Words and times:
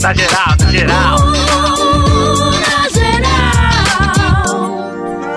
Na 0.00 0.14
geral, 0.14 0.56
na 0.58 0.70
geral. 0.70 1.16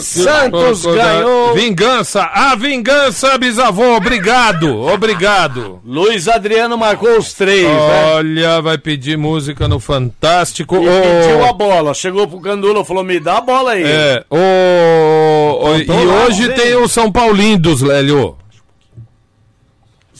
Santos 0.00 0.84
né? 0.86 0.94
ganhou. 0.94 1.54
Vingança, 1.54 2.22
a 2.22 2.54
vingança, 2.54 3.36
bisavô. 3.36 3.96
Obrigado, 3.96 4.80
obrigado. 4.80 5.80
Luiz 5.84 6.26
Adriano 6.26 6.78
marcou 6.78 7.18
os 7.18 7.34
três. 7.34 7.66
Né? 7.66 8.14
Olha, 8.14 8.56
né? 8.56 8.62
vai 8.62 8.78
pedir 8.78 9.18
música 9.18 9.68
no 9.68 9.78
Fantástico. 9.78 10.76
E 10.76 10.88
oh. 10.88 11.02
pediu 11.02 11.44
a 11.44 11.52
bola. 11.52 11.92
Chegou 11.92 12.26
pro 12.26 12.40
Candula, 12.40 12.84
falou: 12.84 13.04
me 13.04 13.20
dá 13.20 13.38
a 13.38 13.40
bola 13.42 13.72
aí. 13.72 13.84
É, 13.84 14.24
oh, 14.30 15.68
e 15.76 15.90
hoje 15.90 16.48
tem 16.54 16.74
o 16.76 16.88
São 16.88 17.12
Paulindo, 17.12 17.74
Lélio. 17.84 18.36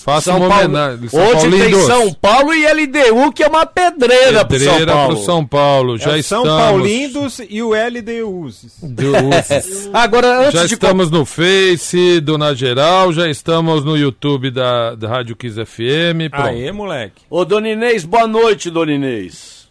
Faça 0.04 0.30
São 0.32 0.36
uma 0.38 0.48
Paulo. 0.50 0.64
homenagem. 0.66 1.08
Hoje 1.10 1.50
tem 1.50 1.80
São 1.80 2.12
Paulo 2.12 2.52
e 2.52 2.66
LDU, 2.66 3.32
que 3.32 3.42
é 3.42 3.48
uma 3.48 3.64
pedreira, 3.64 4.44
pro 4.44 4.58
São 4.58 4.68
Pedreira 4.68 4.92
Paulo. 4.92 5.14
pro 5.16 5.24
São 5.24 5.46
Paulo. 5.46 5.96
Já 5.98 6.16
É 6.16 6.18
estamos. 6.18 6.46
São 6.46 6.58
Paulindos 6.58 7.40
e 7.48 7.62
o 7.62 7.70
LDUs. 7.74 8.66
Do- 8.82 9.12
Agora, 9.96 10.40
antes 10.40 10.52
Já 10.60 10.66
de 10.66 10.74
estamos 10.74 11.10
no 11.10 11.24
Face 11.24 12.20
do 12.20 12.36
Na 12.36 12.52
Geral, 12.52 13.14
já 13.14 13.28
estamos 13.30 13.82
no 13.82 13.96
YouTube 13.96 14.50
da, 14.50 14.94
da 14.94 15.08
Rádio 15.08 15.34
Kiss 15.36 15.54
FM. 15.64 16.28
Pronto. 16.30 16.48
Aê, 16.48 16.70
moleque. 16.70 17.22
Ô, 17.30 17.42
Dona 17.44 17.70
Inês, 17.70 18.04
boa 18.04 18.26
noite, 18.26 18.68
Dona 18.68 18.92
Inês. 18.92 19.68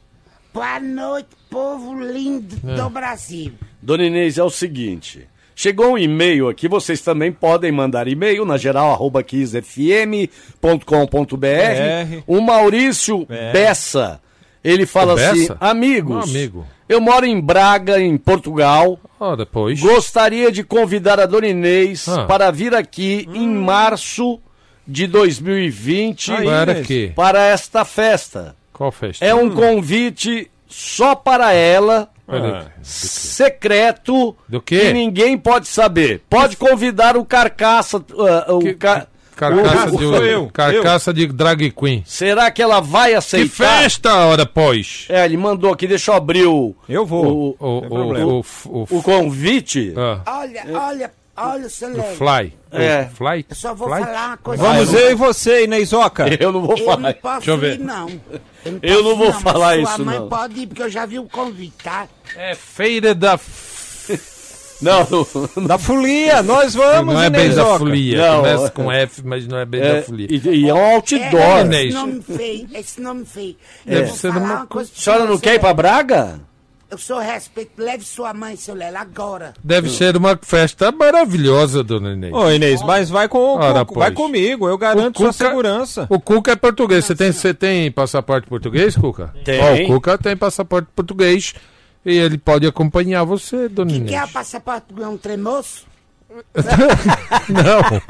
Boa 0.52 0.80
noite, 0.80 1.28
povo 1.50 1.94
lindo 2.00 2.56
do 2.56 2.90
Brasil. 2.90 3.54
Dona 3.82 4.04
Inês, 4.06 4.38
é 4.40 4.44
o 4.44 4.50
seguinte. 4.50 5.28
Chegou 5.56 5.92
um 5.94 5.98
e-mail 5.98 6.50
aqui, 6.50 6.68
vocês 6.68 7.02
também 7.02 7.32
podem 7.32 7.72
mandar 7.72 8.08
e-mail 8.08 8.46
na 8.46 8.58
geral, 8.58 8.92
arroba 8.92 9.22
kissfm.com.br. 9.22 11.38
BR. 11.38 12.24
O 12.28 12.42
Maurício 12.42 13.26
BR. 13.26 13.52
Bessa, 13.54 14.20
ele 14.64 14.86
fala 14.86 15.14
O 15.14 15.18
assim, 15.18 15.40
Bessa? 15.42 15.58
amigos, 15.60 16.28
Um 16.28 16.38
amigo. 16.38 16.66
eu 16.88 17.02
moro 17.02 17.26
em 17.26 17.40
Braga, 17.40 18.00
em 18.02 18.18
Portugal, 18.18 19.00
Ó, 19.20 19.36
depois. 19.36 19.80
gostaria 19.80 20.52
de 20.52 20.64
convidar 20.64 21.20
a 21.20 21.26
Dona 21.26 21.48
Inês 21.48 22.08
Ah. 22.08 22.26
para 22.26 22.50
vir 22.52 22.74
aqui 22.74 23.28
em 23.34 23.48
março 23.48 24.40
de 24.88 25.08
2020 25.08 26.32
Aí, 26.32 26.46
Para 26.46 26.76
para 27.16 27.46
esta 27.46 27.86
festa. 27.86 28.56
Qual 28.74 28.92
festa? 28.92 29.24
É 29.24 29.34
um 29.36 29.50
convite 29.52 30.50
só 30.68 31.14
para 31.16 31.54
ela, 31.54 32.10
Peraí. 32.26 32.64
secreto, 32.82 34.36
Do 34.48 34.62
quê? 34.62 34.80
que 34.80 34.94
ninguém 34.94 35.38
pode 35.38 35.68
saber. 35.68 36.22
Pode 36.30 36.56
convidar 36.58 37.18
o 37.18 37.26
Carcaça, 37.26 37.98
uh, 37.98 38.56
o 38.56 38.60
Que- 38.60 38.74
ca- 38.74 39.08
Carcaça, 39.36 39.96
o- 39.96 39.98
de, 39.98 40.04
eu, 40.30 40.48
carcaça 40.54 41.12
de 41.12 41.26
drag 41.26 41.72
queen. 41.72 42.04
Será 42.06 42.52
que 42.52 42.62
ela 42.62 42.80
vai 42.80 43.10
Que 43.10 43.16
aceitar? 43.16 43.50
festa, 43.82 44.14
ora, 44.28 44.46
pois? 44.46 45.08
É, 45.10 45.26
ele 45.26 45.36
mandou 45.38 45.74
aqui, 45.74 45.88
deixa 45.88 46.12
eu 46.12 46.16
abrir 46.16 46.46
o, 46.46 46.76
Eu 46.88 47.04
vou. 47.04 47.26
o, 47.26 47.56
O, 47.60 47.68
o, 47.80 48.40
o, 48.40 48.46
o, 48.68 48.88
o 49.00 49.02
convite. 49.04 49.92
ah, 49.98 50.22
Olha, 50.40 50.64
olha, 50.72 51.12
olha, 51.36 51.70
seu 51.70 51.90
o 51.90 51.98
Lélio. 51.98 52.16
fly. 52.18 52.54
É. 52.72 53.08
O 53.12 53.16
fly? 53.16 53.46
Eu 53.50 53.56
só 53.56 53.74
vou 53.74 53.88
Fly? 53.90 54.00
falar 54.04 54.28
uma 54.28 54.38
coisa. 54.38 54.64
Vamos 54.64 54.94
eu, 54.94 55.00
eu 55.00 55.12
e 55.12 55.16
você, 55.16 55.64
Inêsoca. 55.66 56.26
Eu 56.40 56.52
não 56.52 56.62
vou 56.62 56.78
eu 56.78 56.86
falar. 56.86 56.98
não 56.98 57.14
posso 57.14 57.38
Deixa 57.38 57.52
eu 57.52 57.58
ver. 57.58 57.74
ir, 57.76 57.80
não. 57.84 58.10
Eu 58.66 58.72
não, 58.72 58.80
Eu 58.82 59.04
não 59.04 59.12
ir, 59.12 59.16
vou 59.18 59.28
mas 59.34 59.42
falar 59.42 59.74
sua 59.76 59.82
isso, 59.94 60.06
mãe 60.06 60.20
não. 60.20 60.30
pode 60.30 60.60
ir, 60.60 60.68
porque 60.68 60.82
eu 60.84 60.90
já 60.90 61.06
vi 61.06 61.20
o 61.20 61.26
convite, 61.30 61.74
tá? 61.84 62.08
É 62.36 62.56
feira 62.56 63.14
da... 63.16 63.40
Não, 64.82 65.08
não, 65.10 65.28
Da 65.68 65.78
folia, 65.78 66.44
nós 66.44 66.74
vamos, 66.76 67.14
não 67.14 67.22
é 67.22 67.30
bem 67.30 67.54
da 67.54 67.78
folia. 67.78 68.18
Não, 68.18 68.38
Começa 68.42 68.66
é- 68.66 68.70
com 68.70 68.92
F, 68.92 69.22
mas 69.24 69.48
não 69.48 69.58
é 69.58 69.66
bem 69.66 69.82
é, 69.82 69.94
da 69.96 70.02
folia. 70.04 70.28
e, 70.30 70.48
e 70.50 70.70
é 70.70 70.74
um 70.74 70.78
É, 70.78 70.96
outdoor. 70.96 71.42
é, 71.42 71.62
Inês. 71.62 71.86
esse 71.86 71.94
nome 71.94 72.22
feio, 72.24 72.68
esse 72.74 73.02
nome 73.02 73.26
feio. 73.26 73.56
Deve 73.86 74.02
Eu 74.02 74.06
vou 74.08 74.16
ser 74.18 74.34
falar 74.34 74.46
uma 74.46 74.56
uma 74.56 74.68
coisa 74.68 74.92
A 74.94 75.00
senhora 75.00 75.26
não 75.26 75.38
quer 75.38 75.54
ir 75.56 75.60
pra 75.60 75.74
Braga? 75.74 76.40
Eu 76.94 76.98
sou 77.00 77.18
respeito, 77.18 77.72
leve 77.82 78.06
sua 78.06 78.36
mãe, 78.36 78.56
seu 78.56 78.76
Lélio, 78.76 79.00
agora. 79.00 79.56
Deve 79.64 79.90
ser 79.90 80.16
uma 80.16 80.38
festa 80.40 80.92
maravilhosa, 80.92 81.84
dona 81.84 82.14
Inês. 82.14 82.32
Ô, 82.32 82.52
Inês, 82.52 82.84
mas 82.84 83.10
vai, 83.10 83.28
com, 83.28 83.56
Ora, 83.58 83.84
com- 83.84 83.96
vai 83.96 84.12
comigo, 84.12 84.68
eu 84.70 84.78
garanto 84.78 85.16
O 85.16 85.20
sua 85.24 85.32
Cuca- 85.34 85.48
segurança. 85.50 86.06
O 86.08 86.20
Cuca 86.20 86.52
é 86.52 86.56
português. 86.56 87.04
Você 87.04 87.16
tem, 87.16 87.32
você 87.32 87.52
tem 87.52 87.92
passaporte 87.92 88.48
português, 88.48 88.96
Cuca? 88.96 89.34
Tem. 89.44 89.60
Ó, 89.60 89.74
o 89.74 89.88
Cuca 89.96 90.20
tem 90.20 90.38
passaporte 90.38 90.88
português 90.96 91.56
e 92.06 92.16
ele 92.16 92.38
pode 92.38 92.68
acompanhar 92.68 93.24
você, 93.24 93.68
dona 93.68 93.90
Que 93.90 93.98
Inês. 93.98 94.12
quer 94.12 94.32
passaporte 94.32 94.86
é 95.02 95.08
um 95.08 95.18
tremoço? 95.18 95.88
Não. 97.50 98.02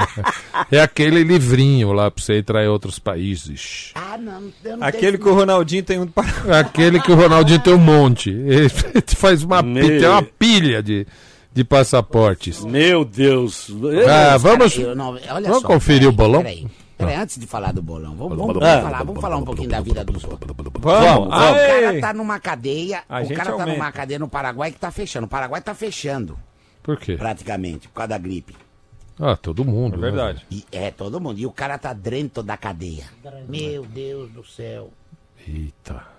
É 0.72 0.81
aquele 0.81 1.23
livrinho 1.23 1.91
lá 1.91 2.09
pra 2.11 2.23
você 2.23 2.38
entrar 2.39 2.63
em 2.63 2.67
outros 2.67 3.00
países. 3.00 3.91
Ah, 3.95 4.17
não, 4.17 4.51
eu 4.63 4.78
não 4.78 4.88
Aquele 4.88 5.17
tenho- 5.17 5.23
que 5.23 5.29
o 5.29 5.34
Ronaldinho 5.34 5.84
tem 5.84 6.00
um 6.00 6.07
para. 6.07 6.59
Aquele 6.59 7.00
que 7.00 7.11
o 7.11 7.16
Ronaldinho 7.16 7.59
tem 7.59 7.73
um 7.73 7.78
monte. 7.78 8.29
Ele 8.29 8.69
faz 9.16 9.44
uma, 9.44 9.61
Meu. 9.61 9.88
tem 10.00 10.07
uma 10.07 10.22
pilha 10.23 10.81
de, 10.84 11.06
de 11.53 11.63
passaportes. 11.63 12.63
Meu 12.63 13.03
Deus. 13.06 13.67
Ah, 14.09 14.38
vamos, 14.38 14.78
Eu 14.78 14.95
não- 14.95 15.09
olha 15.11 15.47
vamos 15.50 15.61
só, 15.61 15.67
conferir 15.67 16.07
o 16.07 16.13
peraí, 16.13 16.28
bolão? 16.29 16.41
Peraí, 16.44 16.67
peraí, 16.97 17.16
antes 17.16 17.38
de 17.38 17.45
falar 17.47 17.72
do 17.73 17.81
bolão, 17.81 18.16
vamos, 18.16 18.38
vamos, 18.38 18.57
Ah. 18.63 18.81
falar, 18.81 19.03
vamos 19.03 19.22
falar 19.22 19.38
um 19.38 19.44
pouquinho 19.45 19.69
da 19.69 19.81
vida 19.81 20.03
dos 20.05 20.23
outros. 20.23 20.51
Vamos, 20.79 20.79
vamos. 20.81 21.28
O 21.28 21.29
cara 21.29 22.00
tá 22.01 22.13
numa 22.13 22.40
cadeia, 22.40 23.03
A 23.09 23.22
o 23.22 23.29
cara 23.29 23.45
tá 23.45 23.51
aumenta. 23.53 23.72
numa 23.73 23.91
cadeia 23.91 24.19
no 24.19 24.28
Paraguai 24.28 24.72
que 24.72 24.79
tá 24.79 24.91
fechando. 24.91 25.25
O 25.25 25.29
Paraguai 25.29 25.61
tá 25.61 25.73
fechando, 25.73 26.38
Por 26.84 26.98
quê? 26.98 27.16
praticamente, 27.16 27.88
por 27.88 27.94
causa 27.96 28.10
da 28.10 28.18
gripe. 28.18 28.56
Ah, 29.20 29.36
todo 29.38 29.64
mundo. 29.64 29.94
É 29.96 29.98
né? 29.98 30.02
verdade. 30.12 30.46
E, 30.52 30.66
é, 30.72 30.92
todo 30.92 31.20
mundo. 31.22 31.40
E 31.40 31.46
o 31.46 31.52
cara 31.52 31.78
tá 31.78 31.94
dentro 31.94 32.44
da 32.44 32.58
cadeia. 32.58 33.06
Meu 33.48 33.86
Deus 33.86 34.30
do 34.32 34.44
céu. 34.46 34.90
Eita. 35.48 36.14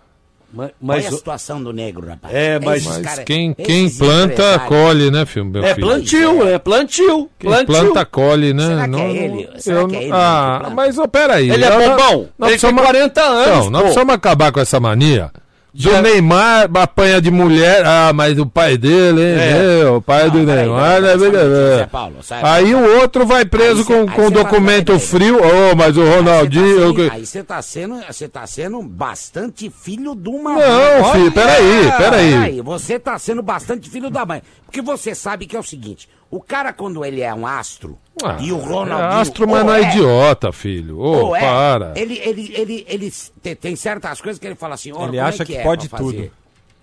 Mas, 0.53 0.67
Olha 0.69 0.75
mas 0.81 1.07
a 1.07 1.11
situação 1.11 1.61
do 1.61 1.73
negro, 1.73 2.07
rapaz. 2.07 2.33
É, 2.33 2.61
mas- 2.61 2.85
Mas 2.87 2.99
cara- 2.99 3.25
quem, 3.25 3.57
esses 3.59 3.67
quem 3.67 3.91
planta, 3.91 4.61
colhe, 4.61 5.11
né, 5.11 5.27
filho? 5.27 5.47
Meu 5.47 5.65
é 5.65 5.75
filho? 5.75 5.87
plantio, 5.89 6.49
é 6.49 6.59
plantio. 6.61 7.31
Quem 7.37 7.51
plantio. 7.51 7.67
planta, 7.67 8.05
colhe, 8.07 8.55
né? 8.55 8.65
Será 8.69 8.85
que 8.85 8.91
Não- 8.91 8.99
é 9.01 9.03
não- 9.09 9.11
ele? 9.17 9.61
Será 9.61 9.81
eu 9.81 9.89
que 9.89 9.97
é 9.97 10.03
ele 10.05 10.13
Ah, 10.13 10.63
que 10.69 10.75
mas 10.75 10.97
ó, 10.97 11.09
peraí. 11.09 11.51
Ele 11.51 11.65
é 11.65 11.69
nós 11.71 11.83
Ele 11.83 12.23
tem 12.23 12.29
precisamos- 12.39 12.83
40 12.83 13.21
anos, 13.23 13.65
Não, 13.65 13.71
nós 13.71 13.83
precisamos 13.83 14.15
acabar 14.15 14.53
com 14.53 14.61
essa 14.61 14.79
mania. 14.79 15.33
Do 15.77 16.01
Neymar 16.03 16.71
apanha 16.77 17.21
de 17.21 17.33
mulher. 17.33 17.83
Ah, 17.85 18.12
mas 18.15 18.39
o 18.39 18.47
pai 18.47 18.79
dele, 18.79 19.21
hein? 19.21 19.37
É. 19.41 19.59
meu, 19.83 19.97
o 19.97 20.01
pai 20.03 20.31
do 20.31 20.39
Não, 20.39 20.55
Neymar. 20.55 21.05
é 21.05 21.15
um 21.15 21.19
brincadeira. 21.19 21.77
Zé 21.79 21.87
Paulo, 21.87 22.17
sai- 22.23 22.41
Aí 22.45 22.75
o 22.75 23.01
outro 23.01 23.27
vai 23.27 23.45
preso 23.45 23.81
Aí 23.81 23.84
com, 23.84 24.07
com 24.07 24.29
cê 24.29 24.31
tá- 24.31 24.43
documento 24.43 24.87
peraí, 24.93 25.01
frio. 25.01 25.39
Oh, 25.43 25.75
mas 25.75 25.97
o 25.97 26.03
Aí 26.03 26.09
Ronaldinho. 26.17 26.95
tá, 27.09 27.15
aí 27.15 27.27
você 27.27 27.43
tá 27.43 27.61
sendo, 27.61 27.97
você 28.07 28.29
tá 28.29 28.47
sendo 28.47 28.81
bastante 28.83 29.69
filho 29.69 30.15
de 30.15 30.29
uma 30.29 30.53
Não, 30.53 31.13
filho, 31.13 31.33
peraí, 31.33 31.93
peraí. 31.99 32.33
Peraí, 32.33 32.61
você 32.61 32.99
tá 32.99 33.19
sendo 33.19 33.43
bastante 33.43 33.91
filho 33.91 34.11
da 34.11 34.25
mãe. 34.25 34.43
Porque 34.65 34.81
você 34.81 35.13
sabe 35.13 35.45
que 35.47 35.57
é 35.57 35.59
o 35.61 35.63
seguinte, 35.65 36.09
o 36.37 36.41
cara 36.41 36.72
quando 36.72 37.05
ele 37.05 37.21
é 37.21 37.33
um 37.34 37.47
astro, 37.47 37.98
Ah, 38.22 38.39
e 38.41 38.51
o 38.53 38.57
Ronaldinho... 38.59 38.98
é 39.19 39.21
astro, 39.21 39.48
mas 39.48 39.65
não 39.65 39.75
é 39.75 39.83
idiota, 39.83 40.53
filho. 40.53 40.98
Ô, 40.98 41.27
ou 41.27 41.36
é, 41.36 41.41
para. 41.41 41.92
Ele, 41.97 42.19
ele, 42.19 42.53
ele, 42.57 42.86
ele 42.89 43.10
te- 43.10 43.54
tem 43.54 43.77
certas 43.77 44.21
coisas 44.21 44.39
que 44.41 44.47
ele 44.47 44.54
fala 44.54 44.75
assim, 44.75 44.91
Ele 45.03 45.16
é 45.16 45.21
acha 45.21 45.45
que 45.45 45.57
é 45.57 45.63
pode 45.63 45.89
tudo. 45.89 46.31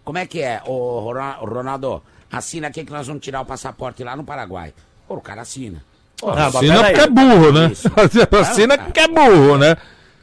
Como 0.04 0.18
é 0.18 0.26
que 0.26 0.42
é, 0.42 0.62
ô 0.66 1.00
Rona- 1.02 1.38
Ronaldo? 1.40 2.02
Assina 2.32 2.68
aqui 2.68 2.86
que 2.86 2.92
nós 2.92 3.08
vamos 3.08 3.22
tirar 3.22 3.42
o 3.42 3.46
passaporte 3.46 4.04
lá 4.04 4.16
no 4.16 4.24
Paraguai. 4.24 4.74
Pô, 5.08 5.16
o 5.16 5.22
cara 5.22 5.42
assina. 5.42 5.84
Ah, 6.24 6.34
mas 6.36 6.56
Assina 6.56 6.84
porque 6.84 7.00
é 7.02 7.08
burro, 7.08 7.52
né? 7.52 7.72
Isso. 7.72 7.92
Assina 8.40 8.78
porque 8.78 9.00
é 9.02 9.08
burro, 9.08 9.58
né? 9.58 9.76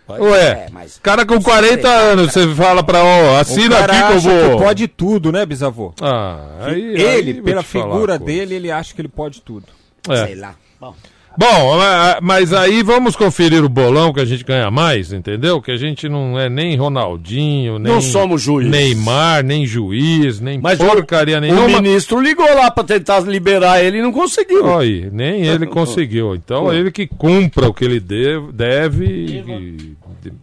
Ué, 0.08 0.40
é, 0.40 0.66
mas- 0.72 0.98
cara 1.02 1.26
com 1.26 1.34
Isso 1.34 1.44
40 1.44 1.88
é, 1.88 2.12
anos, 2.12 2.32
você 2.32 2.54
fala 2.54 2.82
pra, 2.82 3.02
ó, 3.02 3.32
O 3.34 3.36
assina 3.36 3.78
aqui 3.80 3.96
que 3.96 4.12
eu 4.12 4.20
vou. 4.20 4.50
que 4.58 4.64
pode 4.64 4.88
tudo, 4.88 5.30
né, 5.32 5.44
bisavô? 5.44 5.92
Ah, 6.00 6.40
aí, 6.66 6.80
ele, 6.80 7.32
aí 7.32 7.42
pela 7.42 7.62
falar 7.62 7.84
figura 7.84 8.18
coisa. 8.18 8.24
dele, 8.24 8.54
ele 8.54 8.70
acha 8.70 8.94
que 8.94 9.00
ele 9.00 9.08
pode 9.08 9.40
tudo. 9.42 9.66
É. 10.08 10.26
Sei 10.26 10.34
lá. 10.34 10.54
Bom, 10.80 10.94
Bom, 11.40 11.76
ma- 11.76 12.18
mas 12.20 12.52
aí 12.52 12.82
vamos 12.82 13.14
conferir 13.14 13.62
o 13.64 13.68
bolão 13.68 14.12
que 14.12 14.18
a 14.18 14.24
gente 14.24 14.42
ganha 14.42 14.72
mais, 14.72 15.12
entendeu? 15.12 15.62
Que 15.62 15.70
a 15.70 15.76
gente 15.76 16.08
não 16.08 16.36
é 16.36 16.48
nem 16.48 16.74
Ronaldinho, 16.74 17.78
nem 17.78 17.92
Não 17.92 18.00
somos 18.00 18.42
juiz. 18.42 18.68
Neymar, 18.68 19.44
nem 19.44 19.64
juiz, 19.64 20.40
nem 20.40 20.58
Mas 20.60 20.78
porcaria 20.80 21.38
o, 21.38 21.40
nenhuma. 21.40 21.64
o 21.66 21.68
ministro 21.80 22.20
ligou 22.20 22.44
lá 22.56 22.72
pra 22.72 22.82
tentar 22.82 23.20
liberar 23.20 23.80
ele 23.80 23.98
e 23.98 24.02
não 24.02 24.10
conseguiu. 24.10 24.76
Aí, 24.76 25.08
nem 25.12 25.46
ele 25.46 25.66
conseguiu. 25.70 26.34
Então 26.34 26.72
ele 26.74 26.90
que 26.90 27.06
cumpra 27.06 27.68
o 27.68 27.72
que 27.72 27.84
ele 27.84 28.00
deve, 28.00 28.50
deve 28.52 29.04
e, 29.04 29.96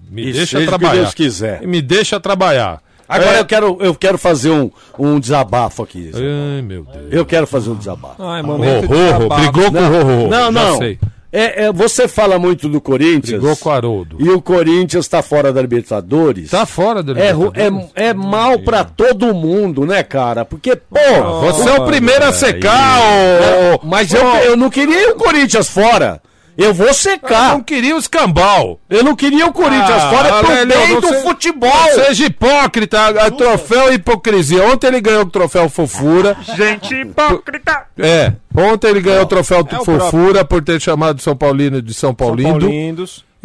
me 0.10 0.30
E 0.30 0.32
deixa 0.32 0.58
o 0.58 0.62
que 0.62 0.68
trabalhar. 0.68 1.02
Deus 1.02 1.14
quiser. 1.14 1.62
E 1.62 1.68
me 1.68 1.82
deixa 1.82 2.22
trabalhar. 2.22 2.82
Agora 3.07 3.38
É. 3.38 3.40
eu, 3.40 3.46
quero, 3.46 3.78
eu 3.80 3.96
quero 3.96 4.18
fazer 4.18 4.50
um, 4.52 4.69
um 4.98 5.19
desabafo 5.19 5.84
aqui. 5.84 6.12
Ai, 6.13 6.62
meu 6.62 6.84
Deus. 6.84 7.06
Eu 7.12 7.25
quero 7.25 7.46
fazer 7.46 7.69
um 7.69 7.75
desabafo. 7.75 8.22
Ai, 8.24 8.42
Rô, 8.42 8.48
momento 8.48 8.88
brigou 8.88 9.72
com 9.72 9.78
o 9.78 9.88
Rô, 9.90 10.22
Rô. 10.24 10.28
Não, 10.28 10.52
não. 10.52 10.78
sei. 10.78 11.00
É, 11.38 11.66
é, 11.66 11.72
você 11.74 12.07
fala 12.07 12.40
muito 12.40 12.69
do 12.69 12.80
Corinthians. 12.80 13.42
Brigou 13.42 13.57
com 13.57 13.68
o 13.68 13.72
Haroldo. 13.74 14.16
E 14.19 14.30
o 14.30 14.42
Corinthians 14.42 15.06
tá 15.06 15.22
fora 15.22 15.52
da 15.52 15.62
Libertadores. 15.62 16.50
Tá 16.50 16.66
fora 16.66 17.04
do 17.04 17.12
É, 17.12 17.31
Libertadores. 17.34 17.92
é, 17.94 18.06
é 18.07 18.13
mal 18.13 18.57
pra 18.60 18.86
todo 18.86 19.34
mundo, 19.34 19.86
né, 19.86 20.01
cara? 20.01 20.46
Porque, 20.46 20.78
pô. 20.78 20.98
Você 21.42 21.69
é 21.69 21.74
o 21.74 21.86
primeiro 21.86 22.24
a 22.24 22.31
secar, 22.31 23.00
ô... 23.01 23.86
Mas 23.86 24.13
eu, 24.13 24.24
eu 24.46 24.56
não 24.56 24.69
queria 24.69 25.12
o 25.12 25.16
Corinthians 25.16 25.68
fora. 25.68 26.22
Eu 26.57 26.74
vou 26.74 26.88
Eu 26.88 26.94
secar. 26.94 27.50
não 27.54 27.62
queria 27.62 27.96
o 27.96 28.00
escambau. 28.00 28.80
Eu 28.90 29.04
não 29.04 29.16
queria 29.16 29.46
o 29.46 29.52
Corinthians 29.54 30.04
Ah, 30.04 30.10
fora 30.10 30.40
pro 30.40 30.48
Lélio, 30.54 30.68
bem 30.78 30.96
do 30.96 31.02
você- 31.07 31.22
futebol. 31.22 31.72
Seja 31.94 32.25
hipócrita, 32.25 33.00
a- 33.00 33.25
a 33.28 33.31
troféu 33.31 33.94
hipocrisia. 33.94 34.63
Ontem 34.68 34.88
ele 34.88 35.02
ganhou 35.02 35.24
o 35.24 35.30
troféu 35.30 35.68
fofura. 35.69 36.38
Gente 36.56 36.94
hipócrita! 36.96 37.84
É, 37.98 38.34
ontem 38.56 38.88
ele 38.90 39.02
ganhou 39.02 39.24
o 39.24 39.28
troféu 39.28 39.66
É 39.69 39.78
o 39.80 39.86
fofura 39.86 40.46
por 40.46 40.63
ter 40.63 40.80
chamado 40.81 41.22
São 41.22 41.36
Paulino 41.36 41.81
de 41.81 41.94
São 41.94 42.06
São 42.10 42.16
Paulino. 42.16 42.60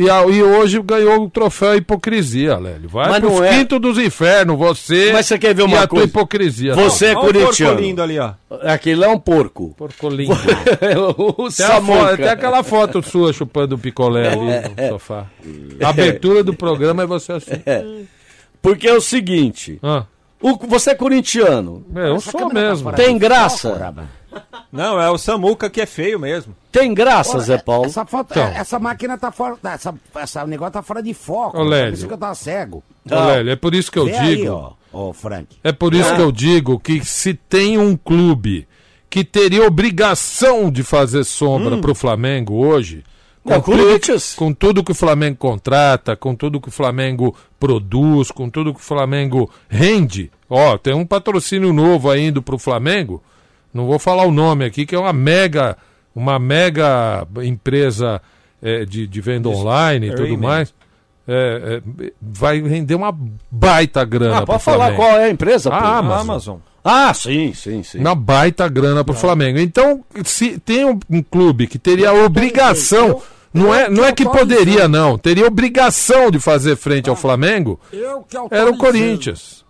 E, 0.01 0.05
e 0.35 0.43
hoje 0.43 0.81
ganhou 0.83 1.25
o 1.25 1.29
troféu 1.31 1.75
hipocrisia, 1.77 2.57
Lélio. 2.59 2.89
Vai 2.89 3.09
Mas 3.11 3.21
pros 3.21 3.33
não 3.35 3.45
é. 3.45 3.51
quintos 3.51 3.81
dos 3.81 3.99
infernos, 3.99 4.57
você 4.59 5.11
Mas 5.13 5.27
você 5.27 5.39
quer 5.39 5.55
ver 5.55 5.63
e 5.63 5.65
uma 5.67 5.87
coisa? 5.87 6.07
hipocrisia. 6.07 6.75
Você 6.75 7.07
é 7.07 7.09
Olha 7.11 7.19
o 7.19 7.23
porco 7.23 7.41
corintiano. 7.45 7.81
lindo 7.81 8.03
ali, 8.03 8.19
ó. 8.19 8.33
Aquele 8.65 9.05
é 9.05 9.09
um 9.09 9.19
porco. 9.19 9.75
Porco 9.77 10.09
lindo. 10.09 10.33
o 11.19 11.33
Tem, 11.35 11.35
a 11.37 11.41
fo- 11.43 11.51
Samuca. 11.51 12.17
tem 12.17 12.29
aquela 12.29 12.63
foto 12.63 13.03
sua 13.03 13.33
chupando 13.33 13.77
picolé 13.77 14.29
ali 14.29 14.41
no 14.41 14.89
sofá. 14.89 15.27
A 15.83 15.89
abertura 15.91 16.43
do 16.43 16.55
programa 16.55 17.03
é 17.03 17.07
você 17.07 17.33
assim. 17.33 17.53
Porque 18.63 18.89
é 18.89 18.95
o 18.95 19.01
seguinte: 19.01 19.79
Ah, 19.83 20.05
o- 20.41 20.57
você 20.67 20.91
é 20.91 20.95
corintiano. 20.95 21.85
é, 21.95 22.09
eu 22.09 22.21
sou 22.21 22.53
mesmo. 22.53 22.93
Tem 22.93 23.19
graça? 23.19 23.95
Não, 24.73 25.01
é 25.01 25.11
o 25.11 25.19
Samuca 25.19 25.69
que 25.69 25.81
é 25.81 25.87
feio 25.87 26.19
mesmo. 26.19 26.55
Tem 26.71 26.95
graça, 26.95 27.39
Zé 27.41 27.59
Paulo? 27.59 27.87
Essa, 27.87 28.05
foto, 28.07 28.31
Então. 28.33 28.45
essa 28.47 28.79
máquina 28.79 29.19
tá 29.19 29.33
fora. 29.33 29.57
Essa, 29.65 29.95
essa 30.15 30.47
negócio 30.47 30.73
tá 30.75 30.83
fora 30.83 31.03
de 31.03 31.13
foco. 31.13 31.57
Ô, 31.57 31.63
Por 31.63 31.69
Lélio. 31.69 31.95
isso 31.95 32.07
que 32.07 32.13
eu 32.15 32.19
tava 32.19 32.35
cego. 32.35 32.83
Ô, 33.11 33.15
Lélio, 33.15 33.51
é 33.53 33.57
por 33.57 33.75
isso 33.75 33.91
que 33.91 33.99
eu 33.99 34.05
Vê 34.07 34.13
digo. 34.13 34.43
aí, 34.43 34.49
ó, 34.49 34.71
ó, 34.93 35.13
Frank. 35.13 35.49
É 35.65 35.73
por 35.73 35.93
isso 35.95 36.15
que 36.15 36.21
eu 36.23 36.31
digo 36.31 36.79
que 36.79 37.05
se 37.05 37.35
tem 37.35 37.79
um 37.79 37.97
clube 37.97 38.67
que 39.09 39.25
teria 39.25 39.67
obrigação 39.67 40.71
de 40.71 40.83
fazer 40.85 41.25
sombra 41.25 41.77
pro 41.79 41.95
Flamengo 41.97 42.55
hoje, 42.65 43.03
É 43.45 43.59
com, 43.59 43.73
tudo, 43.73 44.01
com 44.37 44.53
tudo 44.53 44.85
que 44.85 44.93
o 44.93 44.95
Flamengo 44.95 45.37
contrata, 45.37 46.15
com 46.15 46.33
tudo 46.37 46.61
que 46.61 46.69
o 46.69 46.73
Flamengo 46.73 47.35
produz, 47.59 48.31
com 48.31 48.49
tudo 48.49 48.73
que 48.73 48.79
o 48.81 48.85
Flamengo 48.85 49.51
rende. 49.69 50.31
Ó, 50.49 50.79
tem 50.79 50.95
um 50.95 51.05
patrocínio 51.07 51.73
novo 51.73 52.09
aí 52.09 52.27
indo 52.29 52.41
pro 52.41 52.57
Flamengo. 52.59 53.21
Não 53.73 53.87
vou 53.87 53.99
falar 53.99 54.25
o 54.25 54.31
nome 54.33 54.65
aqui, 54.65 54.85
que 54.87 54.95
é 54.95 54.99
uma 54.99 55.13
mega, 55.13 55.77
uma 56.15 56.39
mega 56.39 57.27
empresa 57.43 58.21
eh, 58.63 58.85
de, 58.85 59.07
de 59.07 59.21
venda 59.21 59.49
online 59.49 60.07
e 60.07 60.11
tudo 60.11 60.23
Streaming. 60.23 60.43
mais. 60.43 60.75
É, 61.29 61.81
é, 62.01 62.13
vai 62.21 62.61
render 62.61 62.95
uma 62.97 63.17
baita 63.51 64.05
grana 64.05 64.39
Ah, 64.39 64.39
pro 64.39 64.47
pode 64.47 64.63
falar 64.65 64.77
Flamengo. 64.87 65.03
qual 65.03 65.19
é 65.21 65.25
a 65.27 65.31
empresa? 65.31 65.71
pô? 65.71 65.77
Ah, 65.77 65.81
A 65.81 65.99
Amazon. 65.99 66.21
Amazon. 66.21 66.57
Ah, 66.83 67.15
sim, 67.15 67.53
sim, 67.55 67.83
sim. 67.85 67.99
Uma 67.99 68.15
baita 68.15 68.67
grana 68.69 69.05
pro 69.05 69.15
Flamengo. 69.15 69.59
Então, 69.59 70.03
se 70.25 70.59
tem 70.59 70.85
um, 70.85 70.99
um 71.09 71.23
clube 71.23 71.67
que 71.69 71.79
teria 71.79 72.11
a 72.11 72.15
obrigação, 72.25 73.23
não 73.55 73.73
é, 73.73 73.89
não 73.89 74.05
é 74.05 74.13
que 74.13 74.25
poderia, 74.25 74.89
não, 74.89 75.17
teria 75.19 75.47
obrigação 75.47 76.31
de 76.31 76.41
fazer 76.41 76.75
frente 76.77 77.09
ao 77.11 77.15
Flamengo, 77.15 77.79
Eu 77.93 78.23
que 78.23 78.37
era 78.51 78.71
o 78.71 78.77
Corinthians. 78.79 79.65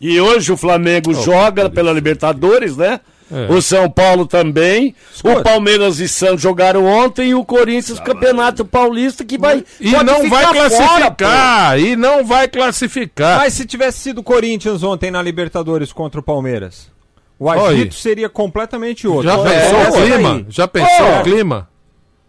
E 0.00 0.18
hoje 0.20 0.50
o 0.52 0.56
Flamengo 0.56 1.14
joga 1.14 1.70
pela 1.70 1.92
Libertadores, 1.92 2.76
né? 2.76 2.98
É. 3.32 3.50
O 3.52 3.60
São 3.62 3.88
Paulo 3.90 4.26
também. 4.26 4.94
Escuta. 5.12 5.38
O 5.40 5.42
Palmeiras 5.42 5.98
e 5.98 6.06
Santos 6.08 6.42
jogaram 6.42 6.84
ontem 6.84 7.30
e 7.30 7.34
o 7.34 7.44
Corinthians 7.44 7.98
Campeonato 7.98 8.64
Paulista 8.64 9.24
que 9.24 9.38
vai 9.38 9.64
E 9.80 9.90
não 9.92 10.28
vai 10.28 10.46
ficar 10.46 10.70
fora, 10.70 11.10
classificar, 11.10 11.78
e 11.80 11.96
não 11.96 12.24
vai 12.24 12.46
classificar. 12.48 13.38
Mas 13.38 13.54
se 13.54 13.64
tivesse 13.64 13.98
sido 13.98 14.18
o 14.18 14.22
Corinthians 14.22 14.82
ontem 14.82 15.10
na 15.10 15.22
Libertadores 15.22 15.92
contra 15.92 16.20
o 16.20 16.22
Palmeiras, 16.22 16.90
o 17.38 17.46
Oi. 17.48 17.58
agito 17.58 17.94
seria 17.94 18.28
completamente 18.28 19.08
outro. 19.08 19.22
Já 19.30 19.38
É, 19.38 19.42
pensou 19.60 19.80
essa 19.80 19.98
o 19.98 20.02
clima? 20.04 20.46
Já 20.48 20.68
pensou 20.68 21.06
Ô. 21.06 21.20
o 21.20 21.22
clima? 21.22 21.68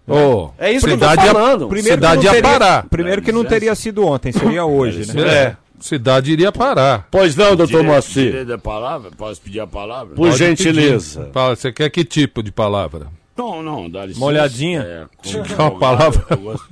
Ô, 0.08 0.50
É 0.60 0.72
isso 0.72 0.86
que 0.86 0.94
eu 0.94 0.98
tô 1.00 1.10
cidade 1.10 1.26
ia- 1.28 1.34
falando. 1.34 1.68
Primeiro 1.68 1.98
cidade 1.98 2.20
que 2.20 2.26
não 2.28 2.34
ia 2.34 2.42
teria- 2.42 2.60
parar. 2.60 2.86
Primeiro 2.90 3.22
que 3.22 3.32
não 3.32 3.44
teria 3.44 3.74
sido 3.76 4.06
ontem, 4.06 4.32
seria 4.32 4.64
hoje, 4.64 5.12
né? 5.14 5.22
É, 5.28 5.58
cidade 5.80 6.32
iria 6.32 6.52
parar. 6.52 7.08
Pois 7.12 7.36
não, 7.36 7.56
doutor 7.56 7.84
Moacir. 7.84 8.26
Direito 8.26 8.48
da 8.48 8.58
palavra? 8.58 9.12
Posso 9.12 9.42
pedir 9.42 9.60
a 9.60 9.68
palavra? 9.68 10.16
Por 10.16 10.28
Pode 10.28 10.38
gentileza. 10.38 11.20
pedir. 11.22 11.34
Fala, 11.34 11.56
você 11.56 11.72
quer 11.72 11.90
que 11.90 12.04
tipo 12.04 12.42
de 12.44 12.52
palavra? 12.52 13.08
Não, 13.38 13.62
não, 13.62 13.90
dá 13.90 14.02
licença. 14.06 14.20
Uma 14.20 14.28
olhadinha? 14.28 14.82
É, 14.82 15.06
Uma 15.30 15.42
advogado, 15.44 15.80
palavra. 15.80 16.26
eu 16.30 16.38
gost- 16.38 16.66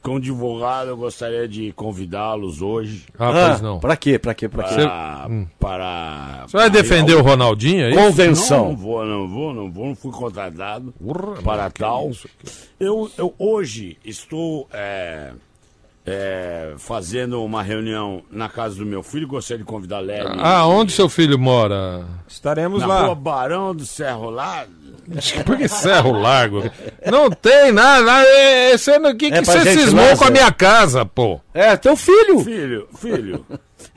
Como 0.00 0.16
advogado, 0.16 0.88
eu 0.88 0.96
gostaria 0.96 1.46
de 1.46 1.72
convidá-los 1.72 2.62
hoje 2.62 3.04
Ah, 3.18 3.28
Ah, 3.28 3.48
pois 3.50 3.60
não. 3.60 3.78
Pra 3.80 3.96
quê? 3.96 4.18
Pra 4.18 4.32
quê? 4.34 4.48
Pra 4.48 4.64
quê? 4.64 4.74
para. 4.76 5.28
para 5.58 6.44
Você 6.46 6.56
vai 6.56 6.70
defender 6.70 7.14
o 7.14 7.20
Ronaldinho 7.22 7.84
aí? 7.86 7.94
Não, 7.94 8.02
não 8.02 8.08
Convenção. 8.10 8.76
vou, 8.76 9.04
não 9.04 9.28
vou, 9.28 9.52
não 9.54 9.70
vou, 9.70 9.86
não 9.86 9.94
fui 9.94 10.10
contratado 10.12 10.94
para 11.44 11.68
tal. 11.70 12.10
Eu, 12.80 13.10
eu 13.18 13.34
hoje 13.38 13.96
estou 14.04 14.66
é, 14.72 15.32
é, 16.10 16.74
fazendo 16.78 17.42
uma 17.44 17.62
reunião 17.62 18.22
na 18.30 18.48
casa 18.48 18.76
do 18.76 18.86
meu 18.86 19.02
filho, 19.02 19.26
gostaria 19.28 19.58
de 19.62 19.64
convidar 19.68 20.00
Lélio. 20.00 20.32
Ah, 20.38 20.66
onde 20.66 20.92
seu 20.92 21.08
filho 21.08 21.38
mora? 21.38 22.04
Estaremos 22.26 22.80
Na 22.80 22.86
lá. 22.86 23.02
rua 23.06 23.14
Barão 23.14 23.74
do 23.74 23.84
Cerro 23.86 24.30
lá. 24.30 24.64
Por 25.46 25.56
que 25.56 25.66
Cerro 25.68 26.12
Largo? 26.12 26.62
Não 27.10 27.30
tem 27.30 27.72
nada. 27.72 28.22
é- 28.26 28.72
é- 28.72 28.98
não- 28.98 29.16
que, 29.16 29.26
É 29.26 29.30
que 29.38 29.42
pra 29.44 29.60
você 29.62 29.72
cismou 29.72 30.04
lá, 30.04 30.16
com 30.16 30.24
a 30.24 30.30
minha 30.30 30.52
casa, 30.52 31.04
pô? 31.06 31.40
É, 31.54 31.76
teu 31.76 31.96
filho. 31.96 32.40
Filho, 32.40 32.88
filho, 32.98 33.46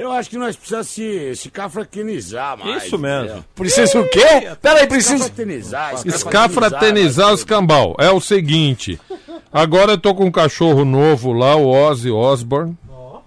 eu 0.01 0.11
acho 0.11 0.29
que 0.29 0.37
nós 0.37 0.55
precisamos 0.55 0.87
se, 0.87 1.35
se 1.35 1.51
cafraquinizar 1.51 2.57
mais. 2.57 2.83
Isso 2.83 2.97
mesmo. 2.97 3.25
entendeu? 3.25 3.45
Precisa 3.55 3.99
o 3.99 4.09
quê? 4.09 4.55
Peraí, 4.61 4.87
precisa. 4.87 5.25
Escafraternizar, 5.25 5.93
Escafraternizar 6.05 7.33
os 7.33 7.43
cambal. 7.43 7.95
É 7.99 8.09
o 8.09 8.19
seguinte. 8.19 8.99
Agora 9.53 9.91
eu 9.91 9.97
tô 9.97 10.15
com 10.15 10.25
um 10.25 10.31
cachorro 10.31 10.83
novo 10.83 11.31
lá, 11.33 11.55
o 11.55 11.67
Ozzy 11.69 12.09
Osbourne. 12.09 12.75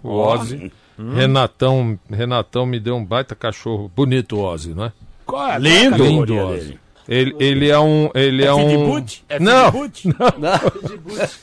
O 0.02 0.10
Ozzy. 0.10 0.72
Renatão, 0.98 1.98
Renatão 2.10 2.66
me 2.66 2.80
deu 2.80 2.96
um 2.96 3.04
baita 3.04 3.34
cachorro. 3.34 3.90
Bonito 3.94 4.36
o 4.36 4.40
Ozzy, 4.40 4.74
não 4.74 4.86
é? 4.86 4.92
Qual 5.24 5.48
é 5.48 5.58
Lindo 5.58 6.36
Ozzy. 6.36 6.78
Ele, 7.08 7.34
ele 7.38 7.68
é 7.70 7.78
um. 7.78 8.10
Ele 8.14 8.42
é, 8.42 8.46
É 8.46 8.54
um. 8.54 9.04
É 9.28 9.38
Não, 9.38 9.72
Fidibut? 9.72 10.12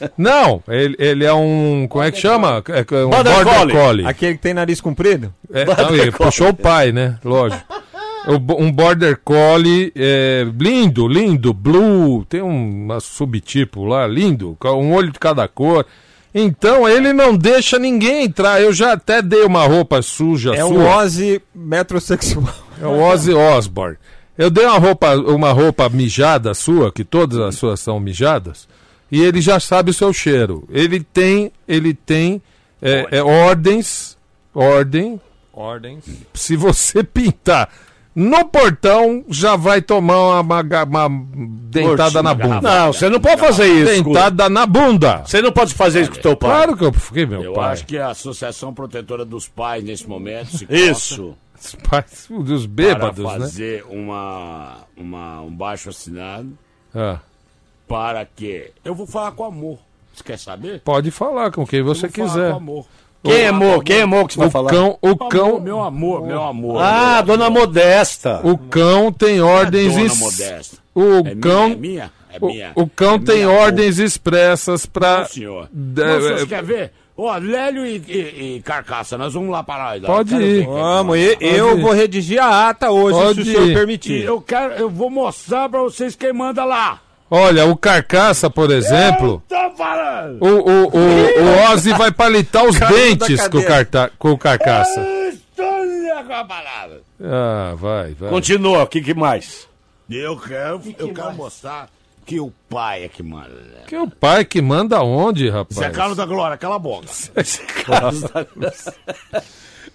não. 0.17 0.63
Ele, 0.67 0.95
ele 0.97 1.25
é 1.25 1.33
um. 1.33 1.87
Como 1.89 2.03
é 2.03 2.11
que 2.11 2.19
chama? 2.19 2.63
É, 2.69 2.79
é 2.79 3.05
um 3.05 3.09
Border 3.09 3.33
border 3.33 3.57
Collie. 3.57 3.75
collie. 3.75 4.07
Aquele 4.07 4.33
que 4.35 4.41
tem 4.41 4.53
nariz 4.53 4.81
comprido? 4.81 5.33
É, 5.53 5.65
não, 5.65 5.95
ele 5.95 6.11
puxou 6.11 6.49
o 6.49 6.53
pai, 6.53 6.91
né? 6.91 7.17
Lógico. 7.23 7.63
Um 8.27 8.71
border 8.71 9.19
collie 9.23 9.91
é, 9.95 10.45
lindo, 10.59 11.07
lindo, 11.07 11.53
blue, 11.55 12.23
tem 12.25 12.41
um 12.41 12.83
uma 12.85 12.99
subtipo 12.99 13.83
lá, 13.83 14.05
lindo, 14.05 14.55
com 14.59 14.69
um 14.69 14.93
olho 14.93 15.11
de 15.11 15.17
cada 15.19 15.47
cor. 15.47 15.85
Então 16.33 16.87
ele 16.87 17.13
não 17.13 17.35
deixa 17.35 17.77
ninguém 17.77 18.25
entrar. 18.25 18.61
Eu 18.61 18.71
já 18.73 18.93
até 18.93 19.21
dei 19.21 19.43
uma 19.43 19.65
roupa 19.65 20.01
suja 20.01 20.53
É 20.55 20.63
um 20.63 20.69
sua. 20.75 20.97
Ozzy 20.97 21.41
metrosexual. 21.53 22.53
É 22.81 22.85
o 22.85 23.01
Ozzy 23.01 23.33
Osbourne. 23.33 23.97
Eu 24.37 24.49
dei 24.49 24.65
uma 24.65 24.77
roupa, 24.79 25.15
uma 25.15 25.51
roupa 25.51 25.87
mijada 25.89 26.53
sua, 26.53 26.91
que 26.91 27.03
todas 27.03 27.37
as 27.39 27.55
suas 27.55 27.79
são 27.79 27.99
mijadas, 27.99 28.67
e 29.11 29.21
ele 29.21 29.41
já 29.41 29.59
sabe 29.59 29.91
o 29.91 29.93
seu 29.93 30.11
cheiro. 30.13 30.63
Ele 30.71 31.01
tem, 31.01 31.51
ele 31.67 31.93
tem 31.93 32.41
é, 32.81 33.07
é, 33.11 33.23
ordens, 33.23 34.17
ordem. 34.53 35.19
Ordens. 35.53 36.05
Se 36.33 36.55
você 36.55 37.03
pintar 37.03 37.69
no 38.15 38.43
portão, 38.45 39.23
já 39.29 39.55
vai 39.55 39.81
tomar 39.81 40.41
uma, 40.41 40.61
uma- 40.61 40.83
uma 40.83 41.09
dentada 41.69 42.21
na 42.23 42.33
bunda. 42.33 42.61
Não, 42.61 42.91
você 42.93 43.09
não 43.09 43.19
pode 43.21 43.39
fazer 43.39 43.67
isso. 43.67 44.03
Dentada 44.03 44.49
na 44.49 44.65
bunda. 44.65 45.23
Você 45.25 45.41
não 45.41 45.51
pode 45.51 45.73
fazer 45.73 46.01
isso 46.01 46.11
com 46.11 46.17
teu 46.21 46.35
pai. 46.35 46.49
Claro 46.49 46.75
que 46.77 46.83
eu 46.83 46.91
fiquei 46.93 47.25
meu 47.25 47.41
Eu 47.43 47.53
pai. 47.53 47.71
acho 47.73 47.85
que 47.85 47.97
a 47.97 48.09
Associação 48.09 48.73
Protetora 48.73 49.23
dos 49.23 49.47
Pais, 49.47 49.83
nesse 49.83 50.07
momento, 50.07 50.57
se 50.57 50.65
Isso. 50.71 51.35
Os 51.63 51.75
pais 51.75 52.27
dos 52.29 52.65
para 52.65 52.73
bêbados, 52.73 53.23
né? 53.25 53.39
fazer 53.39 53.85
uma, 53.89 54.77
uma, 54.97 55.41
um 55.41 55.51
baixo 55.55 55.89
assinado 55.89 56.57
Ah. 56.93 57.19
para 57.87 58.25
que. 58.25 58.71
Eu 58.83 58.95
vou 58.95 59.05
falar 59.05 59.31
com 59.33 59.43
amor. 59.45 59.77
Você 60.13 60.23
quer 60.23 60.39
saber? 60.39 60.81
Pode 60.81 61.09
falar 61.11 61.51
com 61.51 61.65
quem 61.65 61.81
você 61.81 62.07
quiser. 62.09 62.51
com 62.51 62.57
amor. 62.57 62.85
Quem 63.23 63.33
é 63.43 63.51
Mo? 63.51 63.75
com 63.75 63.81
Quem 63.81 63.97
é 63.99 64.05
Mo 64.05 64.27
que 64.27 64.33
você 64.33 64.39
vai 64.39 64.47
O 64.47 64.51
falar? 64.51 64.69
cão, 64.71 64.97
o 64.99 65.07
Amor, 65.09 65.29
cão, 65.29 65.59
meu 65.59 65.81
amor, 65.83 66.25
meu 66.25 66.41
amor. 66.41 66.81
Ah, 66.81 67.21
dona 67.21 67.51
Modesta. 67.51 68.41
o 68.43 68.57
cão 68.57 69.11
tem 69.13 69.39
ordens. 69.41 69.93
Dona 69.93 70.05
es- 70.05 70.19
Modesta. 70.19 70.77
O 70.95 71.17
É 71.27 71.35
cão, 71.35 71.69
minha, 71.69 71.75
é 71.75 71.77
minha, 71.77 72.11
é 72.31 72.37
o, 72.41 72.45
minha. 72.47 72.71
o 72.75 72.89
cão 72.89 73.15
É 73.15 73.19
tem 73.19 73.45
ordens 73.45 73.99
expressas 73.99 74.87
para. 74.87 75.19
Não, 75.19 75.25
senhor. 75.27 75.69
Não, 75.71 75.95
senhor, 76.21 76.31
é- 76.31 76.37
você 76.39 76.47
quer 76.47 76.63
ver? 76.63 76.91
Ó, 77.17 77.37
Lélio 77.37 77.85
e, 77.85 77.97
e- 78.07 78.55
e 78.57 78.61
Carcaça, 78.61 79.17
nós 79.17 79.33
vamos 79.33 79.49
lá 79.49 79.61
para 79.63 79.93
lá. 79.95 80.07
Pode 80.07 80.33
ir. 80.35 80.65
quem 80.65 80.73
Vamos, 80.73 81.17
eu 81.39 81.77
ir. 81.77 81.81
vou 81.81 81.91
redigir 81.91 82.41
a 82.41 82.69
ata 82.69 82.89
hoje, 82.89 83.17
Pode 83.19 83.43
se 83.43 83.49
o 83.49 83.53
senhor 83.53 83.67
ir. 83.67 83.71
E 83.71 83.73
permitir. 83.75 84.23
eu 84.23 84.41
quero, 84.41 84.73
eu 84.73 84.89
vou 84.89 85.09
mostrar 85.09 85.69
pra 85.69 85.81
vocês 85.81 86.15
quem 86.15 86.33
manda 86.33 86.63
lá. 86.65 86.99
Olha, 87.29 87.65
o 87.65 87.77
carcaça, 87.77 88.49
por 88.49 88.71
exemplo. 88.71 89.41
Eu 89.49 89.57
tô 89.69 89.75
falando. 89.77 90.37
O, 90.43 90.47
o, 90.47 90.87
o, 90.87 90.99
o 90.99 91.71
Ozzy 91.71 91.93
vai 91.93 92.11
palitar 92.11 92.65
os 92.65 92.77
dentes 92.77 93.47
com 93.47 93.57
o, 93.59 93.65
carta, 93.65 94.11
com 94.19 94.31
o 94.31 94.37
carcaça. 94.37 94.99
Eu 94.99 95.29
Estou 95.29 96.25
com 96.25 96.33
a 96.33 96.43
palavra. 96.43 97.01
Ah, 97.23 97.73
vai, 97.77 98.13
vai. 98.13 98.29
Continua, 98.29 98.83
o 98.83 98.87
que, 98.87 98.99
que 99.01 99.13
mais? 99.13 99.67
Eu 100.09 100.35
quero, 100.37 100.81
eu 100.99 101.13
quero 101.13 101.33
mostrar 101.33 101.87
que 102.25 102.39
o 102.39 102.51
pai 102.69 103.03
é 103.03 103.07
que 103.09 103.23
manda. 103.23 103.49
né? 103.49 103.83
Que 103.87 103.97
o 103.97 104.09
pai 104.09 104.45
que 104.45 104.61
manda 104.61 105.01
onde, 105.03 105.49
rapaz? 105.49 105.77
Zé 105.79 105.89
Carlos 105.89 106.17
da 106.17 106.25
Glória, 106.25 106.57
cala 106.57 106.75
a 106.75 106.79
boca. 106.79 107.07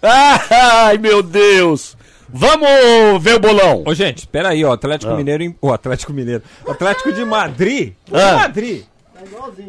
Ai, 0.01 0.97
meu 0.97 1.23
Deus. 1.23 1.95
Vamos 2.29 3.23
ver 3.23 3.35
o 3.35 3.39
bolão. 3.39 3.83
Ô, 3.85 3.93
gente, 3.93 4.19
espera 4.19 4.49
aí, 4.49 4.63
ó. 4.63 4.73
Atlético 4.73 5.15
Mineiro. 5.15 5.43
em- 5.43 5.55
O 5.61 5.71
Atlético 5.71 6.11
Mineiro. 6.13 6.43
Atlético 6.67 7.13
de 7.13 7.23
Madrid. 7.23 7.93
De 8.05 8.15
Ah. 8.19 8.35
Madrid. 8.35 8.83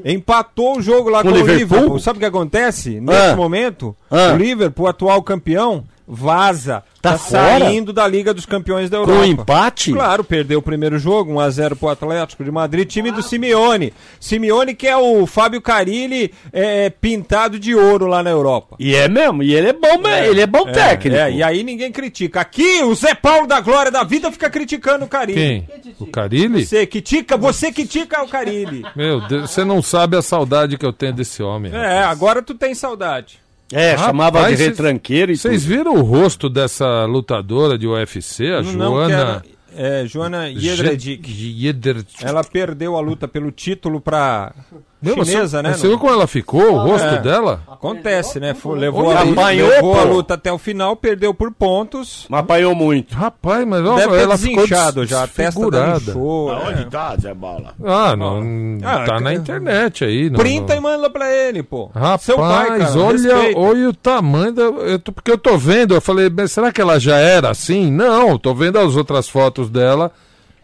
Empatou 0.04 0.78
o 0.78 0.82
jogo 0.82 1.08
lá 1.08 1.22
Com 1.22 1.30
com, 1.30 1.34
o 1.34 1.38
o 1.38 1.40
Liverpool? 1.40 1.76
Liverpool. 1.78 1.98
Sabe 2.00 2.18
o 2.18 2.20
que 2.20 2.26
acontece? 2.26 3.00
Nesse 3.00 3.30
Ah. 3.32 3.36
momento, 3.36 3.96
Ah. 4.10 4.32
o 4.34 4.36
Liverpool, 4.36 4.86
atual 4.88 5.22
campeão, 5.22 5.84
vaza. 6.08 6.82
Tá 7.02 7.12
Tá, 7.12 7.18
saindo 7.18 7.92
da 7.92 8.06
Liga 8.08 8.34
dos 8.34 8.44
Campeões 8.44 8.90
da 8.90 8.98
Com 8.98 9.10
Europa. 9.10 9.26
empate? 9.26 9.92
Claro, 9.92 10.24
perdeu 10.24 10.58
o 10.58 10.62
primeiro 10.62 10.98
jogo, 10.98 11.32
1x0 11.32 11.76
pro 11.76 11.88
Atlético 11.90 12.42
de 12.42 12.50
Madrid, 12.50 12.88
time 12.88 13.10
do 13.12 13.22
Simeone. 13.22 13.92
Simeone 14.18 14.74
que 14.74 14.86
é 14.86 14.96
o 14.96 15.24
Fábio 15.26 15.60
Carilli 15.60 16.32
é, 16.52 16.90
pintado 16.90 17.58
de 17.58 17.74
ouro 17.74 18.06
lá 18.06 18.22
na 18.22 18.30
Europa. 18.30 18.76
E 18.80 18.94
é 18.96 19.06
mesmo, 19.08 19.42
e 19.44 19.54
ele 19.54 19.68
é 19.68 19.72
bom, 19.72 19.98
me- 19.98 20.26
ele 20.26 20.40
é 20.40 20.46
bom 20.46 20.64
técnico. 20.72 21.16
É, 21.16 21.30
e 21.30 21.42
aí 21.42 21.62
ninguém 21.62 21.92
critica. 21.92 22.40
Aqui, 22.40 22.82
o 22.82 22.94
Zé 22.94 23.14
Paulo 23.14 23.46
da 23.46 23.60
Glória 23.60 23.92
da 23.92 24.02
Vida 24.02 24.30
fica 24.32 24.50
criticando 24.50 25.04
o 25.04 25.08
Carilli. 25.08 25.38
Quem? 25.40 25.94
O 26.00 26.06
Carilli? 26.06 26.66
Você 26.66 26.84
critica, 26.86 27.36
você 27.36 27.70
critica 27.70 28.22
o 28.24 28.28
Carilli. 28.28 28.84
Meu 28.96 29.20
Deus, 29.28 29.50
você 29.50 29.64
não 29.64 29.80
sabe 29.80 30.16
a 30.16 30.22
saudade 30.22 30.76
que 30.76 30.84
eu 30.84 30.92
tenho 30.92 31.12
desse 31.12 31.42
homem. 31.42 31.72
É, 31.72 32.02
agora 32.02 32.42
tu 32.42 32.54
tem 32.54 32.74
saudade. 32.74 33.38
É, 33.72 33.90
Rapaz, 33.90 34.06
chamava 34.06 34.48
de 34.48 34.54
retranqueiro 34.62 35.32
e 35.32 35.36
Vocês 35.36 35.62
tudo. 35.62 35.68
viram 35.76 35.94
o 35.94 36.00
rosto 36.02 36.48
dessa 36.48 37.04
lutadora 37.04 37.76
de 37.78 37.86
UFC, 37.86 38.46
a 38.46 38.62
Não 38.62 38.72
Joana 38.72 39.42
quero- 39.42 39.58
É, 39.76 40.06
Joana 40.06 40.50
Jedrzejczyk. 40.50 41.28
Jedrzejczyk? 41.30 42.24
Ela 42.24 42.42
perdeu 42.42 42.96
a 42.96 43.00
luta 43.00 43.28
pelo 43.28 43.52
título 43.52 44.00
pra 44.00 44.52
Meu, 45.00 45.16
mas 45.16 45.28
chinesa, 45.28 45.58
você, 45.58 45.62
né? 45.62 45.72
Você 45.74 45.86
viu 45.86 45.98
como 45.98 46.12
ela 46.12 46.26
ficou, 46.26 46.72
o 46.74 46.78
rosto 46.78 47.06
É. 47.06 47.18
dela? 47.20 47.62
Acontece, 47.70 48.40
né? 48.40 48.52
Foi- 48.52 48.76
levou 48.78 49.06
Olha 49.06 49.20
a, 49.20 49.22
Apanhou, 49.22 49.68
levou 49.68 49.98
a 50.00 50.02
luta 50.02 50.34
até 50.34 50.52
o 50.52 50.58
final, 50.58 50.96
perdeu 50.96 51.32
por 51.32 51.52
pontos. 51.52 52.26
Mas 52.28 52.40
apanhou 52.40 52.74
muito. 52.74 53.14
Rapaz, 53.14 53.64
mas 53.64 53.84
ó, 53.86 53.94
Deve 53.94 54.16
ela 54.20 54.36
ficou 54.36 54.56
desinchado 54.66 55.06
já, 55.06 55.22
a 55.22 55.26
testa 55.28 55.60
inchou. 55.60 56.50
Aonde 56.50 56.82
é. 56.82 56.84
tá, 56.86 57.16
Zé 57.16 57.32
Bala? 57.32 57.74
Ah, 57.84 58.16
não, 58.16 58.42
Ah, 58.82 59.04
tá 59.04 59.20
na 59.20 59.30
que- 59.30 59.36
internet 59.36 60.04
aí. 60.04 60.28
Não, 60.30 60.38
Printa 60.40 60.72
não. 60.74 60.80
e 60.80 60.82
manda 60.82 61.08
pra 61.08 61.32
ele, 61.32 61.62
pô. 61.62 61.90
Rapaz, 61.94 62.22
Seu 62.22 62.36
pai, 62.36 62.66
cara, 62.78 62.92
olha, 62.98 63.12
respeita. 63.34 63.58
olha 63.60 63.88
o 63.88 63.92
tamanho 63.94 64.52
da. 64.52 64.62
eu 64.62 64.98
tô- 64.98 65.12
porque 65.12 65.30
eu 65.30 65.38
tô 65.38 65.56
vendo, 65.56 65.94
eu 65.94 66.00
falei, 66.00 66.28
mas 66.28 66.50
será 66.50 66.72
que 66.72 66.80
ela 66.80 66.98
já 66.98 67.16
era 67.18 67.50
assim? 67.50 67.90
Não, 67.92 68.36
tô 68.36 68.52
vendo 68.52 68.78
as 68.78 68.96
outras 68.96 69.28
fotos 69.28 69.70
dela. 69.70 70.10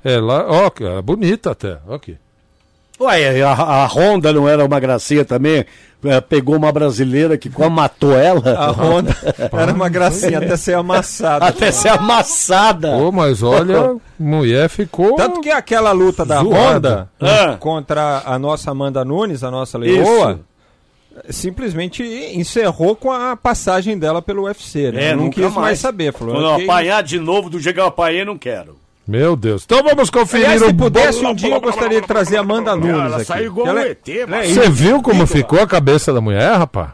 Ela, 0.03 0.45
ó, 0.49 0.71
é 0.99 1.01
bonita 1.01 1.53
até. 1.53 1.79
Ó 1.89 1.95
aqui. 1.95 2.17
Ué, 3.01 3.43
a, 3.43 3.53
a 3.53 3.87
Honda 3.87 4.33
não 4.33 4.49
era 4.49 4.65
uma 4.65 4.79
gracinha 4.79 5.25
também? 5.25 5.65
É, 6.05 6.21
pegou 6.21 6.55
uma 6.57 6.71
brasileira 6.71 7.37
que 7.39 7.49
quase 7.49 7.73
matou 7.73 8.15
A 8.15 8.19
ela 8.21 8.71
Honda 8.73 9.17
era 9.53 9.73
uma 9.73 9.89
gracinha 9.89 10.37
até 10.39 10.55
ser 10.57 10.75
amassada. 10.75 11.47
até 11.47 11.73
ser 11.73 11.89
amassada. 11.89 12.91
Pô, 12.99 13.11
mas 13.11 13.43
olha, 13.43 13.97
mulher 14.19 14.69
ficou. 14.69 15.17
Tanto 15.17 15.41
que 15.41 15.49
aquela 15.51 15.93
luta 15.93 16.25
da 16.25 16.43
Zoada. 16.43 17.09
Honda 17.21 17.53
Ah. 17.53 17.57
contra 17.59 18.23
a 18.27 18.39
nossa 18.39 18.71
Amanda 18.71 19.03
Nunes, 19.05 19.43
a 19.43 19.51
nossa 19.51 19.79
leoa, 19.79 20.41
simplesmente 21.31 22.03
encerrou 22.35 22.95
com 22.95 23.11
a 23.11 23.37
passagem 23.37 23.99
dela 23.99 24.21
pelo 24.21 24.45
UFC. 24.45 24.93
Né? 24.93 25.11
É, 25.11 25.17
não 25.17 25.31
quis 25.31 25.43
mais, 25.45 25.55
mais. 25.55 25.79
saber. 25.79 26.13
Falou, 26.13 26.35
Quando 26.35 26.45
eu 26.45 26.51
"Ok". 26.53 26.65
apanhar 26.65 27.03
de 27.03 27.19
novo 27.19 27.49
do 27.49 27.59
jeito 27.59 27.77
que 27.77 27.81
eu 27.81 27.87
apanhei, 27.87 28.25
não 28.25 28.37
quero. 28.37 28.77
Meu 29.07 29.37
Deus. 29.37 29.65
Então 29.65 29.83
vamos 29.83 30.09
conferir 30.09 30.47
Aliás, 30.47 30.63
o 30.63 30.67
se 30.69 30.73
pudesse 30.75 31.19
bolo- 31.21 31.33
um 31.33 31.35
dia, 31.35 31.55
eu 31.55 31.61
gostaria 31.61 32.01
de 32.01 32.07
trazer 32.07 32.39
a 32.39 32.41
Amanda 32.41 32.75
Nunes 32.75 32.95
Ela 32.95 33.17
aqui. 33.17 33.25
saiu 33.27 33.47
igual 33.47 33.67
Ela 33.69 33.81
um 33.81 33.83
é- 33.85 33.91
ET, 33.91 34.09
é 34.09 34.27
mano. 34.27 34.45
Você 34.47 34.69
viu 34.71 35.03
como 35.03 35.27
ficou 35.27 35.61
a 35.61 35.67
cabeça 35.67 36.13
da 36.13 36.21
mulher, 36.21 36.57
rapaz? 36.57 36.91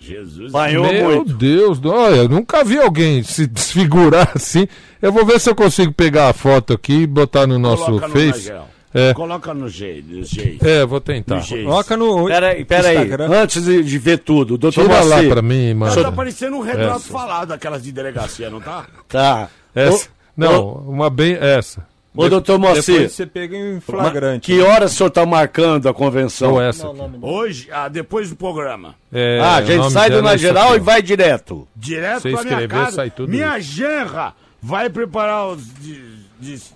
Jesus. 0.00 0.52
Meu 0.52 0.84
muito. 0.84 1.34
Deus, 1.34 1.78
do- 1.78 1.90
olha, 1.92 2.16
eu 2.16 2.28
nunca 2.28 2.62
vi 2.64 2.78
alguém 2.78 3.22
se 3.22 3.44
desfigurar 3.48 4.30
assim. 4.34 4.66
Eu 5.02 5.12
vou 5.12 5.26
ver 5.26 5.40
se 5.40 5.50
eu 5.50 5.54
consigo 5.54 5.92
pegar 5.92 6.28
a 6.28 6.32
foto 6.32 6.72
aqui 6.72 7.00
e 7.02 7.06
botar 7.06 7.46
no 7.46 7.58
nosso 7.58 7.84
Coloca 7.86 8.08
no 8.08 8.12
Face. 8.14 8.48
Nagel. 8.48 8.66
É. 8.94 9.12
Coloca 9.12 9.52
no 9.52 9.68
jeito, 9.68 10.08
no. 10.08 10.66
É, 10.66 10.86
vou 10.86 11.00
tentar. 11.02 11.36
No. 11.36 11.64
Coloca 11.64 11.96
no 11.98 12.26
Peraí, 12.28 12.64
peraí. 12.64 12.96
Instagram. 12.96 13.28
Antes 13.30 13.64
de, 13.64 13.82
de 13.82 13.98
ver 13.98 14.18
tudo, 14.20 14.56
doutor 14.56 14.84
Tira 14.84 15.00
lá 15.02 15.22
pra 15.22 15.42
mim, 15.42 15.74
mano. 15.74 16.02
Tá 16.02 16.10
parecendo 16.12 16.56
um 16.56 16.62
retrato 16.62 16.96
Essa. 17.00 17.12
falado, 17.12 17.52
aquelas 17.52 17.82
de 17.82 17.92
delegacia, 17.92 18.48
não 18.48 18.58
tá? 18.60 18.86
Tá. 19.06 19.48
Essa. 19.74 20.08
Ô, 20.36 20.40
Não, 20.40 20.72
uma 20.86 21.08
bem 21.10 21.34
essa. 21.34 21.86
Ô, 22.14 22.28
doutor 22.30 22.58
Moacir, 22.58 22.94
Depois 22.94 23.12
você 23.12 23.26
pega 23.26 23.56
em 23.56 23.78
flagrante. 23.78 24.46
que 24.46 24.60
horas 24.62 24.92
o 24.92 24.96
senhor 24.96 25.10
tá 25.10 25.26
marcando 25.26 25.86
a 25.86 25.92
convenção? 25.92 26.54
Ou 26.54 26.62
essa. 26.62 26.88
aqui. 26.88 27.18
Hoje, 27.20 27.68
ah, 27.70 27.88
depois 27.88 28.30
do 28.30 28.36
programa. 28.36 28.94
É, 29.12 29.38
ah, 29.38 29.56
a 29.56 29.62
gente 29.62 29.90
sai 29.92 30.08
do 30.08 30.18
é 30.18 30.22
na 30.22 30.34
isso 30.34 30.42
geral 30.42 30.74
e 30.74 30.78
vai 30.78 31.02
direto. 31.02 31.68
Direto 31.76 32.22
pra 32.22 32.42
minha 32.42 32.68
casa. 32.68 32.92
sai 32.92 33.10
tudo 33.10 33.30
minha 33.30 33.60
genra 33.60 34.34
vai 34.62 34.88
preparar 34.88 35.48
os... 35.48 35.62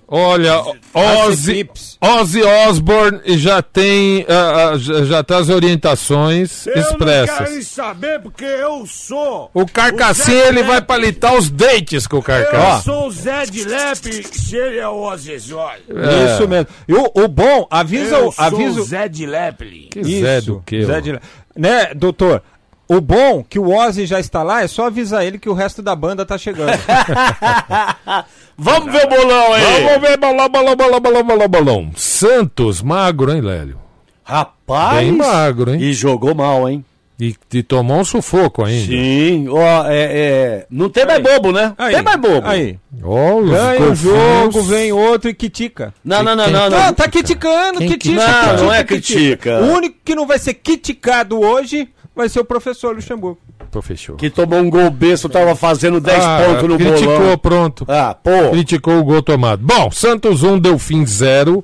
Olha, 0.08 0.62
Ozzy. 0.94 1.68
Ozzy 2.00 2.42
Osbourne 2.42 3.20
já 3.38 3.60
tem 3.62 4.24
ah, 4.28 4.70
ah, 4.72 4.78
já, 4.78 5.22
tá 5.22 5.36
as 5.38 5.48
orientações 5.50 6.66
Eu 6.66 6.72
quero 6.72 6.86
expressas. 6.88 7.50
nem 7.50 7.62
saber, 7.62 8.20
porque 8.20 8.44
eu 8.44 8.86
sou... 8.86 9.50
O 9.52 9.66
carcassinha 9.66 10.42
Zé 10.44 10.48
ele 10.48 10.62
vai 10.62 10.76
Lepe. 10.76 10.86
palitar 10.86 11.34
os 11.36 11.50
dentes 11.50 12.06
com 12.06 12.16
o 12.16 12.18
Eu 12.20 12.22
carcaça. 12.22 12.82
sou 12.84 13.06
o 13.08 13.10
Zé 13.12 13.44
de 13.46 13.64
Lepe, 13.64 14.26
se 14.32 14.56
ele 14.56 14.78
é 14.78 14.88
o 14.88 14.96
Ozzy 15.02 15.34
Osbourne. 15.36 15.82
É. 15.90 16.34
Isso 16.34 16.48
mesmo. 16.48 16.66
E 16.88 16.94
o, 16.94 17.10
o 17.14 17.28
bom, 17.28 17.66
avisa 17.70 18.16
Eu 18.16 18.28
o. 18.28 18.32
sou 18.32 18.44
Avisa 18.44 18.80
o 18.80 18.82
o- 18.82 18.86
Zé 18.86 19.08
de 19.08 19.26
Lepe. 19.26 19.88
Que 19.92 20.02
Zé 20.20 20.40
do 20.40 20.62
que? 20.64 20.84
Zé 20.84 21.00
de... 21.00 21.20
Né, 21.56 21.92
doutor? 21.94 22.42
O 22.88 23.00
bom 23.00 23.44
que 23.48 23.56
o 23.56 23.70
Ozzy 23.72 24.04
já 24.04 24.18
está 24.18 24.42
lá 24.42 24.62
é 24.64 24.66
só 24.66 24.86
avisar 24.86 25.24
ele 25.24 25.38
que 25.38 25.48
o 25.48 25.52
resto 25.54 25.80
da 25.80 25.94
banda 25.94 26.26
tá 26.26 26.36
chegando. 26.36 26.72
Vamos 28.62 28.92
ver 28.92 29.06
o 29.06 29.08
bolão 29.08 29.54
aí. 29.54 29.84
Vamos 29.84 30.00
ver 30.02 30.16
balão, 30.18 30.48
balão, 30.50 30.76
balão, 30.76 31.00
balão, 31.00 31.24
balão, 31.24 31.48
balão. 31.48 31.90
Santos, 31.96 32.82
magro, 32.82 33.32
hein, 33.32 33.40
Lélio? 33.40 33.78
Rapaz. 34.22 34.98
Bem 34.98 35.12
magro, 35.12 35.72
hein? 35.72 35.80
E 35.80 35.94
jogou 35.94 36.34
mal, 36.34 36.68
hein? 36.68 36.84
E, 37.18 37.34
e 37.52 37.62
tomou 37.62 37.98
um 37.98 38.04
sufoco 38.04 38.64
ainda. 38.64 38.86
Sim, 38.86 39.46
ó, 39.48 39.86
é, 39.88 40.02
é, 40.02 40.66
não 40.70 40.88
tem 40.88 41.04
mais 41.04 41.22
bobo, 41.22 41.52
né? 41.52 41.74
Aí, 41.76 41.94
tem 41.94 42.02
mais 42.02 42.18
bobo. 42.18 42.46
Aí. 42.46 42.78
Os 43.02 43.50
Ganha 43.50 43.90
um 43.90 43.94
jogo, 43.94 44.62
vem 44.62 44.92
outro 44.92 45.28
e 45.30 45.34
critica. 45.34 45.92
Não, 46.04 46.22
não, 46.22 46.36
não, 46.36 46.50
não, 46.50 46.70
não. 46.70 46.78
Não, 46.78 46.94
tá 46.94 47.08
criticando, 47.08 47.78
Quem 47.78 47.88
critica, 47.88 48.14
critica? 48.14 48.32
critica, 48.32 48.56
Não, 48.56 48.64
não 48.64 48.72
é 48.74 48.84
critica. 48.84 49.60
O 49.60 49.72
único 49.72 49.96
que 50.04 50.14
não 50.14 50.26
vai 50.26 50.38
ser 50.38 50.54
criticado 50.54 51.38
hoje 51.40 51.88
vai 52.14 52.28
ser 52.28 52.40
o 52.40 52.44
professor 52.44 52.94
Luxemburgo. 52.94 53.38
Professor. 53.70 54.16
Que 54.16 54.28
tomou 54.30 54.58
um 54.58 54.68
gol 54.70 54.90
besta, 54.90 55.28
tava 55.28 55.54
fazendo 55.54 56.00
10 56.00 56.24
Ah, 56.24 56.42
pontos 56.44 56.68
no 56.68 56.76
criticou, 56.76 57.18
bolão. 57.18 57.38
pronto. 57.38 57.84
Ah, 57.88 58.14
pô. 58.20 58.50
Criticou 58.50 58.98
o 58.98 59.04
gol 59.04 59.22
tomado. 59.22 59.62
Bom, 59.64 59.90
Santos 59.90 60.42
1, 60.42 60.58
Delfim 60.58 61.04
0. 61.06 61.62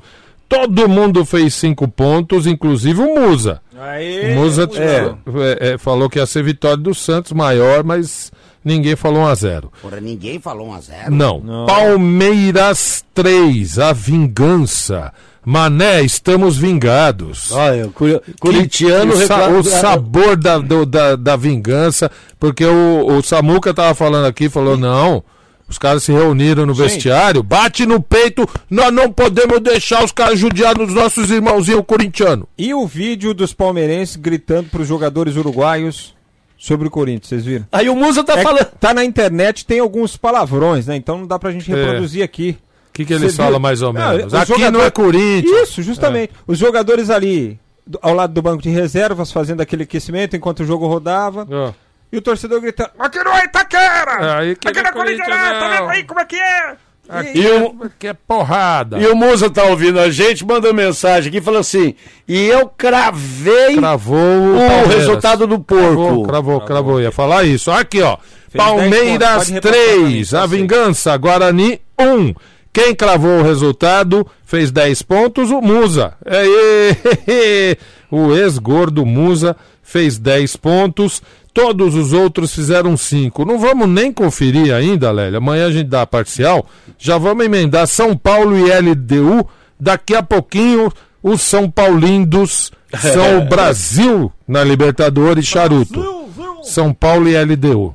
Todo 0.49 0.88
mundo 0.88 1.25
fez 1.25 1.55
5 1.55 1.88
pontos, 1.88 2.47
inclusive 2.47 3.00
o 3.00 3.15
Musa. 3.21 3.61
Aí, 3.76 4.33
O 4.33 4.37
Musa 4.41 4.69
É. 4.76 5.69
é, 5.69 5.73
é, 5.75 5.79
falou 5.79 6.09
que 6.09 6.21
ia 6.21 6.26
ser 6.26 6.45
vitória 6.45 6.76
do 6.76 6.95
Santos 6.95 7.33
maior, 7.33 7.83
mas 7.83 8.31
ninguém 8.65 8.95
falou 8.95 9.23
1 9.23 9.26
a 9.26 9.35
0 9.35 9.73
Porra, 9.83 10.00
ninguém 10.00 10.38
falou 10.38 10.69
1 10.69 10.73
a 10.75 10.81
0 10.81 11.11
Não. 11.11 11.67
Palmeiras 11.67 13.05
3, 13.12 13.79
a 13.81 13.93
vingança. 13.93 15.12
Mané, 15.49 16.03
estamos 16.03 16.57
vingados. 16.59 17.53
Olha, 17.53 17.87
o 17.87 17.93
curi- 17.93 18.21
Curitiano 18.41 19.15
reclama- 19.17 19.59
o 19.59 19.62
sabor 19.62 20.35
da, 20.37 20.59
do- 20.59 20.85
da, 20.85 21.15
da 21.15 21.37
vingança, 21.37 22.11
porque 22.37 22.65
o, 22.67 23.07
o 23.07 23.23
Samuca 23.23 23.73
tava 23.73 23.95
falando 23.95 24.26
aqui, 24.26 24.49
falou, 24.49 24.76
não, 24.76 25.23
Os 25.69 25.79
caras 25.79 26.03
se 26.05 26.11
reuniram 26.12 26.65
no 26.67 26.75
vestiário, 26.75 27.43
bate 27.45 27.87
no 27.87 28.00
peito, 28.00 28.49
nós 28.71 28.93
não 28.93 29.12
podemos 29.12 29.61
deixar 29.61 30.05
os 30.05 30.11
caras 30.12 30.37
judiar 30.38 30.76
nos 30.79 30.93
nossos 30.93 31.29
irmãozinhos 31.31 31.83
corintianos. 31.87 32.47
E 32.59 32.73
o 32.75 32.85
vídeo 32.87 33.33
dos 33.35 33.53
palmeirenses 33.53 34.15
gritando 34.17 34.69
pros 34.69 34.87
jogadores 34.88 35.37
uruguaios 35.37 36.15
sobre 36.59 36.87
o 36.88 36.91
Corinthians, 36.91 37.29
vocês 37.29 37.45
viram? 37.45 37.67
Aí 37.73 37.88
o 37.88 37.95
Musa 37.97 38.23
tá 38.25 38.33
É 38.35 38.37
que 38.38 38.43
falando. 38.43 38.65
tá 38.81 38.95
na 38.95 39.05
internet, 39.05 39.65
tem 39.67 39.79
alguns 39.81 40.17
palavrões, 40.17 40.87
né? 40.87 40.95
Então 40.97 41.19
não 41.19 41.26
dá 41.26 41.38
pra 41.38 41.50
gente 41.53 41.69
reproduzir 41.71 42.23
aqui. 42.23 42.57
O 42.97 42.99
que, 42.99 43.05
que 43.05 43.12
eles 43.12 43.37
falam 43.37 43.61
mais 43.61 43.83
ou 43.83 43.93
Não, 43.93 44.11
menos? 44.17 44.33
os 44.33 44.35
Aqui 44.35 44.53
jogador- 44.55 44.79
não 44.79 44.85
é 44.85 44.91
Corinthians. 44.91 45.69
Isso, 45.69 45.83
justamente. 45.83 46.33
Os 46.47 46.59
jogadores 46.59 47.11
ali 47.11 47.59
ao 48.03 48.15
lado 48.15 48.33
do 48.33 48.43
banco 48.43 48.62
de 48.62 48.71
reservas 48.71 49.31
fazendo 49.31 49.61
aquele 49.61 49.83
aquecimento 49.85 50.35
enquanto 50.37 50.61
o 50.61 50.65
jogo 50.67 50.87
rodava. 50.87 51.47
Ó. 51.50 51.73
E 52.11 52.17
o 52.17 52.23
torcedor 52.23 52.61
gritando. 52.61 52.91
Aqui 52.99 53.19
não 53.23 53.37
é 53.37 53.45
Itaquera! 53.45 54.38
Aí 54.38 54.57
que 54.57 54.69
Aqui 54.69 54.83
não 54.83 54.85
não 54.85 54.88
é 54.88 54.91
é 54.91 55.05
Corinthians, 55.05 55.29
não, 55.29 55.37
tá 55.37 55.69
vendo 55.69 55.81
não. 55.83 55.88
aí 55.91 56.05
como 56.05 56.21
é 56.21 56.25
que 56.25 56.37
é? 56.37 56.76
Aqui 57.09 57.38
E 57.38 57.47
o- 57.49 57.85
é, 57.85 57.91
que 57.99 58.07
é 58.09 58.12
porrada. 58.15 58.99
E 58.99 59.07
o 59.07 59.15
Musa 59.15 59.49
tá 59.50 59.62
ouvindo 59.65 60.00
a 60.00 60.11
gente, 60.11 60.45
manda 60.45 60.73
mensagem 60.73 61.29
aqui 61.29 61.41
falando 61.41 61.61
assim: 61.61 61.95
e 62.26 62.47
eu 62.47 62.67
cravei 62.69 63.76
Cravou 63.76 64.17
o 64.19 64.55
o, 64.57 64.59
Palmeiras. 64.59 64.95
resultado 64.95 65.47
do 65.47 65.61
Cravou, 65.61 65.95
porco. 66.09 66.23
cravou, 66.29 66.61
cravou. 66.62 67.00
Ia 67.00 67.12
falar 67.12 67.45
isso. 67.45 67.71
Aqui, 67.71 68.03
ó. 68.03 68.17
10 68.53 68.65
Palmeiras 68.65 69.29
pontos, 69.29 69.50
pode 69.50 69.53
repassar 69.53 69.61
pra 69.61 69.71
3, 69.71 70.00
mim, 70.33 70.37
a 70.37 70.41
tá 70.41 70.47
vingança, 70.47 71.17
Guarani 71.17 71.81
1. 72.00 72.35
Quem 72.76 72.95
cravou 72.95 73.38
o 73.38 73.42
resultado 73.42 74.26
fez 74.45 74.71
10 74.71 75.00
pontos, 75.00 75.50
o 75.50 75.62
Musa. 75.62 76.12
É, 76.26 77.75
o 78.12 78.35
ex-gordo 78.35 79.06
Musa 79.06 79.56
fez 79.83 80.18
10 80.18 80.56
pontos. 80.56 81.23
Todos 81.54 81.95
os 81.95 82.12
outros 82.12 82.54
fizeram 82.54 82.95
5. 82.95 83.47
Não 83.47 83.59
vamos 83.59 83.88
nem 83.88 84.12
conferir 84.12 84.75
ainda, 84.75 85.11
Lélia. 85.11 85.38
Amanhã 85.38 85.68
a 85.68 85.71
gente 85.71 85.88
dá 85.88 86.02
a 86.02 86.06
parcial. 86.06 86.66
Já 86.99 87.16
vamos 87.16 87.47
emendar 87.47 87.87
São 87.87 88.14
Paulo 88.14 88.54
e 88.59 88.71
LDU. 88.71 89.49
Daqui 89.80 90.14
a 90.14 90.23
pouquinho, 90.23 90.92
os 91.23 91.40
São 91.40 91.71
Paulindos 91.71 92.71
são 93.00 93.38
o 93.38 93.45
Brasil 93.47 94.30
na 94.47 94.62
Libertadores 94.62 95.47
Charuto. 95.47 96.28
São 96.62 96.92
Paulo 96.92 97.26
e 97.26 97.42
LDU. 97.42 97.95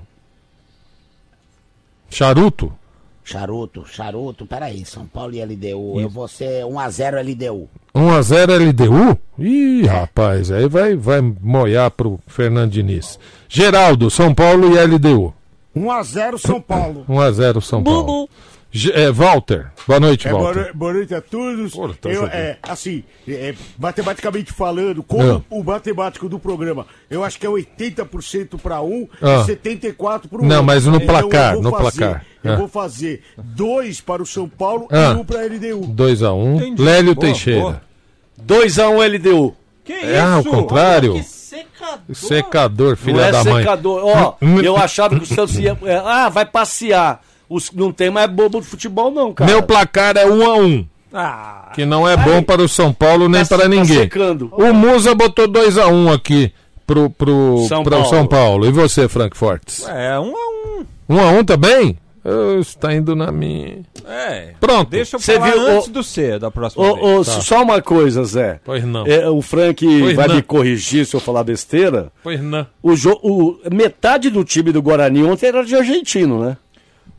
Charuto? 2.10 2.81
Charuto, 3.24 3.86
charuto, 3.86 4.46
peraí, 4.46 4.84
São 4.84 5.06
Paulo 5.06 5.34
e 5.34 5.44
LDU. 5.44 6.00
Eu 6.02 6.10
vou 6.10 6.28
ser 6.28 6.64
1x0 6.66 7.22
LDU. 7.22 7.70
1x0 7.96 8.70
LDU? 8.70 9.18
Ih, 9.38 9.84
rapaz, 9.86 10.52
aí 10.52 10.68
vai, 10.68 10.96
vai 10.96 11.22
moiar 11.22 11.92
pro 11.92 12.20
Fernando 12.28 12.72
Diniz. 12.72 13.20
Geraldo, 13.48 14.10
São 14.10 14.34
Paulo 14.34 14.76
e 14.76 14.80
LDU. 14.84 15.34
1x0 15.76 16.38
São 16.40 16.60
Paulo. 16.60 17.06
1x0 17.08 17.62
São 17.62 17.84
Paulo. 17.84 18.28
Ge- 18.28 18.51
é, 18.94 19.12
Walter, 19.12 19.68
boa 19.86 20.00
noite, 20.00 20.28
É, 20.28 20.32
boa, 20.32 20.44
Walter. 20.54 20.72
boa 20.74 20.94
noite 20.94 21.14
a 21.14 21.22
todos. 21.22 21.74
Pô, 21.74 21.90
tá 21.90 22.10
eu, 22.10 22.26
é, 22.28 22.58
assim, 22.64 23.04
é, 23.28 23.54
matematicamente 23.78 24.52
falando, 24.54 25.04
como 25.04 25.24
Não. 25.24 25.46
o 25.50 25.64
matemático 25.64 26.30
do 26.30 26.40
programa, 26.40 26.86
eu 27.10 27.24
acho 27.24 27.38
que 27.38 27.46
é 27.46 27.50
80% 27.50 28.58
para 28.58 28.82
um 28.82 29.08
Ah. 29.22 29.42
e 29.42 29.46
74% 29.46 30.28
para 30.30 30.40
o 30.40 30.46
Não, 30.46 30.50
outro. 30.58 30.64
mas 30.64 30.86
no 30.86 30.96
Então, 30.96 31.08
placar, 31.08 31.54
eu 31.56 31.62
vou 31.62 31.72
no 31.72 31.78
fazer- 31.78 31.98
placar. 32.00 32.26
Eu 32.44 32.54
Ah. 32.54 32.56
vou 32.56 32.68
fazer 32.68 33.22
dois 33.38 34.00
para 34.02 34.24
o 34.24 34.26
São 34.26 34.48
Paulo 34.50 34.88
Ah. 34.90 35.14
e 35.14 35.16
um 35.20 35.26
para 35.26 35.42
a 35.42 35.46
LDU. 35.46 35.82
2x1. 35.88 36.56
Entendi. 36.56 36.82
Lélio 36.82 37.14
Boa, 37.16 37.26
Teixeira. 37.28 37.60
boa. 37.62 37.82
2x1 38.38 39.02
LDU. 39.04 39.56
Que 39.84 39.94
É, 39.94 40.20
ao 40.20 40.44
contrário. 40.44 41.22
Secador, 42.14 42.96
filha 42.96 43.18
não 43.18 43.24
é 43.26 43.32
da 43.32 43.44
mãe. 43.44 43.64
secador. 43.64 44.02
Ó, 44.06 44.36
Hum. 44.42 44.60
eu 44.62 44.78
achava 44.78 45.16
que 45.18 45.24
o 45.24 45.26
Santos 45.26 45.58
ia. 45.58 45.78
é, 45.84 45.96
ah, 45.98 46.30
vai 46.30 46.46
passear. 46.46 47.22
Os, 47.54 47.72
não 47.72 47.92
tem 47.92 48.10
mais 48.10 48.30
bobo 48.32 48.62
de 48.62 48.68
futebol, 48.68 49.12
não, 49.12 49.34
cara. 49.34 49.52
Meu 49.52 49.62
placar 49.62 50.16
é 50.18 50.26
1x1. 50.26 50.86
Ah, 51.14 51.72
Que 51.76 51.86
não 51.86 52.08
é 52.08 52.16
bom 52.16 52.42
para 52.42 52.62
o 52.62 52.70
São 52.70 52.94
Paulo 52.94 53.28
nem 53.28 53.42
Tá- 53.44 53.50
para 53.58 53.64
tá 53.64 53.68
ninguém. 53.70 53.98
secando. 54.04 54.50
O 54.54 54.74
Musa 54.74 55.14
botou 55.14 55.46
2x1 55.48 56.14
aqui 56.14 56.54
pro, 56.88 57.10
pro, 57.10 57.66
São 57.68 57.84
pro 57.84 57.92
Paulo. 57.98 58.10
São 58.10 58.26
Paulo. 58.26 58.66
E 58.66 58.72
você, 58.72 59.10
Frank 59.10 59.36
Fortes? 59.36 59.86
é 59.90 60.18
um 60.18 60.34
a 60.34 60.80
um. 60.80 60.86
1x1 61.10 61.44
também? 61.46 61.98
Oh, 62.24 62.60
Está 62.60 62.94
indo 62.94 63.16
na 63.16 63.32
minha. 63.32 63.80
É. 64.08 64.54
Pronto. 64.60 64.92
Deixa 64.92 65.16
eu 65.16 65.20
Cê 65.20 65.34
falar 65.34 65.52
viu, 65.52 65.68
antes 65.68 65.88
ô- 65.88 65.92
do 65.92 66.04
C 66.04 66.38
da 66.38 66.52
próxima 66.52 66.86
Ô, 66.86 66.94
vez. 66.96 67.28
ô, 67.28 67.42
Só 67.42 67.64
uma 67.64 67.82
coisa, 67.82 68.24
Zé. 68.24 68.60
Pois 68.64 68.84
não. 68.86 69.08
É, 69.08 69.28
o 69.28 69.42
Frank 69.42 69.84
Pois 69.84 70.16
vai 70.16 70.28
não. 70.28 70.36
me 70.36 70.42
corrigir 70.44 71.04
se 71.06 71.16
eu 71.16 71.20
falar 71.20 71.44
besteira. 71.44 72.12
Pois 72.24 72.40
não. 72.40 72.66
O, 72.82 72.96
jo- 72.96 73.20
o- 73.24 73.58
metade 73.74 74.30
do 74.30 74.44
time 74.44 74.72
do 74.72 74.84
Guarani 74.84 75.24
ontem 75.24 75.48
era 75.48 75.66
de 75.66 75.76
argentino, 75.76 76.40
né? 76.46 76.58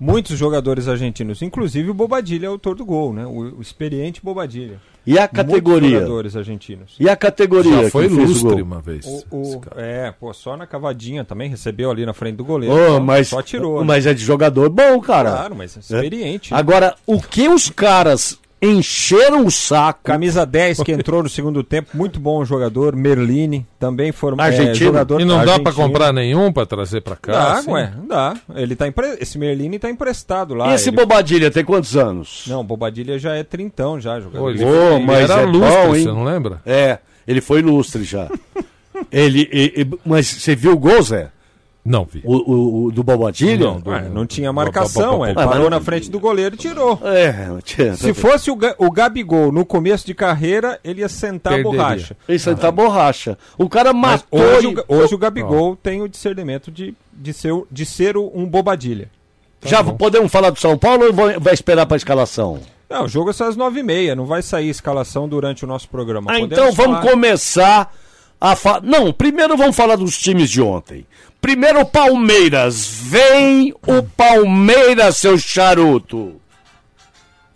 Muitos 0.05 0.37
jogadores 0.37 0.89
argentinos, 0.89 1.43
inclusive 1.43 1.89
o 1.91 1.95
Bobadilha, 1.95 2.49
autor 2.49 2.75
do 2.75 2.85
gol, 2.85 3.13
né? 3.15 3.25
O, 3.25 3.59
o 3.59 3.63
experiente 3.63 4.21
Bobadilha. 4.21 4.81
E 5.07 5.17
a 5.17 5.23
Muitos 5.23 5.37
categoria? 5.37 5.91
jogadores 6.01 6.37
argentinos. 6.37 6.97
E 6.99 7.09
a 7.09 7.15
categoria 7.17 7.85
Já 7.85 7.91
foi 7.91 8.09
que 8.09 8.15
fez 8.17 8.29
o 8.29 8.33
lustre 8.33 8.51
gol? 8.51 8.63
uma 8.63 8.81
vez. 8.81 9.07
O, 9.31 9.37
o- 9.59 9.61
é, 9.77 10.11
pô, 10.13 10.33
só 10.35 10.57
na 10.57 10.67
cavadinha 10.67 11.25
também, 11.25 11.49
recebeu 11.49 11.89
ali 11.91 12.05
na 12.05 12.13
frente 12.13 12.35
do 12.37 12.45
goleiro. 12.45 12.75
Só, 12.75 12.99
mas, 13.01 13.29
só 13.29 13.43
tirou. 13.43 13.79
né? 13.81 13.85
mas 13.87 14.05
é 14.07 14.13
de 14.15 14.25
jogador 14.25 14.69
bom, 14.71 15.01
cara. 15.01 15.31
Claro, 15.31 15.55
mas 15.57 15.77
experiente. 15.77 16.53
né? 16.53 16.59
Agora, 16.59 16.97
o 17.07 17.21
que 17.21 17.49
os 17.49 17.71
caras 17.71 18.39
encheram 18.63 19.45
o 19.45 19.51
saco. 19.51 20.01
Camisa 20.05 20.47
10 20.47 20.83
que 20.85 20.93
entrou 20.93 21.23
no 21.23 21.29
segundo 21.29 21.63
tempo, 21.65 21.91
muito 21.95 22.21
bom 22.21 22.45
jogador. 22.45 22.95
Merlini, 22.95 23.67
também 23.79 24.13
formado. 24.13 24.47
Argentino? 24.47 24.87
jogador 24.93 25.21
E 25.21 25.25
não 25.25 25.39
dá 25.39 25.43
pra 25.45 25.53
argentino. 25.71 25.75
comprar 25.89 26.13
nenhum 26.13 26.53
pra 26.53 26.65
trazer 26.65 27.01
pra 27.01 27.17
cá? 27.17 27.33
Dá, 27.33 27.53
assim? 27.55 27.71
ué, 27.73 27.93
dá. 28.09 28.35
Ele 28.55 28.77
tá 28.77 28.87
empre... 28.87 29.17
Esse 29.21 29.37
Merlini 29.39 29.79
tá 29.79 29.91
emprestado 29.91 30.55
lá. 30.55 30.71
e 30.71 30.75
esse 30.75 30.89
ele- 30.91 30.97
Bobadilha 30.97 31.51
tem 31.51 31.65
quantos 31.65 31.97
anos? 31.97 32.45
Não, 32.47 32.65
Bobadilha 32.65 33.19
já 33.19 33.35
é 33.35 33.43
trintão 33.43 34.01
já, 34.01 34.21
jogador. 34.21 34.51
Ele, 34.51 34.63
ele 34.63 35.05
mas 35.05 35.29
era 35.31 35.43
é 35.43 35.45
lustre, 35.45 35.61
bom, 35.87 35.97
hein? 35.97 36.03
você 36.05 36.09
não 36.09 36.25
lembra? 36.25 36.61
É, 36.65 36.99
ele 37.27 37.41
foi 37.41 37.61
lustre 37.63 38.05
já. 38.05 38.29
ele, 39.11 39.49
e- 39.53 39.83
e- 39.83 39.99
mas 40.05 40.27
você 40.27 40.55
viu 40.55 40.73
o 40.73 40.79
gol, 40.79 41.03
Zé? 41.03 41.31
Não, 41.85 42.05
vi. 42.05 42.23
O, 42.25 42.37
o- 42.37 42.85
o 42.85 42.93
do 42.93 43.03
Bobadilha? 43.03 43.67
Não, 43.67 43.81
do- 43.81 43.91
Ué, 43.91 44.09
não 44.09 44.25
tinha 44.25 44.53
marcação, 44.53 45.27
é. 45.27 45.31
Ah, 45.33 45.35
mas 45.35 45.47
Parou 45.47 45.69
na 45.69 45.81
frente 45.81 46.09
do 46.09 46.21
goleiro 46.21 46.55
e 46.55 46.59
tirou. 46.59 46.97
É, 47.03 47.35
tinha. 47.65 47.95
Se 47.97 48.15
fosse 48.15 48.53
o, 48.53 48.59
o 48.79 48.91
Gabigol 48.91 49.51
no 49.51 49.65
começo 49.67 50.07
de 50.07 50.15
carreira, 50.15 50.79
ele 50.85 51.01
ia 51.01 51.09
sentar 51.09 51.55
Perderia. 51.55 51.81
a 51.81 51.85
borracha. 51.85 52.17
Isso 52.29 52.49
aí 52.51 52.55
tá 52.57 52.71
borracha. 52.71 53.37
O 53.59 53.69
cara 53.69 53.93
Mas 53.93 54.23
matou. 54.23 54.41
hoje, 54.41 54.69
e- 54.69 54.85
hoje 54.95 55.15
o 55.15 55.19
Gabigol 55.19 55.75
tem 55.75 56.01
o 56.03 56.09
discernimento 56.09 56.71
de, 56.71 56.95
de, 57.13 57.33
ser, 57.33 57.53
de 57.69 57.85
ser 57.85 58.17
o- 58.17 58.31
um 58.33 58.47
bobadilha. 58.47 59.11
Já 59.65 59.83
podemos 59.83 60.31
falar 60.31 60.51
do 60.51 60.61
São 60.61 60.79
Paulo 60.79 61.07
ou 61.07 61.13
vou- 61.13 61.41
vai 61.41 61.53
esperar 61.55 61.87
pra 61.87 61.97
escalação? 61.97 62.61
Não, 62.89 63.05
o 63.07 63.09
jogo 63.09 63.31
é 63.31 63.33
só 63.33 63.49
às 63.49 63.57
nove 63.57 63.81
e 63.81 63.83
meia, 63.83 64.15
não 64.15 64.27
vai 64.27 64.43
sair 64.43 64.69
escalação 64.69 65.27
durante 65.29 65.65
o 65.65 65.69
nosso 65.69 65.89
programa. 65.89 66.31
Ah, 66.33 66.39
então 66.39 66.71
vamos 66.73 66.99
falar- 66.99 67.11
começar 67.11 67.95
a 68.43 68.57
falar. 68.57 68.83
Não, 68.83 69.13
primeiro 69.13 69.57
vamos 69.57 69.77
falar 69.77 69.95
dos 69.95 70.19
times 70.19 70.51
de 70.51 70.61
ontem. 70.61 71.07
Primeiro 71.41 71.81
o 71.81 71.87
Palmeiras. 71.87 72.85
Vem 72.85 73.73
o 73.87 74.03
Palmeiras, 74.03 75.19
seu 75.19 75.39
charuto. 75.39 76.41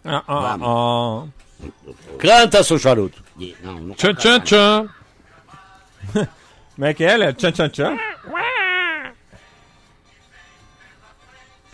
Ah, 0.04 0.22
ah, 0.28 0.56
ah. 0.62 1.24
Canta, 2.18 2.62
seu 2.62 2.78
charuto. 2.78 3.20
Tchan, 3.96 4.14
tchan, 4.14 4.40
tchan. 4.40 4.88
Como 6.76 6.86
é 6.86 6.94
que 6.94 7.02
é, 7.02 7.16
Léo? 7.16 7.34
Tchan, 7.34 7.50
tchan, 7.50 7.68
tchan. 7.68 7.98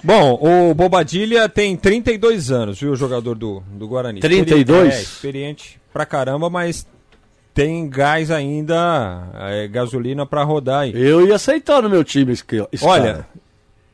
Bom, 0.03 0.39
o 0.41 0.75
Bobadilha 0.75 1.49
tem 1.51 1.77
32 1.77 2.51
anos, 2.51 2.81
viu, 2.81 2.93
o 2.93 2.97
jogador 2.97 3.37
do, 3.37 3.63
do 3.69 3.87
Guarani. 3.87 4.21
32? 4.21 4.95
É, 4.95 5.03
experiente 5.03 5.81
pra 5.93 6.05
caramba, 6.07 6.51
mas 6.51 6.87
tem 7.55 7.89
gás 7.89 8.31
ainda, 8.31 9.29
é, 9.35 9.69
gasolina 9.69 10.25
pra 10.25 10.43
rodar 10.43 10.81
aí. 10.81 10.93
Eu 10.95 11.27
ia 11.27 11.35
aceitar 11.35 11.83
no 11.83 11.91
meu 11.91 12.03
time 12.03 12.33
esse, 12.33 12.45
esse 12.73 12.85
Olha, 12.85 13.27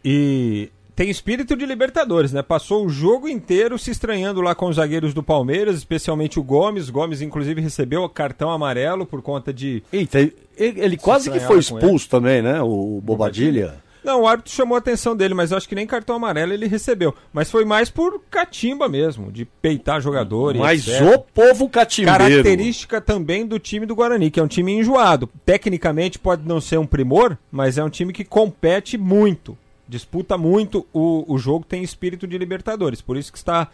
e 0.04 0.70
tem 0.94 1.10
espírito 1.10 1.56
de 1.56 1.64
Libertadores, 1.64 2.32
né? 2.32 2.42
Passou 2.42 2.84
o 2.84 2.88
jogo 2.88 3.28
inteiro 3.28 3.78
se 3.78 3.90
estranhando 3.90 4.40
lá 4.40 4.54
com 4.54 4.66
os 4.66 4.76
zagueiros 4.76 5.14
do 5.14 5.22
Palmeiras, 5.22 5.76
especialmente 5.76 6.40
o 6.40 6.42
Gomes. 6.42 6.90
Gomes, 6.90 7.22
inclusive, 7.22 7.60
recebeu 7.60 8.02
o 8.02 8.08
cartão 8.08 8.50
amarelo 8.50 9.06
por 9.06 9.22
conta 9.22 9.52
de. 9.52 9.82
Eita, 9.92 10.18
ele, 10.18 10.34
ele 10.56 10.96
quase 10.96 11.30
que 11.30 11.38
foi 11.38 11.58
expulso 11.58 12.08
também, 12.08 12.42
né? 12.42 12.60
O 12.62 13.00
Bobadilha. 13.00 13.76
Não, 14.02 14.22
o 14.22 14.26
árbitro 14.26 14.52
chamou 14.52 14.76
a 14.76 14.78
atenção 14.78 15.16
dele, 15.16 15.34
mas 15.34 15.50
eu 15.50 15.56
acho 15.56 15.68
que 15.68 15.74
nem 15.74 15.86
cartão 15.86 16.16
amarelo 16.16 16.52
ele 16.52 16.66
recebeu. 16.66 17.14
Mas 17.32 17.50
foi 17.50 17.64
mais 17.64 17.90
por 17.90 18.20
catimba 18.30 18.88
mesmo, 18.88 19.30
de 19.30 19.44
peitar 19.44 20.00
jogador 20.00 20.54
Mas 20.54 20.86
etc. 20.86 21.02
o 21.14 21.18
povo 21.18 21.68
catimbeiro. 21.68 22.18
Característica 22.18 23.00
também 23.00 23.46
do 23.46 23.58
time 23.58 23.86
do 23.86 23.94
Guarani, 23.94 24.30
que 24.30 24.40
é 24.40 24.42
um 24.42 24.48
time 24.48 24.72
enjoado. 24.72 25.28
Tecnicamente 25.44 26.18
pode 26.18 26.46
não 26.46 26.60
ser 26.60 26.78
um 26.78 26.86
primor, 26.86 27.36
mas 27.50 27.78
é 27.78 27.84
um 27.84 27.90
time 27.90 28.12
que 28.12 28.24
compete 28.24 28.96
muito. 28.96 29.56
Disputa 29.88 30.36
muito 30.36 30.86
o, 30.92 31.24
o 31.26 31.38
jogo, 31.38 31.64
tem 31.64 31.82
espírito 31.82 32.26
de 32.26 32.36
Libertadores. 32.36 33.00
Por 33.00 33.16
isso 33.16 33.32
que 33.32 33.38
está 33.38 33.68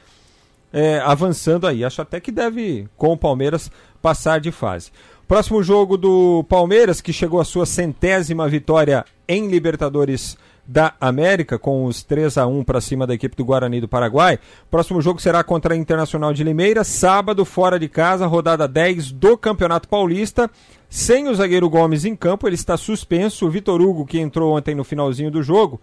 é, 0.72 0.98
avançando 1.00 1.66
aí. 1.66 1.84
Acho 1.84 2.02
até 2.02 2.18
que 2.20 2.32
deve, 2.32 2.88
com 2.96 3.12
o 3.12 3.16
Palmeiras, 3.16 3.70
passar 4.02 4.40
de 4.40 4.50
fase. 4.50 4.90
Próximo 5.26 5.62
jogo 5.62 5.96
do 5.96 6.44
Palmeiras, 6.48 7.00
que 7.00 7.12
chegou 7.12 7.40
à 7.40 7.44
sua 7.44 7.64
centésima 7.64 8.46
vitória 8.46 9.06
em 9.26 9.48
Libertadores 9.48 10.36
da 10.66 10.94
América, 11.00 11.58
com 11.58 11.86
os 11.86 12.02
3 12.02 12.36
a 12.38 12.46
1 12.46 12.62
para 12.64 12.80
cima 12.80 13.06
da 13.06 13.14
equipe 13.14 13.36
do 13.36 13.44
Guarani 13.44 13.80
do 13.80 13.88
Paraguai. 13.88 14.38
Próximo 14.70 15.00
jogo 15.00 15.20
será 15.20 15.42
contra 15.42 15.74
a 15.74 15.76
Internacional 15.76 16.32
de 16.34 16.44
Limeira, 16.44 16.84
sábado, 16.84 17.44
fora 17.44 17.78
de 17.78 17.88
casa, 17.88 18.26
rodada 18.26 18.68
10 18.68 19.12
do 19.12 19.36
Campeonato 19.36 19.88
Paulista. 19.88 20.50
Sem 20.90 21.28
o 21.28 21.34
zagueiro 21.34 21.68
Gomes 21.70 22.04
em 22.04 22.14
campo, 22.14 22.46
ele 22.46 22.54
está 22.54 22.76
suspenso. 22.76 23.46
O 23.46 23.50
Vitor 23.50 23.80
Hugo, 23.80 24.06
que 24.06 24.18
entrou 24.18 24.56
ontem 24.56 24.74
no 24.74 24.84
finalzinho 24.84 25.30
do 25.30 25.42
jogo, 25.42 25.80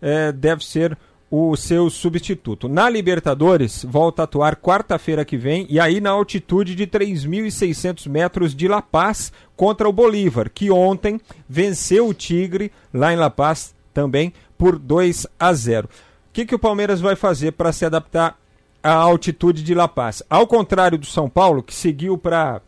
é, 0.00 0.30
deve 0.30 0.64
ser 0.64 0.96
o 1.30 1.56
seu 1.56 1.90
substituto. 1.90 2.68
Na 2.68 2.88
Libertadores, 2.88 3.84
volta 3.84 4.22
a 4.22 4.24
atuar 4.24 4.56
quarta-feira 4.56 5.24
que 5.24 5.36
vem 5.36 5.66
e 5.68 5.80
aí 5.80 6.00
na 6.00 6.10
altitude 6.10 6.74
de 6.74 6.86
3.600 6.86 8.08
metros 8.08 8.54
de 8.54 8.68
La 8.68 8.80
Paz 8.80 9.32
contra 9.56 9.88
o 9.88 9.92
Bolívar, 9.92 10.50
que 10.50 10.70
ontem 10.70 11.20
venceu 11.48 12.08
o 12.08 12.14
Tigre 12.14 12.70
lá 12.94 13.12
em 13.12 13.16
La 13.16 13.30
Paz 13.30 13.74
também 13.92 14.32
por 14.56 14.78
2 14.78 15.26
a 15.38 15.52
0. 15.52 15.88
O 15.88 15.90
que, 16.32 16.46
que 16.46 16.54
o 16.54 16.58
Palmeiras 16.58 17.00
vai 17.00 17.16
fazer 17.16 17.52
para 17.52 17.72
se 17.72 17.84
adaptar 17.84 18.38
à 18.82 18.92
altitude 18.92 19.62
de 19.62 19.74
La 19.74 19.88
Paz? 19.88 20.22
Ao 20.30 20.46
contrário 20.46 20.98
do 20.98 21.06
São 21.06 21.28
Paulo, 21.28 21.62
que 21.62 21.74
seguiu 21.74 22.16
para 22.16 22.60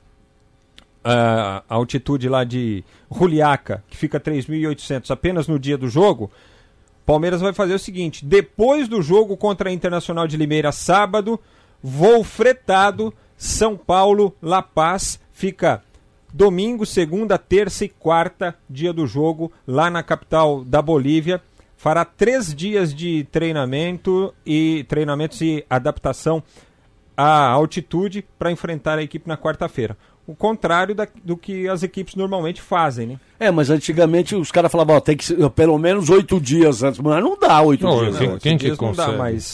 a 1.05 1.62
altitude 1.68 2.29
lá 2.29 2.44
de 2.44 2.85
Juliaca, 3.11 3.85
que 3.88 3.97
fica 3.97 4.18
3.800 4.18 5.11
apenas 5.11 5.47
no 5.47 5.59
dia 5.59 5.79
do 5.79 5.88
jogo, 5.88 6.31
Palmeiras 7.09 7.40
vai 7.40 7.55
fazer 7.55 7.73
o 7.73 7.79
seguinte: 7.79 8.23
depois 8.23 8.87
do 8.87 9.01
jogo 9.01 9.35
contra 9.35 9.71
a 9.71 9.73
Internacional 9.73 10.29
de 10.29 10.37
Limeira, 10.37 10.71
sábado, 10.71 11.40
voo 11.83 12.23
fretado, 12.23 13.14
São 13.35 13.79
Paulo, 13.79 14.37
La 14.42 14.61
Paz, 14.61 15.18
fica 15.33 15.83
domingo, 16.31 16.85
segunda, 16.85 17.38
terça 17.38 17.87
e 17.87 17.88
quarta, 17.88 18.55
dia 18.68 18.92
do 18.92 19.07
jogo, 19.07 19.51
lá 19.66 19.88
na 19.88 20.03
capital 20.03 20.62
da 20.62 20.83
Bolívia. 20.83 21.40
Fará 21.79 22.05
três 22.05 22.55
dias 22.55 22.92
de 22.92 23.27
treinamento 23.33 24.35
e 24.44 24.85
treinamentos 24.87 25.40
e 25.40 25.64
adaptação 25.71 26.42
à 27.16 27.49
altitude 27.49 28.23
para 28.38 28.53
enfrentar 28.53 28.99
a 28.99 29.03
equipe 29.03 29.27
na 29.27 29.38
quarta-feira 29.38 29.97
o 30.28 30.34
contrário 30.34 30.94
da, 30.94 31.08
do 31.24 31.38
que 31.38 31.66
as 31.66 31.82
equipes 31.82 32.14
normalmente 32.14 32.60
fazem, 32.60 33.06
né? 33.06 33.20
É, 33.40 33.50
mas 33.50 33.70
antigamente 33.70 34.36
os 34.36 34.52
caras 34.52 34.70
falavam, 34.70 34.96
ó, 34.96 35.00
tem 35.00 35.16
que 35.16 35.24
ser 35.24 35.48
pelo 35.50 35.78
menos 35.78 36.10
oito 36.10 36.38
dias 36.38 36.82
antes, 36.82 37.00
mas 37.00 37.24
não 37.24 37.38
dá 37.38 37.62
oito 37.62 37.82
Não, 37.82 37.98
dias. 38.00 38.18
quem, 38.18 38.28
antes. 38.28 38.42
quem 38.42 38.58
que 38.58 38.66
Dias 38.66 38.78
não 38.78 38.92
dá, 38.92 39.08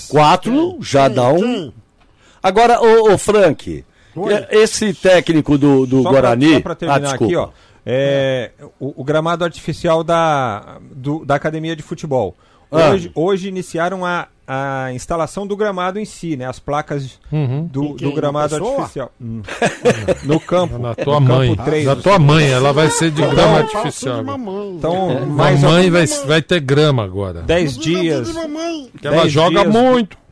Quatro 0.09 0.77
já 0.81 1.07
dá 1.07 1.29
um. 1.33 1.73
Agora, 2.43 2.81
ô, 2.83 3.13
ô 3.13 3.17
Frank, 3.17 3.85
Oi. 4.17 4.47
esse 4.51 4.93
técnico 4.93 5.57
do, 5.57 5.87
do 5.87 6.03
só 6.03 6.11
Guarani. 6.11 6.47
Pra, 6.49 6.57
só 6.57 6.63
pra 6.63 6.75
terminar 6.75 7.11
ah, 7.13 7.15
aqui, 7.15 7.37
ó. 7.37 7.51
É, 7.87 8.51
o, 8.81 9.01
o 9.01 9.05
gramado 9.05 9.45
artificial 9.45 10.03
da, 10.03 10.79
do- 10.91 11.25
da 11.25 11.37
academia 11.37 11.77
de 11.77 11.85
futebol. 11.85 12.37
Ah. 12.75 12.91
Hoje, 12.91 13.13
hoje 13.15 13.49
iniciaram 13.49 14.05
a, 14.05 14.27
a 14.47 14.93
instalação 14.93 15.47
do 15.47 15.57
gramado 15.57 15.99
em 15.99 16.05
si, 16.05 16.37
né? 16.37 16.47
As 16.47 16.59
placas 16.59 17.19
Uhum. 17.33 17.67
do, 17.67 17.95
do 17.95 18.13
gramado 18.13 18.55
Na 18.55 18.61
pessoa? 18.61 18.77
artificial. 18.81 19.13
Hum. 19.21 19.43
no 20.25 20.41
campo. 20.41 20.79
Na 20.79 20.95
tua 20.95 21.21
no 21.21 21.27
mãe. 21.29 21.51
Campo 21.57 21.65
3, 21.65 21.85
Da 21.87 21.97
tua 21.97 22.19
mãe, 22.19 22.51
ela 22.51 22.73
vai 22.73 22.91
ser 22.91 23.11
de 23.11 23.23
grama 23.23 23.59
artificial. 23.59 24.19
de 24.19 24.25
mamãe. 24.25 24.71
Então, 24.77 25.27
mais 25.27 25.61
Mamãe 25.63 25.91
vai, 25.91 26.07
vai 26.07 26.43
ter 26.43 26.61
grama 26.61 27.03
agora. 27.05 27.43
10 27.43 27.73
Tudo 27.75 27.83
de 27.85 27.95
dias. 28.01 28.33
Que 29.01 29.07
ela 29.07 29.21
dez 29.23 29.33
joga 29.33 29.61
dias- 29.63 29.73
muito. 29.73 30.25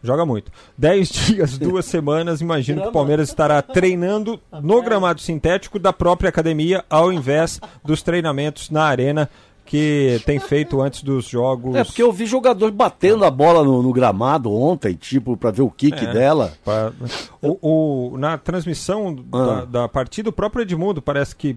Joga 0.00 0.24
muito. 0.24 0.52
10 0.78 1.08
dias, 1.08 1.58
duas 1.58 1.84
semanas, 1.84 2.40
imagino 2.40 2.82
que 2.82 2.88
o 2.88 2.92
Palmeiras 2.92 3.28
estará 3.28 3.60
treinando 3.60 4.38
no 4.62 4.80
gramado 4.80 5.20
sintético 5.20 5.76
da 5.76 5.92
própria 5.92 6.28
academia, 6.28 6.84
ao 6.88 7.12
invés 7.12 7.60
dos 7.84 8.00
treinamentos 8.00 8.70
na 8.70 8.84
arena 8.84 9.28
que 9.68 10.20
tem 10.24 10.38
feito 10.38 10.80
antes 10.80 11.02
dos 11.02 11.26
jogos. 11.28 11.74
É, 11.76 11.84
porque 11.84 12.02
eu 12.02 12.10
vi 12.10 12.24
jogador 12.26 12.70
batendo 12.72 13.24
a 13.24 13.30
bola 13.30 13.62
no, 13.62 13.82
no 13.82 13.92
gramado 13.92 14.50
ontem, 14.52 14.94
tipo, 14.94 15.36
pra 15.36 15.50
ver 15.50 15.62
o 15.62 15.70
kick 15.70 16.04
É. 16.04 16.12
dela. 16.12 16.52
Pa- 16.64 16.92
O, 17.42 18.12
o- 18.14 18.18
na 18.18 18.38
transmissão 18.38 19.16
Ah. 19.32 19.44
da, 19.46 19.64
da 19.82 19.88
partida, 19.88 20.30
o 20.30 20.32
próprio 20.32 20.62
Edmundo 20.62 21.02
parece 21.02 21.36
que 21.36 21.56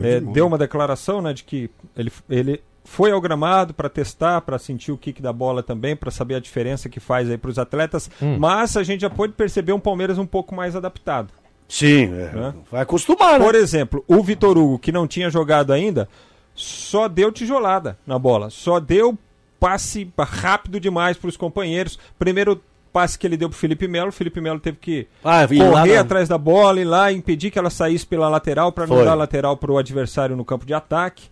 é, 0.00 0.18
deu 0.20 0.46
uma 0.46 0.58
declaração 0.58 1.22
né, 1.22 1.32
de 1.32 1.44
que 1.44 1.70
ele, 1.96 2.12
ele 2.28 2.60
foi 2.84 3.10
ao 3.12 3.20
gramado 3.20 3.72
para 3.74 3.88
testar, 3.88 4.40
para 4.42 4.58
sentir 4.58 4.92
o 4.92 4.96
kick 4.96 5.20
da 5.20 5.32
bola 5.32 5.62
também, 5.62 5.94
para 5.96 6.10
saber 6.10 6.34
a 6.36 6.40
diferença 6.40 6.88
que 6.88 7.00
faz 7.00 7.30
aí 7.30 7.36
para 7.38 7.50
os 7.50 7.58
atletas. 7.58 8.10
Mas 8.38 8.76
a 8.76 8.82
gente 8.82 9.00
já 9.02 9.10
pode 9.10 9.32
perceber 9.34 9.72
um 9.72 9.80
Palmeiras 9.80 10.18
um 10.18 10.26
pouco 10.26 10.54
mais 10.54 10.74
adaptado. 10.76 11.28
Sim, 11.68 12.12
é. 12.14 12.22
É. 12.22 12.52
vai 12.70 12.82
acostumar, 12.82 13.38
né? 13.40 13.44
Por 13.44 13.54
exemplo, 13.56 14.04
o 14.06 14.22
Vitor 14.22 14.56
Hugo, 14.56 14.78
que 14.78 14.92
não 14.92 15.06
tinha 15.06 15.28
jogado 15.28 15.72
ainda, 15.72 16.08
só 16.56 17.06
deu 17.06 17.30
tijolada 17.30 17.96
na 18.06 18.18
bola. 18.18 18.50
Só 18.50 18.80
deu 18.80 19.16
passe 19.60 20.10
rápido 20.18 20.80
demais 20.80 21.16
para 21.16 21.28
os 21.28 21.36
companheiros. 21.36 21.98
Primeiro 22.18 22.60
passe 22.92 23.18
que 23.18 23.26
ele 23.26 23.36
deu 23.36 23.48
para 23.50 23.58
Felipe 23.58 23.86
Melo, 23.86 24.08
o 24.08 24.12
Felipe 24.12 24.40
Melo 24.40 24.58
teve 24.58 24.78
que 24.80 25.06
Ah, 25.22 25.46
correr 25.46 25.94
na- 25.96 26.00
atrás 26.00 26.28
da 26.28 26.38
bola 26.38 26.80
e 26.80 26.84
lá 26.84 27.12
impedir 27.12 27.50
que 27.50 27.58
ela 27.58 27.68
saísse 27.70 28.06
pela 28.06 28.28
lateral 28.28 28.72
para 28.72 28.86
não 28.86 28.96
dar 29.04 29.14
lateral 29.14 29.56
para 29.56 29.70
o 29.70 29.76
adversário 29.78 30.34
no 30.36 30.44
campo 30.44 30.64
de 30.64 30.72
ataque. 30.74 31.28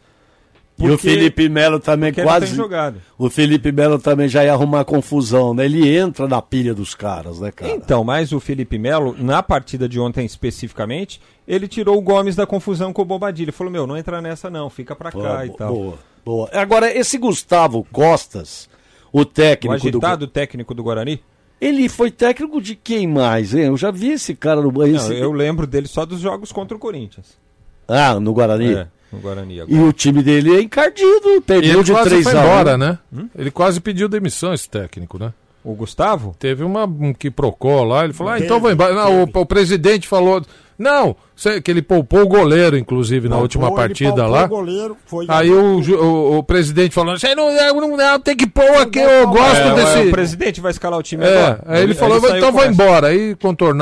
E 0.76 0.84
o 0.86 0.88
Porque- 0.88 1.08
Felipe 1.08 1.48
Melo 1.48 1.78
também 1.78 2.10
porque 2.12 2.22
quase. 2.24 2.46
jogado. 2.54 3.00
O 3.16 3.30
Felipe 3.30 3.70
Melo 3.70 3.96
também 3.98 4.28
já 4.28 4.44
ia 4.44 4.52
arrumar 4.52 4.84
confusão, 4.84 5.54
né? 5.54 5.64
Ele 5.66 5.88
entra 5.96 6.26
na 6.26 6.42
pilha 6.42 6.74
dos 6.74 6.94
caras, 6.96 7.38
né, 7.38 7.52
cara? 7.52 7.70
Então, 7.72 8.02
mas 8.02 8.32
o 8.32 8.40
Felipe 8.40 8.76
Melo, 8.76 9.14
na 9.16 9.40
partida 9.40 9.88
de 9.88 10.00
ontem 10.00 10.26
especificamente, 10.26 11.20
ele 11.46 11.68
tirou 11.68 11.96
o 11.96 12.00
Gomes 12.02 12.34
da 12.34 12.44
confusão 12.44 12.92
com 12.92 13.02
o 13.02 13.04
Bobadilha. 13.04 13.44
Ele 13.44 13.52
falou: 13.52 13.72
Meu, 13.72 13.86
não 13.86 13.96
entra 13.96 14.20
nessa 14.20 14.50
não, 14.50 14.68
fica 14.68 14.96
pra 14.96 15.12
cá 15.12 15.38
Ah, 15.40 15.46
e 15.46 15.50
tal. 15.50 15.72
Boa, 15.72 15.98
boa. 16.24 16.50
Agora, 16.52 16.92
esse 16.92 17.18
Gustavo 17.18 17.86
Costas, 17.92 18.68
o 19.12 19.20
O 19.20 19.24
técnico 19.24 19.90
do. 19.92 19.98
agitado 19.98 20.26
técnico 20.26 20.74
do 20.74 20.82
Guarani? 20.82 21.22
Ele 21.60 21.88
foi 21.88 22.10
técnico 22.10 22.60
de 22.60 22.74
quem 22.74 23.06
mais, 23.06 23.54
hein? 23.54 23.66
Eu 23.66 23.76
já 23.76 23.92
vi 23.92 24.10
esse 24.10 24.34
cara 24.34 24.60
no 24.60 24.72
banho. 24.72 24.96
Não, 24.96 25.12
eu 25.12 25.30
lembro 25.30 25.68
dele 25.68 25.86
só 25.86 26.04
dos 26.04 26.18
jogos 26.20 26.50
contra 26.50 26.76
o 26.76 26.80
Corinthians. 26.80 27.38
Ah, 27.86 28.18
no 28.18 28.32
Guarani. 28.34 28.74
É, 28.74 28.88
no 29.14 29.20
Guarani 29.20 29.60
agora. 29.60 29.76
E 29.76 29.82
o 29.82 29.92
time 29.92 30.22
dele 30.22 30.56
é 30.56 30.62
encardido, 30.62 31.42
perdeu 31.46 31.74
ele 31.74 31.82
de 31.84 31.92
quase 31.92 32.08
3 32.10 32.24
foi 32.24 32.32
a 32.32 32.36
1. 32.36 32.38
embora, 32.44 32.78
né? 32.78 32.98
Ele 33.38 33.50
quase 33.50 33.80
pediu 33.80 34.08
demissão, 34.08 34.52
esse 34.52 34.68
técnico, 34.68 35.18
né? 35.18 35.32
O 35.64 35.74
Gustavo? 35.74 36.34
Teve 36.38 36.62
uma 36.62 36.84
um 36.84 37.14
que 37.14 37.30
procou 37.30 37.84
lá, 37.84 38.04
ele 38.04 38.12
falou, 38.12 38.32
ah, 38.34 38.38
então 38.38 38.60
vou 38.60 38.70
embora. 38.70 38.94
Não, 38.94 39.22
o, 39.22 39.40
o 39.40 39.46
presidente 39.46 40.06
falou, 40.06 40.42
não, 40.78 41.16
que 41.62 41.70
ele 41.70 41.80
poupou 41.80 42.20
o 42.20 42.28
goleiro, 42.28 42.76
inclusive, 42.76 43.30
na 43.30 43.38
última 43.38 43.68
Poupou, 43.68 43.78
ele 43.84 43.88
partida 43.88 44.12
poupou 44.14 44.30
lá. 44.30 44.44
o 44.44 44.48
goleiro, 44.48 44.96
foi 45.06 45.24
Aí 45.26 45.50
o, 45.50 45.80
o, 45.80 46.38
o 46.38 46.42
presidente 46.42 46.94
falou, 46.94 47.16
você 47.18 47.34
não, 47.34 47.50
não, 47.54 47.96
não, 47.96 48.20
tem 48.20 48.36
que 48.36 48.46
pôr 48.46 48.76
aqui, 48.76 48.98
eu 48.98 49.26
gosto 49.28 49.56
É, 49.56 49.74
desse... 49.74 50.08
O 50.08 50.10
presidente 50.10 50.60
vai 50.60 50.70
escalar 50.72 50.98
o 50.98 51.02
time 51.02 51.24
É, 51.24 51.28
agora. 51.46 51.64
aí 51.66 51.82
ele 51.82 51.94
falou, 51.94 52.20
saiu 52.20 52.36
então 52.36 52.48
essa. 52.50 52.72
embora. 52.72 53.06
Aí 53.06 53.34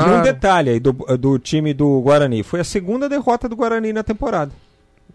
E 0.07 0.19
um 0.19 0.21
detalhe 0.21 0.69
aí 0.69 0.79
do, 0.79 0.93
do 0.93 1.37
time 1.37 1.73
do 1.73 1.99
Guarani. 1.99 2.43
Foi 2.43 2.61
a 2.61 2.63
segunda 2.63 3.09
derrota 3.09 3.49
do 3.49 3.57
Guarani 3.57 3.91
na 3.91 4.03
temporada. 4.03 4.51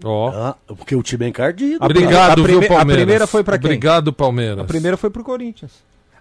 Ó. 0.04 0.30
Ah, 0.30 0.56
porque 0.66 0.94
o 0.94 1.02
time 1.02 1.26
é 1.26 1.28
encardido. 1.28 1.78
A 1.80 1.86
Obrigado, 1.86 2.32
a 2.32 2.34
viu, 2.34 2.44
prime- 2.60 2.64
a 2.66 2.68
Palmeiras? 2.78 2.96
primeira 3.04 3.26
foi 3.26 3.42
pra 3.44 3.58
quem? 3.58 3.66
Obrigado, 3.70 4.12
Palmeiras. 4.12 4.60
A 4.60 4.64
primeira 4.64 4.96
foi 4.96 5.10
pro 5.10 5.24
Corinthians. 5.24 5.72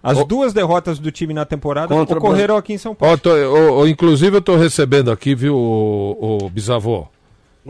As 0.02 0.24
duas 0.26 0.52
derrotas 0.52 0.98
do 0.98 1.10
time 1.10 1.34
na 1.34 1.44
temporada 1.44 1.88
Contra 1.94 2.18
ocorreram 2.18 2.56
aqui 2.56 2.72
em 2.72 2.78
São 2.78 2.94
Paulo. 2.94 3.14
Ó, 3.14 3.16
tô- 3.16 3.30
ô, 3.34 3.80
ô, 3.80 3.86
inclusive 3.86 4.36
eu 4.36 4.40
tô 4.40 4.56
recebendo 4.56 5.10
aqui, 5.10 5.34
viu, 5.34 5.54
o, 5.56 6.38
o 6.44 6.48
bisavô. 6.50 7.06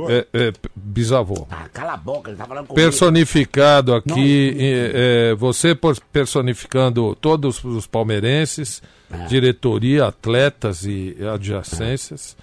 É, 0.09 0.27
é, 0.33 0.53
bisavô. 0.77 1.47
Ah, 1.51 1.67
cala 1.73 1.95
a 1.95 1.97
boca, 1.97 2.31
ele 2.31 2.37
tá 2.39 2.45
falando 2.45 2.67
comigo. 2.69 2.75
Personificado 2.85 3.93
aqui, 3.95 4.55
é, 4.61 5.31
é, 5.31 5.35
você 5.35 5.75
por- 5.75 5.99
personificando 6.13 7.17
todos 7.17 7.65
os 7.65 7.87
palmeirenses, 7.87 8.81
diretoria, 9.29 10.07
atletas 10.07 10.85
e 10.85 11.17
adjacências, 11.35 12.37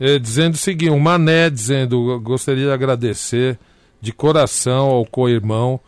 é, 0.00 0.18
dizendo 0.18 0.54
o 0.54 0.58
seguinte: 0.58 0.90
o 0.90 0.98
Mané 1.00 1.50
dizendo, 1.50 2.12
"Eu 2.12 2.20
gostaria 2.20 2.66
de 2.66 2.70
agradecer 2.72 3.58
de 4.00 4.12
coração 4.12 4.86
ao 4.88 5.04
co-irmão 5.04 5.80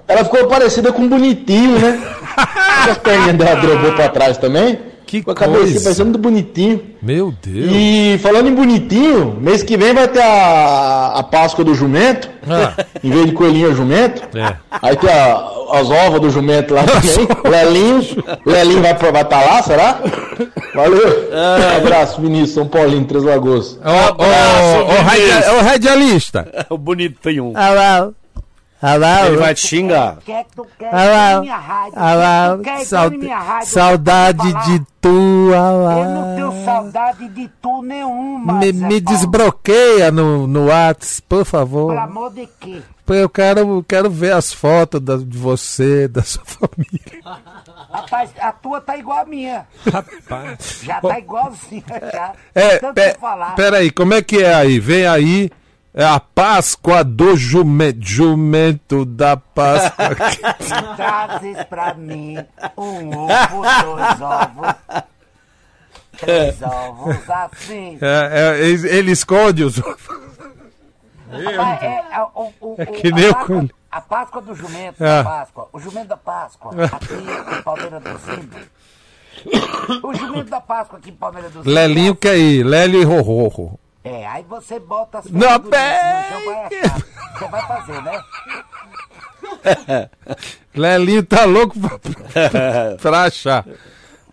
Ela 0.08 0.24
ficou 0.24 0.48
parecida 0.48 0.92
com 0.92 1.02
um 1.02 1.08
bonitinho, 1.08 1.78
né? 1.78 2.02
As 2.90 2.98
perninhas 2.98 3.36
dela 3.36 3.60
drobou 3.60 3.92
pra 3.92 4.08
trás 4.08 4.38
também. 4.38 4.87
Que 5.08 5.22
Com 5.22 5.30
a 5.30 5.34
cabecinha 5.34 5.64
coisa. 5.64 5.80
parecendo 5.84 6.12
do 6.12 6.18
bonitinho. 6.18 6.82
Meu 7.00 7.32
Deus. 7.42 7.70
E 7.72 8.18
falando 8.22 8.46
em 8.48 8.54
bonitinho, 8.54 9.38
mês 9.40 9.62
que 9.62 9.74
vem 9.74 9.94
vai 9.94 10.06
ter 10.06 10.20
a, 10.20 11.12
a 11.16 11.22
Páscoa 11.22 11.64
do 11.64 11.74
jumento. 11.74 12.28
Ah, 12.46 12.84
Em 13.02 13.08
vez 13.10 13.24
de 13.24 13.32
coelhinho 13.32 13.70
é 13.70 13.74
jumento. 13.74 14.22
é. 14.36 14.54
Aí 14.70 14.94
tem 14.96 15.08
a- 15.10 15.48
as 15.72 15.90
ovas 15.90 16.20
do 16.20 16.30
jumento 16.30 16.74
lá 16.74 16.84
também. 16.84 17.26
Lelinho. 17.50 18.02
Lelinho 18.44 18.82
vai 18.82 18.92
estar 18.92 19.10
vai 19.10 19.24
tá 19.24 19.40
lá, 19.42 19.62
será? 19.62 19.98
Valeu. 20.74 21.30
Um 21.32 21.76
abraço, 21.78 22.20
Vinícius, 22.20 22.50
São 22.52 22.66
Paulinho, 22.68 23.04
Três 23.06 23.24
Lagoas. 23.24 23.78
Ó, 23.82 24.14
Vinícius. 24.14 25.00
radi- 25.06 25.56
ó, 25.56 25.60
radialista. 25.62 26.48
O 26.68 26.76
bonitinho. 26.76 27.52
Alô? 27.54 28.12
Alô? 28.80 29.26
Ele 29.26 29.36
vai 29.38 29.54
te 29.54 29.66
xingar. 29.66 30.18
Quer 30.24 30.44
que 30.44 30.54
tu 30.54 30.66
quer 30.78 30.94
Alô? 30.94 31.40
minha 31.42 31.56
rádio? 31.56 31.98
Alô? 31.98 32.56
Tu 32.58 32.62
quer 32.62 32.84
Sau- 32.84 33.10
minha 33.10 33.38
rádio? 33.38 33.68
Saudade 33.68 34.52
de 34.66 34.86
tu, 35.00 35.48
falar. 35.52 35.98
Eu 35.98 36.04
não 36.10 36.34
tenho 36.36 36.64
saudade 36.64 37.28
de 37.30 37.48
tu 37.60 37.82
nenhuma. 37.82 38.52
Me, 38.52 38.72
me 38.72 39.00
desbloqueia 39.00 40.12
no, 40.12 40.46
no 40.46 40.66
Whats, 40.66 41.18
por 41.20 41.44
favor. 41.44 41.88
Pelo 41.88 42.00
amor 42.04 42.32
de 42.32 42.48
quê? 42.60 42.80
Eu 43.08 43.28
quero, 43.28 43.82
quero 43.88 44.08
ver 44.10 44.34
as 44.34 44.52
fotos 44.52 45.00
da- 45.00 45.16
de 45.16 45.36
você, 45.38 46.06
da 46.08 46.22
sua 46.22 46.44
família. 46.44 47.24
Rapaz, 47.90 48.30
a 48.38 48.52
tua 48.52 48.80
tá 48.80 48.96
igual 48.96 49.18
a 49.20 49.24
minha. 49.24 49.66
Rapaz. 49.90 50.80
Já 50.84 51.00
tá 51.00 51.18
igualzinha, 51.18 51.84
já. 52.12 52.32
É, 52.54 52.76
Tanto 52.78 52.94
pe, 52.94 53.14
falar. 53.18 53.54
peraí, 53.56 53.90
como 53.90 54.14
é 54.14 54.22
que 54.22 54.36
é 54.44 54.54
aí? 54.54 54.78
Vem 54.78 55.06
aí. 55.06 55.50
É 55.94 56.04
a 56.04 56.20
Páscoa 56.20 57.02
do 57.02 57.36
jumento, 57.36 57.98
jumento 58.02 59.04
da 59.04 59.36
Páscoa. 59.36 60.14
Trazes 60.96 61.64
pra 61.64 61.94
mim 61.94 62.36
um 62.76 63.08
ovo, 63.08 63.62
dois 63.84 64.20
ovos, 64.20 64.74
três 66.18 66.62
ovos, 66.62 67.30
assim. 67.30 67.98
É, 68.00 68.58
é, 68.60 68.68
ele, 68.68 69.12
esconde 69.12 69.64
os. 69.64 69.78
Rapaz, 69.78 69.98
é, 71.82 72.04
é, 72.12 72.22
o, 72.34 72.52
o, 72.60 72.74
É 72.78 72.86
que 72.86 73.10
nem 73.10 73.32
Páscoa-. 73.32 73.68
A 73.90 74.00
Páscoa 74.00 74.42
do 74.42 74.54
jumento 74.54 75.02
É. 75.02 75.22
da 75.22 75.24
Páscoa. 75.24 75.68
O 75.72 75.80
jumento 75.80 76.08
da 76.08 76.16
Páscoa. 76.16 76.72
Aqui 76.84 77.14
em 77.14 77.62
Palmeira 77.62 78.00
do 78.00 78.18
Zindo. 78.18 78.56
O 80.02 80.14
jumento 80.14 80.50
da 80.50 80.60
Páscoa 80.60 80.98
aqui 80.98 81.10
em 81.10 81.14
Palmeira 81.14 81.48
do 81.48 81.62
Zindo. 81.62 81.70
Lelinho 81.74 82.14
quer 82.14 82.36
ir, 82.36 82.62
Lélio 82.62 83.00
e 83.00 83.04
Rorro. 83.04 83.78
É, 84.08 84.26
aí 84.26 84.42
você 84.48 84.78
bota 84.80 85.18
as 85.18 85.26
no 85.26 85.40
chão, 85.40 85.60
vai 85.70 86.64
achar. 86.64 87.02
Você 87.38 87.48
vai 87.48 87.62
fazer, 87.66 88.02
né? 88.02 88.22
Lelinho 90.74 91.22
tá 91.24 91.44
louco 91.44 91.74
pra, 91.78 91.98
pra 93.00 93.22
achar. 93.22 93.64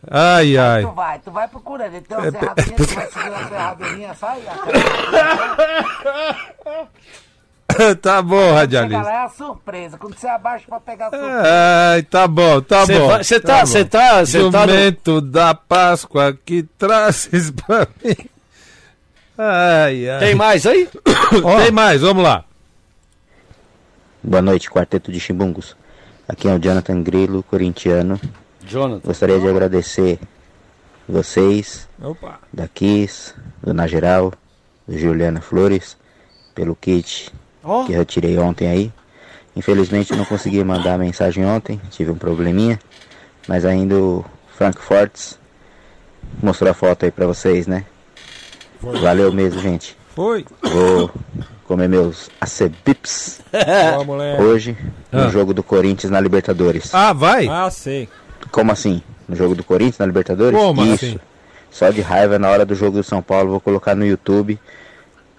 Ai, 0.09 0.57
ai. 0.57 0.83
Tu 0.83 0.91
vai, 0.91 1.19
tu 1.19 1.31
vai 1.31 1.47
procurando. 1.47 1.93
Ele 1.95 2.01
tem 2.01 2.17
É, 2.17 2.21
uma 2.21 2.31
ferradinha, 2.31 2.75
tu 2.77 2.85
vai 2.93 3.07
seguir 3.11 3.29
uma 3.29 3.47
ferradinha, 3.47 4.13
sai. 4.13 4.41
tá 8.01 8.21
bom, 8.21 8.37
Chega 8.39 8.53
radialista. 8.55 9.01
lá, 9.01 9.11
é 9.13 9.25
a 9.25 9.29
surpresa. 9.29 9.97
Quando 9.97 10.15
você 10.17 10.27
abaixa 10.27 10.65
pra 10.67 10.79
pegar 10.79 11.07
a 11.07 11.09
surpresa. 11.09 11.43
Ai, 11.93 12.03
tá 12.03 12.27
bom, 12.27 12.61
tá 12.61 12.85
Você 12.85 12.99
bom. 12.99 13.07
você 13.17 13.39
tá- 13.39 13.65
você 13.65 13.85
tá- 13.85 14.25
você 14.25 14.51
tá 14.51 14.67
no- 14.67 14.73
Jumento 14.73 15.21
da 15.21 15.53
Páscoa 15.55 16.37
que 16.45 16.63
trazes 16.77 17.49
pra 17.51 17.87
mim. 18.03 18.15
Ai, 19.37 20.09
ai. 20.09 20.19
Tem 20.19 20.35
mais 20.35 20.65
aí? 20.65 20.87
Tem 21.63 21.71
mais, 21.71 22.01
vamos 22.01 22.23
lá. 22.23 22.45
Boa 24.23 24.41
noite, 24.41 24.69
quarteto 24.69 25.11
de 25.11 25.19
chimbungos. 25.19 25.75
Aqui 26.27 26.47
é 26.47 26.53
o 26.55 26.59
Jonathan 26.59 27.03
Grilo, 27.03 27.43
corintiano. 27.43 28.19
Jonathan. 28.65 29.07
Gostaria 29.07 29.39
de 29.39 29.47
agradecer 29.47 30.19
vocês, 31.07 31.87
Opa. 32.01 32.39
da 32.51 32.67
Kiss, 32.67 33.33
do 33.61 33.73
Na 33.73 33.85
Geral, 33.85 34.33
do 34.87 34.97
Juliana 34.97 35.41
Flores, 35.41 35.95
pelo 36.55 36.75
kit 36.75 37.31
Ó. 37.63 37.85
que 37.85 37.93
eu 37.93 37.99
retirei 37.99 38.37
ontem 38.39 38.67
aí. 38.67 38.91
Infelizmente 39.55 40.15
não 40.15 40.25
consegui 40.25 40.63
mandar 40.63 40.93
a 40.95 40.97
mensagem 40.97 41.45
ontem, 41.45 41.79
tive 41.91 42.11
um 42.11 42.17
probleminha, 42.17 42.79
mas 43.47 43.65
ainda 43.65 43.95
o 43.95 44.25
Frank 44.57 44.81
Fortes 44.81 45.37
mostrou 46.41 46.71
a 46.71 46.73
foto 46.73 47.05
aí 47.05 47.11
pra 47.11 47.27
vocês, 47.27 47.67
né? 47.67 47.85
Valeu 48.81 49.31
mesmo, 49.31 49.61
gente. 49.61 49.97
Foi. 50.15 50.45
Vou 50.61 51.09
comer 51.67 51.89
meus 51.89 52.29
acebips 52.39 53.41
moleque. 54.05 54.41
hoje 54.41 54.77
no 55.11 55.21
Ah. 55.23 55.29
jogo 55.29 55.53
do 55.53 55.63
Corinthians 55.63 56.11
na 56.11 56.19
Libertadores. 56.19 56.93
Ah, 56.93 57.11
vai? 57.13 57.47
Ah, 57.47 57.69
sei. 57.71 58.07
Como 58.51 58.71
assim? 58.71 59.01
No 59.27 59.35
jogo 59.35 59.55
do 59.55 59.63
Corinthians 59.63 59.97
na 59.99 60.05
Libertadores? 60.05 60.57
Como 60.57 60.83
Isso. 60.85 60.93
assim? 61.05 61.19
Só 61.71 61.89
de 61.89 61.99
raiva 62.01 62.37
na 62.39 62.49
hora 62.49 62.65
do 62.65 62.75
jogo 62.75 62.97
do 62.97 63.03
São 63.03 63.21
Paulo, 63.21 63.49
vou 63.51 63.59
colocar 63.59 63.95
no 63.95 64.05
YouTube 64.05 64.57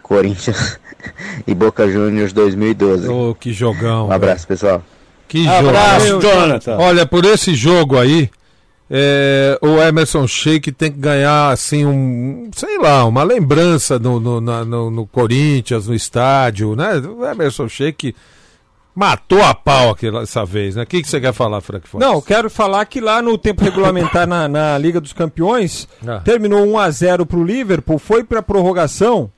Corinthians 0.02 0.78
e 1.46 1.54
Boca 1.54 1.88
Juniors 1.90 2.32
2012. 2.32 3.08
Ô, 3.08 3.34
que 3.38 3.52
jogão. 3.52 4.08
Um 4.08 4.12
abraço, 4.12 4.46
pessoal. 4.46 4.82
Que 5.28 5.44
jogo. 5.44 5.68
Abraço, 5.68 6.20
Jonathan. 6.20 6.76
Olha, 6.78 7.06
por 7.06 7.24
esse 7.24 7.54
jogo 7.54 7.98
aí, 7.98 8.28
é, 8.90 9.58
o 9.60 9.80
Emerson 9.82 10.26
Sheik 10.26 10.70
tem 10.72 10.92
que 10.92 10.98
ganhar, 10.98 11.50
assim, 11.50 11.84
um, 11.84 12.48
sei 12.54 12.78
lá, 12.78 13.04
uma 13.04 13.22
lembrança 13.22 13.98
no, 13.98 14.20
no, 14.20 14.40
na- 14.40 14.64
no- 14.64 14.90
no 14.90 15.06
Corinthians, 15.06 15.86
no 15.88 15.94
estádio, 15.94 16.76
né? 16.76 16.96
O 16.98 17.24
Emerson 17.24 17.68
Sheik 17.68 18.14
matou 18.94 19.42
a 19.42 19.54
pau 19.54 19.90
aquela, 19.90 20.22
essa 20.22 20.44
vez, 20.44 20.74
né? 20.76 20.84
O 20.84 20.86
que, 20.86 21.02
que 21.02 21.08
você 21.08 21.20
quer 21.20 21.32
falar, 21.32 21.60
Frank 21.60 21.86
Fortes? 21.86 22.08
Não, 22.08 22.14
eu 22.16 22.22
quero 22.22 22.48
falar 22.48 22.84
que 22.86 23.00
lá 23.00 23.20
no 23.20 23.36
tempo 23.36 23.62
regulamentar 23.62 24.26
na, 24.26 24.48
na 24.48 24.78
Liga 24.78 25.00
dos 25.00 25.12
Campeões, 25.12 25.86
Ah. 26.06 26.20
terminou 26.24 26.64
1 26.66 26.78
a 26.78 26.90
0 26.90 27.26
pro 27.26 27.44
Liverpool, 27.44 27.98
foi 27.98 28.24
pra 28.24 28.40
prorrogação. 28.42 29.30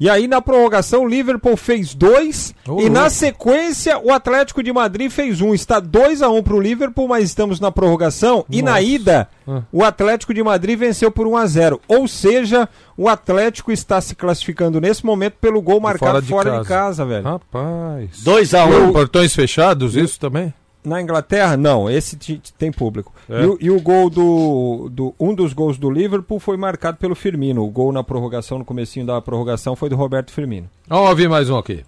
E 0.00 0.08
aí 0.08 0.28
na 0.28 0.40
prorrogação 0.40 1.02
o 1.02 1.08
Liverpool 1.08 1.56
fez 1.56 1.92
dois 1.94 2.54
Ô, 2.66 2.80
e 2.80 2.88
na 2.88 3.10
sequência 3.10 3.98
o 3.98 4.12
Atlético 4.12 4.62
de 4.62 4.72
Madrid 4.72 5.10
fez 5.10 5.40
um. 5.40 5.52
Está 5.52 5.80
2 5.80 6.22
a 6.22 6.28
1 6.28 6.42
pro 6.42 6.60
Liverpool, 6.60 7.08
mas 7.08 7.24
estamos 7.24 7.58
na 7.58 7.72
prorrogação 7.72 8.44
e 8.48 8.62
na 8.62 8.72
Nossa. 8.72 8.82
ida 8.82 9.28
Ah. 9.46 9.62
o 9.72 9.82
Atlético 9.82 10.32
de 10.32 10.42
Madrid 10.42 10.78
venceu 10.78 11.10
por 11.10 11.26
1 11.26 11.36
a 11.36 11.46
0. 11.46 11.80
Ou 11.88 12.06
seja, 12.06 12.68
o 12.96 13.08
Atlético 13.08 13.72
está 13.72 14.00
se 14.00 14.14
classificando 14.14 14.80
nesse 14.80 15.04
momento 15.04 15.34
pelo 15.40 15.60
gol 15.60 15.80
marcado 15.80 16.22
fora, 16.26 16.60
de, 16.60 16.68
casa. 16.68 17.04
velho. 17.04 17.24
Rapaz. 17.24 18.10
2x1. 18.24 18.88
Um. 18.88 18.92
Portões 18.92 19.34
fechados, 19.34 19.96
isso 19.96 20.20
também? 20.20 20.52
Na 20.88 21.00
Inglaterra, 21.02 21.56
não, 21.56 21.88
esse 21.90 22.16
tem 22.56 22.72
público. 22.72 23.12
É. 23.28 23.42
E, 23.42 23.46
o- 23.46 23.58
e 23.60 23.70
o 23.70 23.80
gol 23.80 24.08
do, 24.08 24.88
do. 24.90 25.14
Um 25.20 25.34
dos 25.34 25.52
gols 25.52 25.76
do 25.78 25.90
Liverpool 25.90 26.40
foi 26.40 26.56
marcado 26.56 26.96
pelo 26.96 27.14
Firmino. 27.14 27.62
O 27.64 27.68
gol 27.70 27.92
na 27.92 28.02
prorrogação, 28.02 28.58
no 28.58 28.64
comecinho 28.64 29.04
da 29.06 29.20
prorrogação, 29.20 29.76
foi 29.76 29.88
do 29.88 29.96
Roberto 29.96 30.32
Firmino. 30.32 30.68
Vamos 30.88 31.10
ouvir 31.10 31.28
mais 31.28 31.50
um 31.50 31.56
aqui. 31.58 31.84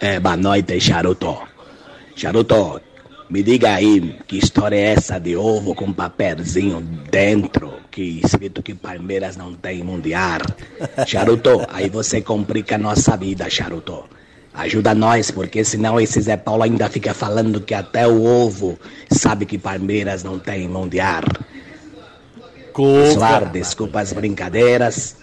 É, 0.00 0.18
boa 0.18 0.36
noite, 0.36 0.80
Charuto. 0.80 1.36
Charuto, 2.16 2.80
me 3.30 3.42
diga 3.42 3.74
aí 3.74 4.18
que 4.26 4.38
história 4.38 4.76
é 4.76 4.92
essa 4.94 5.18
de 5.18 5.36
ovo 5.36 5.74
com 5.74 5.92
papelzinho 5.92 6.80
dentro, 7.10 7.72
que 7.90 8.20
escrito 8.24 8.62
que 8.62 8.74
Palmeiras 8.74 9.36
não 9.36 9.54
tem 9.54 9.82
mundial. 9.82 10.40
Charuto, 11.06 11.62
aí 11.68 11.88
você 11.88 12.20
complica 12.20 12.74
a 12.74 12.78
nossa 12.78 13.16
vida, 13.16 13.48
Charuto. 13.48 14.04
Ajuda 14.54 14.94
nós, 14.94 15.30
porque 15.30 15.64
senão 15.64 15.98
esse 15.98 16.20
Zé 16.20 16.36
Paulo 16.36 16.62
ainda 16.62 16.88
fica 16.88 17.14
falando 17.14 17.60
que 17.60 17.72
até 17.72 18.06
o 18.06 18.22
ovo 18.22 18.78
sabe 19.10 19.46
que 19.46 19.56
Palmeiras 19.56 20.22
não 20.22 20.38
tem 20.38 20.68
mundial. 20.68 21.22
Pessoal, 22.74 23.46
desculpa 23.46 24.00
as 24.00 24.12
brincadeiras. 24.12 25.16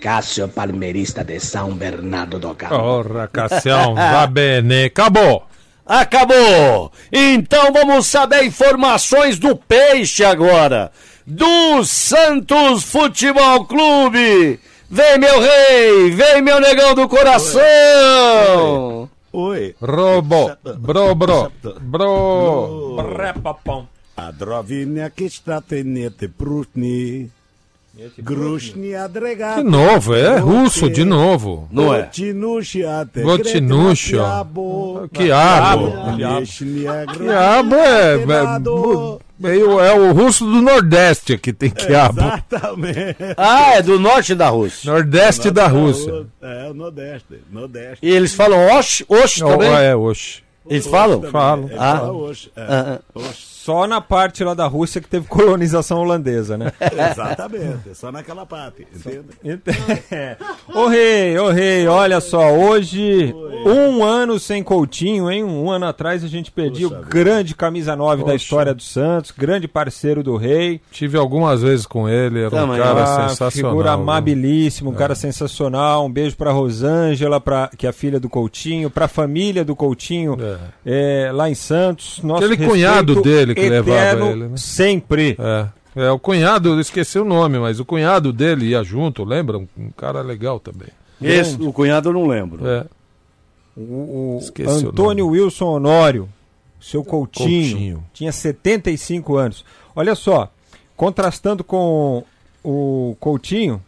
Cássio 0.00 0.48
Palmeirista 0.48 1.24
de 1.24 1.40
São 1.40 1.74
Bernardo 1.74 2.38
do 2.38 2.54
Campo. 2.54 2.76
Porra, 2.76 3.26
Cassião, 3.26 3.94
va 3.96 4.26
bene. 4.26 4.84
Acabou. 4.84 5.46
Acabou! 5.86 6.92
Então 7.12 7.72
vamos 7.72 8.06
saber 8.06 8.44
informações 8.44 9.38
do 9.38 9.56
Peixe 9.56 10.24
agora. 10.24 10.90
Do 11.26 11.84
Santos 11.84 12.84
Futebol 12.84 13.64
Clube. 13.64 14.60
Vem, 14.94 15.18
meu 15.18 15.40
rei! 15.40 16.10
Vem, 16.12 16.40
meu 16.40 16.60
negão 16.60 16.94
do 16.94 17.08
coração! 17.08 17.60
Oi. 19.32 19.74
Robo, 19.80 20.52
bro, 20.78 21.16
bro, 21.16 21.52
bro. 21.80 22.94
A 24.16 24.30
drovinha 24.30 25.10
que 25.10 25.24
está 25.24 25.60
tenete 25.60 26.28
prutni. 26.28 27.28
Grushni 28.18 28.94
adregate. 28.94 29.64
De 29.64 29.68
novo, 29.68 30.14
é 30.14 30.38
russo, 30.38 30.88
de 30.88 31.04
novo. 31.04 31.68
Não 31.72 31.92
é? 31.92 32.02
Gotinusha. 33.20 34.18
Quiabo. 34.18 35.08
Quiabo. 35.12 35.92
Quiabo 37.16 37.74
é, 37.74 38.14
é, 38.14 39.23
meio, 39.38 39.80
é 39.80 39.92
o 39.94 40.12
russo 40.12 40.44
do 40.44 40.60
Nordeste 40.62 41.36
que 41.38 41.52
tem 41.52 41.70
quiabo. 41.70 42.20
Exatamente. 42.20 43.16
Ah, 43.36 43.74
é 43.76 43.82
do 43.82 43.98
norte 43.98 44.34
da 44.34 44.48
Rússia. 44.48 44.90
Nordeste 44.92 45.50
da 45.50 45.66
Rússia. 45.66 46.26
É, 46.42 46.70
o 46.70 46.74
Nordeste. 46.74 47.40
Nordeste. 47.50 47.98
E 48.06 48.10
eles 48.10 48.32
falam 48.34 48.66
oxe, 48.78 49.04
oxe 49.08 49.42
Oh, 49.44 49.48
também? 49.48 49.70
é, 49.72 49.94
oxe. 49.94 50.42
Eles 50.68 50.86
falam? 50.86 51.22
Falam. 51.22 51.70
Ah. 51.76 51.96
fala 51.98 52.12
oxe, 52.12 52.50
é. 52.56 52.62
Ah, 52.62 53.00
Oxe. 53.14 53.53
Só 53.64 53.86
na 53.86 53.98
parte 54.00 54.44
lá 54.44 54.52
da 54.52 54.66
Rússia 54.66 55.00
que 55.00 55.08
teve 55.08 55.26
colonização 55.26 56.00
holandesa, 56.00 56.58
né? 56.58 56.70
Exatamente, 57.10 57.94
só 57.94 58.12
naquela 58.12 58.44
parte, 58.44 58.86
entende? 58.94 59.24
É. 60.10 60.36
Ô 60.74 60.86
rei, 60.86 61.38
ô 61.38 61.50
rei, 61.50 61.86
olha 61.86 62.20
só, 62.20 62.52
hoje 62.52 63.34
um 63.64 64.04
ano 64.04 64.38
sem 64.38 64.62
Coutinho, 64.62 65.30
hein? 65.30 65.42
Um 65.44 65.70
ano 65.70 65.86
atrás 65.86 66.22
a 66.22 66.28
gente 66.28 66.50
perdia 66.50 66.86
o 66.86 66.90
grande 66.90 67.54
camisa 67.54 67.96
9 67.96 68.18
da 68.22 68.32
Poxa. 68.32 68.36
história 68.36 68.74
do 68.74 68.82
Santos, 68.82 69.30
grande 69.30 69.66
parceiro 69.66 70.22
do 70.22 70.36
rei. 70.36 70.80
Tive 70.90 71.16
algumas 71.16 71.62
vezes 71.62 71.86
com 71.86 72.06
ele, 72.08 72.40
era 72.40 72.48
um 72.48 72.50
Também. 72.50 72.78
cara 72.78 73.02
Ah, 73.02 73.28
sensacional. 73.28 73.70
Figura 73.72 73.92
viu? 73.92 74.02
amabilíssimo, 74.02 74.90
um 74.90 74.94
É. 74.94 74.96
cara 74.96 75.14
sensacional. 75.14 76.04
Um 76.04 76.10
beijo 76.12 76.36
pra 76.36 76.52
Rosângela, 76.52 77.40
pra, 77.40 77.70
que 77.76 77.86
é 77.86 77.90
a 77.90 77.92
filha 77.92 78.20
do 78.20 78.28
Coutinho, 78.28 78.90
pra 78.90 79.08
família 79.08 79.64
do 79.64 79.74
Coutinho 79.74 80.36
é, 80.84 81.30
lá 81.32 81.48
em 81.48 81.54
Santos. 81.54 82.20
Nosso 82.22 82.44
Aquele 82.44 82.66
cunhado 82.68 83.14
respeito 83.14 83.22
dele 83.22 83.53
que 83.54 83.68
levava 83.68 84.26
ele, 84.30 84.48
né? 84.48 84.56
Sempre. 84.56 85.36
É. 85.38 85.66
É, 85.96 86.10
o 86.10 86.18
cunhado, 86.18 86.70
eu 86.70 86.80
esqueci 86.80 87.18
o 87.20 87.24
nome, 87.24 87.56
mas 87.58 87.78
o 87.78 87.84
cunhado 87.84 88.32
dele 88.32 88.66
ia 88.66 88.82
junto, 88.82 89.22
lembra? 89.22 89.58
Um, 89.58 89.68
um 89.78 89.90
cara 89.90 90.22
legal 90.22 90.58
também. 90.58 90.88
Esse, 91.22 91.54
o 91.62 91.72
cunhado 91.72 92.08
eu 92.08 92.12
não 92.12 92.26
lembro. 92.26 92.66
É. 92.66 92.84
O, 93.76 94.36
o 94.36 94.38
Esqueci 94.42 94.84
o 94.84 94.88
Antônio 94.88 95.28
Wilson 95.28 95.66
Honório, 95.66 96.28
seu 96.80 97.04
Coutinho, 97.04 97.70
Coutinho. 97.72 98.04
tinha 98.12 98.32
75 98.32 99.36
anos. 99.36 99.64
Olha 99.94 100.14
só, 100.16 100.50
contrastando 100.96 101.62
com 101.62 102.24
o 102.62 103.16
Coutinho, 103.20 103.80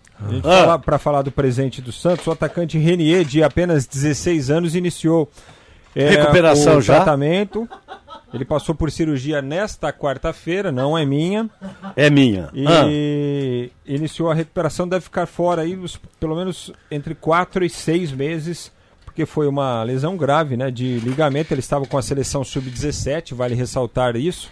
Ah. 0.44 0.78
pra 0.78 0.98
falar 0.98 1.22
do 1.22 1.32
presente 1.32 1.82
do 1.82 1.90
Santos, 1.92 2.26
o 2.26 2.30
atacante 2.30 2.78
Renier, 2.78 3.24
de 3.24 3.42
apenas 3.42 3.84
16 3.86 4.48
anos, 4.50 4.74
iniciou 4.76 5.28
é, 5.94 6.10
Recuperação 6.10 6.78
o 6.78 6.80
já? 6.80 6.96
tratamento. 6.96 7.68
Ele 8.34 8.44
passou 8.44 8.74
por 8.74 8.90
cirurgia 8.90 9.40
nesta 9.40 9.92
quarta-feira, 9.92 10.70
não 10.72 10.96
é 10.98 11.06
minha. 11.06 11.48
É 11.94 12.10
minha. 12.10 12.50
Ah. 12.66 12.84
E 12.88 13.70
iniciou 13.86 14.30
a 14.30 14.34
recuperação, 14.34 14.86
deve 14.88 15.04
ficar 15.04 15.26
fora 15.26 15.62
aí 15.62 15.76
os- 15.76 15.96
pelo 16.18 16.34
menos 16.36 16.72
entre 16.90 17.14
4 17.14 17.64
e 17.64 17.70
6 17.70 18.12
meses, 18.12 18.70
porque 19.04 19.24
foi 19.24 19.46
uma 19.46 19.82
lesão 19.84 20.16
grave 20.16 20.56
né, 20.56 20.70
de 20.70 20.98
ligamento. 20.98 21.52
Ele 21.54 21.60
estava 21.60 21.86
com 21.86 21.96
a 21.96 22.02
seleção 22.02 22.42
sub-17, 22.44 23.32
vale 23.34 23.54
ressaltar 23.54 24.16
isso, 24.16 24.50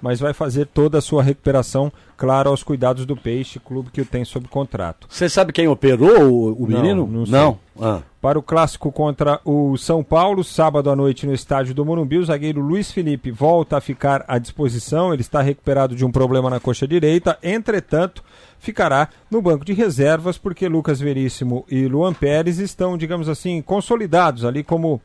mas 0.00 0.20
vai 0.20 0.32
fazer 0.32 0.66
toda 0.66 0.98
a 0.98 1.00
sua 1.00 1.22
recuperação, 1.22 1.92
claro, 2.16 2.50
aos 2.50 2.62
cuidados 2.62 3.04
do 3.06 3.16
Peixe, 3.16 3.58
clube 3.58 3.90
que 3.90 4.00
o 4.00 4.04
tem 4.04 4.24
sob 4.24 4.48
contrato. 4.48 5.06
Você 5.10 5.28
sabe 5.28 5.52
quem 5.52 5.68
operou 5.68 6.22
o, 6.22 6.64
o 6.64 6.68
Não, 6.68 6.80
menino? 6.82 7.06
não 7.06 7.26
sei. 7.26 7.56
Ah. 7.80 8.00
Para 8.20 8.38
o 8.38 8.42
clássico 8.42 8.90
contra 8.90 9.40
o 9.44 9.76
São 9.76 10.02
Paulo, 10.02 10.42
sábado 10.42 10.90
à 10.90 10.96
noite 10.96 11.24
no 11.24 11.32
estádio 11.32 11.72
do 11.72 11.84
Morumbi, 11.84 12.18
o 12.18 12.24
zagueiro 12.24 12.60
Luiz 12.60 12.90
Felipe 12.90 13.30
volta 13.30 13.76
a 13.76 13.80
ficar 13.80 14.24
à 14.26 14.38
disposição. 14.38 15.12
Ele 15.12 15.22
está 15.22 15.40
recuperado 15.40 15.94
de 15.94 16.04
um 16.04 16.10
problema 16.10 16.50
na 16.50 16.58
coxa 16.58 16.88
direita. 16.88 17.38
Entretanto, 17.40 18.24
ficará 18.58 19.08
no 19.30 19.40
banco 19.40 19.64
de 19.64 19.72
reservas 19.72 20.36
porque 20.36 20.68
Lucas 20.68 20.98
Veríssimo 20.98 21.64
e 21.70 21.86
Luan 21.86 22.12
Pérez 22.12 22.58
estão, 22.58 22.98
digamos 22.98 23.28
assim, 23.28 23.62
consolidados 23.62 24.44
ali 24.44 24.64
como 24.64 25.00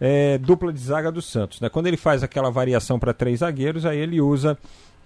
é, 0.00 0.38
dupla 0.38 0.72
de 0.72 0.80
zaga 0.80 1.10
do 1.10 1.20
Santos. 1.22 1.60
Né? 1.60 1.68
Quando 1.68 1.86
ele 1.86 1.96
faz 1.96 2.22
aquela 2.22 2.50
variação 2.50 2.98
para 2.98 3.12
três 3.12 3.40
zagueiros, 3.40 3.84
aí 3.84 3.98
ele 3.98 4.20
usa 4.20 4.56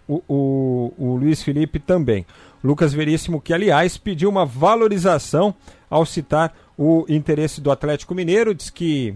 o, 0.06 0.22
o, 0.28 0.94
o 0.98 1.16
Luiz 1.16 1.42
Felipe 1.42 1.78
também. 1.78 2.26
Lucas 2.62 2.92
Veríssimo, 2.92 3.40
que 3.40 3.52
aliás 3.52 3.96
pediu 3.96 4.28
uma 4.28 4.46
valorização 4.46 5.54
ao 5.90 6.06
citar 6.06 6.54
o 6.76 7.04
interesse 7.08 7.60
do 7.60 7.70
Atlético 7.70 8.14
Mineiro, 8.14 8.54
diz 8.54 8.70
que 8.70 9.14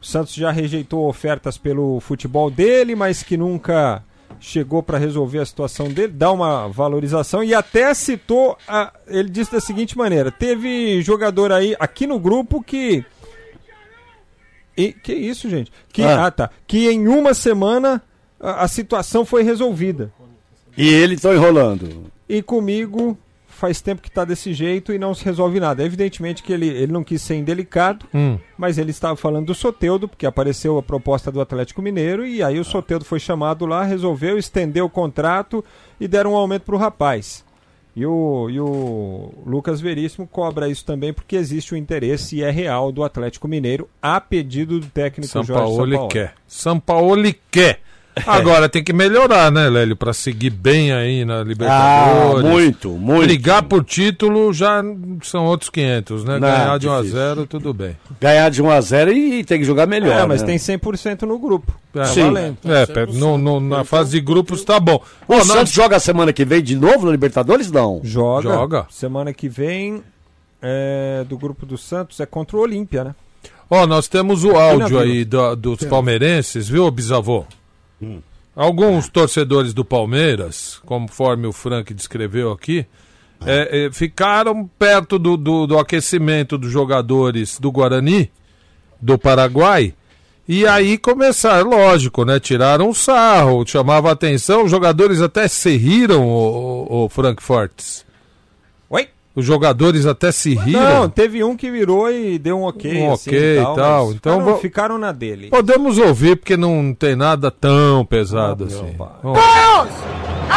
o 0.00 0.06
Santos 0.06 0.34
já 0.34 0.50
rejeitou 0.50 1.08
ofertas 1.08 1.58
pelo 1.58 2.00
futebol 2.00 2.50
dele, 2.50 2.94
mas 2.94 3.22
que 3.22 3.36
nunca 3.36 4.02
chegou 4.40 4.82
para 4.82 4.98
resolver 4.98 5.38
a 5.38 5.46
situação 5.46 5.88
dele, 5.88 6.12
dá 6.12 6.30
uma 6.30 6.68
valorização 6.68 7.42
e 7.42 7.54
até 7.54 7.92
citou, 7.94 8.56
a, 8.68 8.92
ele 9.06 9.28
disse 9.28 9.52
da 9.52 9.60
seguinte 9.60 9.96
maneira: 9.96 10.30
teve 10.30 11.00
jogador 11.02 11.52
aí 11.52 11.74
aqui 11.78 12.06
no 12.06 12.18
grupo 12.18 12.62
que 12.62 13.04
e, 14.76 14.92
que 14.92 15.12
isso, 15.14 15.48
gente? 15.48 15.70
Que, 15.92 16.02
Ah. 16.02 16.26
ah. 16.26 16.30
tá. 16.30 16.50
Que 16.66 16.88
em 16.90 17.06
uma 17.08 17.34
semana 17.34 18.02
a, 18.40 18.64
a 18.64 18.68
situação 18.68 19.24
foi 19.24 19.42
resolvida. 19.42 20.12
E 20.76 20.88
ele 20.88 21.14
estão 21.14 21.32
enrolando. 21.34 22.10
E 22.28 22.42
comigo 22.42 23.16
faz 23.46 23.80
tempo 23.80 24.02
que 24.02 24.08
está 24.08 24.24
desse 24.24 24.52
jeito 24.52 24.92
e 24.92 24.98
não 24.98 25.14
se 25.14 25.24
resolve 25.24 25.60
nada. 25.60 25.84
Evidentemente 25.84 26.42
que 26.42 26.52
ele, 26.52 26.66
ele 26.66 26.90
não 26.92 27.04
quis 27.04 27.22
ser 27.22 27.36
indelicado, 27.36 28.04
Hum. 28.12 28.36
mas 28.58 28.76
ele 28.78 28.90
estava 28.90 29.14
falando 29.16 29.46
do 29.46 29.54
Soteudo, 29.54 30.08
porque 30.08 30.26
apareceu 30.26 30.76
a 30.76 30.82
proposta 30.82 31.30
do 31.30 31.40
Atlético 31.40 31.80
Mineiro, 31.80 32.26
e 32.26 32.42
aí 32.42 32.58
o 32.58 32.64
Soteudo 32.64 33.04
foi 33.04 33.20
chamado 33.20 33.64
lá, 33.64 33.84
resolveu, 33.84 34.36
estendeu 34.36 34.86
o 34.86 34.90
contrato 34.90 35.64
e 36.00 36.08
deram 36.08 36.32
um 36.32 36.36
aumento 36.36 36.62
para 36.62 36.74
o 36.74 36.78
rapaz. 36.78 37.44
E 37.96 38.04
o, 38.04 38.50
e 38.50 38.58
o 38.58 39.32
Lucas 39.46 39.80
Veríssimo 39.80 40.26
cobra 40.26 40.68
isso 40.68 40.84
também 40.84 41.12
porque 41.12 41.36
existe 41.36 41.74
o 41.74 41.76
interesse 41.76 42.36
e 42.36 42.42
é 42.42 42.50
real 42.50 42.90
do 42.90 43.04
Atlético 43.04 43.46
Mineiro 43.46 43.88
a 44.02 44.20
pedido 44.20 44.80
do 44.80 44.86
técnico 44.86 45.30
São 45.30 45.44
Jorge 45.44 45.62
Paulo 45.62 45.92
Sampaoli. 45.92 46.08
quer. 46.12 46.34
São 46.46 46.80
Paulo 46.80 47.34
quer. 47.50 47.80
Agora 48.26 48.68
tem 48.68 48.82
que 48.84 48.92
melhorar, 48.92 49.50
né, 49.50 49.68
Lélio? 49.68 49.96
Pra 49.96 50.12
seguir 50.12 50.50
bem 50.50 50.92
aí 50.92 51.24
na 51.24 51.42
Libertadores. 51.42 52.44
Ah, 52.44 52.48
muito, 52.48 52.90
muito. 52.90 53.24
Brigar 53.26 53.62
por 53.64 53.82
título 53.84 54.52
já 54.52 54.82
são 55.22 55.44
outros 55.46 55.68
500, 55.70 56.24
né? 56.24 56.34
Não, 56.38 56.40
Ganhar 56.48 56.78
de 56.78 56.88
1 56.88 56.92
a 56.92 56.96
difícil. 56.98 57.18
0 57.18 57.46
tudo 57.46 57.74
bem. 57.74 57.96
Ganhar 58.20 58.48
de 58.50 58.62
1 58.62 58.70
a 58.70 58.80
0 58.80 59.12
e, 59.12 59.40
e 59.40 59.44
tem 59.44 59.58
que 59.58 59.64
jogar 59.64 59.86
melhor. 59.86 60.16
É, 60.22 60.26
mas 60.26 60.42
né? 60.42 60.46
tem 60.46 60.56
100% 60.58 61.22
no 61.22 61.38
grupo. 61.38 61.72
É, 61.94 61.98
Tá 61.98 62.04
Sim. 62.06 62.22
valendo. 62.24 62.56
É, 62.64 63.06
no- 63.18 63.36
no- 63.38 63.60
na 63.60 63.82
fase 63.84 64.12
de 64.12 64.20
grupos 64.20 64.62
tá 64.64 64.78
bom. 64.78 65.02
O 65.26 65.34
Santos 65.40 65.48
nós- 65.54 65.72
joga 65.72 65.98
semana 65.98 66.32
que 66.32 66.44
vem 66.44 66.62
de 66.62 66.76
novo 66.76 67.06
na 67.06 67.12
Libertadores? 67.12 67.70
Não. 67.70 68.00
Joga. 68.04 68.48
Joga. 68.48 68.86
Semana 68.90 69.32
que 69.32 69.48
vem, 69.48 70.02
é, 70.62 71.24
do 71.28 71.36
grupo 71.36 71.66
do 71.66 71.76
Santos, 71.76 72.20
é 72.20 72.26
contra 72.26 72.56
o 72.56 72.60
Olímpia, 72.60 73.02
né? 73.04 73.14
Ó, 73.68 73.86
nós 73.86 74.06
temos 74.08 74.44
o 74.44 74.52
áudio 74.56 74.98
aí 75.00 75.24
do- 75.24 75.56
dos 75.56 75.84
palmeirenses, 75.84 76.68
viu, 76.68 76.88
bisavô? 76.90 77.44
Alguns 78.54 79.08
torcedores 79.08 79.74
do 79.74 79.84
Palmeiras, 79.84 80.80
conforme 80.86 81.46
o 81.46 81.52
Frank 81.52 81.92
descreveu 81.92 82.52
aqui, 82.52 82.86
é, 83.44 83.86
é, 83.86 83.92
ficaram 83.92 84.68
perto 84.78 85.18
do, 85.18 85.36
do, 85.36 85.66
do 85.66 85.78
aquecimento 85.78 86.56
dos 86.56 86.70
jogadores 86.70 87.58
do 87.58 87.72
Guarani, 87.72 88.30
do 89.00 89.18
Paraguai, 89.18 89.92
e 90.46 90.66
aí 90.66 90.98
começaram, 90.98 91.70
lógico, 91.70 92.24
né? 92.24 92.38
Tiraram 92.38 92.92
sarro, 92.92 93.66
chamava 93.66 94.12
atenção, 94.12 94.64
os 94.64 94.70
jogadores 94.70 95.20
até 95.20 95.48
se 95.48 95.76
riram, 95.76 96.26
o, 96.28 96.86
o, 96.88 97.04
o 97.04 97.08
Frank 97.08 97.42
Fortes. 97.42 98.04
Os 99.36 99.44
jogadores 99.44 100.06
até 100.06 100.30
se 100.30 100.54
riram. 100.54 101.00
Não, 101.00 101.08
teve 101.08 101.42
um 101.42 101.56
que 101.56 101.68
virou 101.68 102.08
e 102.08 102.38
deu 102.38 102.60
um 102.60 102.62
ok. 102.62 103.02
Um 103.02 103.12
assim, 103.12 103.30
ok 103.30 103.58
e 103.58 103.62
tal. 103.62 103.74
tal. 103.74 104.12
Então 104.12 104.38
ficaram, 104.38 104.58
ficaram 104.58 104.98
na 104.98 105.10
dele. 105.10 105.48
Podemos 105.48 105.98
ouvir, 105.98 106.36
porque 106.36 106.56
não 106.56 106.94
tem 106.94 107.16
nada 107.16 107.50
tão 107.50 108.04
pesado 108.04 108.64
assim. 108.64 108.94
Paraguaios! 108.96 109.92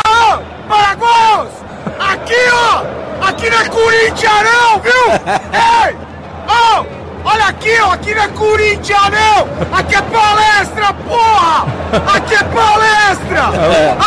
Alô, 0.05 0.43
Paraguaios! 0.69 1.53
Aqui, 1.97 2.33
ó! 2.53 3.27
Aqui 3.27 3.49
não 3.49 3.57
é 3.59 3.69
Corinthians, 3.69 4.43
não, 4.43 4.79
viu? 4.79 4.93
Ei! 5.87 5.95
Ô! 6.47 6.85
olha 7.25 7.45
aqui, 7.45 7.71
ó! 7.81 7.93
Aqui 7.93 8.13
não 8.13 8.21
é 8.21 8.27
Corinthians, 8.27 9.09
não! 9.09 9.77
Aqui 9.77 9.95
é 9.95 10.01
palestra, 10.03 10.93
porra! 10.93 11.65
Aqui 12.15 12.35
é 12.35 12.43
palestra! 12.43 13.43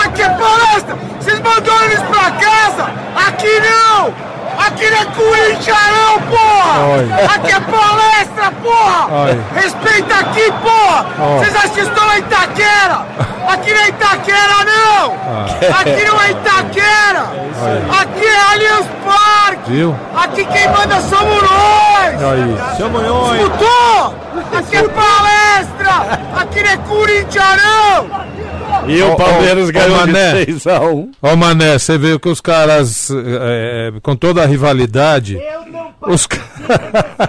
Aqui 0.04 0.22
é 0.22 0.28
palestra! 0.28 0.96
Vocês 1.18 1.40
mandaram 1.40 1.84
eles 1.86 2.02
pra 2.02 2.30
casa? 2.30 2.84
Aqui 3.16 3.60
não! 3.60 4.30
Aqui 4.66 4.90
não 4.90 4.98
é 4.98 5.04
Corinthians, 5.06 5.78
não, 5.90 6.20
porra! 6.22 6.86
Oi. 6.86 7.12
Aqui 7.34 7.52
é 7.52 7.60
palestra, 7.60 8.52
porra! 8.62 9.22
Oi. 9.24 9.40
Respeita 9.54 10.14
aqui, 10.16 10.52
porra! 10.62 11.06
Vocês 11.38 11.56
acham 11.56 11.70
que 11.70 11.80
estão 11.80 12.14
em 12.14 12.18
Itaquera? 12.18 13.06
Aqui 13.48 13.72
não 13.72 13.80
é 13.80 13.88
Itaquera, 13.88 14.64
não! 14.64 15.14
Ah. 15.26 15.80
Aqui 15.80 16.04
não 16.04 16.22
é 16.22 16.30
Itaquera! 16.30 17.24
Aqui 18.00 18.26
é 18.26 18.52
Allianz 18.52 18.86
Parque! 19.04 19.70
Viu? 19.72 19.96
Aqui 20.14 20.44
quem 20.44 20.68
manda 20.68 21.00
somos 21.00 21.42
nós! 21.42 22.22
Aí. 22.22 22.76
Chama 22.76 23.00
nós. 23.00 23.40
Escutou? 23.40 24.14
Aqui 24.58 24.76
é 24.76 24.82
palestra! 24.88 26.18
Aqui 26.36 26.62
não 26.62 26.70
é 26.70 26.76
Corinthians, 26.76 27.62
não! 27.64 28.30
E 28.88 29.02
o 29.02 29.16
Palmeiras 29.16 29.70
ganhou 29.70 29.96
Mané. 29.98 30.44
de 30.44 30.52
6 30.52 30.66
a 30.68 30.80
1 30.80 31.10
Ó, 31.22 31.36
Mané, 31.36 31.78
você 31.78 31.98
viu 31.98 32.18
que 32.18 32.28
os 32.28 32.40
caras, 32.40 33.10
é, 33.10 33.92
é, 33.94 34.00
com 34.00 34.16
toda 34.16 34.42
a 34.42 34.46
rivalidade, 34.50 35.38
os, 36.02 36.26
ca- 36.26 36.40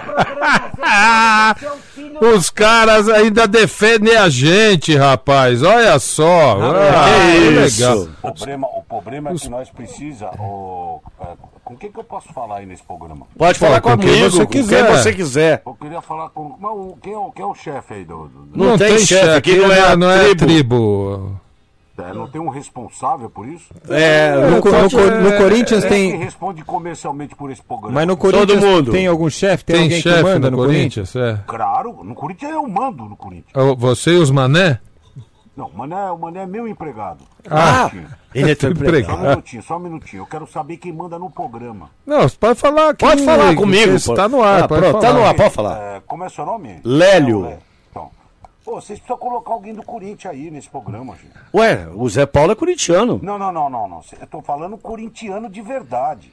os 2.20 2.50
caras 2.50 3.08
ainda 3.08 3.46
defendem 3.46 4.16
a 4.16 4.28
gente, 4.28 4.96
rapaz. 4.96 5.62
Olha 5.62 5.98
só. 5.98 6.58
Ah, 6.60 7.04
que 7.32 7.40
que 7.40 7.66
isso? 7.66 7.80
legal. 7.80 8.08
O 8.22 8.32
problema, 8.32 8.66
o 8.68 8.82
problema 8.82 9.30
é 9.30 9.34
que 9.34 9.48
nós 9.48 9.70
precisa. 9.70 10.26
o- 10.38 11.00
é, 11.20 11.26
com 11.64 11.76
quem 11.76 11.92
que 11.92 11.98
eu 12.00 12.04
posso 12.04 12.32
falar 12.32 12.58
aí 12.58 12.66
nesse 12.66 12.82
programa? 12.82 13.26
Pode 13.38 13.58
falar 13.58 13.80
com 13.80 13.96
quem 13.96 14.08
comigo, 14.08 14.30
você 14.30 14.44
com 14.44 14.50
quiser. 14.52 14.86
quem 14.86 14.96
você 14.96 15.12
quiser. 15.12 15.62
Eu 15.64 15.74
queria 15.74 16.02
falar 16.02 16.28
com. 16.30 16.56
Mas 16.60 16.72
quem, 17.02 17.12
é, 17.12 17.16
o- 17.16 17.32
quem 17.32 17.44
é 17.44 17.46
o 17.46 17.54
chefe 17.54 17.94
aí 17.94 18.04
do. 18.04 18.28
do- 18.28 18.58
Não 18.64 18.76
tem 18.78 18.98
chefe, 18.98 19.30
aqui 19.30 19.56
não 19.56 19.72
é 19.72 19.80
a 19.80 19.96
não 19.96 20.10
é 20.10 20.34
tribo. 20.34 20.46
tribo. 20.46 21.40
É, 21.98 22.12
não 22.14 22.26
tem 22.26 22.40
um 22.40 22.48
responsável 22.48 23.28
por 23.28 23.46
isso? 23.46 23.66
É, 23.88 24.34
No, 24.50 24.60
co- 24.62 24.70
no 24.70 24.90
co- 24.90 24.96
no 25.30 25.36
Corinthians 25.36 25.82
Quem 25.84 25.90
tem. 25.90 26.10
que 26.18 26.24
responde 26.24 26.64
comercialmente 26.64 27.34
por 27.36 27.50
esse 27.50 27.62
programa? 27.62 27.92
Mas 27.94 28.06
no 28.06 28.16
Corinthians 28.16 28.62
mundo. 28.64 28.92
tem 28.92 29.06
algum 29.06 29.28
chefe? 29.28 29.64
Tem, 29.64 29.76
Tem 29.76 29.84
alguém 29.98 30.02
que 30.02 30.22
manda 30.22 30.50
no 30.50 30.56
no 30.56 30.62
Corinthians? 30.64 31.12
Corinthians? 31.12 31.38
É. 31.40 31.44
Claro, 31.46 32.02
no 32.02 32.14
Corinthians 32.14 32.52
eu 32.52 32.66
mando 32.66 33.04
no 33.04 33.14
Corinthians. 33.16 33.54
Ô, 33.54 33.76
Você 33.76 34.12
e 34.12 34.16
os 34.16 34.30
mané? 34.30 34.80
Não, 35.54 35.66
o 35.66 35.76
Mané, 35.76 36.10
o 36.10 36.16
Mané 36.18 36.44
é 36.44 36.46
meu 36.46 36.66
empregado. 36.66 37.24
Ah, 37.50 37.90
um 37.92 37.94
minutinho. 37.96 38.06
ele 38.34 38.50
é 38.52 38.54
teu 38.54 38.70
Só 38.70 38.74
um 38.74 38.82
empregado. 38.86 39.20
minutinho, 39.20 39.62
só 39.62 39.76
um 39.76 39.80
minutinho. 39.80 40.22
Eu 40.22 40.26
quero 40.26 40.46
saber 40.46 40.78
quem 40.78 40.90
manda 40.94 41.18
no 41.18 41.28
programa. 41.30 41.90
Não, 42.06 42.22
você 42.22 42.34
pode 42.40 42.58
falar 42.58 42.88
aqui. 42.88 43.04
Pode 43.04 43.22
falar 43.22 43.54
comigo, 43.54 43.90
pô. 43.90 44.12
Está 44.12 44.28
no 44.30 44.42
ar, 44.42 44.62
Ah, 44.62 44.68
pode 44.68 44.80
pronto, 44.80 44.94
tá 45.02 45.08
falar. 45.08 45.18
no 45.20 45.26
ar, 45.26 45.34
pode 45.34 45.50
falar. 45.54 45.78
É, 45.78 46.00
como 46.06 46.24
é 46.24 46.28
seu 46.30 46.46
nome? 46.46 46.80
Lélio. 46.82 47.40
Não. 47.40 47.58
Pô, 48.72 48.80
vocês 48.80 48.98
precisam 48.98 49.18
colocar 49.18 49.52
alguém 49.52 49.74
do 49.74 49.82
Corinthians 49.82 50.32
aí 50.32 50.50
nesse 50.50 50.66
programa, 50.70 51.14
gente. 51.16 51.34
Ué, 51.52 51.86
o 51.94 52.08
Zé 52.08 52.24
Paulo 52.24 52.52
é 52.52 52.54
corintiano. 52.54 53.20
Não, 53.22 53.38
não, 53.38 53.52
não, 53.52 53.68
não, 53.68 53.86
não. 53.86 54.00
Eu 54.18 54.26
tô 54.26 54.40
falando 54.40 54.78
corintiano 54.78 55.50
de 55.50 55.60
verdade. 55.60 56.32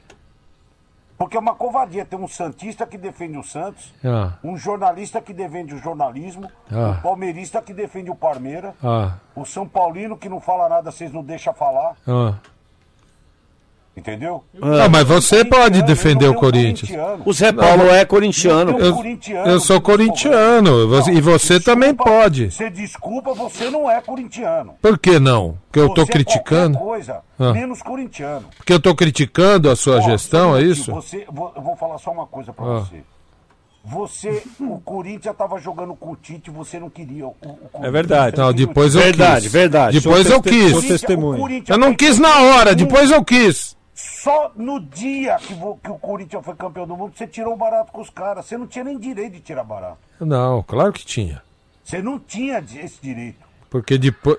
Porque 1.18 1.36
é 1.36 1.40
uma 1.40 1.54
covardia 1.54 2.02
ter 2.02 2.16
um 2.16 2.26
Santista 2.26 2.86
que 2.86 2.96
defende 2.96 3.36
o 3.36 3.42
Santos, 3.42 3.92
Ah, 4.02 4.38
um 4.42 4.56
jornalista 4.56 5.20
que 5.20 5.34
defende 5.34 5.74
o 5.74 5.78
jornalismo, 5.78 6.50
Ah. 6.72 6.96
um 6.98 7.02
palmeirista 7.02 7.60
que 7.60 7.74
defende 7.74 8.10
o 8.10 8.14
Parmeira, 8.14 8.74
ah, 8.82 9.16
o 9.36 9.44
São 9.44 9.68
Paulino 9.68 10.16
que 10.16 10.26
não 10.30 10.40
fala 10.40 10.66
nada, 10.66 10.90
vocês 10.90 11.12
não 11.12 11.22
deixam 11.22 11.52
falar, 11.52 11.94
ah. 12.08 12.36
Entendeu? 14.00 14.42
Não, 14.54 14.88
mas 14.88 15.04
você 15.06 15.44
pode 15.44 15.82
defender 15.82 16.26
o 16.26 16.32
não 16.32 16.40
Corinthians. 16.40 16.90
O 17.24 17.32
Zé 17.32 17.52
Paulo 17.52 17.88
é 17.90 18.04
corintiano. 18.04 18.78
Eu- 18.78 18.96
Eu, 19.46 19.60
sou 19.60 19.80
corintiano 19.80 20.88
você- 20.88 21.12
e 21.12 21.20
você 21.20 21.54
desculpa, 21.58 21.70
também 21.70 21.94
pode. 21.94 22.50
Você 22.50 22.68
desculpa, 22.70 23.32
você 23.34 23.70
não 23.70 23.90
é 23.90 24.00
corintiano. 24.00 24.74
Por 24.82 24.98
que 24.98 25.18
não? 25.18 25.56
Porque 25.66 25.78
eu 25.80 25.88
é 25.88 26.06
criticando? 26.06 26.76
qualquer 26.78 26.90
coisa, 26.92 27.20
Ah. 27.38 27.52
menos 27.52 27.80
corintiano. 27.82 28.46
Porque 28.56 28.72
eu 28.72 28.80
tô 28.80 28.94
criticando 28.94 29.70
a 29.70 29.76
sua 29.76 30.00
gestão, 30.00 30.56
é 30.56 30.62
isso? 30.62 30.90
Você, 30.92 31.24
vou, 31.30 31.52
eu 31.54 31.62
vou 31.62 31.76
falar 31.76 31.98
só 31.98 32.10
uma 32.10 32.26
coisa 32.26 32.52
pra 32.52 32.64
Ah. 32.64 32.78
você. 32.80 32.96
Você, 33.82 34.42
o 34.60 34.78
Corinthians 34.84 35.34
tava 35.34 35.58
jogando 35.58 35.94
com 35.94 36.10
o 36.10 36.16
Tite, 36.16 36.50
você 36.50 36.78
não 36.78 36.90
queria. 36.90 37.26
O, 37.26 37.30
o 37.30 37.34
Corinthians. 37.34 37.82
É 37.84 37.90
verdade. 37.90 38.36
Não, 38.36 38.52
depois 38.52 38.94
eu 38.94 39.00
Verdade, 39.00 39.42
quis. 39.44 39.52
verdade. 39.52 39.98
Depois 40.00 40.26
Sou 40.26 40.36
eu 40.36 40.42
quis. 40.42 40.72
Eu 41.66 41.78
não 41.78 41.94
quis 41.94 42.18
na 42.18 42.40
hora, 42.42 42.74
depois 42.74 43.10
eu 43.10 43.24
quis. 43.24 43.74
Só 44.00 44.52
no 44.56 44.80
dia 44.80 45.36
que, 45.36 45.54
que 45.54 45.90
o 45.90 45.98
Corinthians 45.98 46.44
foi 46.44 46.54
campeão 46.54 46.86
do 46.86 46.96
mundo, 46.96 47.12
você 47.16 47.26
tirou 47.26 47.54
o 47.54 47.56
barato 47.56 47.92
com 47.92 48.00
os 48.00 48.10
caras. 48.10 48.46
Você 48.46 48.56
não 48.56 48.66
tinha 48.66 48.84
nem 48.84 48.98
direito 48.98 49.34
de 49.34 49.40
tirar 49.40 49.64
barato. 49.64 49.98
Não, 50.20 50.62
claro 50.62 50.92
que 50.92 51.04
tinha. 51.04 51.42
Você 51.84 52.02
não 52.02 52.18
tinha 52.18 52.58
esse 52.58 53.00
direito. 53.00 53.44
Porque 53.68 53.98
depois. 53.98 54.38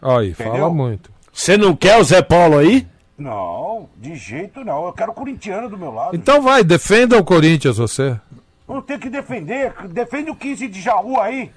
Olha, 0.00 0.28
aí, 0.28 0.34
fala 0.34 0.70
muito. 0.70 1.10
Você 1.32 1.56
não 1.56 1.74
quer 1.74 1.98
o 1.98 2.04
Zé 2.04 2.22
Paulo 2.22 2.58
aí? 2.58 2.86
Não, 3.16 3.88
de 3.96 4.16
jeito 4.16 4.64
não. 4.64 4.86
Eu 4.86 4.92
quero 4.92 5.12
corintiano 5.12 5.68
do 5.68 5.78
meu 5.78 5.92
lado. 5.92 6.16
Então 6.16 6.42
vai, 6.42 6.64
defenda 6.64 7.18
o 7.18 7.24
Corinthians, 7.24 7.78
você. 7.78 8.18
Não 8.66 8.80
tem 8.80 8.98
que 8.98 9.08
defender. 9.08 9.72
Defende 9.88 10.30
o 10.30 10.36
15 10.36 10.68
de 10.68 10.80
Jaú 10.80 11.20
aí. 11.20 11.50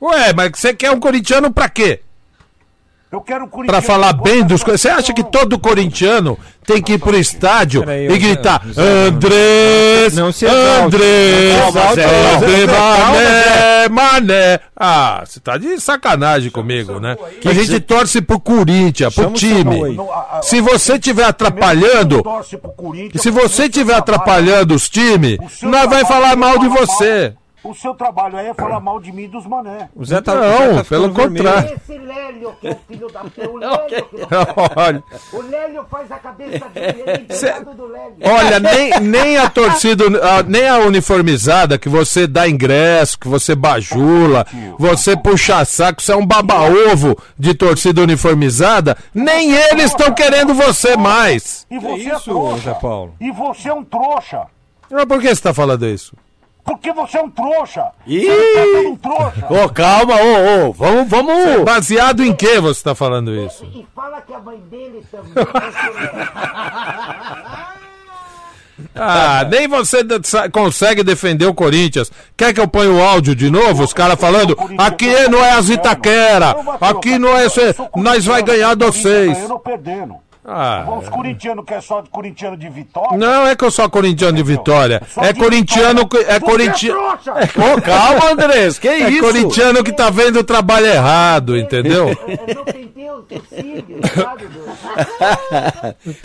Ué, 0.00 0.32
mas 0.32 0.52
você 0.54 0.72
quer 0.72 0.92
um 0.92 1.00
corintiano 1.00 1.52
pra 1.52 1.68
quê? 1.68 2.02
Eu 3.10 3.22
quero 3.22 3.44
o 3.44 3.48
Pra 3.48 3.56
corintiano. 3.56 3.82
falar 3.82 4.12
bem 4.12 4.44
dos. 4.44 4.62
Você 4.62 4.88
acha 4.88 5.14
que 5.14 5.24
todo 5.24 5.58
corintiano 5.58 6.38
tem 6.66 6.82
que 6.82 6.92
ir 6.92 6.98
pro 6.98 7.16
estádio 7.16 7.80
Peraí, 7.80 8.06
e 8.06 8.18
gritar 8.18 8.62
Andrés, 8.76 10.14
Não 10.14 10.30
se. 10.30 10.44
Andrés, 10.46 11.58
Não 11.58 11.72
se 11.72 11.78
exalte, 11.78 12.00
André, 12.36 12.66
Mané, 12.66 13.88
Mané. 13.88 14.60
Ah, 14.76 15.22
você 15.24 15.40
tá 15.40 15.56
de 15.56 15.80
sacanagem 15.80 16.50
comigo, 16.50 17.00
né? 17.00 17.16
A 17.46 17.52
gente 17.54 17.80
torce 17.80 18.20
pro 18.20 18.38
Corinthians, 18.38 19.14
pro 19.14 19.30
time. 19.32 19.96
Se 20.42 20.60
você 20.60 20.94
estiver 20.94 21.24
atrapalhando, 21.24 22.22
se 23.16 23.30
você 23.30 23.64
estiver 23.64 23.94
atrapalhando 23.94 24.74
os 24.74 24.86
times, 24.90 25.38
nós 25.62 25.88
vai 25.88 26.04
falar 26.04 26.36
mal 26.36 26.58
de 26.58 26.68
você. 26.68 27.32
O 27.64 27.74
seu 27.74 27.92
trabalho 27.92 28.36
aí 28.38 28.46
é 28.46 28.54
falar 28.54 28.78
mal 28.78 29.00
de 29.00 29.10
mim 29.10 29.24
e 29.24 29.28
dos 29.28 29.44
mané. 29.44 29.88
O 29.94 30.04
Zé 30.04 30.20
tá, 30.20 30.34
Não, 30.34 30.42
o 30.42 30.74
Zé 30.74 30.74
tá 30.74 30.84
pelo 30.84 31.12
contrário. 31.12 31.74
Esse 31.74 31.98
Lélio 31.98 32.54
que 32.60 32.68
é 32.68 32.70
o 32.70 32.78
filho 32.86 33.08
da... 33.10 33.22
O 33.22 33.56
Lélio, 33.58 34.06
que. 34.08 34.16
Olha, 34.76 35.02
o 35.32 35.42
Lélio 35.42 35.84
faz 35.90 36.12
a 36.12 36.18
cabeça 36.18 36.68
dele, 36.68 37.02
ele 37.04 37.26
é 37.28 37.34
Cê- 37.34 37.60
do 37.64 37.86
Lélio. 37.86 38.14
olha, 38.22 38.60
nem, 38.60 39.00
nem 39.00 39.36
a 39.38 39.50
torcida, 39.50 40.04
a- 40.22 40.42
nem 40.44 40.68
a 40.68 40.78
uniformizada 40.78 41.78
que 41.78 41.88
você 41.88 42.26
dá 42.28 42.48
ingresso, 42.48 43.18
que 43.18 43.26
você 43.28 43.54
bajula, 43.56 44.46
você 44.78 45.16
puxa 45.16 45.64
saco, 45.64 46.00
você 46.00 46.12
é 46.12 46.16
um 46.16 46.24
baba-ovo 46.26 47.16
de 47.36 47.54
torcida 47.54 48.00
uniformizada, 48.02 48.96
nem 49.12 49.52
eles 49.52 49.86
estão 49.86 50.12
querendo 50.14 50.54
você 50.54 50.96
mais. 50.96 51.66
E 51.70 51.78
você 51.78 52.08
é 52.10 52.14
isso, 52.14 52.24
trouxa. 52.24 52.58
Zé 52.62 52.74
Paulo? 52.74 53.14
E 53.20 53.30
você 53.32 53.68
é 53.68 53.74
um 53.74 53.84
trouxa. 53.84 54.46
Mas 54.90 55.04
por 55.04 55.20
que 55.20 55.34
você 55.34 55.42
tá 55.42 55.52
falando 55.52 55.84
isso? 55.86 56.16
Porque 56.68 56.92
você 56.92 57.16
é 57.16 57.22
um 57.22 57.30
trouxa. 57.30 57.86
Ih! 58.06 58.26
Você 58.26 58.72
tá 58.72 58.88
um 58.90 58.96
trouxa. 58.96 59.46
Ô, 59.48 59.68
calma, 59.70 60.16
ô, 60.16 60.68
ô, 60.68 60.72
vamos, 60.74 61.08
vamos. 61.08 61.64
Baseado 61.64 62.22
em 62.22 62.34
que 62.34 62.60
você 62.60 62.84
tá 62.84 62.94
falando 62.94 63.34
isso? 63.34 63.64
E 63.64 63.86
fala 63.94 64.20
que 64.20 64.34
a 64.34 64.38
mãe 64.38 64.58
dele 64.70 65.02
também. 65.10 65.32
Ah, 68.94 69.44
nem 69.50 69.66
você 69.66 70.04
consegue 70.52 71.02
defender 71.02 71.46
o 71.46 71.54
Corinthians. 71.54 72.12
Quer 72.36 72.54
que 72.54 72.60
eu 72.60 72.68
ponha 72.68 72.92
o 72.92 73.02
áudio 73.02 73.34
de 73.34 73.50
novo? 73.50 73.82
Os 73.82 73.92
caras 73.92 74.20
falando, 74.20 74.56
aqui 74.78 75.28
não 75.28 75.44
é 75.44 75.50
as 75.50 75.68
Itaquera, 75.68 76.54
aqui 76.80 77.18
não 77.18 77.36
é... 77.36 77.46
Nós 77.96 78.24
vai 78.24 78.40
ganhar 78.40 78.76
de 78.76 78.86
vocês. 78.86 79.32
Ganhando 79.32 79.52
ou 79.52 79.58
perdendo. 79.58 80.27
Ah, 80.50 80.82
Os 80.98 81.08
corintianos 81.10 81.62
que 81.66 81.74
é 81.74 81.80
só 81.82 82.00
de 82.00 82.08
corintiano 82.08 82.56
de 82.56 82.70
vitória. 82.70 83.18
não 83.18 83.46
é 83.46 83.54
que 83.54 83.62
eu 83.64 83.70
sou 83.70 83.88
corintiano 83.90 84.34
de 84.34 84.42
Vitória. 84.42 85.02
Só 85.12 85.20
É 85.22 85.30
de 85.32 85.38
corintiano... 85.38 86.00
vitória. 86.04 86.26
É 86.32 86.40
corintiano... 86.40 86.98
trouxa. 87.18 87.32
Ô, 87.74 87.80
calma, 87.82 88.30
Andrés, 88.32 88.78
que 88.78 88.88
É 88.88 89.10
isso? 89.10 89.20
corintiano 89.20 89.84
que 89.84 89.92
tá 89.92 90.08
vendo 90.08 90.38
o 90.38 90.44
trabalho 90.44 90.86
errado, 90.86 91.54
entendeu? 91.54 92.08
Eu 92.08 92.54
não 92.54 92.64
tentei 92.64 93.10
os 93.10 93.24
filhos, 93.50 94.00
sabe? 94.14 94.48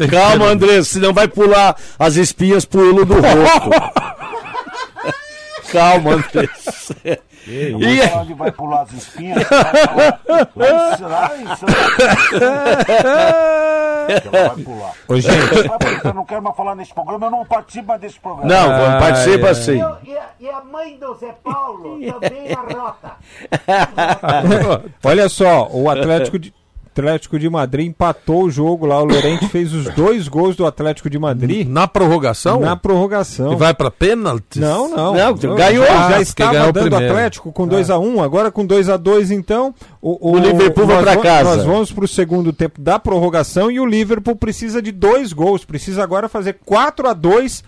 Calma, 0.10 0.46
Andrés, 0.48 0.88
senão 0.88 1.12
vai 1.12 1.28
pular 1.28 1.76
as 2.00 2.16
espinhas 2.16 2.64
pro 2.64 2.80
olho 2.96 3.04
do 3.06 3.16
rosto. 3.16 3.70
calma, 5.72 6.14
Andrés. 6.14 6.92
E, 7.48 7.74
Onde 8.16 8.34
vai 8.34 8.52
pular 8.52 8.82
as 8.84 8.92
espinhas? 8.94 9.44
Lá, 10.56 11.32
isso. 11.36 11.66
Ela 14.26 14.50
vai 14.50 14.64
pular. 14.64 14.92
Ô, 15.08 15.20
gente, 15.20 15.36
Ah, 15.70 16.08
Eu 16.08 16.14
não 16.14 16.26
quero 16.26 16.42
mais 16.42 16.56
falar 16.56 16.76
nesse 16.76 16.94
programa, 16.94 17.28
eu 17.28 17.32
não 17.32 17.46
participo 17.46 17.88
mais 17.88 18.02
desse 18.02 18.20
programa. 18.20 18.54
não, 18.54 18.70
vamos 18.70 19.00
participa 19.00 19.46
Ai, 19.46 19.52
assim. 19.52 19.78
E 19.78 20.18
a, 20.18 20.26
e 20.40 20.50
a 20.50 20.62
mãe 20.62 20.98
do 20.98 21.14
Zé 21.16 21.34
Paulo 21.44 22.00
também 22.00 22.50
na 22.50 22.62
rota. 22.82 23.12
olha 25.04 25.30
só, 25.30 25.68
o 25.72 25.90
Atlético 25.90 26.38
de, 26.40 26.54
Atlético 26.94 27.40
de 27.40 27.50
Madrid 27.50 27.88
empatou 27.88 28.44
o 28.44 28.52
jogo 28.52 28.86
lá. 28.86 29.02
O 29.02 29.06
Lorente 29.06 29.48
fez 29.50 29.74
os 29.74 29.86
dois 29.96 30.28
gols 30.28 30.56
do 30.56 30.64
Atlético 30.66 31.10
de 31.10 31.18
Madrid 31.18 31.68
Na 31.68 31.88
prorrogação? 31.88 32.60
na 32.60 32.76
prorrogação. 32.76 33.54
E 33.54 33.56
vai 33.56 33.74
pra 33.74 33.90
pênalti? 33.90 34.60
Não, 34.60 34.88
não. 34.88 35.14
Não, 35.16 35.34
ganhou. 35.56 35.86
Já, 35.86 35.94
Ah, 35.94 36.02
já 36.02 36.08
porque 36.18 36.22
estava 36.22 36.70
o 36.70 36.72
dando 36.72 36.90
primeiro. 36.90 37.14
Atlético 37.14 37.52
com 37.52 37.68
2x1, 37.68 38.24
agora 38.24 38.52
com 38.52 38.66
2x2 38.68 39.32
então. 39.32 39.74
O, 40.00 40.32
O 40.32 40.38
Liverpool 40.38 40.86
vai 40.86 41.04
va- 41.04 41.18
casa. 41.18 41.56
Nós 41.56 41.66
vamos 41.66 41.92
pro 41.92 42.08
segundo 42.08 42.54
tempo 42.54 42.80
da 42.80 43.00
prorrogação 43.00 43.72
e 43.72 43.80
o 43.80 43.86
Liverpool 43.86 44.36
precisa 44.36 44.80
de 44.82 44.92
dois 44.92 45.34
gols. 45.34 45.66
Precisa 45.66 46.04
agora 46.04 46.30
fazer 46.30 46.58
4x2 46.64 47.64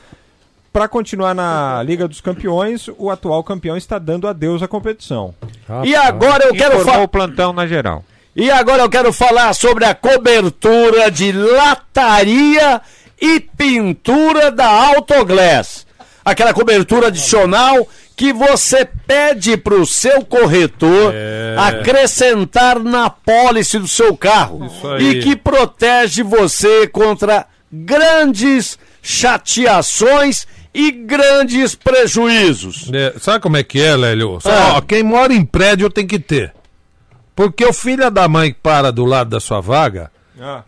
para 0.71 0.87
continuar 0.87 1.33
na 1.33 1.81
Liga 1.83 2.07
dos 2.07 2.21
Campeões. 2.21 2.89
O 2.97 3.09
atual 3.09 3.43
campeão 3.43 3.75
está 3.75 3.97
dando 3.97 4.27
adeus 4.27 4.61
à 4.61 4.67
competição. 4.67 5.33
E 5.83 5.95
agora 5.95 6.45
eu 6.45 6.53
quero 6.53 6.79
falar. 6.81 7.01
o 7.01 7.07
plantão 7.07 7.51
na 7.53 7.65
geral. 7.65 8.03
E 8.35 8.51
agora 8.51 8.83
eu 8.83 8.89
quero 8.89 9.13
falar 9.13 9.53
sobre 9.53 9.85
a 9.85 9.95
cobertura 9.95 11.09
de 11.09 11.31
lataria 11.31 12.81
e 13.21 13.39
pintura 13.39 14.51
da 14.51 14.67
Autoglass. 14.67 15.87
Aquela 16.23 16.53
cobertura 16.53 17.07
adicional 17.07 17.87
que 18.15 18.33
você 18.33 18.87
pede 19.07 19.55
para 19.55 19.75
o 19.75 19.85
seu 19.85 20.25
corretor 20.25 21.13
acrescentar 21.57 22.79
na 22.79 23.09
pólice 23.09 23.77
do 23.77 23.87
seu 23.87 24.17
carro 24.17 24.69
e 24.99 25.19
que 25.19 25.35
protege 25.35 26.23
você 26.23 26.87
contra 26.87 27.45
grandes 27.71 28.77
chateações 29.01 30.47
e 30.73 30.91
grandes 30.91 31.75
prejuízos. 31.75 32.89
É, 32.93 33.13
sabe 33.19 33.39
como 33.39 33.55
é 33.55 33.63
que 33.63 33.79
é, 33.79 33.95
Lélio? 33.95 34.39
Ah. 34.43 34.73
ó, 34.75 34.81
quem 34.81 35.03
mora 35.03 35.33
em 35.33 35.45
prédio 35.45 35.89
tem 35.89 36.05
que 36.05 36.19
ter. 36.19 36.53
Porque 37.35 37.65
o 37.65 37.73
filho 37.73 38.09
da 38.09 38.27
mãe 38.27 38.51
que 38.51 38.59
para 38.61 38.91
do 38.91 39.03
lado 39.05 39.29
da 39.31 39.39
sua 39.39 39.59
vaga, 39.61 40.09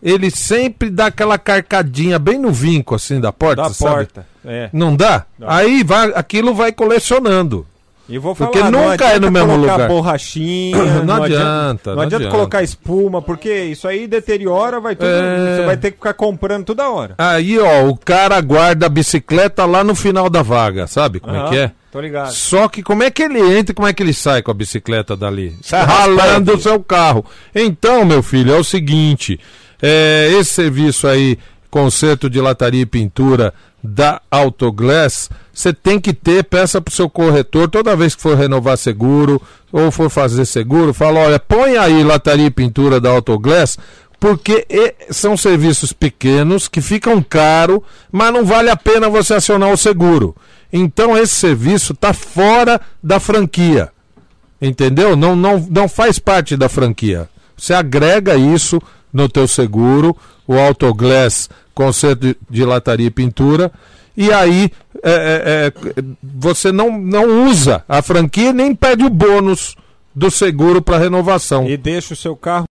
ele 0.04 0.30
sempre 0.30 0.90
dá 0.90 1.08
aquela 1.08 1.38
carcadinha 1.38 2.20
bem 2.20 2.38
no 2.40 2.52
vinco, 2.52 2.96
assim, 2.96 3.20
da 3.20 3.32
porta, 3.32 3.64
Da 3.64 3.70
sabe? 3.70 3.94
porta. 3.96 4.26
É. 4.46 4.70
Não 4.74 4.96
dá? 4.96 5.26
Aí 5.46 5.84
vai, 5.84 6.12
aquilo 6.16 6.54
vai 6.54 6.72
colecionando. 6.72 7.66
E 8.10 8.18
vou 8.18 8.34
Porque 8.34 8.60
falar, 8.60 8.72
não 8.72 8.90
nunca 8.92 9.04
é 9.04 9.08
adianta 9.16 9.20
no 9.20 9.32
mesmo 9.32 9.56
lugar. 9.58 9.88
borrachinha, 9.90 10.78
Não 11.04 11.24
adianta, 11.24 11.90
Não, 11.90 11.96
não 11.98 12.04
adianta 12.04 12.16
adianta. 12.16 12.30
colocar 12.38 12.64
espuma, 12.64 13.22
porque 13.22 13.54
isso 13.66 13.86
aí 13.86 14.08
deteriora, 14.08 14.80
vai 14.80 14.96
tudo, 14.96 15.10
É. 15.10 15.58
você 15.58 15.66
vai 15.66 15.76
ter 15.76 15.92
que 15.92 15.98
ficar 15.98 16.14
comprando 16.14 16.64
toda 16.64 16.90
hora. 16.90 17.16
Aí, 17.18 17.60
ó, 17.60 17.86
o 17.86 17.98
cara 17.98 18.40
guarda 18.40 18.86
a 18.86 18.90
bicicleta 18.90 19.66
lá 19.66 19.84
no 19.84 19.94
final 19.94 20.30
da 20.30 20.42
vaga, 20.42 20.88
sabe 20.88 21.20
como 21.20 21.36
é 21.36 21.50
que 21.50 21.58
é? 21.58 21.72
Tô 21.98 22.02
ligado. 22.02 22.32
Só 22.32 22.68
que 22.68 22.84
como 22.84 23.02
é 23.02 23.10
que 23.10 23.24
ele 23.24 23.40
entra 23.40 23.72
e 23.72 23.74
como 23.74 23.88
é 23.88 23.92
que 23.92 24.04
ele 24.04 24.14
sai 24.14 24.44
com 24.44 24.52
a 24.52 24.54
bicicleta 24.54 25.18
dali? 25.18 25.58
Sai 25.64 25.84
Ralando 25.84 26.54
o 26.54 26.62
seu 26.62 26.80
carro. 26.80 27.26
Então, 27.56 28.06
meu 28.06 28.22
filho, 28.22 28.54
é 28.54 28.56
o 28.56 28.64
seguinte: 28.64 29.40
é, 29.82 30.30
esse 30.40 30.52
serviço 30.52 31.08
aí, 31.08 31.40
conserto 31.72 32.30
de 32.30 32.40
lataria 32.40 32.82
e 32.82 32.86
pintura 32.86 33.52
da 33.84 34.22
Autoglass, 34.30 35.28
você 35.52 35.74
tem 35.74 36.00
que 36.00 36.14
ter, 36.14 36.44
peça 36.44 36.80
pro 36.80 36.94
seu 36.94 37.10
corretor, 37.10 37.68
toda 37.68 37.96
vez 37.96 38.14
que 38.14 38.22
for 38.22 38.38
renovar 38.38 38.78
seguro 38.78 39.42
ou 39.72 39.90
for 39.90 40.08
fazer 40.08 40.46
seguro, 40.46 40.94
fala, 40.94 41.22
olha, 41.22 41.40
põe 41.40 41.78
aí 41.78 42.04
lataria 42.04 42.46
e 42.46 42.52
pintura 42.52 43.00
da 43.00 43.10
Autoglass, 43.10 43.76
porque 44.20 44.66
são 45.12 45.38
serviços 45.38 45.94
pequenos 45.94 46.68
que 46.68 46.82
ficam 46.82 47.22
caro, 47.22 47.84
mas 48.12 48.34
não 48.34 48.44
vale 48.44 48.70
a 48.70 48.76
pena 48.76 49.10
você 49.10 49.36
acionar 49.36 49.72
o 49.72 49.78
seguro. 49.78 50.36
Então 50.72 51.18
esse 51.18 51.36
serviço 51.36 51.94
está 51.94 52.14
fora 52.14 52.82
da 53.02 53.20
franquia. 53.20 53.90
Entendeu? 54.62 55.16
Não, 55.16 55.36
não, 55.36 55.60
não 55.70 55.88
faz 55.88 56.18
parte 56.18 56.58
da 56.58 56.68
franquia. 56.68 57.30
Você 57.56 57.74
agrega 57.74 58.36
isso 58.36 58.82
no 59.14 59.30
teu 59.30 59.48
seguro, 59.48 60.16
o 60.48 60.58
Autoglass 60.58 61.50
conserto 61.78 62.22
de, 62.22 62.38
de 62.50 62.66
lataria 62.66 63.06
e 63.06 63.12
pintura, 63.12 63.72
e 64.16 64.32
aí 64.32 64.72
é, 65.04 65.12
é, 65.12 65.68
é, 65.68 66.04
você 66.24 66.72
não, 66.72 66.98
não 66.98 67.48
usa 67.48 67.84
a 67.88 68.02
franquia 68.02 68.52
nem 68.52 68.74
pede 68.74 69.04
o 69.04 69.12
bônus 69.12 69.76
do 70.16 70.32
seguro 70.32 70.82
para 70.82 70.98
renovação. 70.98 71.70
E 71.70 71.78
deixa 71.78 72.16
o 72.16 72.18
seu 72.18 72.36
carro. 72.36 72.66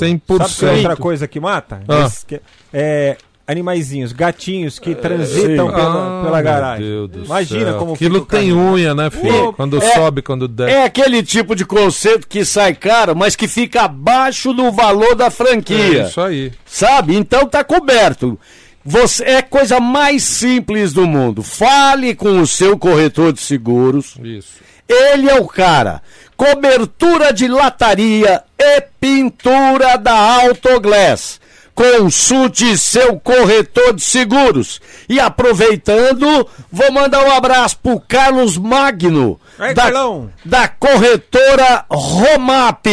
100%. 0.00 0.48
Sabe 0.48 0.54
que 0.54 0.64
é 0.64 0.72
outra 0.78 0.96
coisa 0.96 1.26
que 1.28 1.40
mata? 1.40 1.82
Ah. 1.88 2.06
Esse 2.06 2.40
É, 2.72 3.16
animaizinhos, 3.46 4.12
gatinhos 4.12 4.78
que 4.78 4.94
transitam 4.94 5.66
Sim. 5.68 5.74
pela, 5.74 6.20
Ah, 6.20 6.22
pela 6.24 6.36
meu 6.36 6.44
garagem. 6.44 6.86
Deus 6.86 7.10
do 7.10 7.24
Imagina 7.24 7.70
céu. 7.70 7.78
como 7.78 7.94
Aquilo 7.94 8.20
tem 8.24 8.52
unha, 8.52 8.94
né, 8.94 9.10
filho? 9.10 9.52
Quando 9.52 9.78
É- 9.82 9.94
sobe, 9.94 10.22
quando 10.22 10.46
desce. 10.46 10.70
É 10.72 10.84
aquele 10.84 11.22
tipo 11.24 11.56
de 11.56 11.64
conceito 11.64 12.28
que 12.28 12.44
sai 12.44 12.72
caro, 12.74 13.16
mas 13.16 13.34
que 13.34 13.48
fica 13.48 13.82
abaixo 13.82 14.52
do 14.52 14.70
valor 14.70 15.16
da 15.16 15.28
franquia. 15.28 16.02
É 16.04 16.06
isso 16.06 16.20
aí. 16.20 16.52
Sabe? 16.64 17.16
Então 17.16 17.44
tá 17.48 17.64
coberto. 17.64 18.38
Você 18.84 19.24
é 19.24 19.36
a 19.38 19.42
coisa 19.42 19.80
mais 19.80 20.22
simples 20.22 20.92
do 20.92 21.06
mundo. 21.06 21.42
Fale 21.42 22.14
com 22.14 22.40
o 22.40 22.46
seu 22.46 22.78
corretor 22.78 23.32
de 23.32 23.40
seguros. 23.40 24.14
Isso. 24.22 24.60
Ele 24.88 25.28
é 25.28 25.34
o 25.34 25.46
cara. 25.46 26.00
Cobertura 26.40 27.34
de 27.34 27.46
lataria 27.46 28.42
e 28.58 28.80
pintura 28.98 29.98
da 29.98 30.14
Autoglass. 30.42 31.38
Consulte 31.74 32.78
seu 32.78 33.20
corretor 33.20 33.92
de 33.92 34.02
seguros. 34.02 34.80
E 35.06 35.20
aproveitando, 35.20 36.48
vou 36.72 36.92
mandar 36.92 37.26
um 37.26 37.32
abraço 37.32 37.76
pro 37.82 38.00
Carlos 38.00 38.56
Magno, 38.56 39.38
Aí, 39.58 39.74
da, 39.74 39.82
Carlão. 39.82 40.30
da 40.42 40.66
corretora 40.66 41.84
Romap. 41.90 42.86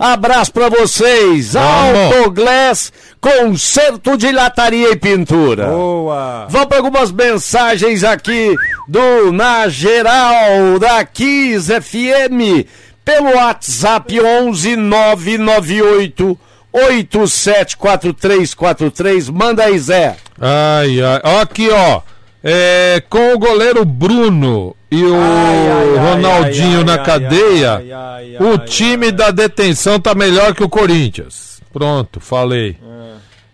Abraço 0.00 0.52
pra 0.52 0.70
vocês. 0.70 1.52
Vamos. 1.52 2.16
Autoglass, 2.16 2.90
conserto 3.20 4.16
de 4.16 4.32
lataria 4.32 4.92
e 4.92 4.96
pintura. 4.96 5.66
Boa! 5.66 6.46
Vamos 6.48 6.68
para 6.68 6.78
algumas 6.78 7.12
mensagens 7.12 8.02
aqui 8.02 8.54
do 8.88 9.30
Na 9.30 9.68
Geral 9.68 10.78
da 10.80 11.04
Kiss 11.04 11.68
FM 11.70 12.66
pelo 13.04 13.34
WhatsApp 13.34 14.20
11 14.20 14.76
998 14.76 16.38
874343. 16.72 19.30
Manda 19.30 19.64
aí, 19.64 19.78
Zé. 19.78 20.16
Ai, 20.40 21.00
ai. 21.00 21.20
Aqui, 21.40 21.68
ó. 21.70 22.02
É, 22.46 23.02
com 23.08 23.32
o 23.32 23.38
goleiro 23.38 23.86
Bruno 23.86 24.76
e 24.90 25.02
o 25.02 25.98
Ronaldinho 25.98 26.80
ai, 26.80 26.84
na 26.84 26.92
ai, 26.92 27.02
cadeia, 27.02 27.76
ai, 27.76 27.90
ai, 27.90 28.36
o 28.38 28.60
ai, 28.60 28.66
time 28.66 29.10
da 29.10 29.30
detenção 29.30 29.98
tá 29.98 30.14
melhor 30.14 30.54
que 30.54 30.62
o 30.62 30.68
Corinthians. 30.68 31.62
Pronto, 31.72 32.20
falei. 32.20 32.76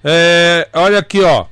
É, 0.02 0.66
olha 0.72 0.98
aqui, 0.98 1.22
ó. 1.22 1.44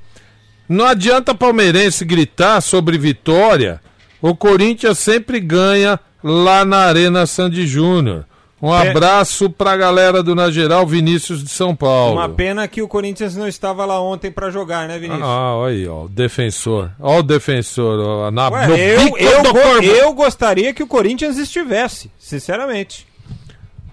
Não 0.69 0.85
adianta 0.85 1.33
palmeirense 1.35 2.05
gritar 2.05 2.61
sobre 2.61 2.99
vitória. 2.99 3.81
O 4.21 4.35
Corinthians 4.35 4.99
sempre 4.99 5.39
ganha 5.39 5.99
lá 6.29 6.65
na 6.65 6.79
Arena 6.79 7.27
Sandy 7.27 7.67
Júnior. 7.67 8.25
Um 8.61 8.73
abraço 8.73 9.49
pra 9.49 9.77
galera 9.77 10.21
do 10.21 10.35
Na 10.35 10.51
Geral 10.51 10.85
Vinícius 10.85 11.45
de 11.45 11.49
São 11.51 11.77
Paulo. 11.77 12.15
Uma 12.17 12.29
pena 12.29 12.67
que 12.67 12.83
o 12.83 12.89
Corinthians 12.89 13.37
não 13.37 13.47
estava 13.47 13.85
lá 13.85 14.01
ontem 14.01 14.33
pra 14.33 14.51
jogar, 14.51 14.89
né, 14.89 14.99
Vinícius? 14.99 15.25
Ah, 15.25 15.55
olha 15.55 15.73
aí, 15.75 15.87
ó, 15.87 16.05
o 16.07 16.09
defensor. 16.09 16.91
Ó 16.99 17.21
o 17.21 17.23
defensor, 17.23 18.01
ó, 18.01 18.31
na, 18.33 18.49
Ué, 18.49 18.67
no 18.67 18.77
eu, 18.77 19.17
eu, 19.17 19.43
go- 19.45 19.53
corvo. 19.53 19.83
eu 19.85 20.13
gostaria 20.13 20.75
que 20.75 20.83
o 20.83 20.89
Corinthians 20.89 21.39
estivesse, 21.39 22.11
sinceramente. 22.19 23.07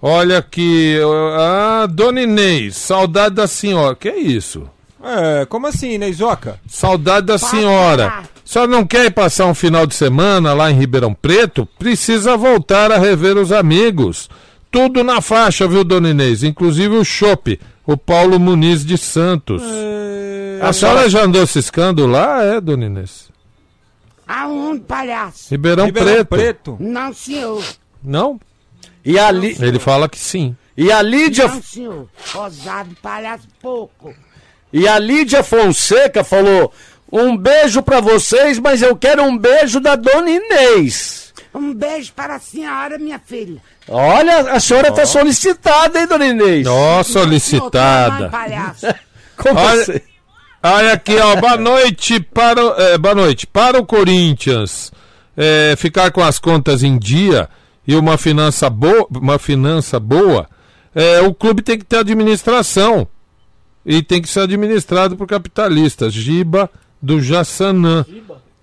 Olha 0.01 0.39
aqui, 0.39 0.97
ah, 1.37 1.87
Dona 1.87 2.21
Inês, 2.21 2.75
saudade 2.75 3.35
da 3.35 3.45
senhora. 3.47 3.95
Que 3.95 4.09
é 4.09 4.17
isso? 4.17 4.67
É, 5.03 5.45
como 5.45 5.67
assim, 5.67 5.99
Neizoca? 5.99 6.59
Saudade 6.67 7.27
da 7.27 7.37
senhora. 7.37 8.23
A 8.45 8.47
senhora 8.47 8.71
não 8.71 8.85
quer 8.85 9.05
ir 9.05 9.11
passar 9.11 9.47
um 9.47 9.55
final 9.55 9.87
de 9.87 9.95
semana 9.95 10.53
lá 10.53 10.69
em 10.69 10.75
Ribeirão 10.77 11.13
Preto? 11.13 11.67
Precisa 11.79 12.37
voltar 12.37 12.91
a 12.91 12.97
rever 12.97 13.37
os 13.37 13.51
amigos. 13.51 14.29
Tudo 14.71 15.03
na 15.03 15.19
faixa, 15.19 15.67
viu, 15.67 15.83
Dona 15.83 16.09
Inês? 16.09 16.43
Inclusive 16.43 16.95
o 16.95 17.03
chopp, 17.03 17.59
o 17.85 17.97
Paulo 17.97 18.39
Muniz 18.39 18.85
de 18.85 18.97
Santos. 18.97 19.63
É, 19.63 20.59
A 20.61 20.71
senhora 20.73 21.09
já 21.09 21.23
andou 21.23 21.45
ciscando 21.47 22.05
lá, 22.05 22.43
é, 22.43 22.61
Dona 22.61 22.85
Inês? 22.85 23.29
Aonde, 24.27 24.81
palhaço? 24.81 25.47
Ribeirão, 25.49 25.85
Ribeirão 25.85 26.13
Preto. 26.13 26.27
Preto. 26.27 26.77
Não, 26.79 27.13
senhor. 27.13 27.63
Não? 28.03 28.39
E 29.03 29.17
a, 29.19 29.31
Li- 29.31 29.55
Ele 29.59 29.79
fala 29.79 30.09
que 30.09 30.17
sim. 30.19 30.55
e 30.75 30.91
a 30.91 31.01
Lídia 31.01 31.47
Não, 31.47 31.61
senhor. 31.61 32.07
Rosado, 32.33 32.95
palhaço, 33.01 33.47
pouco. 33.61 34.13
E 34.73 34.87
a 34.87 34.97
Lídia 34.99 35.43
Fonseca 35.43 36.23
falou: 36.23 36.73
um 37.11 37.35
beijo 37.37 37.81
pra 37.81 37.99
vocês, 38.01 38.59
mas 38.59 38.81
eu 38.81 38.95
quero 38.95 39.23
um 39.23 39.37
beijo 39.37 39.79
da 39.79 39.95
dona 39.95 40.29
Inês. 40.29 41.33
Um 41.53 41.73
beijo 41.73 42.11
para 42.13 42.35
a 42.35 42.39
senhora, 42.39 42.97
minha 42.97 43.19
filha. 43.19 43.61
Olha, 43.87 44.51
a 44.51 44.59
senhora 44.59 44.91
tá 44.91 45.05
solicitada, 45.05 45.99
hein, 45.99 46.07
dona 46.07 46.25
Inês? 46.27 46.67
Ó, 46.67 46.97
Não, 46.97 47.03
solicitada. 47.03 48.29
Como 49.37 49.59
Olha- 49.59 49.81
assim? 49.81 50.01
Olha 50.63 50.93
aqui, 50.93 51.15
ó, 51.17 51.35
boa 51.35 51.57
noite 51.57 52.19
para, 52.19 52.65
o- 52.65 52.73
é, 52.81 52.97
boa 52.97 53.13
noite. 53.13 53.45
Para 53.45 53.79
o 53.79 53.85
Corinthians 53.85 54.91
é, 55.37 55.75
ficar 55.77 56.11
com 56.11 56.23
as 56.23 56.39
contas 56.39 56.81
em 56.83 56.97
dia 56.97 57.47
e 57.87 57.95
uma 57.95 58.17
finança 58.17 58.67
boa, 58.67 59.05
uma 59.11 59.37
finança 59.37 59.99
boa, 59.99 60.47
é, 60.95 61.21
o 61.21 61.33
clube 61.35 61.61
tem 61.61 61.77
que 61.77 61.85
ter 61.85 61.97
administração 61.97 63.07
e 63.85 64.01
tem 64.01 64.19
que 64.21 64.27
ser 64.27 64.39
administrado 64.39 65.15
por 65.15 65.27
capitalistas. 65.27 66.11
Giba 66.13 66.67
do 67.05 67.21
Jassanã. 67.21 68.03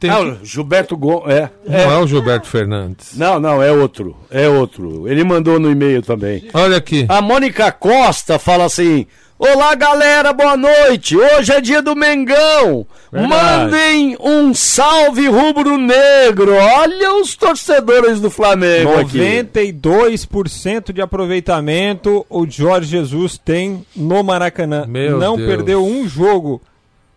Tem 0.00 0.10
Ah, 0.10 0.18
o 0.20 0.38
Gilberto 0.44 0.96
Gomes. 0.96 1.32
É, 1.32 1.48
Não 1.64 1.92
é 1.92 1.98
o 1.98 2.06
Gilberto 2.08 2.48
Fernandes. 2.48 3.16
Não, 3.16 3.38
não, 3.38 3.62
é 3.62 3.70
outro. 3.70 4.16
É 4.30 4.48
outro. 4.48 5.06
Ele 5.08 5.22
mandou 5.22 5.60
no 5.60 5.70
e-mail 5.70 6.02
também. 6.02 6.48
Olha 6.52 6.76
aqui. 6.76 7.06
A 7.08 7.22
Mônica 7.22 7.70
Costa 7.70 8.36
fala 8.36 8.64
assim: 8.64 9.06
Olá, 9.38 9.76
galera, 9.76 10.32
boa 10.32 10.56
noite. 10.56 11.16
Hoje 11.16 11.52
é 11.52 11.60
dia 11.60 11.80
do 11.80 11.94
Mengão. 11.94 12.84
Verdade. 13.12 13.32
Mandem 13.72 14.16
um 14.20 14.52
salve 14.52 15.28
rubro-negro. 15.28 16.52
Olha 16.54 17.14
os 17.20 17.36
torcedores 17.36 18.20
do 18.20 18.28
Flamengo 18.28 18.98
aqui. 18.98 19.18
92% 19.18 20.92
de 20.92 21.00
aproveitamento 21.00 22.26
o 22.28 22.44
Jorge 22.48 22.88
Jesus 22.90 23.38
tem 23.38 23.86
no 23.94 24.22
Maracanã. 24.24 24.84
Meu 24.88 25.18
não 25.18 25.36
Deus. 25.36 25.48
perdeu 25.48 25.84
um 25.84 26.08
jogo 26.08 26.60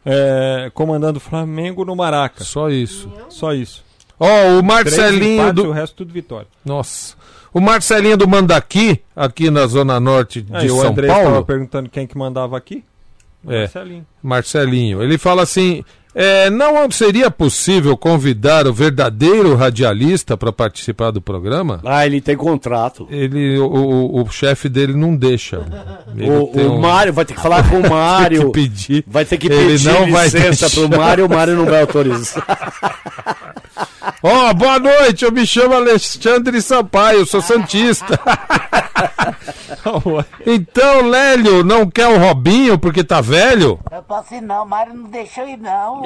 é, 0.06 0.70
comandando 0.74 1.18
o 1.18 1.22
Flamengo 1.22 1.84
no 1.84 1.96
Maraca. 1.96 2.44
Só 2.44 2.70
isso. 2.70 3.12
Só 3.30 3.54
isso. 3.54 3.84
Ó, 4.20 4.26
o 4.28 4.30
Três 4.30 4.64
Marcelinho 4.64 5.42
empates, 5.42 5.64
do 5.64 5.70
o 5.70 5.72
resto 5.74 5.96
tudo 5.96 6.14
vitória. 6.14 6.48
Nossa. 6.64 7.16
O 7.54 7.60
Marcelinho 7.60 8.18
do 8.18 8.28
Mandaqui, 8.28 9.02
aqui 9.16 9.50
na 9.50 9.66
zona 9.66 10.00
norte 10.00 10.42
de 10.42 10.56
Aí 10.56 10.70
o 10.70 10.80
São 10.80 10.90
André 10.92 11.08
estava 11.08 11.24
Paulo. 11.30 11.46
perguntando 11.46 11.90
quem 11.90 12.06
que 12.06 12.18
mandava 12.18 12.58
aqui. 12.58 12.84
É. 13.48 13.62
Marcelinho. 13.62 14.06
Marcelinho. 14.22 15.04
Ele 15.04 15.18
fala 15.18 15.44
assim: 15.44 15.84
é, 16.16 16.50
não 16.50 16.90
seria 16.90 17.30
possível 17.30 17.98
convidar 17.98 18.66
o 18.68 18.74
verdadeiro 18.74 19.54
radialista 19.56 20.38
para 20.38 20.52
participar 20.52 21.12
do 21.12 21.22
programa? 21.22 21.82
Ah, 21.84 22.06
ele 22.06 22.22
tem 22.22 22.38
contrato. 22.38 23.06
Ele, 23.12 23.60
o, 23.60 23.66
o, 23.68 24.24
o 24.24 24.30
chefe 24.32 24.70
dele 24.70 24.94
não 24.94 25.16
deixa. 25.16 25.62
Ele 26.16 26.30
O, 26.30 26.44
o 26.46 26.76
um- 26.76 26.80
Mário 26.80 27.12
vai 27.12 27.26
ter 27.26 27.34
que 27.34 27.42
falar 27.42 27.70
com 27.70 27.82
o 27.82 27.84
Mário. 27.90 28.40
Tem 28.40 28.52
que 28.52 28.54
pedir. 28.70 29.04
Vai 29.06 29.26
ter 29.26 29.38
que 29.38 29.48
Ele 29.48 29.74
pedir 29.74 29.86
não 29.92 30.10
vai 30.12 30.26
licença 30.26 30.70
deixar. 30.70 30.70
pro 30.90 30.98
Mário, 30.98 31.26
o 31.26 31.30
Mário 31.30 31.56
não 31.56 31.66
vai 31.66 31.82
autorizar. 31.82 32.46
Ó, 34.24 34.54
boa 34.54 34.80
noite, 34.80 35.26
eu 35.26 35.32
me 35.32 35.46
chamo 35.46 35.74
Alexandre 35.76 36.62
Sampaio, 36.62 37.20
eu 37.20 37.26
sou 37.26 37.42
Santista. 37.42 38.18
então, 40.46 41.08
Lélio, 41.10 41.64
não 41.64 41.90
quer 41.90 42.08
o 42.08 42.18
Robinho 42.18 42.78
porque 42.78 43.04
tá 43.04 43.22
velho? 43.22 43.80
Eu 43.92 44.04
posso 44.04 44.34
ir 44.36 44.42
não, 44.42 44.66
Mário 44.66 44.94
não 44.94 45.10
deixou 45.10 45.48
ir 45.48 45.58
não. 45.58 46.04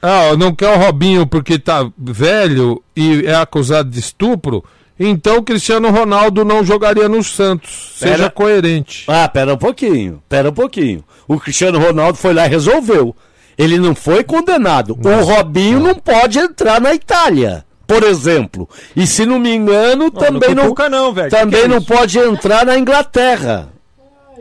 Ah, 0.00 0.36
não 0.38 0.54
quer 0.54 0.68
o 0.68 0.78
Robinho 0.78 1.26
porque 1.26 1.58
tá 1.58 1.88
velho 1.96 2.82
e 2.96 3.26
é 3.26 3.34
acusado 3.34 3.88
de 3.90 3.98
estupro? 4.00 4.64
Então 4.98 5.38
o 5.38 5.42
Cristiano 5.42 5.90
Ronaldo 5.90 6.44
não 6.44 6.64
jogaria 6.64 7.08
no 7.08 7.22
Santos. 7.24 7.94
Seja 7.96 8.16
Pera- 8.16 8.30
coerente. 8.30 9.04
Ah, 9.08 9.28
pera 9.28 9.54
um 9.54 9.58
pouquinho, 9.58 10.22
pera 10.28 10.50
um 10.50 10.54
pouquinho. 10.54 11.04
O 11.26 11.38
Cristiano 11.40 11.78
Ronaldo 11.78 12.18
foi 12.18 12.32
lá 12.34 12.46
e 12.46 12.50
resolveu. 12.50 13.16
Ele 13.56 13.78
não 13.78 13.94
foi 13.94 14.22
condenado. 14.24 14.96
O 15.02 15.24
Robinho 15.24 15.80
não 15.80 15.94
pode 15.94 16.38
entrar 16.38 16.80
na 16.80 16.94
Itália, 16.94 17.64
por 17.92 18.02
exemplo. 18.08 18.68
E 18.96 19.06
se 19.06 19.24
não 19.26 19.38
me 19.38 19.54
engano, 19.54 20.10
também 20.10 20.50
não 20.54 20.54
não, 20.54 20.62
cutuca 20.70 20.88
não, 20.88 21.12
velho. 21.12 21.30
Também 21.30 21.60
que 21.60 21.66
é 21.66 21.68
não 21.68 21.82
pode 21.82 22.18
entrar 22.18 22.64
na 22.66 22.78
Inglaterra. 22.78 23.68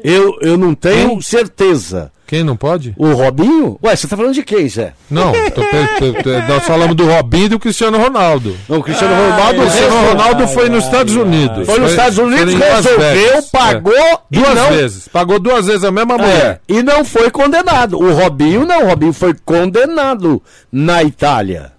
Eu, 0.04 0.38
eu 0.42 0.58
não 0.58 0.74
tenho 0.74 1.22
certeza. 1.22 2.12
Quem 2.26 2.46
não 2.46 2.56
pode? 2.56 2.94
O 2.98 3.12
Robinho? 3.12 3.78
Ué, 3.84 3.94
você 3.94 4.08
tá 4.08 4.16
falando 4.16 4.34
de 4.34 4.42
quem, 4.42 4.68
Zé? 4.70 4.94
Não, 5.10 5.34
tô 5.54 5.62
pe- 5.62 6.24
pe- 6.24 6.42
nós 6.48 6.64
falamos 6.66 6.96
do 6.96 7.06
Robinho 7.06 7.46
e 7.48 7.50
do 7.50 7.60
Cristiano 7.60 7.98
Ronaldo. 7.98 8.56
Não, 8.70 8.78
o 8.80 8.84
Cristiano 8.84 9.14
O 9.14 9.18
Ronaldo, 9.32 9.60
Cristiano 9.60 9.90
resolveu- 9.90 10.12
Ronaldo 10.12 10.48
foi 10.48 10.70
nos 10.70 10.86
Estados 10.86 11.14
Unidos. 11.14 11.66
Foi 11.66 11.78
nos 11.78 11.92
Estados 11.92 12.18
Unidos, 12.18 12.54
resolveu, 12.54 13.44
pagou 13.52 13.94
É. 13.94 14.18
e 14.32 14.40
duas 14.40 14.56
não- 14.56 14.70
vezes. 14.70 15.08
Pagou 15.10 15.40
duas 15.40 15.66
vezes 15.68 15.84
a 15.84 15.92
mesma 15.92 16.18
mulher. 16.18 16.62
É, 16.70 16.74
e 16.74 16.82
não 16.82 17.04
foi 17.04 17.30
condenado. 17.30 18.00
O 18.02 18.14
Robinho 18.14 18.66
não, 18.66 18.86
o 18.86 18.88
Robinho 18.88 19.12
foi 19.14 19.36
condenado 19.44 20.42
na 20.72 21.04
Itália. 21.04 21.74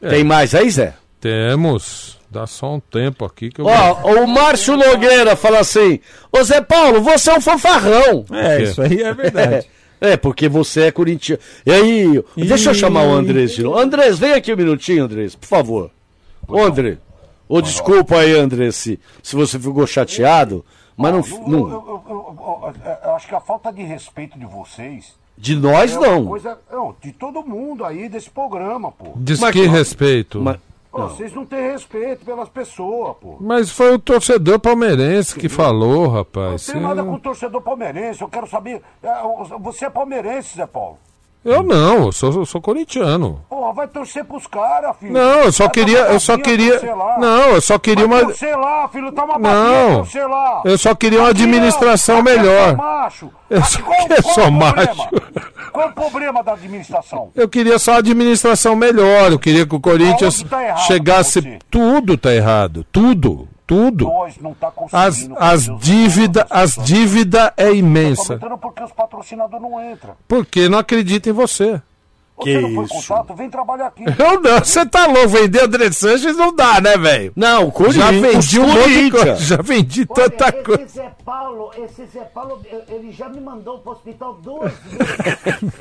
É. 0.00 0.08
Tem 0.08 0.22
mais 0.22 0.54
aí, 0.54 0.70
Zé? 0.70 0.94
Temos. 1.20 2.18
Dá 2.30 2.46
só 2.46 2.74
um 2.74 2.80
tempo 2.80 3.24
aqui 3.24 3.50
que 3.50 3.60
eu. 3.60 3.66
Ó, 3.66 4.22
o 4.22 4.26
Márcio 4.26 4.76
Nogueira 4.76 5.36
fala 5.36 5.60
assim: 5.60 6.00
Ô 6.30 6.42
Zé 6.42 6.60
Paulo, 6.60 7.00
você 7.00 7.30
é 7.30 7.36
um 7.38 7.40
fanfarrão. 7.40 8.24
É, 8.32 8.62
isso 8.62 8.82
aí 8.82 9.02
é 9.02 9.12
verdade. 9.14 9.66
É, 9.98 10.14
porque 10.14 10.46
você 10.46 10.82
é 10.82 10.92
corintiano. 10.92 11.40
E 11.64 11.72
aí, 11.72 12.22
deixa 12.36 12.68
eu 12.68 12.74
chamar 12.74 13.04
o 13.04 13.12
Andrés 13.14 13.52
de 13.52 13.62
novo. 13.62 13.78
Andrés, 13.78 14.18
vem 14.18 14.34
aqui 14.34 14.52
um 14.52 14.56
minutinho, 14.56 15.04
Andrés, 15.04 15.34
por 15.34 15.46
favor. 15.46 15.90
Ô, 16.46 16.60
André. 16.62 16.98
Ô, 17.48 17.62
desculpa 17.62 18.18
aí, 18.18 18.38
André, 18.38 18.70
se, 18.72 19.00
se 19.22 19.34
você 19.34 19.58
ficou 19.58 19.86
chateado, 19.86 20.62
mas 20.98 21.14
não. 21.14 21.20
Eu, 21.20 21.48
não- 21.48 21.58
eu- 21.58 21.70
eu- 21.70 22.04
eu- 22.10 22.74
eu- 22.84 22.96
eu 23.06 23.14
acho 23.16 23.26
que 23.26 23.34
a 23.34 23.40
falta 23.40 23.72
de 23.72 23.82
respeito 23.84 24.38
de 24.38 24.44
vocês. 24.44 25.14
de 25.38 25.56
nós, 25.56 25.96
é 25.96 25.98
não. 25.98 26.26
Coisa, 26.26 26.58
não, 26.70 26.94
de 27.02 27.12
todo 27.12 27.42
mundo 27.42 27.82
aí 27.82 28.06
desse 28.06 28.28
programa, 28.28 28.92
pô. 28.92 29.12
Diz 29.16 29.40
Mas- 29.40 29.50
que 29.52 29.66
respeito. 29.66 30.42
Mas, 30.42 30.58
Pô, 30.96 31.08
Vocês 31.08 31.32
não 31.32 31.44
têm 31.44 31.72
respeito 31.72 32.24
pelas 32.24 32.48
pessoas, 32.48 33.16
pô. 33.20 33.36
Mas 33.40 33.70
foi 33.70 33.94
o 33.94 33.98
torcedor 33.98 34.58
palmeirense 34.58 35.38
que 35.38 35.48
falou, 35.48 36.04
Não 36.04 36.10
rapaz. 36.10 36.66
tem 36.66 36.80
nada 36.80 37.02
com 37.04 37.14
o 37.14 37.20
torcedor 37.20 37.60
palmeirense. 37.62 38.22
Eu 38.22 38.28
quero 38.28 38.46
saber. 38.46 38.82
é, 39.02 39.08
Você 39.60 39.84
é 39.86 39.90
palmeirense, 39.90 40.56
Zé 40.56 40.66
Paulo. 40.66 40.98
Eu 41.46 41.62
não, 41.62 42.06
eu 42.06 42.12
sou, 42.12 42.32
eu 42.32 42.44
sou 42.44 42.60
corintiano. 42.60 43.40
Porra, 43.48 43.72
vai 43.72 43.86
torcer 43.88 44.24
pros 44.24 44.46
caras, 44.46 44.96
filho. 44.98 45.12
Não, 45.12 45.40
eu 45.44 45.52
só 45.52 45.64
Vai 45.64 45.72
queria, 45.74 45.98
eu 46.00 46.18
só 46.20 46.36
queria. 46.36 46.80
Não, 47.18 47.50
eu 47.52 47.60
só 47.60 47.78
queria 47.78 48.06
Vai 48.06 48.18
uma. 48.22 48.26
torcer 48.28 48.58
lá, 48.58 48.88
filho, 48.88 49.12
tá 49.12 49.24
uma 49.24 49.38
Não, 49.38 50.04
lá. 50.28 50.62
eu 50.64 50.76
só 50.76 50.94
queria 50.94 51.20
uma 51.20 51.30
Aqui, 51.30 51.42
administração 51.42 52.18
é 52.18 52.22
melhor. 52.22 52.76
macho. 52.76 53.30
Eu 53.48 53.58
Aqui, 53.60 53.70
só 53.72 53.80
qual- 53.82 53.98
só 54.00 54.08
é 54.08 54.18
o 54.18 54.22
problema? 54.24 54.74
macho. 54.76 55.08
Qual 55.72 55.86
é 55.86 55.90
o 55.90 55.92
problema 55.92 56.42
da 56.42 56.52
administração? 56.54 57.30
Eu 57.34 57.48
queria 57.48 57.78
só 57.78 57.98
administração 57.98 58.74
melhor. 58.74 59.30
Eu 59.30 59.38
queria 59.38 59.66
que 59.66 59.74
o 59.74 59.80
Corinthians 59.80 60.42
tá 60.42 60.76
chegasse. 60.78 61.58
Tudo 61.70 62.16
tá 62.16 62.34
errado. 62.34 62.84
Tudo. 62.90 63.46
Tudo. 63.66 64.08
Tá 64.60 64.72
As, 64.92 65.28
as 65.38 65.64
dívidas, 65.80 66.44
as 66.48 66.74
dívida 66.76 67.52
é 67.56 67.72
imensa. 67.74 68.38
porque 68.60 68.82
os 68.82 68.92
patrocinadores 68.92 69.60
não 69.60 69.92
entram. 69.92 70.14
Porque 70.28 70.68
não 70.68 70.78
acredita 70.78 71.28
em 71.28 71.32
você. 71.32 71.82
Você 72.38 72.60
não 72.60 72.74
foi 72.74 72.86
contato? 72.88 73.34
Vem 73.34 73.48
trabalhar 73.50 73.86
aqui. 73.86 74.04
Eu 74.18 74.40
não, 74.40 74.58
você 74.58 74.84
tá 74.84 75.06
louco, 75.06 75.28
vender 75.28 75.62
André 75.64 75.90
Sanches 75.90 76.36
não 76.36 76.54
dá, 76.54 76.80
né, 76.80 76.96
velho? 76.98 77.32
Não, 77.34 77.66
o 77.68 77.72
Corinthians. 77.72 78.04
Já 78.04 78.10
vendi 78.10 78.60
um 78.60 78.66
monte 78.68 79.10
coisa, 79.10 79.36
já 79.36 79.56
vendi 79.62 80.06
tanta 80.06 80.44
Olha, 80.44 80.62
coisa. 80.62 80.82
esse 80.82 80.94
Zé 80.96 81.12
Paulo, 81.24 81.70
esse 81.82 82.06
Zé 82.06 82.20
Paulo, 82.34 82.60
ele 82.88 83.10
já 83.12 83.28
me 83.28 83.40
mandou 83.40 83.78
pro 83.78 83.92
hospital 83.92 84.34
duas 84.42 84.70
vezes. 84.72 85.72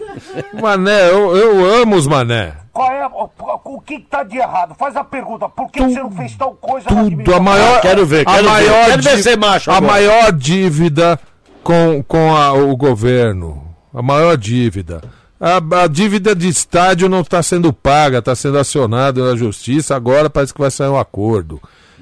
Mané, 0.62 1.10
eu, 1.10 1.36
eu 1.36 1.82
amo 1.82 1.96
os 1.96 2.08
mané. 2.08 2.54
Qual 2.72 2.92
é, 2.92 3.06
o, 3.08 3.30
o 3.64 3.82
que 3.82 4.00
tá 4.00 4.24
de 4.24 4.38
errado? 4.38 4.76
Faz 4.76 4.96
a 4.96 5.04
pergunta. 5.04 5.48
Por 5.50 5.70
que 5.72 5.82
você 5.82 6.00
não 6.00 6.12
fez 6.12 6.36
tal 6.36 6.54
coisa 6.56 6.88
Tudo, 6.88 7.34
a 7.34 7.40
maior. 7.40 7.82
Quero 7.82 8.06
ver, 8.06 8.22
a 8.28 8.32
quero 8.34 8.44
ver. 8.44 8.50
maior 8.50 8.86
Quero 8.86 9.04
ver 9.04 9.24
ser 9.24 9.38
macho 9.38 9.72
A 9.72 9.78
agora. 9.78 9.94
maior 9.94 10.32
dívida 10.32 11.20
com, 11.64 12.04
com 12.08 12.36
a- 12.36 12.54
o 12.54 12.76
governo. 12.76 13.64
A 13.94 14.02
maior 14.02 14.36
dívida. 14.38 15.02
A, 15.40 15.58
a 15.84 15.88
dívida 15.88 16.34
de 16.36 16.48
estádio 16.48 17.10
não 17.10 17.22
está 17.22 17.44
sendo 17.44 17.74
paga, 17.74 18.20
está 18.20 18.36
sendo 18.36 18.58
acionada 18.58 19.24
na 19.30 19.36
justiça. 19.36 19.96
Agora 19.96 20.30
parece 20.30 20.54
que 20.54 20.60
vai 20.62 20.72
sair 20.72 20.90
um 20.90 20.98
acordo. 20.98 21.62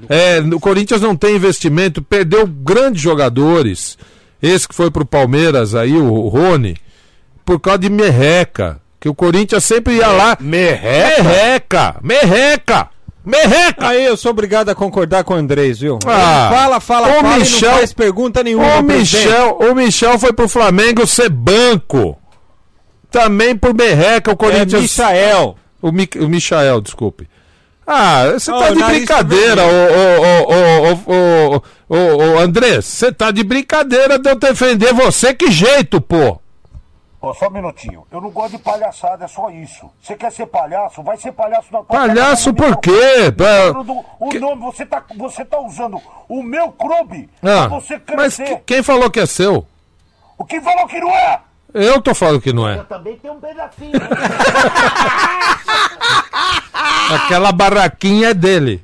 É, 0.09 0.39
o 0.39 0.59
Corinthians 0.59 1.01
não 1.01 1.15
tem 1.15 1.35
investimento, 1.35 2.01
perdeu 2.01 2.45
grandes 2.45 3.01
jogadores. 3.01 3.97
Esse 4.41 4.67
que 4.67 4.75
foi 4.75 4.91
pro 4.91 5.05
Palmeiras 5.05 5.73
aí, 5.73 5.93
o 5.93 6.27
Rony, 6.27 6.75
por 7.45 7.59
causa 7.59 7.79
de 7.79 7.89
merreca. 7.89 8.79
Que 8.99 9.09
o 9.09 9.15
Corinthians 9.15 9.63
sempre 9.65 9.95
ia 9.95 10.07
lá. 10.07 10.37
Merreca? 10.39 11.23
Merreca! 11.23 11.95
Merreca! 12.01 12.89
Merreca! 13.25 13.87
Aí 13.87 14.05
eu 14.05 14.15
sou 14.17 14.31
obrigado 14.31 14.69
a 14.69 14.75
concordar 14.75 15.23
com 15.23 15.33
o 15.33 15.37
Andrés, 15.37 15.79
viu? 15.79 15.97
Ah, 16.05 16.49
fala, 16.53 16.79
fala, 16.79 17.07
o 17.09 17.21
fala 17.21 17.37
Michel- 17.37 17.69
não 17.71 17.77
faz 17.77 17.93
pergunta 17.93 18.43
nenhuma. 18.43 18.79
O 18.79 18.83
presidente. 18.83 19.25
Michel, 19.27 19.57
o 19.59 19.75
Michel 19.75 20.19
foi 20.19 20.33
pro 20.33 20.47
Flamengo 20.47 21.05
ser 21.07 21.29
banco. 21.29 22.17
Também 23.13 23.55
por 23.55 23.75
merreca 23.75 24.31
o 24.31 24.33
É 24.33 24.35
Corinthians. 24.35 24.81
Michael. 24.81 25.55
O, 25.79 25.91
Mi, 25.91 26.09
o 26.19 26.27
Michael, 26.27 26.81
desculpe. 26.81 27.29
Ah, 27.85 28.23
você 28.31 28.51
Oh, 28.51 28.57
tá 28.59 28.69
de 28.71 28.79
nariz 28.79 28.97
brincadeira, 28.97 29.61
ô, 29.63 31.03
ô, 31.05 31.61
ô, 31.89 32.35
ô, 32.35 32.39
Andrés. 32.39 32.85
Você 32.85 33.11
tá 33.11 33.29
de 33.29 33.43
brincadeira 33.43 34.17
de 34.17 34.29
eu 34.29 34.35
defender 34.39 34.93
você, 34.93 35.33
que 35.33 35.51
jeito, 35.51 36.01
pô? 36.01 36.39
Ó, 37.21 37.33
só 37.35 37.47
um 37.47 37.51
minutinho. 37.51 38.03
Eu 38.11 38.19
não 38.19 38.31
gosto 38.31 38.57
de 38.57 38.63
palhaçada, 38.63 39.25
é 39.25 39.27
só 39.27 39.49
isso. 39.51 39.89
Você 40.01 40.15
quer 40.15 40.31
ser 40.31 40.47
palhaço? 40.47 41.03
Vai 41.03 41.17
ser 41.17 41.31
palhaço 41.33 41.67
na 41.71 41.79
tua 41.83 41.85
Palhaço 41.99 42.53
casa, 42.53 42.73
por 42.73 42.81
quê? 42.81 43.31
Do- 43.31 44.05
o 44.19 44.39
nome, 44.39 44.61
você 44.61 44.85
tá, 44.85 45.03
você 45.15 45.45
tá 45.45 45.59
usando 45.61 46.01
o 46.27 46.41
meu 46.41 46.71
clube 46.71 47.29
Ah, 47.43 47.67
pra 47.67 47.79
você 47.79 48.01
mas 48.17 48.35
crescer. 48.37 48.45
que- 48.57 48.63
quem 48.73 48.81
falou 48.83 49.09
que 49.11 49.19
é 49.19 49.25
seu? 49.25 49.65
O 50.37 50.43
que 50.43 50.59
falou 50.61 50.87
que 50.87 50.99
não 50.99 51.11
é? 51.11 51.39
Eu 51.73 52.01
tô 52.01 52.13
falando 52.13 52.39
que 52.41 52.53
não 52.53 52.67
é. 52.67 52.77
Eu 52.79 52.83
também 52.85 53.17
tenho 53.17 53.33
um 53.33 53.39
pedacinho. 53.39 53.91
Aquela 57.09 57.51
barraquinha 57.51 58.29
é 58.29 58.33
dele. 58.33 58.83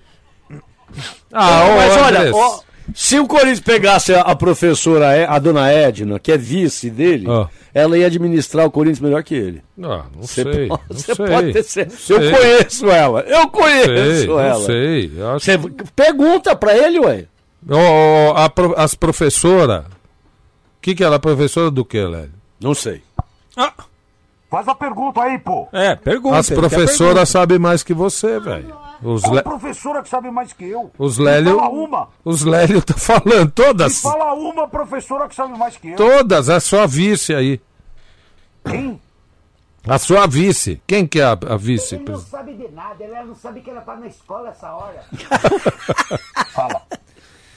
Ah, 1.31 1.65
ô, 1.65 1.75
mas 1.77 1.97
olha, 1.97 2.35
ó, 2.35 2.59
se 2.93 3.19
o 3.19 3.27
Corinthians 3.27 3.59
pegasse 3.59 4.13
a, 4.13 4.21
a 4.21 4.35
professora, 4.35 5.29
a 5.29 5.37
dona 5.39 5.71
Edna, 5.71 6.19
que 6.19 6.31
é 6.31 6.37
vice 6.37 6.89
dele, 6.89 7.25
Ah. 7.29 7.47
ela 7.73 7.97
ia 7.97 8.07
administrar 8.07 8.65
o 8.65 8.71
Corinthians 8.71 8.99
melhor 8.99 9.23
que 9.23 9.35
ele. 9.35 9.61
Ah, 9.83 10.05
não 10.15 10.21
Você 10.23 10.43
sei. 10.43 10.67
pode- 10.67 10.81
não 10.89 10.95
você 10.97 11.15
sei, 11.15 11.25
pode 11.27 11.53
ter 11.53 11.63
certeza. 11.63 12.13
não 12.13 12.21
Eu 12.23 12.29
sei. 12.31 12.39
conheço 12.39 12.85
ela. 12.89 13.19
Eu 13.21 13.47
conheço 13.49 13.85
Sei, 14.25 14.29
ela. 14.29 14.49
Não 14.53 14.65
sei. 14.65 15.11
Eu 15.15 15.29
acho 15.35 15.45
Você 15.45 15.57
pergunta 15.95 16.55
pra 16.55 16.75
ele, 16.75 16.99
ué. 16.99 17.25
Ó, 17.69 17.77
ó, 17.77 18.37
a 18.37 18.49
pro- 18.49 18.73
as 18.77 18.95
professoras. 18.95 19.85
O 19.85 20.81
que, 20.81 20.95
que 20.95 21.03
ela 21.03 21.15
é 21.17 21.19
professora 21.19 21.69
do 21.69 21.83
que, 21.85 22.01
Lélio? 22.01 22.38
Não 22.59 22.73
sei. 22.73 23.01
Faz 24.49 24.67
a 24.67 24.73
pergunta 24.73 25.21
aí, 25.21 25.37
pô. 25.37 25.67
É, 25.71 25.95
pergunta. 25.95 26.37
As 26.37 26.49
professoras 26.49 27.29
sabem 27.29 27.59
mais 27.59 27.83
que 27.83 27.93
você, 27.93 28.39
velho. 28.39 28.75
Os, 29.01 29.21
Qual 29.21 29.35
le... 29.35 29.43
professora 29.43 30.01
que 30.01 30.09
sabe 30.09 30.31
mais 30.31 30.51
que 30.51 30.65
eu? 30.65 30.91
os 30.97 31.19
Me 31.19 31.25
Lélio. 31.25 31.55
Fala 31.55 31.69
uma. 31.69 32.07
Os 32.25 32.43
Lélio 32.43 32.81
tá 32.81 32.95
falando. 32.95 33.45
Me 33.45 33.51
Todas. 33.51 34.01
fala 34.01 34.33
uma 34.33 34.67
professora 34.67 35.27
que 35.27 35.35
sabe 35.35 35.57
mais 35.57 35.77
que 35.77 35.89
eu. 35.91 35.95
Todas. 35.95 36.49
A 36.49 36.59
sua 36.59 36.87
vice 36.87 37.33
aí. 37.33 37.61
Quem? 38.65 38.99
A 39.87 39.97
sua 39.97 40.27
vice. 40.27 40.81
Quem 40.85 41.05
que 41.07 41.19
é 41.19 41.23
a, 41.23 41.31
a 41.31 41.55
vice? 41.55 41.95
Ele 41.95 42.05
não 42.09 42.19
sabe 42.19 42.53
de 42.53 42.67
nada, 42.69 43.03
ela 43.03 43.23
não 43.23 43.35
sabe 43.35 43.61
que 43.61 43.69
ela 43.69 43.81
tá 43.81 43.95
na 43.95 44.07
escola 44.07 44.49
essa 44.49 44.73
hora. 44.73 45.05
Fala. 46.53 46.81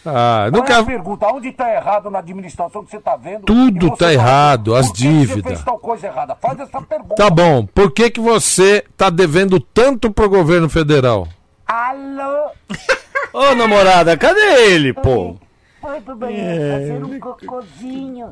Ah, 0.04 0.48
Qual 0.50 0.64
é 0.64 0.72
a 0.72 0.78
nunca. 0.78 0.84
pergunta? 0.84 1.26
Onde 1.28 1.52
tá 1.52 1.72
errado 1.72 2.10
na 2.10 2.18
administração 2.18 2.84
que 2.84 2.90
você 2.90 2.98
tá 2.98 3.14
vendo? 3.16 3.44
Tudo 3.44 3.86
E 3.86 3.88
você 3.90 3.90
tá 3.90 3.96
fala, 3.98 4.12
errado, 4.12 4.74
as 4.74 4.86
Você 4.88 4.92
dívidas. 4.94 5.42
fez 5.44 5.64
tal 5.64 5.78
coisa 5.78 6.06
errada? 6.08 6.34
Faz 6.40 6.58
essa 6.58 6.82
pergunta. 6.82 7.14
Tá 7.14 7.30
bom. 7.30 7.64
Por 7.66 7.90
que, 7.92 8.10
que 8.10 8.20
você 8.20 8.84
tá 8.96 9.08
devendo 9.10 9.60
tanto 9.60 10.10
pro 10.10 10.28
governo 10.28 10.68
federal? 10.68 11.28
Alô? 11.66 12.50
Ô, 13.32 13.54
namorada, 13.54 14.16
cadê 14.16 14.40
ele, 14.72 14.92
pô? 14.92 15.36
Foi 15.80 16.00
pro 16.00 16.14
banheiro 16.14 16.72
fazer 16.72 17.04
um 17.04 17.18
cocôzinho. 17.20 18.28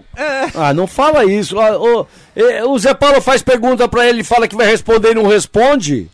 Ah, 0.55 0.73
não 0.75 0.87
fala 0.87 1.25
isso. 1.25 1.57
Ó, 1.59 2.07
eh, 2.37 2.65
o 2.65 2.79
Zé 2.79 2.95
Paulo 2.95 3.21
faz 3.21 3.43
pergunta 3.43 3.89
pra 3.89 4.07
ele, 4.09 4.23
fala 4.23 4.47
que 4.47 4.55
vai 4.57 4.67
responder 4.67 5.13
e 5.13 5.15
não 5.15 5.27
responde. 5.27 6.09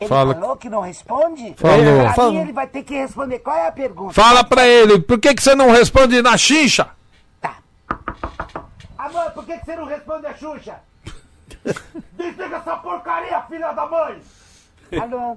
Ele 0.00 0.08
Fala. 0.08 0.34
falou 0.34 0.56
que 0.56 0.68
não 0.68 0.80
responde? 0.80 1.54
Falou. 1.56 2.00
Pra 2.02 2.14
Fala. 2.14 2.32
mim 2.32 2.38
ele 2.38 2.52
vai 2.52 2.66
ter 2.66 2.82
que 2.82 2.94
responder. 2.94 3.38
Qual 3.38 3.56
é 3.56 3.68
a 3.68 3.72
pergunta? 3.72 4.12
Fala 4.14 4.42
pra 4.42 4.66
ele, 4.66 4.98
por 5.00 5.18
que, 5.18 5.34
que 5.34 5.42
você 5.42 5.54
não 5.54 5.70
responde 5.70 6.20
na 6.22 6.36
xincha? 6.36 6.88
Amor, 8.98 9.30
por 9.30 9.44
que, 9.44 9.56
que 9.58 9.64
você 9.66 9.76
não 9.76 9.84
responde 9.84 10.26
a 10.26 10.34
Xuxa? 10.34 10.76
Desliga 12.18 12.56
essa 12.56 12.76
porcaria, 12.76 13.40
filha 13.42 13.72
da 13.72 13.86
mãe! 13.86 14.20
Alô? 15.00 15.36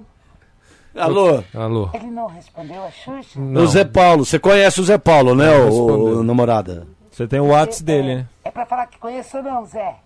Alô? 0.96 1.44
Alô? 1.54 1.90
Ele 1.94 2.10
não 2.10 2.26
respondeu 2.26 2.84
a 2.84 2.90
Xuxa? 2.90 3.38
O 3.38 3.66
Zé 3.68 3.84
Paulo, 3.84 4.24
você 4.24 4.40
conhece 4.40 4.80
o 4.80 4.84
Zé 4.84 4.98
Paulo, 4.98 5.36
né, 5.36 5.56
o, 5.56 6.18
o 6.18 6.22
namorada? 6.24 6.86
Você 7.12 7.28
tem 7.28 7.38
o 7.38 7.48
WhatsApp 7.48 7.84
dele, 7.84 8.14
né? 8.16 8.26
É 8.42 8.50
pra 8.50 8.66
falar 8.66 8.86
que 8.86 8.98
conheço 8.98 9.36
ou 9.36 9.42
não, 9.42 9.64
Zé? 9.66 9.96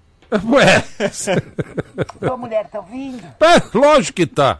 Ué, 0.50 0.84
Tua 2.20 2.36
mulher 2.36 2.66
tá 2.68 2.78
ouvindo? 2.80 3.22
é, 3.40 3.76
lógico 3.78 4.16
que 4.16 4.26
tá. 4.26 4.58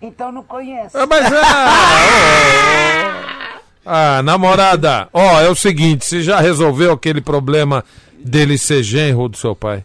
Então 0.00 0.30
não 0.30 0.42
conheço. 0.42 0.96
Ah, 0.96 1.06
Mas 1.06 1.24
ah, 1.32 3.60
ah, 4.18 4.22
namorada, 4.22 5.08
ó, 5.12 5.40
é 5.40 5.48
o 5.48 5.54
seguinte, 5.54 6.04
você 6.04 6.22
já 6.22 6.40
resolveu 6.40 6.92
aquele 6.92 7.20
problema 7.20 7.84
dele 8.18 8.58
ser 8.58 8.82
genro 8.82 9.28
do 9.28 9.36
seu 9.36 9.54
pai? 9.56 9.84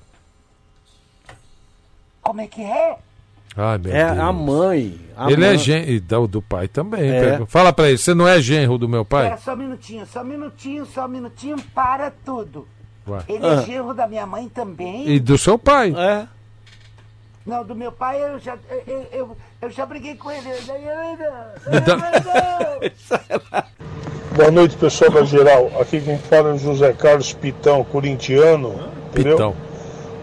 Como 2.21 2.41
é 2.41 2.47
que 2.47 2.61
é? 2.61 2.97
Ai, 3.55 3.77
meu 3.77 3.93
É 3.93 4.05
Deus. 4.07 4.19
a 4.19 4.31
mãe. 4.31 4.99
a 5.17 5.31
ele 5.31 5.41
mãe. 5.41 5.55
é 5.55 5.57
genro, 5.57 5.89
e 5.91 5.99
do, 5.99 6.27
do 6.27 6.41
pai 6.41 6.67
também. 6.67 7.09
É. 7.09 7.45
Fala 7.47 7.73
pra 7.73 7.89
ele, 7.89 7.97
você 7.97 8.13
não 8.13 8.27
é 8.27 8.39
genro 8.41 8.77
do 8.77 8.87
meu 8.87 9.03
pai? 9.03 9.35
só 9.37 9.53
um 9.53 9.57
minutinho, 9.57 10.05
só 10.05 10.21
um 10.21 10.25
minutinho, 10.25 10.85
só 10.85 11.05
um 11.05 11.09
minutinho, 11.09 11.57
para 11.73 12.11
tudo. 12.11 12.67
Ué. 13.07 13.19
Ele 13.27 13.45
Ah. 13.45 13.53
é 13.61 13.65
genro 13.65 13.93
da 13.93 14.07
minha 14.07 14.25
mãe 14.25 14.47
também? 14.49 15.07
E 15.09 15.19
do 15.19 15.37
seu 15.37 15.57
pai? 15.57 15.93
É. 15.97 16.27
Não, 17.45 17.63
do 17.65 17.75
meu 17.75 17.91
pai 17.91 18.21
eu 18.23 18.37
já, 18.39 18.55
eu, 18.85 19.07
eu, 19.11 19.37
eu, 19.63 19.69
já 19.71 19.83
briguei 19.85 20.15
com 20.15 20.29
ele. 20.31 20.47
Boa 24.35 24.51
noite, 24.51 24.75
pessoal 24.77 25.11
da 25.11 25.23
geral. 25.23 25.71
Aqui 25.79 25.99
quem 25.99 26.17
fala 26.17 26.49
é 26.49 26.53
o 26.53 26.57
José 26.57 26.93
Carlos 26.93 27.33
Pitão, 27.33 27.83
corintiano. 27.83 28.89
Entendeu? 29.09 29.35
Pitão. 29.35 29.55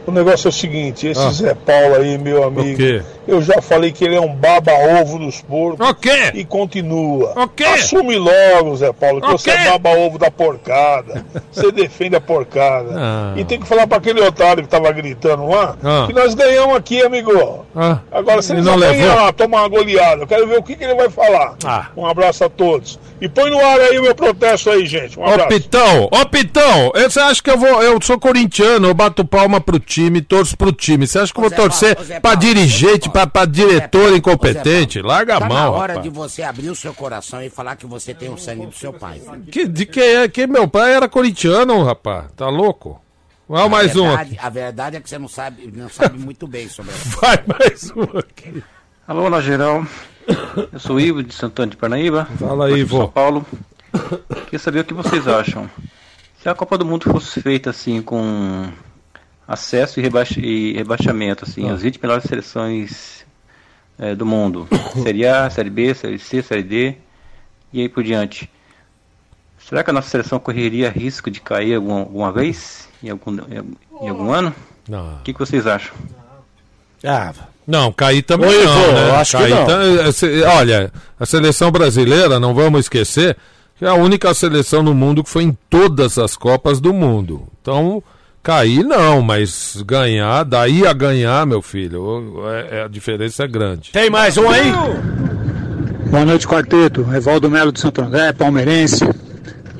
O 0.06 0.10
negócio 0.10 0.48
é 0.48 0.50
o 0.50 0.52
seguinte, 0.52 1.06
esse 1.08 1.20
Ah. 1.20 1.30
Zé 1.30 1.54
Paulo 1.54 1.96
aí, 1.96 2.16
meu 2.16 2.42
amigo, 2.44 2.76
quê? 2.78 3.02
Eu 3.28 3.42
já 3.42 3.60
falei 3.62 3.92
que 3.92 4.04
ele 4.04 4.16
é 4.16 4.20
um 4.20 4.34
baba-ovo 4.34 5.18
dos 5.18 5.40
porcos. 5.40 5.88
O 5.88 5.94
quê? 5.94 6.32
E 6.34 6.44
continua. 6.44 7.32
O 7.36 7.48
quê? 7.48 7.64
Assume 7.64 8.16
logo, 8.16 8.74
Zé 8.76 8.92
Paulo, 8.92 9.20
que 9.20 9.28
O 9.28 9.32
você 9.38 9.52
quê? 9.52 9.56
é 9.58 9.70
baba-ovo 9.78 10.18
da 10.18 10.30
porcada. 10.30 11.24
Você 11.52 11.70
defende 11.70 12.16
a 12.16 12.20
porcada. 12.20 12.90
Ah. 12.96 13.34
E 13.36 13.44
tem 13.44 13.60
que 13.60 13.66
falar 13.66 13.86
pra 13.86 13.98
aquele 13.98 14.20
otário 14.20 14.62
que 14.62 14.68
tava 14.68 14.90
gritando 14.92 15.46
lá, 15.48 15.76
Ah. 15.84 16.04
que 16.06 16.12
nós 16.12 16.34
ganhamos 16.34 16.76
aqui, 16.76 17.02
amigo. 17.02 17.66
Ah, 17.76 17.98
Agora, 18.10 18.40
se 18.42 18.52
ele 18.52 18.62
não 18.62 18.78
ganhar 18.78 19.14
lá, 19.14 19.32
tomar 19.32 19.62
uma 19.62 19.68
goleada, 19.68 20.22
eu 20.22 20.26
quero 20.26 20.46
ver 20.46 20.58
o 20.58 20.62
que, 20.62 20.74
que 20.74 20.84
ele 20.84 20.94
vai 20.94 21.08
falar. 21.10 21.54
Ah. 21.64 21.86
Um 21.96 22.06
abraço 22.06 22.44
a 22.44 22.48
todos. 22.48 22.98
E 23.20 23.28
põe 23.28 23.50
no 23.50 23.58
ar 23.58 23.80
aí 23.80 23.98
o 23.98 24.02
meu 24.02 24.14
protesto 24.14 24.70
aí, 24.70 24.86
gente. 24.86 25.18
Um 25.18 25.22
Ô 25.22 25.26
abraço. 25.26 25.48
Pitão, 25.48 26.08
ô 26.10 26.26
Pitão, 26.26 26.92
você 26.94 27.20
acha 27.20 27.42
que 27.42 27.50
eu 27.50 27.58
vou. 27.58 27.82
Eu 27.82 28.00
sou 28.00 28.18
corintiano, 28.18 28.86
eu 28.88 28.94
bato 28.94 29.24
palma 29.24 29.60
pro 29.60 29.78
time, 29.80 30.20
torço 30.22 30.56
pro 30.56 30.72
time. 30.72 31.06
Você 31.06 31.18
acha 31.18 31.32
que 31.32 31.38
eu 31.38 31.42
vou 31.42 31.50
Zé 31.50 31.56
torcer 31.56 32.20
Paulo, 32.22 32.38
dirigente, 32.38 33.08
pra, 33.18 33.26
pra 33.26 33.44
diretor 33.44 34.14
incompetente? 34.14 35.00
Larga 35.02 35.36
a 35.36 35.40
Tá 35.40 35.48
na 35.48 35.54
mão, 35.54 35.72
hora 35.72 35.94
rapaz. 35.94 36.02
de 36.02 36.08
você 36.18 36.42
abrir 36.42 36.70
o 36.70 36.74
seu 36.74 36.92
coração 36.94 37.42
e 37.42 37.50
falar 37.50 37.76
que 37.76 37.86
você 37.86 38.14
tem 38.14 38.28
o 38.32 38.36
sangue 38.38 38.66
do 38.66 38.72
seu 38.74 38.92
pai. 38.92 39.20
Que, 39.50 39.66
de 39.66 39.86
que 39.86 40.00
é? 40.00 40.28
Que 40.28 40.46
meu 40.46 40.68
pai 40.68 40.94
era 40.94 41.08
corintiano, 41.08 41.82
rapaz. 41.84 42.26
Tá 42.36 42.48
louco? 42.48 43.00
Vai 43.48 43.64
A 43.64 43.68
mais 43.68 43.96
um 43.96 44.06
verdade-. 44.08 44.38
A 44.42 44.48
verdade 44.50 44.96
é 44.96 45.00
que 45.00 45.08
você 45.08 45.18
não 45.18 45.28
sabe, 45.28 45.72
não 45.74 45.88
sabe 45.88 46.18
muito 46.18 46.46
bem 46.46 46.68
sobre 46.68 46.92
isso. 46.94 47.18
Vai 47.20 47.42
mais 47.46 47.90
um 47.96 48.18
aqui. 48.18 48.62
Alô, 49.06 49.30
na 49.30 49.40
geral. 49.40 49.86
Eu 50.72 50.78
sou 50.78 50.96
o 50.96 51.00
Ivo 51.00 51.22
de 51.22 51.32
Santana 51.34 51.70
de 51.70 51.76
Parnaíba. 51.76 52.26
Fala 52.38 52.70
Ivo. 52.70 52.98
São 52.98 53.08
Paulo. 53.08 53.46
Queria 54.44 54.58
saber 54.58 54.80
o 54.80 54.84
que 54.84 54.92
vocês 54.92 55.26
acham. 55.26 55.68
Se 56.42 56.48
a 56.48 56.54
Copa 56.54 56.76
do 56.76 56.84
Mundo 56.84 57.10
fosse 57.10 57.40
feita 57.40 57.70
assim 57.70 58.02
com 58.02 58.68
acesso 59.48 59.98
e, 59.98 60.02
rebaixa- 60.02 60.38
e 60.40 60.74
rebaixamento, 60.74 61.44
assim, 61.44 61.68
Ah. 61.68 61.72
as 61.72 61.80
20 61.82 61.98
melhores 62.02 62.24
seleções 62.24 63.24
eh, 63.98 64.14
do 64.14 64.26
mundo, 64.26 64.68
Série 65.02 65.26
A, 65.26 65.48
Série 65.50 65.70
B, 65.70 65.94
Série 65.94 66.18
C, 66.18 66.42
Série 66.42 66.62
D 66.62 66.94
e 67.72 67.80
aí 67.80 67.88
por 67.88 68.04
diante. 68.04 68.48
Será 69.68 69.82
que 69.82 69.90
a 69.90 69.92
nossa 69.92 70.08
seleção 70.08 70.38
correria 70.38 70.88
risco 70.90 71.30
de 71.30 71.40
cair 71.40 71.74
alguma, 71.74 72.00
alguma 72.00 72.32
vez? 72.32 72.88
Em 73.02 73.10
algum, 73.10 73.32
em, 73.32 74.04
em 74.04 74.08
algum 74.08 74.30
ano? 74.30 74.54
Não. 74.88 75.14
O 75.16 75.22
que, 75.22 75.32
que 75.32 75.38
vocês 75.38 75.66
acham? 75.66 75.94
Ah, 77.04 77.32
Não, 77.66 77.92
cair 77.92 78.22
também 78.22 78.48
Ô, 78.50 78.64
não, 78.64 78.82
Ivo, 78.82 78.92
né? 78.92 79.08
eu 79.10 79.14
acho 79.16 79.36
que 79.36 79.42
Cair 79.42 79.54
não. 79.54 79.66
tam- 79.66 80.00
eh, 80.06 80.12
se- 80.12 80.42
Olha, 80.42 80.92
a 81.20 81.26
seleção 81.26 81.70
brasileira, 81.70 82.40
não 82.40 82.54
vamos 82.54 82.80
esquecer, 82.80 83.36
que 83.78 83.84
é 83.84 83.88
a 83.88 83.94
única 83.94 84.32
seleção 84.34 84.82
no 84.82 84.94
mundo 84.94 85.22
que 85.22 85.30
foi 85.30 85.42
em 85.44 85.56
todas 85.68 86.18
as 86.18 86.34
Copas 86.36 86.80
do 86.80 86.92
Mundo. 86.94 87.46
Então, 87.60 88.02
cair 88.48 88.82
não, 88.82 89.20
mas 89.20 89.76
ganhar, 89.84 90.42
daí 90.42 90.86
a 90.86 90.94
ganhar, 90.94 91.44
meu 91.44 91.60
filho, 91.60 92.32
é- 92.48 92.78
é- 92.78 92.82
a 92.84 92.88
diferença 92.88 93.44
é 93.44 93.46
grande. 93.46 93.90
Tem 93.92 94.08
mais 94.08 94.38
um 94.38 94.48
aí? 94.48 94.72
Boa 96.10 96.24
noite, 96.24 96.48
quarteto. 96.48 97.06
Evaldo 97.14 97.50
Melo 97.50 97.70
de 97.70 97.78
Santo 97.78 98.00
André, 98.00 98.32
palmeirense. 98.32 99.06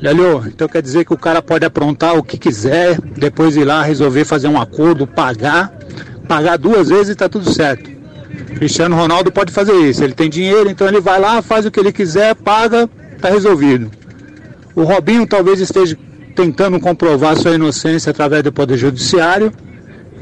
Lelio, 0.03 0.45
então 0.47 0.69
quer 0.69 0.83
dizer 0.83 1.07
que 1.07 1.15
o 1.15 1.17
cara 1.17 1.41
pode 1.41 1.65
aprontar 1.65 2.15
o 2.15 2.23
que 2.23 2.37
quiser, 2.37 3.01
depois 3.01 3.57
ir 3.57 3.65
lá 3.65 3.83
resolver 3.83 4.27
fazer 4.27 4.49
um 4.49 4.61
acordo, 4.61 5.07
pagar, 5.07 5.73
pagar 6.29 6.59
duas 6.59 6.91
vezes 6.91 7.09
e 7.09 7.15
tá 7.15 7.27
tudo 7.27 7.51
certo. 7.51 7.89
Cristiano 8.57 8.95
Ronaldo 8.95 9.33
pode 9.33 9.51
fazer 9.51 9.73
isso. 9.77 10.05
Ele 10.05 10.13
tem 10.13 10.29
dinheiro, 10.29 10.69
então 10.69 10.87
ele 10.87 11.01
vai 11.01 11.19
lá, 11.19 11.41
faz 11.41 11.65
o 11.65 11.71
que 11.71 11.81
ele 11.81 11.91
quiser, 11.91 12.35
paga, 12.35 12.87
tá 13.19 13.31
resolvido. 13.31 13.91
O 14.75 14.83
Robinho 14.83 15.27
talvez 15.27 15.59
esteja 15.59 15.97
tentando 16.43 16.79
comprovar 16.79 17.37
sua 17.37 17.57
inocência 17.57 18.11
através 18.11 18.45
do 18.45 18.53
Poder 18.53 18.77
Judiciário. 18.79 19.53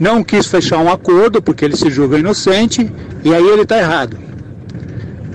Não 0.01 0.25
quis 0.25 0.47
fechar 0.47 0.79
um 0.79 0.91
acordo 0.91 1.43
porque 1.43 1.63
ele 1.63 1.77
se 1.77 1.91
julga 1.91 2.19
inocente 2.19 2.91
e 3.23 3.35
aí 3.35 3.47
ele 3.47 3.67
tá 3.67 3.77
errado. 3.79 4.17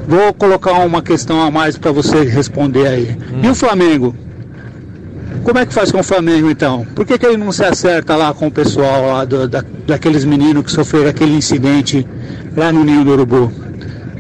Vou 0.08 0.34
colocar 0.34 0.72
uma 0.84 1.04
questão 1.04 1.40
a 1.40 1.52
mais 1.52 1.78
para 1.78 1.92
você 1.92 2.24
responder 2.24 2.88
aí. 2.88 3.16
E 3.44 3.48
o 3.48 3.54
Flamengo? 3.54 4.16
Como 5.44 5.60
é 5.60 5.66
que 5.68 5.74
faz 5.74 5.92
com 5.92 6.00
o 6.00 6.04
Flamengo 6.04 6.50
então? 6.50 6.86
Por 6.96 7.06
que, 7.06 7.16
que 7.18 7.26
ele 7.28 7.38
não 7.38 7.52
se 7.52 7.64
acerta 7.64 8.16
lá 8.16 8.34
com 8.34 8.48
o 8.48 8.52
pessoal 8.52 9.08
lá 9.14 9.24
do- 9.26 9.48
da, 9.48 9.64
daqueles 9.86 10.26
meninos 10.26 10.64
que 10.64 10.72
sofreram 10.72 11.10
aquele 11.10 11.34
incidente 11.36 12.06
lá 12.58 12.72
no 12.72 12.84
Ninho 12.84 13.04
do 13.06 13.12
Urubu? 13.12 13.52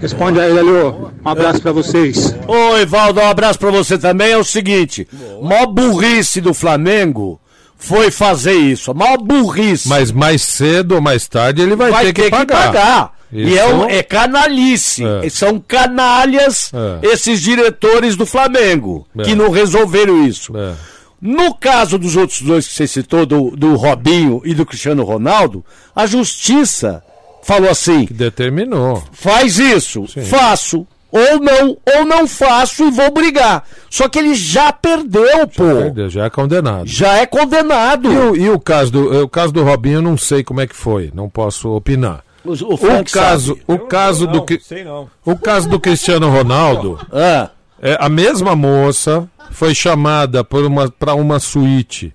Responde 0.02 0.40
aí, 0.40 0.52
Lelio. 0.52 1.12
Um 1.24 1.30
abraço 1.30 1.62
para 1.62 1.72
vocês. 1.72 2.36
Ô, 2.48 2.76
Evaldo, 2.78 3.20
um 3.20 3.28
abraço 3.30 3.60
pra 3.60 3.70
você 3.70 3.98
também. 3.98 4.32
É 4.32 4.38
o 4.38 4.44
seguinte: 4.44 5.08
maior 5.42 5.68
burrice 5.68 6.42
do 6.42 6.54
Flamengo 6.54 7.40
foi 7.78 8.10
fazer 8.12 8.54
isso. 8.54 8.92
A 8.92 8.94
maior 8.94 9.18
burrice. 9.18 9.88
Mas 9.88 10.12
mais 10.12 10.42
cedo 10.42 10.96
ou 10.96 11.02
mais 11.02 11.28
tarde 11.28 11.62
ele 11.62 11.76
vai, 11.76 11.92
ter, 12.12 12.14
que 12.14 12.30
pagar. 12.32 13.14
E 13.32 13.58
é, 13.58 13.66
um- 13.68 13.86
é 13.90 14.04
canalice. 14.04 15.04
É. 15.06 15.30
São 15.30 15.60
canalhas 15.60 16.72
É. 16.74 17.08
esses 17.14 17.40
diretores 17.40 18.16
do 18.16 18.26
Flamengo 18.26 19.08
É. 19.18 19.24
que 19.24 19.36
não 19.36 19.50
resolveram 19.52 20.26
isso. 20.26 20.52
É. 20.58 20.74
No 21.22 21.54
caso 21.54 22.00
dos 22.00 22.16
outros 22.18 22.42
dois 22.42 22.68
que 22.68 22.74
você 22.74 22.88
citou, 22.88 23.26
do, 23.28 23.52
do 23.56 23.76
Robinho 23.76 24.42
e 24.44 24.56
do 24.56 24.66
Cristiano 24.66 25.04
Ronaldo, 25.04 25.64
a 25.96 26.08
justiça 26.08 27.04
falou 27.44 27.70
assim: 27.70 28.08
Determinou. 28.12 29.04
faz 29.12 29.58
isso, 29.60 30.06
faço. 30.26 30.86
Ou 31.14 31.42
não, 31.42 31.78
ou 31.98 32.06
não 32.06 32.26
faço 32.26 32.86
e 32.86 32.90
vou 32.92 33.12
brigar. 33.12 33.66
Só 33.90 34.08
que 34.08 34.18
ele 34.18 34.34
já 34.34 34.72
perdeu, 34.72 35.46
pô. 35.46 35.64
Perdeu, 35.66 36.10
já 36.10 36.24
é 36.26 36.30
condenado. 36.30 36.88
Já 36.88 37.18
é 37.18 37.26
condenado. 37.26 38.10
E 38.10 38.18
o, 38.18 38.36
e 38.38 38.50
o 38.50 38.58
caso 38.58 38.92
do, 38.94 39.24
o 39.24 39.28
caso 39.28 39.52
do 39.52 39.62
Robinho, 39.62 39.96
eu 39.98 40.02
não 40.02 40.16
sei 40.16 40.42
como 40.42 40.62
é 40.62 40.68
que 40.68 40.76
foi, 40.76 41.12
não 41.14 41.30
posso 41.30 41.68
opinar. 41.76 42.24
O, 42.46 42.52
O 42.52 42.78
Frank 42.78 43.12
caso, 43.12 43.56
sabe. 43.56 43.64
o 43.68 43.78
caso 43.80 44.26
do 44.26 44.46
que 44.46 44.58
não. 44.86 45.10
o 45.26 45.36
caso 45.36 45.68
do 45.68 45.80
Cristiano 45.82 46.30
Ronaldo, 46.30 46.98
Ah, 47.12 47.50
é, 47.82 47.98
a 48.00 48.08
mesma 48.08 48.56
moça 48.56 49.28
foi 49.52 49.76
chamada 49.76 50.46
por 50.46 50.64
uma 50.64 50.90
para 50.90 51.14
uma 51.14 51.40
suíte 51.40 52.14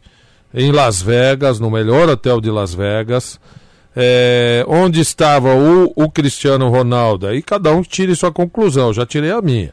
em 0.55 0.73
Las 0.73 1.03
Vegas, 1.03 1.61
no 1.61 1.71
melhor 1.71 2.09
hotel 2.09 2.41
de 2.41 2.51
Las 2.51 2.73
Vegas, 2.73 3.39
é, 3.97 4.63
onde 4.69 5.01
estava 5.01 5.55
o, 5.55 5.91
o 5.97 6.11
Cristiano 6.11 6.69
Ronaldo. 6.69 7.27
Aí 7.27 7.41
cada 7.41 7.73
um 7.73 7.83
tire 7.83 8.15
sua 8.15 8.31
conclusão, 8.31 8.93
já 8.93 9.07
tirei 9.07 9.31
a 9.31 9.41
minha. 9.41 9.73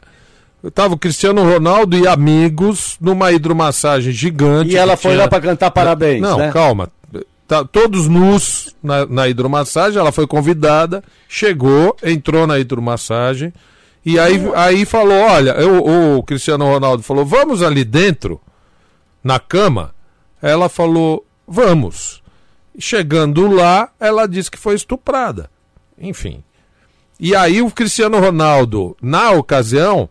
Estava 0.64 0.94
o 0.94 0.98
Cristiano 0.98 1.42
Ronaldo 1.44 1.94
e 1.94 2.08
amigos 2.08 2.96
numa 2.98 3.30
hidromassagem 3.30 4.12
gigante. 4.12 4.72
E 4.72 4.76
ela 4.76 4.96
foi 4.96 5.12
tinha- 5.12 5.24
lá 5.24 5.28
pra 5.28 5.40
cantar 5.40 5.70
parabéns, 5.70 6.22
Não, 6.22 6.38
né? 6.38 6.50
calma. 6.50 6.88
Tá, 7.46 7.62
todos 7.62 8.08
nus 8.08 8.74
na, 8.82 9.04
na 9.04 9.28
hidromassagem, 9.28 9.98
ela 10.00 10.10
foi 10.10 10.26
convidada, 10.26 11.04
chegou, 11.28 11.94
entrou 12.02 12.46
na 12.46 12.58
hidromassagem 12.58 13.52
e 14.06 14.18
aí, 14.18 14.40
aí 14.54 14.86
falou: 14.86 15.18
olha, 15.20 15.50
eu- 15.50 16.16
o 16.16 16.22
Cristiano 16.22 16.64
Ronaldo 16.64 17.02
falou, 17.02 17.26
vamos 17.26 17.62
ali 17.62 17.84
dentro, 17.84 18.40
na 19.22 19.38
cama. 19.38 19.94
Ela 20.40 20.70
falou, 20.70 21.26
vamos. 21.46 22.22
Chegando 22.78 23.46
lá, 23.48 23.90
ela 24.00 24.26
disse 24.26 24.50
que 24.50 24.58
foi 24.58 24.74
estuprada. 24.74 25.50
Enfim. 25.98 26.42
E 27.18 27.34
aí 27.34 27.62
o 27.62 27.70
Cristiano 27.70 28.18
Ronaldo, 28.18 28.96
na 29.00 29.30
ocasião, 29.30 30.08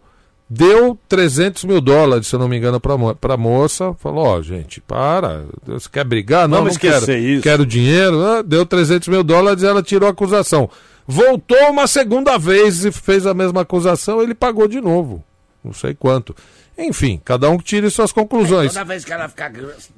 deu 0.49 0.97
300 1.09 1.65
mil 1.65 1.81
dólares, 1.81 2.27
se 2.27 2.35
eu 2.35 2.39
não 2.39 2.47
me 2.47 2.57
engano, 2.57 2.79
mo 2.97 3.15
pra 3.15 3.35
moça. 3.35 3.93
Falou, 3.99 4.25
ó, 4.25 4.41
gente, 4.41 4.79
para, 4.79 5.45
você 5.65 5.89
quer 5.89 6.05
brigar? 6.05 6.47
Não, 6.47 6.59
Vamos 6.59 6.73
não 6.73 6.79
quero. 6.79 7.11
isso. 7.13 7.43
Quero 7.43 7.65
dinheiro. 7.65 8.23
Ah, 8.23 8.41
Deu 8.41 8.65
300 8.65 9.07
mil 9.09 9.23
dólares 9.23 9.61
e 9.63 9.65
ela 9.67 9.83
tirou 9.83 10.07
a 10.07 10.11
acusação. 10.11 10.69
Voltou 11.05 11.69
uma 11.69 11.85
segunda 11.87 12.37
vez 12.37 12.85
e 12.85 12.91
fez 12.91 13.25
a 13.25 13.33
mesma 13.33 13.61
acusação, 13.61 14.21
ele 14.21 14.33
pagou 14.33 14.67
de 14.67 14.79
novo. 14.79 15.21
Não 15.63 15.73
sei 15.73 15.93
quanto. 15.93 16.33
Enfim, 16.77 17.21
cada 17.23 17.49
um 17.49 17.57
que 17.57 17.63
tire 17.63 17.89
suas 17.91 18.11
conclusões. 18.11 18.73
Toda 18.73 18.83
vez 18.85 19.05
que 19.05 19.13
ela 19.13 19.29
ficar 19.29 19.51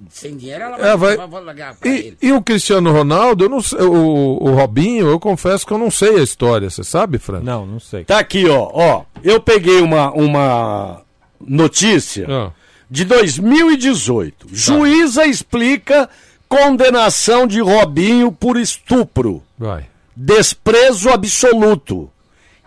sem 0.09 0.36
dinheiro, 0.36 0.63
ela 0.65 0.78
É, 0.78 0.97
vai- 0.97 1.15
vai, 1.15 1.28
vai 1.28 1.55
pra 1.73 1.89
E, 1.89 1.93
ele. 1.97 2.17
e 2.21 2.32
o 2.34 2.41
Cristiano 2.41 2.91
Ronaldo, 2.91 3.45
eu 3.45 3.49
não 3.49 3.61
sei- 3.61 3.80
o, 3.80 4.38
o 4.43 4.51
Robinho, 4.51 5.07
eu 5.07 5.19
confesso 5.19 5.65
que 5.65 5.71
eu 5.71 5.78
não 5.78 5.89
sei 5.89 6.19
a 6.19 6.23
história, 6.23 6.69
você 6.69 6.84
sabe, 6.84 7.17
Fran? 7.17 7.39
Não, 7.41 7.65
não 7.65 7.80
sei. 7.80 8.03
Tá 8.03 8.19
aqui, 8.19 8.45
ó, 8.49 8.69
ó. 8.73 9.03
Eu 9.23 9.39
peguei 9.39 9.80
uma, 9.80 10.11
uma 10.11 11.01
notícia 11.39 12.28
Ah. 12.30 12.51
de 12.91 13.05
2018. 13.05 14.47
Juíza 14.51 15.26
explica 15.26 16.09
condenação 16.49 17.47
de 17.47 17.61
Robinho 17.61 18.32
por 18.32 18.57
estupro. 18.57 19.41
Vai. 19.57 19.86
Desprezo 20.15 21.09
absoluto. 21.09 22.09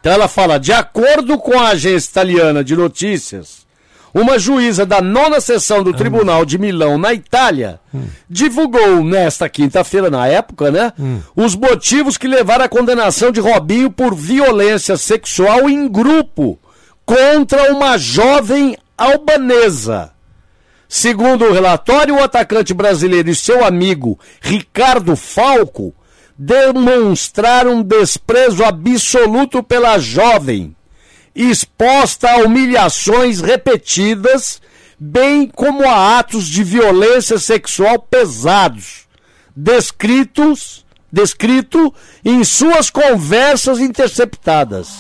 Então 0.01 0.13
ela 0.13 0.29
fala, 0.29 0.59
de 0.59 0.73
acordo 0.73 1.39
com 1.39 1.59
a 1.59 1.69
agência 1.71 2.09
italiana 2.11 2.63
de 2.63 2.77
notícias, 2.77 3.67
uma 4.21 4.39
juíza 4.39 4.85
da 4.85 5.01
nona 5.01 5.41
sessão 5.41 5.83
do 5.83 5.93
Tribunal 5.93 6.45
de 6.45 6.59
Milão, 6.59 6.99
na 6.99 7.13
Itália, 7.15 7.81
divulgou 8.29 9.03
nesta 9.05 9.49
quinta-feira, 9.49 10.11
na 10.11 10.27
época, 10.27 10.71
né, 10.71 10.93
os 11.35 11.55
motivos 11.55 12.17
que 12.17 12.29
levaram 12.29 12.65
à 12.65 12.69
condenação 12.69 13.31
de 13.31 13.41
Robinho 13.41 13.91
por 13.91 14.15
violência 14.15 14.97
sexual 14.97 15.69
em 15.69 15.89
grupo 15.89 16.59
contra 17.05 17.73
uma 17.73 17.97
jovem 17.97 18.77
albanesa. 18.97 20.11
Segundo 20.89 21.45
o 21.45 21.53
relatório, 21.53 22.17
o 22.17 22.23
atacante 22.23 22.73
brasileiro 22.73 23.29
e 23.29 23.35
seu 23.35 23.65
amigo 23.65 24.19
Ricardo 24.41 25.15
Falco 25.17 25.95
demonstraram 26.39 27.83
desprezo 27.83 28.65
absoluto 28.65 29.63
pela 29.63 29.99
jovem, 29.99 30.75
exposta 31.43 32.31
a 32.31 32.37
humilhações 32.39 33.41
repetidas, 33.41 34.61
bem 34.99 35.47
como 35.47 35.89
a 35.89 36.19
atos 36.19 36.47
de 36.47 36.63
violência 36.65 37.39
sexual 37.39 37.99
pesados, 37.99 39.07
descritos, 39.57 40.85
descrito 41.13 41.95
em 42.25 42.43
suas 42.45 42.91
conversas 42.91 43.79
interceptadas. 43.81 44.91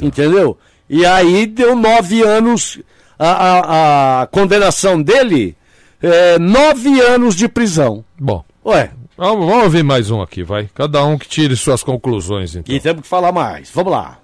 Entendeu? 0.00 0.58
E 0.88 1.04
aí 1.04 1.46
deu 1.46 1.74
nove 1.76 2.22
anos 2.22 2.78
a, 3.18 3.28
a- 3.30 4.22
a 4.22 4.26
condenação 4.28 5.00
dele, 5.02 5.56
é, 6.02 6.38
nove 6.38 7.00
anos 7.00 7.34
de 7.34 7.48
prisão. 7.48 8.04
Bom. 8.18 8.44
Ué. 8.64 8.90
Vamos, 9.18 9.46
vamos 9.46 9.64
ouvir 9.64 9.82
mais 9.82 10.10
um 10.10 10.20
aqui, 10.20 10.42
vai. 10.42 10.68
Cada 10.74 11.02
um 11.04 11.16
que 11.16 11.26
tire 11.26 11.56
suas 11.56 11.82
conclusões, 11.82 12.54
então. 12.54 12.74
E 12.74 12.78
temos 12.78 13.00
que 13.02 13.08
falar 13.08 13.32
mais. 13.32 13.70
Vamos 13.72 13.90
lá. 13.92 14.18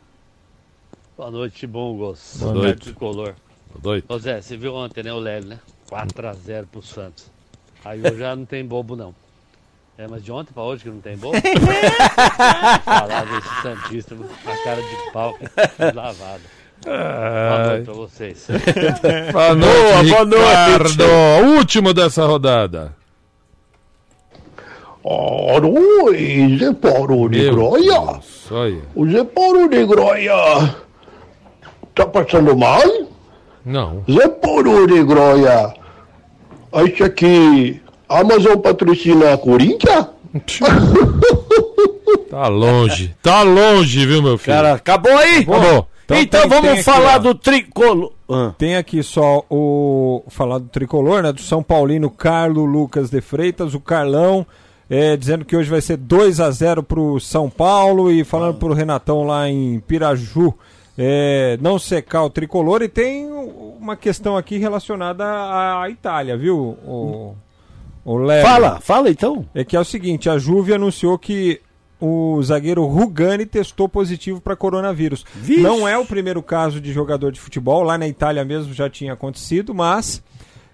Boa 1.17 1.31
noite, 1.31 1.67
Bongos. 1.67 2.37
Boa 2.39 2.53
Boa 2.53 2.65
noite. 2.65 2.81
Tricolor. 2.85 3.35
Boa 3.75 3.95
noite. 3.95 4.07
Ô 4.09 4.19
Zé, 4.19 4.41
você 4.41 4.57
viu 4.57 4.75
ontem, 4.75 5.03
né, 5.03 5.13
o 5.13 5.19
Lélio, 5.19 5.51
né? 5.51 5.59
4x0 5.91 6.67
pro 6.73 6.83
Santos. 6.83 7.31
Aí 7.85 8.01
hoje 8.01 8.19
já 8.19 8.35
não 8.35 8.47
tem 8.47 8.65
bobo, 8.65 8.97
não. 8.97 9.15
É, 9.99 10.09
mas 10.09 10.25
de 10.25 10.33
ontem 10.33 10.55
pra 10.55 10.63
hoje 10.63 10.85
que 10.85 10.89
não 10.89 11.01
tem 11.03 11.17
bobo? 11.19 11.37
Falar 12.83 13.27
desse 13.27 13.63
Santista, 13.63 14.17
a 14.47 14.65
cara 14.65 14.81
de 14.81 15.13
pau 15.13 15.39
lavada. 15.95 16.41
Boa 16.83 17.67
noite 17.69 17.85
pra 17.85 17.95
vocês. 17.95 18.47
Boa 19.33 19.55
noite, 19.55 20.03
Ricardo. 20.05 21.05
Último 21.59 21.93
dessa 21.93 22.25
rodada. 22.25 22.97
Ora, 25.05 25.67
oi, 25.67 26.57
Zé 26.59 26.73
Paulo 26.73 27.29
de 27.29 27.51
Groia. 27.51 28.21
O 28.95 29.07
Zé 29.07 29.25
Paulo 29.25 29.69
de 29.69 29.85
Groia 29.85 30.75
tá 31.95 32.07
passando 32.07 32.57
mal? 32.57 32.83
Não. 33.65 34.03
Zé 34.11 34.29
de 34.87 35.05
Groia, 35.05 35.75
acha 36.73 37.09
que 37.11 37.81
a 38.09 38.21
Amazon 38.21 38.57
patrocina 38.59 39.35
a 39.35 39.39
Corinthians? 39.39 40.07
Tá 42.31 42.49
longe. 42.49 43.15
Tá 43.23 43.43
longe, 43.43 44.07
viu, 44.07 44.23
meu 44.23 44.39
filho? 44.39 44.57
Cara, 44.57 44.73
acabou 44.73 45.13
aí? 45.17 45.41
Acabou. 45.41 45.87
Então, 46.11 46.41
tem- 46.41 46.49
vamos 46.49 46.63
tem 46.65 46.71
aqui, 46.73 46.83
falar 46.83 47.17
ó. 47.17 47.19
do 47.19 47.35
tricolor. 47.35 48.13
Tem 48.57 48.77
aqui 48.77 49.03
só 49.03 49.45
o. 49.51 50.23
Falar 50.29 50.59
do 50.59 50.69
tricolor, 50.69 51.23
né? 51.23 51.33
Do 51.33 51.43
São 51.43 51.63
Paulino 51.63 52.09
Carlo 52.11 52.65
Lucas 52.65 53.11
de 53.11 53.21
Freitas, 53.21 53.75
o 53.75 53.81
Carlão, 53.81 54.47
é, 54.89 55.15
dizendo 55.17 55.45
que 55.45 55.55
hoje 55.55 55.69
vai 55.71 55.81
ser 55.83 55.97
2 55.99 56.41
a 56.41 56.51
0 56.51 56.83
pro 56.83 57.21
São 57.21 57.51
Paulo 57.51 58.11
e 58.11 58.25
falando 58.25 58.57
pro 58.59 58.73
Renatão 58.73 59.25
lá 59.25 59.49
em 59.49 59.81
Piraju. 59.81 60.55
É, 60.97 61.59
não 61.61 61.79
secar 61.79 62.25
o 62.25 62.31
tricolor 62.31 62.83
e 62.83 62.89
tem 62.89 63.27
uma 63.31 63.97
questão 63.97 64.37
aqui 64.37 64.59
relacionada 64.59 65.25
à 65.25 65.89
Itália, 65.89 66.37
viu? 66.37 66.59
O, 66.59 67.35
o 68.05 68.17
Léo. 68.19 68.45
Fala, 68.45 68.81
fala 68.81 69.11
então. 69.11 69.47
É 69.55 69.65
que 69.65 69.77
é 69.77 69.81
o 69.81 69.85
seguinte, 69.85 70.29
a 70.29 70.39
Juve 70.39 70.75
anunciou 70.75 71.19
que 71.19 71.61
o 72.01 72.43
zagueiro 72.43 72.85
Rugani 72.85 73.47
testou 73.47 73.89
positivo 73.89 74.41
para 74.41 74.57
coronavírus. 74.57 75.25
Não 75.59 75.87
é 75.87 75.97
o 75.97 76.05
primeiro 76.05 76.43
caso 76.43 76.81
de 76.81 76.93
jogador 76.93 77.31
de 77.31 77.41
futebol, 77.41 77.85
lá 77.85 77.97
na 77.97 78.09
Itália 78.09 78.45
mesmo 78.45 78.75
já 78.75 78.91
tinha 78.91 79.13
acontecido, 79.13 79.73
mas 79.73 80.23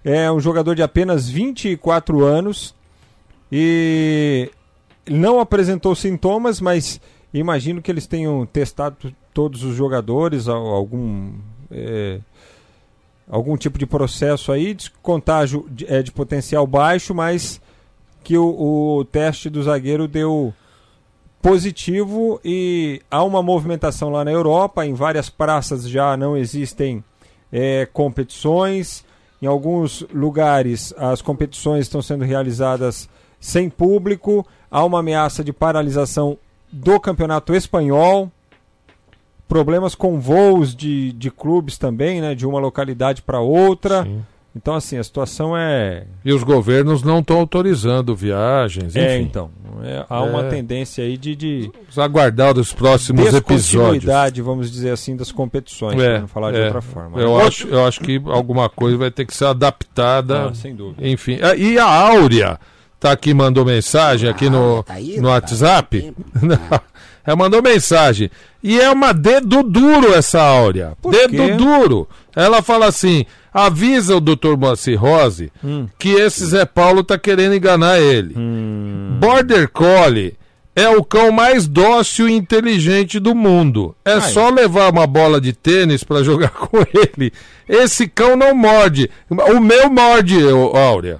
é 0.03 0.31
um 0.31 0.39
jogador 0.39 0.73
de 0.73 0.81
apenas 0.81 1.29
24 1.29 2.25
anos 2.25 2.73
e 3.51 4.49
não 5.07 5.39
apresentou 5.39 5.93
sintomas, 5.95 6.59
mas 6.59 6.99
imagino 7.33 7.81
que 7.81 7.91
eles 7.91 8.07
tenham 8.07 8.43
testado 8.45 9.13
todos 9.33 9.63
os 9.63 9.75
jogadores, 9.75 10.47
al- 10.47 10.67
algum 10.67 11.31
é, 11.71 12.19
algum 13.29 13.55
tipo 13.55 13.77
de 13.77 13.85
processo 13.85 14.51
aí 14.51 14.73
de 14.73 14.89
contágio 15.03 15.67
de, 15.69 15.85
é, 15.87 16.01
de 16.01 16.11
potencial 16.11 16.65
baixo, 16.65 17.13
mas 17.13 17.61
que 18.23 18.37
o, 18.37 18.97
o 18.99 19.05
teste 19.05 19.49
do 19.49 19.61
zagueiro 19.63 20.07
deu 20.07 20.53
positivo 21.41 22.39
e 22.43 23.01
há 23.09 23.23
uma 23.23 23.41
movimentação 23.41 24.09
lá 24.09 24.25
na 24.25 24.31
Europa, 24.31 24.85
em 24.85 24.93
várias 24.93 25.29
praças 25.29 25.87
já 25.87 26.17
não 26.17 26.35
existem 26.35 27.03
é, 27.51 27.87
competições, 27.93 29.05
em 29.41 29.45
alguns 29.45 30.05
lugares 30.13 30.93
as 30.97 31.21
competições 31.21 31.85
estão 31.85 32.01
sendo 32.01 32.25
realizadas 32.25 33.07
sem 33.39 33.69
público, 33.69 34.45
há 34.69 34.83
uma 34.83 34.99
ameaça 34.99 35.43
de 35.43 35.53
paralisação 35.53 36.37
do 36.71 36.99
campeonato 36.99 37.55
espanhol, 37.55 38.29
problemas 39.49 39.95
com 39.95 40.19
voos 40.19 40.73
de, 40.75 41.11
de 41.13 41.29
clubes 41.31 41.77
também, 41.77 42.21
né, 42.21 42.35
de 42.35 42.45
uma 42.45 42.59
localidade 42.59 43.21
para 43.23 43.41
outra. 43.41 44.07
Então, 44.55 44.73
assim, 44.73 44.97
a 44.97 45.03
situação 45.03 45.55
é. 45.55 46.05
E 46.25 46.33
os 46.33 46.43
governos 46.43 47.03
não 47.03 47.19
estão 47.19 47.37
autorizando 47.37 48.15
viagens, 48.15 48.95
enfim. 48.95 49.05
É, 49.05 49.19
então. 49.19 49.51
é, 49.83 50.05
há 50.09 50.21
uma 50.23 50.45
É. 50.45 50.49
tendência 50.49 51.03
aí 51.03 51.17
de, 51.17 51.35
de 51.35 51.71
Vamos 51.73 51.99
aguardar 51.99 52.57
os 52.57 52.73
próximos 52.73 53.31
episódios. 53.33 54.43
vamos 54.43 54.71
dizer 54.71 54.91
assim, 54.91 55.15
das 55.15 55.31
competições, 55.31 55.95
para 55.95 56.21
não 56.21 56.27
falar 56.27 56.51
de 56.51 56.59
é. 56.59 56.65
outra 56.65 56.81
forma. 56.81 57.19
Eu 57.19 57.37
né? 57.37 57.43
acho, 57.45 57.67
eu 57.67 57.85
acho 57.85 57.99
que 58.01 58.21
alguma 58.25 58.69
coisa 58.69 58.97
vai 58.97 59.11
ter 59.11 59.25
que 59.25 59.35
ser 59.35 59.45
adaptada. 59.45 60.47
Ah, 60.49 60.53
sem 60.53 60.75
dúvida. 60.75 61.07
Enfim. 61.07 61.37
Ah, 61.41 61.55
E 61.55 61.77
a 61.77 61.85
Áurea 61.85 62.59
tá 62.99 63.11
aqui, 63.11 63.33
mandou 63.33 63.63
mensagem 63.63 64.29
aqui 64.29 64.49
no, 64.49 64.83
no 65.21 65.29
WhatsApp. 65.29 66.13
Ela 67.29 67.35
mandou 67.35 67.61
mensagem. 67.61 68.31
E 68.63 68.79
é 68.79 68.89
uma 68.89 69.13
dedo 69.13 69.61
duro 69.61 70.13
essa 70.15 70.41
Áurea. 70.41 70.93
dedo 71.11 71.29
quê? 71.45 71.51
duro. 71.53 72.07
Ela 72.35 72.63
fala 72.63 72.87
assim: 72.87 73.23
avisa 73.53 74.15
o 74.15 74.19
Dr. 74.19 74.57
Moacir 74.57 74.99
Rose 74.99 75.51
Hum. 75.63 75.87
que 75.99 76.09
esse 76.09 76.43
Zé 76.47 76.65
Paulo 76.65 77.03
tá 77.03 77.19
querendo 77.19 77.53
enganar 77.53 77.99
ele. 77.99 78.33
Border 79.19 79.69
Collie 79.69 80.38
é 80.81 80.89
o 80.89 81.03
cão 81.03 81.31
mais 81.31 81.67
dócil 81.67 82.27
e 82.29 82.33
inteligente 82.33 83.19
do 83.19 83.33
mundo. 83.35 83.95
É 84.05 84.13
Ai. 84.13 84.21
só 84.21 84.49
levar 84.49 84.91
uma 84.91 85.05
bola 85.07 85.39
de 85.41 85.53
tênis 85.53 86.03
pra 86.03 86.23
jogar 86.23 86.49
com 86.55 86.77
ele. 86.93 87.31
Esse 87.67 88.07
cão 88.07 88.35
não 88.35 88.55
morde. 88.55 89.09
O 89.29 89.59
meu 89.59 89.89
morde, 89.91 90.37
Áurea. 90.73 91.19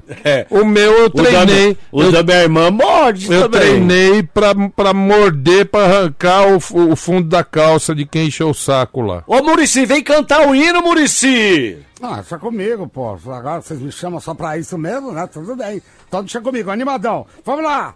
O 0.49 0.65
meu 0.65 0.91
eu 0.93 1.05
O 1.05 1.09
da 1.09 1.23
treinei. 1.23 1.63
minha- 1.65 1.77
o 1.91 2.01
eu, 2.03 2.11
da 2.11 2.23
minha 2.23 2.41
irmã 2.41 2.71
morde 2.71 3.31
Eu 3.31 3.43
também. 3.43 3.61
treinei 3.61 4.23
pra, 4.23 4.55
pra 4.75 4.93
morder, 4.93 5.65
pra 5.67 5.83
arrancar 5.85 6.47
o, 6.47 6.55
o 6.91 6.95
fundo 6.95 7.27
da 7.29 7.43
calça 7.43 7.93
de 7.93 8.05
quem 8.05 8.27
encheu 8.27 8.49
o 8.49 8.53
saco 8.55 9.01
lá. 9.01 9.23
Ô, 9.27 9.43
Murici, 9.43 9.85
vem 9.85 10.01
cantar 10.01 10.47
o 10.47 10.55
hino, 10.55 10.81
Murici! 10.81 11.77
Ah, 12.01 12.15
deixa 12.15 12.39
comigo, 12.39 12.87
pô. 12.87 13.09
Agora 13.11 13.61
vocês 13.61 13.79
me 13.79 13.91
chamam 13.91 14.19
só 14.19 14.33
pra 14.33 14.57
isso 14.57 14.77
mesmo, 14.77 15.11
né? 15.11 15.27
Tudo 15.31 15.55
bem. 15.55 15.81
Então 16.07 16.21
deixa 16.21 16.41
comigo, 16.41 16.71
animadão. 16.71 17.27
Vamos 17.45 17.63
lá! 17.63 17.93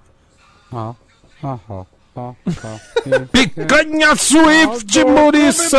Ah, 0.71 0.93
Picanha 3.31 4.15
Swift, 4.15 5.03
Muriça! 5.03 5.77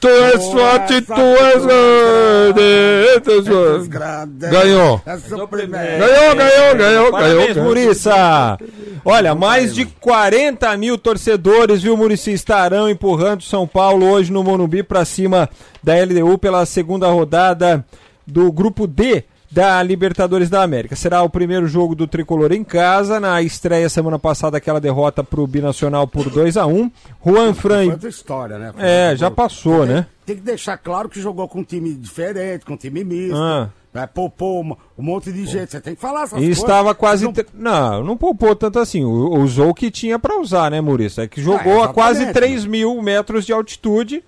Tu 0.00 0.08
és 0.08 0.44
forte, 0.44 1.00
tu 1.02 1.20
és 1.20 1.66
grande. 1.66 2.60
Ganhou. 4.48 5.00
Ganhou, 5.98 6.36
ganhou, 6.36 6.76
ganhou, 6.76 7.10
Parabéns, 7.10 7.54
ganhou. 7.54 7.64
Muriça! 7.64 8.58
Olha, 9.04 9.34
mais 9.34 9.74
de 9.74 9.84
40 9.84 10.76
mil 10.76 10.96
torcedores, 10.96 11.82
viu, 11.82 11.96
Murici, 11.96 12.32
estarão 12.32 12.88
empurrando 12.88 13.42
São 13.42 13.66
Paulo 13.66 14.08
hoje 14.08 14.32
no 14.32 14.44
Morumbi 14.44 14.82
para 14.82 15.04
cima 15.04 15.50
da 15.82 15.94
LDU 15.94 16.38
pela 16.38 16.64
segunda 16.64 17.08
rodada 17.08 17.84
do 18.26 18.50
Grupo 18.52 18.86
D 18.86 19.24
da 19.50 19.82
Libertadores 19.82 20.50
da 20.50 20.62
América. 20.62 20.94
Será 20.94 21.22
o 21.22 21.30
primeiro 21.30 21.66
jogo 21.66 21.94
do 21.94 22.06
Tricolor 22.06 22.52
em 22.52 22.62
casa, 22.64 23.18
na 23.18 23.40
estreia 23.42 23.88
semana 23.88 24.18
passada 24.18 24.56
aquela 24.58 24.80
derrota 24.80 25.24
pro 25.24 25.46
Binacional 25.46 26.06
por 26.06 26.28
2 26.28 26.56
a 26.56 26.66
1 26.66 26.90
Juan 27.24 27.54
Fran... 27.54 27.90
Outra 27.92 28.08
história, 28.08 28.58
né? 28.58 28.72
É, 28.78 29.16
já 29.16 29.30
passou, 29.30 29.86
né? 29.86 30.06
Tem 30.26 30.36
que 30.36 30.42
deixar 30.42 30.76
claro 30.76 31.08
que 31.08 31.20
jogou 31.20 31.48
com 31.48 31.60
um 31.60 31.64
time 31.64 31.94
diferente, 31.94 32.64
com 32.66 32.74
um 32.74 32.76
time 32.76 33.02
misto. 33.02 33.36
Ah. 33.36 33.70
Né? 33.94 34.06
Poupou 34.06 34.62
um, 34.62 34.76
um 34.98 35.02
monte 35.02 35.32
de 35.32 35.46
gente. 35.46 35.70
Você 35.70 35.80
tem 35.80 35.94
que 35.94 36.00
falar 36.00 36.24
essas 36.24 36.38
E 36.38 36.42
coisas. 36.42 36.58
estava 36.58 36.94
quase. 36.94 37.24
Não- 37.24 37.32
tre- 37.32 37.46
Não, 37.54 38.04
não 38.04 38.16
poupou 38.18 38.54
tanto 38.54 38.78
assim. 38.78 39.02
Usou 39.02 39.70
o 39.70 39.74
que 39.74 39.90
tinha 39.90 40.18
para 40.18 40.38
usar, 40.38 40.70
né, 40.70 40.78
Maurício? 40.82 41.22
É 41.22 41.26
que 41.26 41.40
jogou 41.40 41.82
Ah, 41.82 41.86
a 41.86 41.88
quase 41.88 42.24
exatamente. 42.24 42.34
3 42.34 42.66
mil 42.66 43.00
metros 43.00 43.46
de 43.46 43.52
altitude 43.54 44.22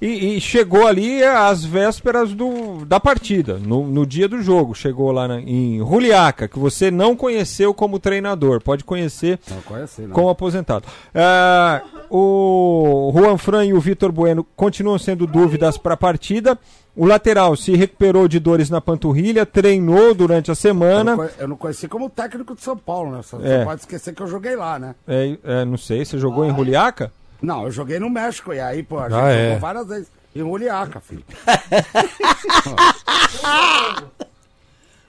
e, 0.00 0.36
e 0.36 0.40
chegou 0.40 0.86
ali 0.86 1.22
às 1.22 1.64
vésperas 1.64 2.32
do, 2.32 2.84
da 2.84 2.98
partida, 3.00 3.58
no, 3.58 3.86
no 3.86 4.04
dia 4.06 4.28
do 4.28 4.42
jogo. 4.42 4.74
Chegou 4.74 5.10
lá 5.12 5.26
na- 5.28 5.40
em 5.40 5.78
Juliaca, 5.78 6.46
que 6.48 6.58
você 6.58 6.90
não 6.90 7.16
conheceu 7.16 7.72
como 7.72 7.98
treinador, 7.98 8.60
pode 8.62 8.84
conhecer 8.84 9.38
Não 9.50 9.60
conheci, 9.62 10.02
não. 10.02 10.10
como 10.10 10.28
aposentado. 10.28 10.86
Ah, 11.14 11.82
o 12.10 13.12
Juan 13.14 13.36
Fran 13.38 13.64
e 13.64 13.72
o 13.74 13.80
Vitor 13.80 14.12
Bueno 14.12 14.46
continuam 14.56 14.98
sendo 14.98 15.26
dúvidas 15.26 15.76
para 15.78 15.94
a 15.94 15.96
partida. 15.96 16.58
O 16.96 17.06
lateral 17.06 17.56
se 17.56 17.74
recuperou 17.74 18.28
de 18.28 18.38
dores 18.38 18.70
na 18.70 18.80
panturrilha, 18.80 19.44
treinou 19.44 20.14
durante 20.14 20.50
a 20.50 20.52
Eu 20.52 20.56
semana. 20.56 21.16
não, 21.16 21.28
eu 21.38 21.48
não 21.48 21.56
conheci 21.56 21.88
como 21.88 22.08
técnico 22.08 22.54
de 22.54 22.62
São 22.62 22.76
Paulo, 22.76 23.10
né? 23.10 23.20
Você 23.22 23.36
É. 23.42 23.64
pode 23.64 23.80
esquecer 23.80 24.14
que 24.14 24.22
eu 24.22 24.28
joguei 24.28 24.54
lá, 24.54 24.78
né? 24.78 24.94
É, 25.08 25.36
é, 25.42 25.64
não 25.64 25.76
sei, 25.76 26.04
você 26.04 26.18
jogou 26.18 26.44
em 26.44 26.54
Juliaca? 26.54 27.10
Não, 27.44 27.64
eu 27.64 27.70
joguei 27.70 27.98
no 27.98 28.08
México 28.10 28.52
e 28.52 28.58
aí, 28.60 28.82
pô, 28.82 28.98
a 28.98 29.08
gente 29.08 29.20
Ah, 29.20 29.30
é. 29.30 29.44
jogou 29.46 29.60
várias 29.60 29.86
vezes. 29.86 30.08
Em 30.34 30.40
Juliaca, 30.40 31.00
filho. 31.00 31.24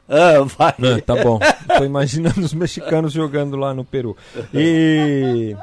Ah, 0.07 0.43
vai. 0.43 0.73
Não, 0.77 0.99
tá 0.99 1.15
bom. 1.23 1.39
Tô 1.77 1.83
imaginando 1.83 2.39
os 2.41 2.53
mexicanos 2.53 3.11
jogando 3.11 3.55
lá 3.57 3.73
no 3.73 3.83
Peru. 3.83 4.15
E 4.53 5.55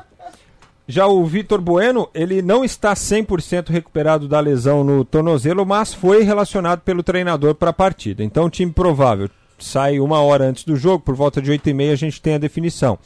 já 0.89 1.07
o 1.07 1.25
Vitor 1.25 1.61
Bueno, 1.61 2.09
ele 2.13 2.43
não 2.43 2.65
está 2.65 2.93
100% 2.93 3.69
recuperado 3.71 4.27
da 4.27 4.41
lesão 4.41 4.83
no 4.83 5.05
tornozelo, 5.05 5.65
mas 5.65 5.95
foi 5.95 6.25
relacionado 6.25 6.81
pelo 6.81 7.05
treinador 7.05 7.55
para 7.55 7.71
a 7.71 7.75
partida. 7.75 8.25
Então, 8.25 8.51
time 8.51 8.73
provável. 8.73 9.31
Sai 9.59 10.01
uma 10.01 10.21
hora 10.21 10.45
antes 10.45 10.65
do 10.65 10.77
jogo, 10.77 11.05
por 11.05 11.15
volta 11.15 11.41
de 11.41 11.51
8 11.51 11.71
e 11.71 11.75
meia 11.75 11.93
a 11.93 11.97
gente 11.97 12.21
tem 12.21 12.35
a 12.35 12.39
definição. 12.39 12.99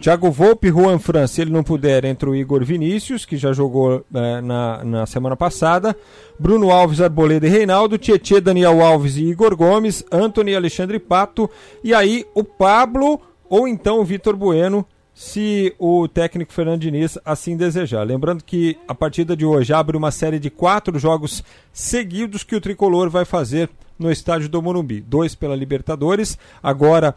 Thiago 0.00 0.30
Volpe, 0.30 0.68
Juan 0.68 0.98
Fran, 0.98 1.26
se 1.26 1.40
ele 1.40 1.50
não 1.50 1.62
puder, 1.62 2.04
entre 2.04 2.28
o 2.28 2.34
Igor 2.34 2.64
Vinícius, 2.64 3.24
que 3.24 3.36
já 3.36 3.52
jogou 3.52 4.04
eh, 4.14 4.40
na, 4.40 4.84
na 4.84 5.06
semana 5.06 5.36
passada, 5.36 5.96
Bruno 6.38 6.70
Alves, 6.70 7.00
Arboleda 7.00 7.46
e 7.46 7.50
Reinaldo, 7.50 7.98
Tietê, 7.98 8.40
Daniel 8.40 8.80
Alves 8.80 9.16
e 9.16 9.24
Igor 9.24 9.56
Gomes, 9.56 10.04
Anthony 10.10 10.54
Alexandre 10.54 10.98
Pato, 10.98 11.50
e 11.82 11.92
aí 11.92 12.24
o 12.34 12.44
Pablo 12.44 13.20
ou 13.48 13.68
então 13.68 14.00
o 14.00 14.04
Vitor 14.04 14.36
Bueno, 14.36 14.86
se 15.14 15.72
o 15.78 16.08
técnico 16.08 16.52
Fernando 16.52 16.80
Diniz 16.80 17.16
assim 17.24 17.56
desejar. 17.56 18.02
Lembrando 18.02 18.42
que 18.42 18.76
a 18.88 18.94
partida 18.94 19.36
de 19.36 19.46
hoje 19.46 19.72
abre 19.72 19.96
uma 19.96 20.10
série 20.10 20.40
de 20.40 20.50
quatro 20.50 20.98
jogos 20.98 21.44
seguidos 21.72 22.42
que 22.42 22.56
o 22.56 22.60
Tricolor 22.60 23.08
vai 23.08 23.24
fazer 23.24 23.70
no 23.96 24.10
estádio 24.10 24.48
do 24.48 24.60
Morumbi. 24.60 25.00
Dois 25.00 25.36
pela 25.36 25.54
Libertadores, 25.54 26.36
agora 26.60 27.14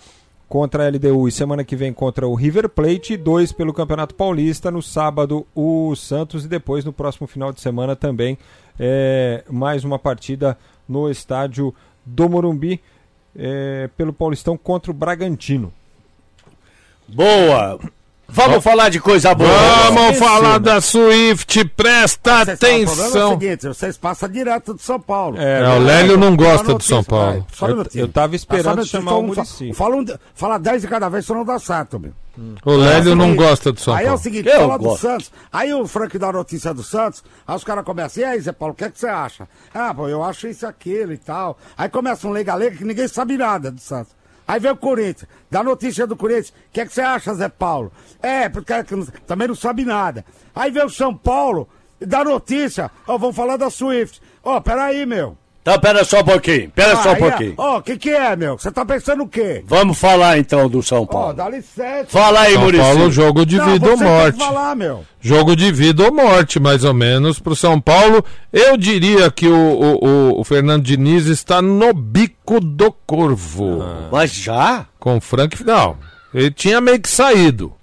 contra 0.48 0.86
a 0.86 0.90
LDU 0.90 1.28
e 1.28 1.32
semana 1.32 1.64
que 1.64 1.76
vem 1.76 1.92
contra 1.92 2.28
o 2.28 2.36
River 2.36 2.70
Plate, 2.70 3.18
dois 3.18 3.52
pelo 3.52 3.74
Campeonato 3.74 4.16
Paulista, 4.16 4.72
no 4.72 4.82
sábado 4.82 5.46
o 5.54 5.94
Santos 5.96 6.46
e 6.46 6.48
depois 6.48 6.86
no 6.86 6.94
próximo 6.94 7.28
final 7.28 7.52
de 7.52 7.60
semana 7.60 7.96
também 7.96 8.38
é, 8.80 9.44
mais 9.50 9.84
uma 9.84 9.98
partida 9.98 10.58
no 10.88 11.10
estádio 11.10 11.74
do 12.06 12.30
Morumbi 12.30 12.80
é, 13.36 13.90
pelo 13.98 14.14
Paulistão 14.14 14.56
contra 14.56 14.92
o 14.92 14.94
Bragantino. 14.94 15.74
Boa! 17.08 17.80
Vamos 18.30 18.62
falar 18.62 18.90
de 18.90 19.00
coisa 19.00 19.34
boa. 19.34 19.50
Vamos 19.90 20.18
falar 20.20 20.60
da 20.60 20.82
Swift, 20.82 21.64
presta 21.78 22.44
Vocês 22.44 22.60
falam, 22.60 22.82
O 22.84 22.86
problema 22.86 22.92
é 22.92 22.92
o 22.92 22.92
atenção. 23.08 23.30
seguinte, 23.40 23.68
vocês 23.70 23.98
passam 23.98 24.30
direto 24.30 24.74
de 24.74 24.82
São 24.82 25.00
Paulo. 25.00 25.38
É, 25.40 25.78
o 25.78 25.80
Lélio 25.80 26.18
não 26.18 26.36
gosta 26.36 26.74
do 26.74 26.84
São 26.84 27.02
Paulo. 27.02 27.48
Só 27.54 27.68
Eu- 27.70 27.78
minutinho. 27.78 28.04
eu 28.04 28.08
tava 28.10 28.36
esperando 28.36 28.76
minutinho, 28.80 29.02
chamar 29.02 29.16
o 29.16 29.20
um- 29.22 29.28
Muricy. 29.28 29.72
Fala, 29.74 29.96
um, 29.96 30.06
fala 30.36 30.58
10 30.60 30.82
de 30.82 30.90
cada 30.90 31.08
vez, 31.08 31.26
senão 31.26 31.40
não 31.40 31.46
dá 31.46 31.58
certo, 31.58 31.98
meu. 31.98 32.12
O 32.66 32.72
Lélio 32.76 33.12
É 33.12 33.14
o 33.14 33.16
não 33.16 33.34
gosta 33.36 33.72
do 33.72 33.80
São 33.80 33.96
Aí 33.96 34.02
é 34.02 34.04
o 34.04 34.08
Paulo. 34.10 34.22
seguinte, 34.22 34.48
Eu 34.50 34.60
fala 34.60 34.78
do 34.78 34.84
gosto. 34.84 35.02
Santos. 35.02 35.32
Aí 35.52 35.74
o 35.74 35.88
Frank 35.88 36.20
dá 36.20 36.28
a 36.28 36.34
notícia 36.34 36.74
do 36.74 36.84
Santos, 36.84 37.24
aí 37.48 37.56
os 37.56 37.64
caras 37.64 37.84
começam, 37.86 38.22
e 38.22 38.26
aí, 38.26 38.40
Zé 38.42 38.52
Paulo, 38.52 38.74
o 38.74 38.78
que, 38.78 38.84
é 38.84 38.92
que 38.92 39.00
você 39.00 39.08
acha? 39.08 39.48
Ah, 39.74 39.94
pô, 39.94 40.08
eu 40.10 40.22
acho 40.22 40.48
isso, 40.50 40.68
aquilo 40.68 41.14
e 41.14 41.18
tal. 41.18 41.58
Aí 41.78 41.88
começa 41.88 42.28
um 42.28 42.32
lega-lega 42.32 42.76
que 42.76 42.84
ninguém 42.84 43.08
sabe 43.08 43.38
nada 43.38 43.72
do 43.72 43.80
Santos. 43.80 44.17
Aí 44.48 44.60
vem 44.60 44.72
o 44.72 44.78
Corinthians, 44.78 45.30
dá 45.52 45.62
notícia 45.62 46.08
do 46.08 46.16
Corinthians, 46.16 46.50
o 46.50 46.54
que, 46.72 46.82
é 46.82 46.86
que 46.86 46.94
você 46.94 47.02
acha, 47.02 47.34
Zé 47.34 47.50
Paulo? 47.50 47.92
É, 48.22 48.48
porque 48.48 48.74
também 49.26 49.48
não 49.48 49.56
sabe 49.56 49.84
nada. 49.84 50.24
Aí 50.56 50.72
vem 50.72 50.86
o 50.86 50.90
São 50.90 51.14
Paulo, 51.16 51.68
dá 52.00 52.24
notícia, 52.24 52.90
ó, 53.06 53.18
vamos 53.18 53.36
falar 53.36 53.58
da 53.58 53.70
Swift. 53.70 54.22
Ó, 54.42 54.62
peraí, 54.62 55.06
meu. 55.06 55.38
Então, 55.70 55.80
pera 55.82 56.06
só 56.06 56.22
um 56.22 56.24
pouquinho, 56.24 56.70
pera 56.70 56.96
só 56.96 57.10
um 57.10 57.14
Aí 57.14 57.20
pouquinho. 57.20 57.54
Ó, 57.58 57.78
o 57.80 57.82
que 57.82 57.98
que 57.98 58.10
é, 58.10 58.36
meu? 58.38 58.58
Você 58.58 58.72
tá 58.72 58.86
pensando 58.86 59.24
o 59.24 59.28
quê? 59.28 59.62
Vamos 59.68 59.98
falar 60.00 60.38
então 60.38 60.70
do 60.70 60.82
São 60.82 61.02
Ó, 61.02 61.06
Paulo. 61.06 61.34
dá 61.34 61.50
licença. 61.50 62.06
Fala 62.08 62.40
aí, 62.40 62.54
São 62.54 62.62
Muricy. 62.64 62.84
Paulo, 62.84 63.12
jogo 63.12 63.46
de 63.46 63.58
Não, 63.58 63.66
vida 63.74 63.90
ou 63.90 63.98
morte. 63.98 64.38
falar, 64.38 64.76
meu. 64.78 65.04
Jogo 65.20 65.58
de 65.58 65.70
vida 65.74 66.06
ou 66.06 66.14
morte, 66.14 66.58
mais 66.58 66.86
ou 66.86 66.94
menos, 66.94 67.38
pro 67.40 67.54
São 67.54 67.82
Paulo. 67.82 68.24
Eu 68.54 68.78
diria 68.78 69.30
que 69.30 69.46
o, 69.50 69.54
o, 69.54 70.08
o- 70.08 70.40
o 70.40 70.44
Fernando 70.46 70.84
Diniz 70.84 71.26
está 71.26 71.62
no 71.62 71.92
bico 71.94 72.62
do 72.62 72.90
corvo. 73.06 73.84
Mas 74.10 74.32
já? 74.34 74.86
Com 74.98 75.18
o 75.18 75.22
Frank. 75.22 75.62
Não, 75.66 75.98
ele 76.34 76.50
tinha 76.50 76.80
meio 76.80 77.02
que 77.02 77.10
saído. 77.10 77.74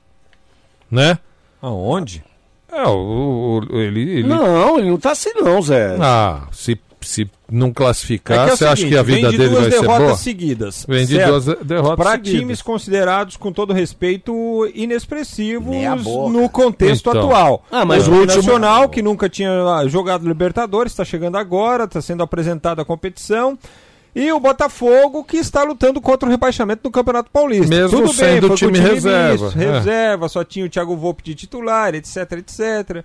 Né? 0.90 1.18
Aonde? 1.60 2.24
É, 2.72 2.82
o, 2.88 3.60
o- 3.70 3.78
ele, 3.78 4.00
ele- 4.20 4.22
Não, 4.28 4.78
ele 4.78 4.88
não 4.90 4.96
tá 4.98 5.10
assim 5.12 5.32
não, 5.34 5.60
Zé. 5.60 5.96
Ah, 6.00 6.42
se, 6.50 6.80
se 7.04 7.30
não 7.50 7.72
classificar, 7.72 8.48
É 8.48 8.50
é 8.50 8.52
o 8.54 8.56
você 8.56 8.64
acha 8.64 8.76
seguinte, 8.76 8.92
que 8.92 8.98
a 8.98 9.02
vem 9.02 9.16
vida 9.16 9.30
de 9.30 9.36
dele 9.38 9.50
duas 9.50 9.62
vai 9.62 9.70
ser 9.72 9.80
derrotas 9.80 10.04
boa? 10.06 10.16
seguidas. 10.16 10.86
Vem 10.88 11.06
de 11.06 11.18
duas 11.24 11.44
derrotas 11.62 11.96
Pra 11.96 12.10
seguidas. 12.12 12.40
times 12.40 12.62
considerados, 12.62 13.36
com 13.36 13.52
todo 13.52 13.72
respeito, 13.72 14.32
inexpressivos 14.74 15.74
no 16.32 16.48
contexto 16.48 17.10
Então. 17.10 17.22
atual. 17.22 17.64
Ah, 17.70 17.84
mas 17.84 18.08
o 18.08 18.12
o 18.12 18.14
último- 18.20 18.36
Nacional, 18.36 18.88
que 18.88 19.02
nunca 19.02 19.28
tinha 19.28 19.50
jogado 19.86 20.26
Libertadores, 20.26 20.92
está 20.92 21.04
chegando 21.04 21.36
agora, 21.36 21.84
está 21.84 22.00
sendo 22.00 22.22
apresentada 22.22 22.82
a 22.82 22.84
competição. 22.84 23.58
E 24.16 24.30
o 24.32 24.38
Botafogo, 24.38 25.24
que 25.24 25.36
está 25.38 25.64
lutando 25.64 26.00
contra 26.00 26.28
o 26.28 26.30
rebaixamento 26.30 26.82
no 26.84 26.90
Campeonato 26.92 27.30
Paulista. 27.32 27.66
Mesmo 27.66 27.90
Tudo 27.98 28.06
bem, 28.06 28.34
sendo 28.34 28.46
foi 28.46 28.48
com 28.50 28.54
time 28.56 28.78
reserva, 28.78 29.46
misto, 29.46 29.58
é. 29.60 29.72
reserva, 29.72 30.28
só 30.28 30.44
tinha 30.44 30.64
o 30.64 30.68
Thiago 30.68 30.96
Volpe 30.96 31.24
de 31.24 31.34
titular, 31.34 31.94
etc, 31.96 32.16
etc. 32.38 33.04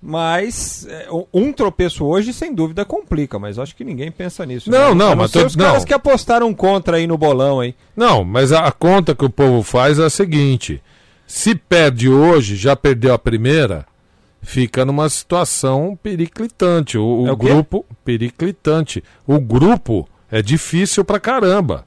Mas 0.00 0.86
é, 0.88 1.08
um 1.34 1.52
tropeço 1.52 2.04
hoje, 2.04 2.32
sem 2.32 2.54
dúvida, 2.54 2.84
complica, 2.84 3.36
mas 3.38 3.58
acho 3.58 3.74
que 3.74 3.82
ninguém 3.84 4.12
pensa 4.12 4.46
nisso. 4.46 4.70
Não, 4.70 4.94
né? 4.94 5.04
não, 5.04 5.16
mas 5.16 5.32
tô- 5.32 5.44
os 5.44 5.56
caras 5.56 5.78
não. 5.80 5.84
que 5.84 5.92
apostaram 5.94 6.54
contra 6.54 6.98
aí 6.98 7.06
no 7.06 7.18
bolão 7.18 7.58
aí. 7.60 7.74
Não, 7.96 8.22
mas 8.24 8.52
a, 8.52 8.60
a 8.66 8.70
conta 8.72 9.14
que 9.14 9.24
o 9.24 9.30
povo 9.30 9.62
faz 9.62 9.98
é 9.98 10.04
a 10.04 10.10
seguinte: 10.10 10.80
se 11.26 11.54
perde 11.54 12.08
hoje, 12.08 12.54
já 12.54 12.76
perdeu 12.76 13.12
a 13.12 13.18
primeira, 13.18 13.84
fica 14.40 14.84
numa 14.84 15.08
situação 15.08 15.98
periclitante. 16.00 16.96
O, 16.96 17.22
o 17.22 17.26
É 17.26 17.32
o 17.32 17.36
quê? 17.36 17.46
grupo. 17.48 17.84
Periclitante. 18.04 19.02
O 19.26 19.40
grupo 19.40 20.08
é 20.30 20.40
difícil 20.40 21.04
pra 21.04 21.18
caramba. 21.18 21.84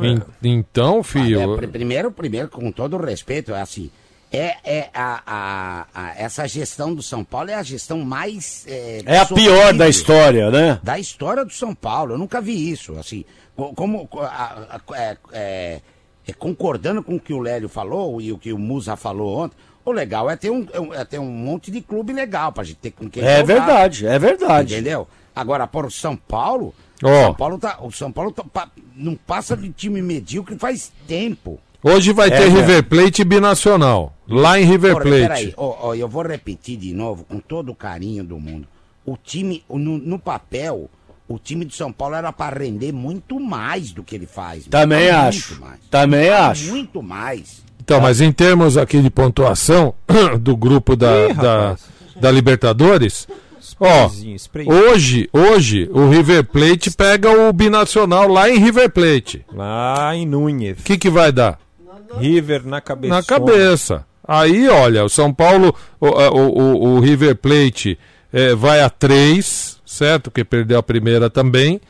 En- 0.00 0.20
então, 0.42 1.02
filho. 1.04 1.40
É, 1.40 1.56
pr- 1.56 1.68
primeiro, 1.68 2.10
primeiro, 2.10 2.48
com 2.48 2.72
todo 2.72 2.96
o 2.96 3.00
respeito, 3.04 3.52
é 3.52 3.60
assim. 3.60 3.88
É, 4.32 4.56
é 4.64 4.90
a, 4.94 5.22
a- 5.26 5.86
a- 5.94 6.14
essa 6.16 6.46
gestão 6.48 6.94
do 6.94 7.02
São 7.02 7.22
Paulo 7.22 7.50
é 7.50 7.54
a 7.54 7.62
gestão 7.62 7.98
mais. 8.00 8.64
É, 8.66 9.02
É 9.04 9.18
a 9.18 9.26
pior 9.26 9.74
da 9.74 9.88
história, 9.88 10.50
né? 10.50 10.80
Da 10.82 10.98
história 10.98 11.44
do 11.44 11.52
São 11.52 11.74
Paulo. 11.74 12.14
Eu 12.14 12.18
nunca 12.18 12.40
vi 12.40 12.70
isso. 12.70 12.98
Assim, 12.98 13.24
co- 13.54 13.74
como. 13.74 14.06
co- 14.08 14.20
a- 14.22 14.80
é, 14.94 15.16
é, 15.32 15.80
é, 16.26 16.32
concordando 16.32 17.02
com 17.02 17.16
o 17.16 17.20
que 17.20 17.34
o 17.34 17.40
Lélio 17.40 17.68
falou 17.68 18.20
e 18.20 18.32
o 18.32 18.38
que 18.38 18.52
o 18.52 18.58
Musa 18.58 18.96
falou 18.96 19.38
ontem, 19.38 19.56
o 19.84 19.92
legal 19.92 20.30
é 20.30 20.36
ter 20.36 20.50
um, 20.50 20.66
é 20.94 21.00
é 21.00 21.04
ter 21.04 21.18
um 21.18 21.26
monte 21.30 21.70
de 21.70 21.80
clube 21.82 22.12
legal 22.14 22.52
pra 22.52 22.64
gente 22.64 22.76
ter 22.76 22.92
com 22.92 23.10
quem 23.10 23.22
É 23.22 23.40
jogar. 23.40 23.44
verdade, 23.54 24.06
é 24.06 24.18
verdade. 24.18 24.72
Entendeu? 24.72 25.06
Agora, 25.36 25.66
por 25.66 25.92
São 25.92 26.16
Paulo. 26.16 26.74
Ó. 27.04 27.08
O 27.08 27.22
São 27.24 27.34
Paulo, 27.34 27.58
tá, 27.58 27.78
o 27.82 27.90
São 27.90 28.12
Paulo 28.12 28.32
tá- 28.32 28.68
não 28.94 29.14
passa 29.16 29.56
de 29.56 29.68
time 29.70 30.00
medíocre 30.00 30.56
faz 30.56 30.90
tempo. 31.06 31.58
Hoje 31.82 32.12
vai 32.12 32.28
É, 32.28 32.30
ter 32.30 32.44
é. 32.44 32.48
River 32.48 32.84
Plate 32.84 33.22
e 33.22 33.24
Binacional. 33.24 34.14
Lá 34.28 34.60
em 34.60 34.64
River 34.64 34.92
Porra, 34.92 35.04
Plate. 35.04 35.22
Peraí, 35.22 35.54
ó, 35.56 35.88
ó, 35.88 35.94
eu 35.94 36.08
vou 36.08 36.22
repetir 36.22 36.78
de 36.78 36.94
novo, 36.94 37.24
com 37.24 37.38
todo 37.40 37.72
o 37.72 37.74
carinho 37.74 38.22
do 38.22 38.38
mundo. 38.38 38.68
O 39.04 39.16
time, 39.16 39.64
no, 39.68 39.98
no 39.98 40.18
papel, 40.18 40.88
o 41.28 41.38
time 41.38 41.64
de 41.64 41.74
São 41.74 41.92
Paulo 41.92 42.14
era 42.14 42.32
para 42.32 42.58
render 42.58 42.92
muito 42.92 43.40
mais 43.40 43.90
do 43.90 44.02
que 44.04 44.14
ele 44.14 44.26
faz. 44.26 44.66
Também 44.66 45.10
acho. 45.10 45.60
mais. 45.60 45.80
Também 45.90 46.28
acho. 46.28 46.70
Muito 46.70 47.02
mais. 47.02 47.62
Então, 47.80 48.00
mas 48.00 48.20
em 48.20 48.30
termos 48.30 48.76
aqui 48.76 49.00
de 49.00 49.10
pontuação 49.10 49.92
do 50.40 50.56
grupo 50.56 50.94
da, 50.94 51.28
Ih, 51.28 51.34
da, 51.34 51.76
da 52.14 52.30
Libertadores, 52.30 53.26
ó, 53.80 54.08
hoje, 54.66 55.28
hoje 55.32 55.90
o 55.92 56.08
River 56.08 56.44
Plate 56.44 56.92
pega 56.92 57.28
o 57.28 57.52
Binacional 57.52 58.28
lá 58.28 58.48
em 58.48 58.58
River 58.58 58.88
Plate. 58.90 59.44
Lá 59.52 60.14
em 60.14 60.24
Núñez. 60.24 60.78
O 60.78 60.82
que, 60.84 60.96
que 60.96 61.10
vai 61.10 61.32
dar? 61.32 61.58
River 62.18 62.66
na 62.66 62.80
cabeça. 62.80 63.14
Na 63.14 63.22
cabeça. 63.22 64.04
Aí, 64.26 64.68
olha, 64.68 65.04
o 65.04 65.08
São 65.08 65.32
Paulo, 65.32 65.74
o, 66.00 66.06
o, 66.06 66.62
o- 66.62 66.94
o 66.94 67.00
River 67.00 67.34
Plate 67.36 67.98
eh, 68.32 68.54
vai 68.54 68.80
a 68.80 68.88
3, 68.88 69.80
certo? 69.84 70.30
Que 70.30 70.44
perdeu 70.44 70.78
a 70.78 70.82
primeira 70.82 71.28
também. 71.28 71.80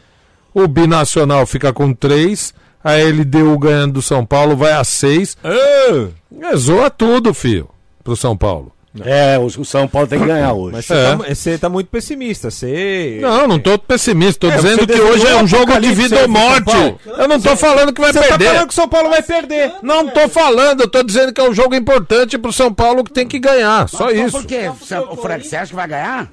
O 0.54 0.66
Binacional 0.66 1.46
fica 1.46 1.72
com 1.72 1.92
3. 1.92 2.54
A 2.84 2.94
LDU 2.96 3.56
ganhando 3.58 3.94
do 3.94 4.02
São 4.02 4.24
Paulo 4.26 4.56
vai 4.56 4.72
a 4.72 4.82
6. 4.82 5.36
É, 6.40 6.56
zoa 6.56 6.90
tudo, 6.90 7.32
filho, 7.32 7.68
pro 8.02 8.16
São 8.16 8.36
Paulo. 8.36 8.72
É, 9.04 9.38
o 9.38 9.44
o 9.46 9.64
São 9.64 9.88
Paulo 9.88 10.06
tem 10.06 10.18
que 10.20 10.26
ganhar 10.26 10.52
hoje. 10.52 10.72
Mas 10.76 10.84
você 10.84 10.92
É. 10.94 11.04
tá, 11.04 11.16
você 11.16 11.58
tá 11.58 11.68
muito 11.70 11.86
pessimista. 11.88 12.50
Você. 12.50 13.18
Não, 13.22 13.48
não 13.48 13.58
tô 13.58 13.78
pessimista. 13.78 14.40
Tô 14.40 14.52
É, 14.52 14.56
dizendo 14.56 14.80
você 14.80 14.86
que 14.86 15.00
hoje 15.00 15.26
é 15.26 15.36
um 15.42 15.46
jogo 15.46 15.80
de 15.80 15.94
vida 15.94 16.20
ou 16.20 16.28
morte. 16.28 16.96
Eu 17.06 17.26
não 17.26 17.40
tô 17.40 17.56
falando 17.56 17.92
que 17.92 18.00
vai 18.02 18.12
Você 18.12 18.20
perder. 18.20 18.44
tá 18.44 18.50
falando 18.52 18.66
que 18.68 18.72
o 18.72 18.76
São 18.76 18.88
Paulo 18.88 19.08
vai 19.08 19.22
perder. 19.22 19.72
Não 19.82 20.08
tô 20.08 20.28
falando, 20.28 20.82
eu 20.82 20.88
tô 20.88 21.02
dizendo 21.02 21.32
que 21.32 21.40
é 21.40 21.44
um 21.48 21.54
jogo 21.54 21.74
importante 21.74 22.36
pro 22.36 22.52
São 22.52 22.72
Paulo 22.72 23.02
que 23.02 23.12
tem 23.12 23.26
que 23.26 23.38
ganhar. 23.38 23.88
Só 23.88 24.04
Mas 24.06 24.18
isso. 24.18 24.32
Por 24.38 24.46
quê? 24.46 24.70
O 25.10 25.16
Frank, 25.16 25.46
você 25.46 25.56
acha 25.56 25.70
que 25.70 25.76
vai 25.76 25.88
ganhar? 25.88 26.30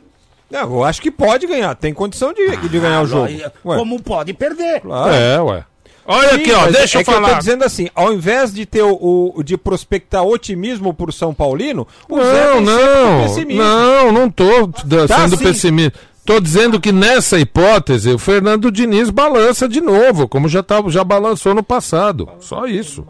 Não, 0.51 0.61
eu 0.61 0.83
acho 0.83 1.01
que 1.01 1.11
pode 1.11 1.47
ganhar. 1.47 1.73
Tem 1.75 1.93
condição 1.93 2.33
de, 2.33 2.57
de 2.57 2.79
ganhar 2.79 3.01
o 3.03 3.05
jogo. 3.05 3.29
Ah, 3.45 3.51
Ué. 3.63 3.77
Como 3.77 4.01
pode 4.01 4.33
perder? 4.33 4.81
Claro. 4.81 5.13
É, 5.13 5.39
ué. 5.41 5.63
Olha 6.11 6.29
Sim, 6.29 6.35
aqui, 6.37 6.51
ó, 6.51 6.65
deixa 6.71 6.97
é 6.97 7.01
eu 7.01 7.05
que 7.05 7.09
eu 7.11 7.13
falar. 7.13 7.29
tô 7.33 7.37
dizendo 7.39 7.63
assim, 7.63 7.87
ao 7.93 8.11
invés 8.11 8.51
de 8.51 8.65
ter 8.65 8.81
o, 8.81 9.33
o- 9.35 9.43
de 9.43 9.55
prospectar 9.55 10.23
otimismo 10.23 10.91
pro 10.91 11.11
São 11.11 11.33
Paulino, 11.35 11.87
o 12.09 12.17
Zé 12.23 12.59
Não, 12.59 13.29
sempre 13.29 13.55
não, 13.55 14.05
não, 14.05 14.11
não 14.11 14.29
tô 14.31 14.67
Tá, 15.07 15.19
sendo 15.19 15.37
sim. 15.37 15.43
pessimista. 15.43 15.99
Tô 16.25 16.39
dizendo 16.39 16.79
que 16.79 16.91
nessa 16.91 17.39
hipótese 17.39 18.09
o 18.11 18.17
Fernando 18.19 18.71
Diniz 18.71 19.09
balança 19.09 19.67
de 19.69 19.81
novo, 19.81 20.27
como 20.27 20.47
já, 20.49 20.61
tava, 20.63 20.89
já 20.89 21.03
balançou 21.03 21.53
no 21.53 21.61
passado. 21.63 22.27
Só 22.39 22.65
isso. 22.65 23.05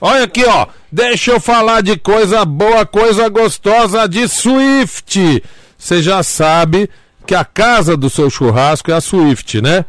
Olha 0.00 0.24
aqui, 0.24 0.44
ó. 0.46 0.66
Deixa 0.92 1.32
eu 1.32 1.40
falar 1.40 1.82
de 1.82 1.96
coisa 1.98 2.44
boa, 2.44 2.86
coisa 2.86 3.28
gostosa 3.28 4.06
de 4.08 4.26
Swift. 4.28 5.42
Você 5.76 6.02
já 6.02 6.22
sabe 6.22 6.88
que 7.26 7.34
a 7.34 7.44
casa 7.44 7.96
do 7.96 8.08
seu 8.10 8.30
churrasco 8.30 8.90
é 8.90 8.94
a 8.94 9.00
Swift, 9.00 9.60
né? 9.60 9.84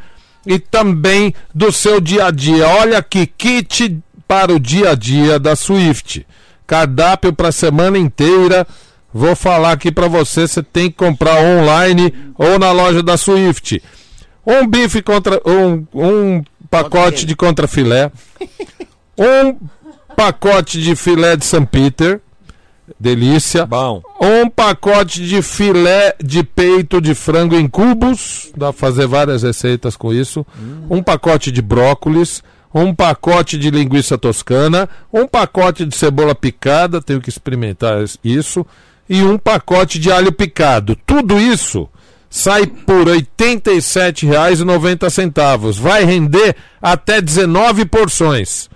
E 0.45 0.57
também 0.57 1.33
do 1.53 1.71
seu 1.71 1.99
dia 1.99 2.25
a 2.25 2.31
dia. 2.31 2.67
Olha 2.67 2.97
aqui, 2.97 3.25
kit 3.25 3.99
para 4.27 4.53
o 4.53 4.59
dia 4.59 4.91
a 4.91 4.95
dia 4.95 5.39
da 5.39 5.55
Swift. 5.55 6.25
Cardápio 6.65 7.33
para 7.33 7.49
a 7.49 7.51
semana 7.51 7.97
inteira. 7.97 8.65
Vou 9.13 9.35
falar 9.35 9.71
aqui 9.71 9.91
para 9.91 10.07
você, 10.07 10.47
você 10.47 10.61
tem 10.61 10.89
que 10.89 10.97
comprar 10.97 11.41
online 11.41 12.13
ou 12.37 12.59
na 12.59 12.71
loja 12.71 13.01
da 13.01 13.17
Swift. 13.17 13.81
Um 14.45 14.67
bife 14.67 15.01
contra 15.01 15.41
um, 15.45 15.85
um 15.93 16.43
pacote 16.69 17.25
de 17.25 17.35
contrafilé, 17.35 18.11
um 19.17 19.57
pacote 20.15 20.79
de 20.79 20.95
filé 20.95 21.35
de 21.35 21.43
São 21.43 21.65
Peter, 21.65 22.21
delícia. 22.99 23.65
Bom. 23.65 24.01
Um 24.21 24.49
pacote 24.49 25.25
de 25.25 25.41
filé 25.41 26.15
de 26.23 26.43
peito 26.43 27.01
de 27.01 27.13
frango 27.13 27.55
em 27.55 27.67
cubos, 27.67 28.51
dá 28.55 28.71
pra 28.71 28.79
fazer 28.79 29.07
várias 29.07 29.43
receitas 29.43 29.97
com 29.97 30.13
isso. 30.13 30.45
Um 30.89 31.03
pacote 31.03 31.51
de 31.51 31.61
brócolis, 31.61 32.41
um 32.73 32.93
pacote 32.93 33.57
de 33.57 33.69
linguiça 33.69 34.17
toscana, 34.17 34.87
um 35.11 35.27
pacote 35.27 35.85
de 35.85 35.93
cebola 35.95 36.35
picada, 36.35 37.01
tenho 37.01 37.21
que 37.21 37.29
experimentar 37.29 38.03
isso, 38.23 38.65
e 39.09 39.23
um 39.23 39.37
pacote 39.37 39.99
de 39.99 40.11
alho 40.11 40.31
picado. 40.31 40.95
Tudo 41.05 41.39
isso 41.39 41.89
sai 42.29 42.67
por 42.67 43.07
R$ 43.07 43.27
87,90. 43.37 45.79
Vai 45.79 46.05
render 46.05 46.55
até 46.81 47.19
19 47.19 47.83
porções. 47.85 48.69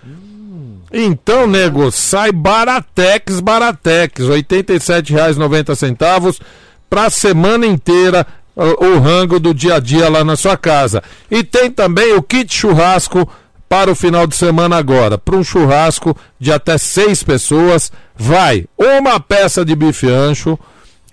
Então, 0.93 1.47
nego, 1.47 1.91
sai 1.91 2.31
Baratex, 2.31 3.39
Baratex, 3.39 4.27
R$ 4.27 4.43
87,90 4.43 6.39
para 6.87 7.05
a 7.05 7.09
semana 7.09 7.65
inteira 7.65 8.27
o, 8.55 8.85
o 8.85 8.99
rango 8.99 9.39
do 9.39 9.51
dia 9.55 9.75
a 9.75 9.79
dia 9.79 10.07
lá 10.07 10.23
na 10.23 10.35
sua 10.35 10.55
casa. 10.55 11.01
E 11.31 11.43
tem 11.43 11.71
também 11.71 12.13
o 12.13 12.21
kit 12.21 12.53
churrasco 12.53 13.27
para 13.67 13.91
o 13.91 13.95
final 13.95 14.27
de 14.27 14.35
semana 14.35 14.77
agora. 14.77 15.17
Para 15.17 15.35
um 15.35 15.43
churrasco 15.43 16.15
de 16.39 16.53
até 16.53 16.77
seis 16.77 17.23
pessoas, 17.23 17.91
vai 18.15 18.67
uma 18.77 19.19
peça 19.19 19.65
de 19.65 19.75
bife 19.75 20.07
ancho, 20.07 20.59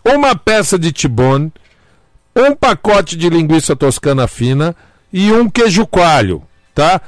uma 0.05 0.37
peça 0.37 0.79
de 0.79 0.93
tibone, 0.93 1.51
um 2.37 2.55
pacote 2.55 3.17
de 3.17 3.31
linguiça 3.31 3.75
toscana 3.75 4.29
fina 4.29 4.77
e 5.11 5.33
um 5.33 5.49
queijo 5.49 5.87
coalho, 5.87 6.43
tá? 6.75 7.01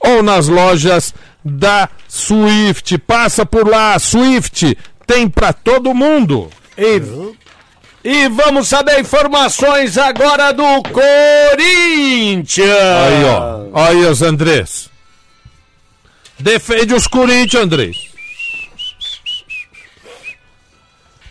ou 0.00 0.22
nas 0.22 0.48
lojas 0.48 1.12
da 1.44 1.90
Swift. 2.08 2.96
Passa 2.98 3.44
por 3.44 3.68
lá, 3.68 3.98
Swift 3.98 4.76
tem 5.06 5.28
para 5.28 5.52
todo 5.52 5.94
mundo. 5.94 6.50
E, 6.76 7.00
e 8.02 8.28
vamos 8.28 8.68
saber 8.68 9.00
informações 9.00 9.96
agora 9.98 10.52
do 10.52 10.82
Corinthians. 10.82 12.68
Aí, 12.68 13.24
ó. 13.24 13.86
Aí, 13.86 14.04
os 14.06 14.22
Andrés. 14.22 14.90
Defende 16.38 16.94
os 16.94 17.06
Corinthians, 17.06 17.62
Andrés. 17.62 18.13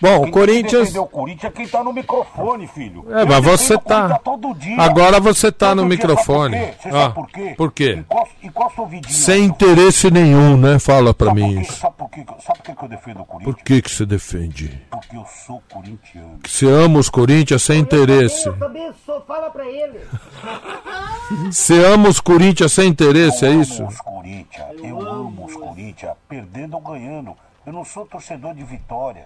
Bom, 0.04 0.24
o 0.26 0.32
Corinthians. 0.32 0.88
Defender 0.90 1.00
o 1.00 1.08
Corinthians 1.08 1.46
é 1.54 1.56
quem 1.56 1.66
tá 1.66 1.82
no 1.82 1.94
microfone, 1.94 2.68
filho. 2.68 3.06
É, 3.10 3.22
Eu 3.22 3.28
mas 3.28 3.42
você 3.42 3.78
tá. 3.78 4.20
todo 4.20 4.54
dia. 4.54 4.76
Agora 4.82 5.18
você 5.22 5.50
tá 5.50 5.70
Todo 5.70 5.78
no 5.78 5.82
dia, 5.84 5.90
microfone. 5.98 6.58
Sabe 6.58 6.68
por 6.74 6.76
quê? 6.76 6.82
Você 6.82 6.90
Ah, 6.90 6.92
sabe 6.92 7.14
por 7.16 7.28
quê? 7.30 7.54
por 7.58 7.72
quê? 7.72 7.94
Encosta, 8.00 8.36
encosta 8.44 8.82
o 8.82 8.86
vidinho. 8.86 9.14
Sem 9.14 9.46
interesse 9.46 10.12
nenhum, 10.12 10.58
né? 10.58 10.78
Fala 10.78 11.14
pra 11.14 11.34
mim 11.34 11.62
isso. 11.62 11.72
Sabe 11.78 11.96
por 11.98 12.10
quê? 12.10 12.26
Sabe 12.46 12.58
por 12.60 12.64
quê 12.66 12.76
que 12.76 12.84
eu 12.84 12.90
defendo 12.90 13.22
o 13.22 13.26
Corinthians? 13.26 13.56
Por 13.56 13.64
que 13.64 13.82
que 13.82 13.90
você 13.92 14.06
defende? 14.06 14.82
Porque 14.92 15.16
eu 15.16 15.26
sou 15.48 15.64
corintiano. 15.72 16.40
Que 16.44 16.52
você 16.52 16.66
ama 16.68 17.00
os 17.00 17.10
Corinthians 17.10 17.64
sem 17.64 17.80
interesse. 17.80 18.46
Eu 18.46 18.60
também 18.60 18.92
sou, 19.06 19.22
fala 19.22 19.50
pra 19.52 19.66
ele. 19.66 20.00
Você 21.50 21.84
ama 21.86 22.10
os 22.10 22.20
Corinthians 22.20 22.74
sem 22.74 22.90
interesse, 22.90 23.46
é 23.46 23.52
isso? 23.52 23.86
Os 23.86 23.98
Corinthians, 24.02 24.68
eu 24.84 25.00
amo 25.02 25.46
os 25.46 25.56
Corinthians, 25.56 26.12
perdendo 26.28 26.74
ou 26.76 26.82
ganhando. 26.82 27.34
Eu 27.66 27.72
não 27.72 27.86
sou 27.86 28.06
torcedor 28.06 28.54
de 28.54 28.64
vitória. 28.64 29.26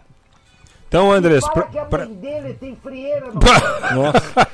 Então, 0.87 1.11
Andrés. 1.11 1.43
Pra- 1.49 1.63
a 1.81 1.85
pra- 1.85 2.05
dele 2.05 2.53
tem 2.59 2.75
frieira 2.81 3.27
no 3.33 3.39
Nossa. 4.03 4.47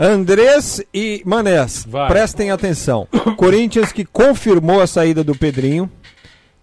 Andrés 0.00 0.82
e 0.92 1.22
Manés, 1.24 1.84
Vai. 1.88 2.08
prestem 2.08 2.50
atenção. 2.50 3.06
Corinthians 3.36 3.92
que 3.92 4.04
confirmou 4.04 4.80
a 4.80 4.86
saída 4.86 5.24
do 5.24 5.34
Pedrinho. 5.34 5.90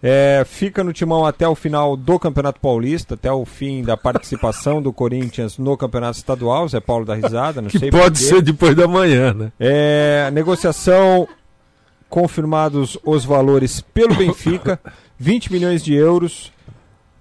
é, 0.02 0.42
fica 0.46 0.82
no 0.82 0.92
timão 0.94 1.26
até 1.26 1.46
o 1.46 1.54
final 1.54 1.94
do 1.96 2.18
Campeonato 2.18 2.58
Paulista, 2.60 3.14
até 3.14 3.30
o 3.30 3.44
fim 3.44 3.82
da 3.82 3.96
participação 3.96 4.80
do 4.80 4.92
Corinthians 4.92 5.58
no 5.58 5.76
Campeonato 5.76 6.16
Estadual. 6.16 6.66
Zé 6.68 6.80
Paulo 6.80 7.04
da 7.04 7.14
Risada, 7.14 7.60
não 7.60 7.68
Que 7.70 7.78
sei 7.78 7.90
pode 7.90 8.18
ser 8.18 8.40
depois 8.40 8.74
da 8.74 8.86
manhã, 8.88 9.34
né? 9.34 9.52
É, 9.60 10.30
negociação 10.32 11.28
confirmados 12.08 12.98
os 13.04 13.24
valores 13.24 13.80
pelo 13.80 14.14
Benfica, 14.14 14.80
20 15.18 15.52
milhões 15.52 15.82
de 15.84 15.94
euros. 15.94 16.52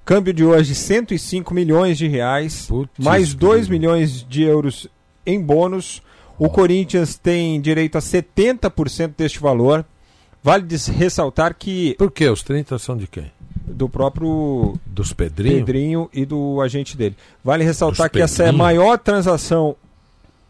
Câmbio 0.09 0.33
de 0.33 0.43
hoje 0.43 0.73
105 0.73 1.53
milhões 1.53 1.95
de 1.95 2.07
reais, 2.07 2.67
mais 2.97 3.35
2 3.35 3.67
milhões 3.67 4.25
de 4.27 4.41
euros 4.41 4.87
em 5.23 5.39
bônus. 5.39 6.01
O 6.39 6.49
Corinthians 6.49 7.15
tem 7.15 7.61
direito 7.61 7.95
a 7.95 8.01
70% 8.01 9.13
deste 9.15 9.39
valor. 9.39 9.85
Vale 10.43 10.65
ressaltar 10.97 11.53
que 11.53 11.93
Por 11.93 12.09
quê? 12.09 12.27
Os 12.27 12.41
30 12.41 12.79
são 12.79 12.97
de 12.97 13.05
quem? 13.05 13.31
do 13.67 13.87
próprio 13.87 14.79
Dos 14.83 15.13
Pedrinho. 15.13 15.57
Pedrinho 15.63 16.09
e 16.11 16.25
do 16.25 16.59
agente 16.59 16.97
dele. 16.97 17.15
Vale 17.43 17.63
ressaltar 17.63 18.07
Dos 18.07 18.13
que 18.13 18.19
essa 18.19 18.41
é 18.41 18.45
a 18.45 18.47
Pedrinho. 18.47 18.63
maior 18.63 18.97
transação 18.97 19.75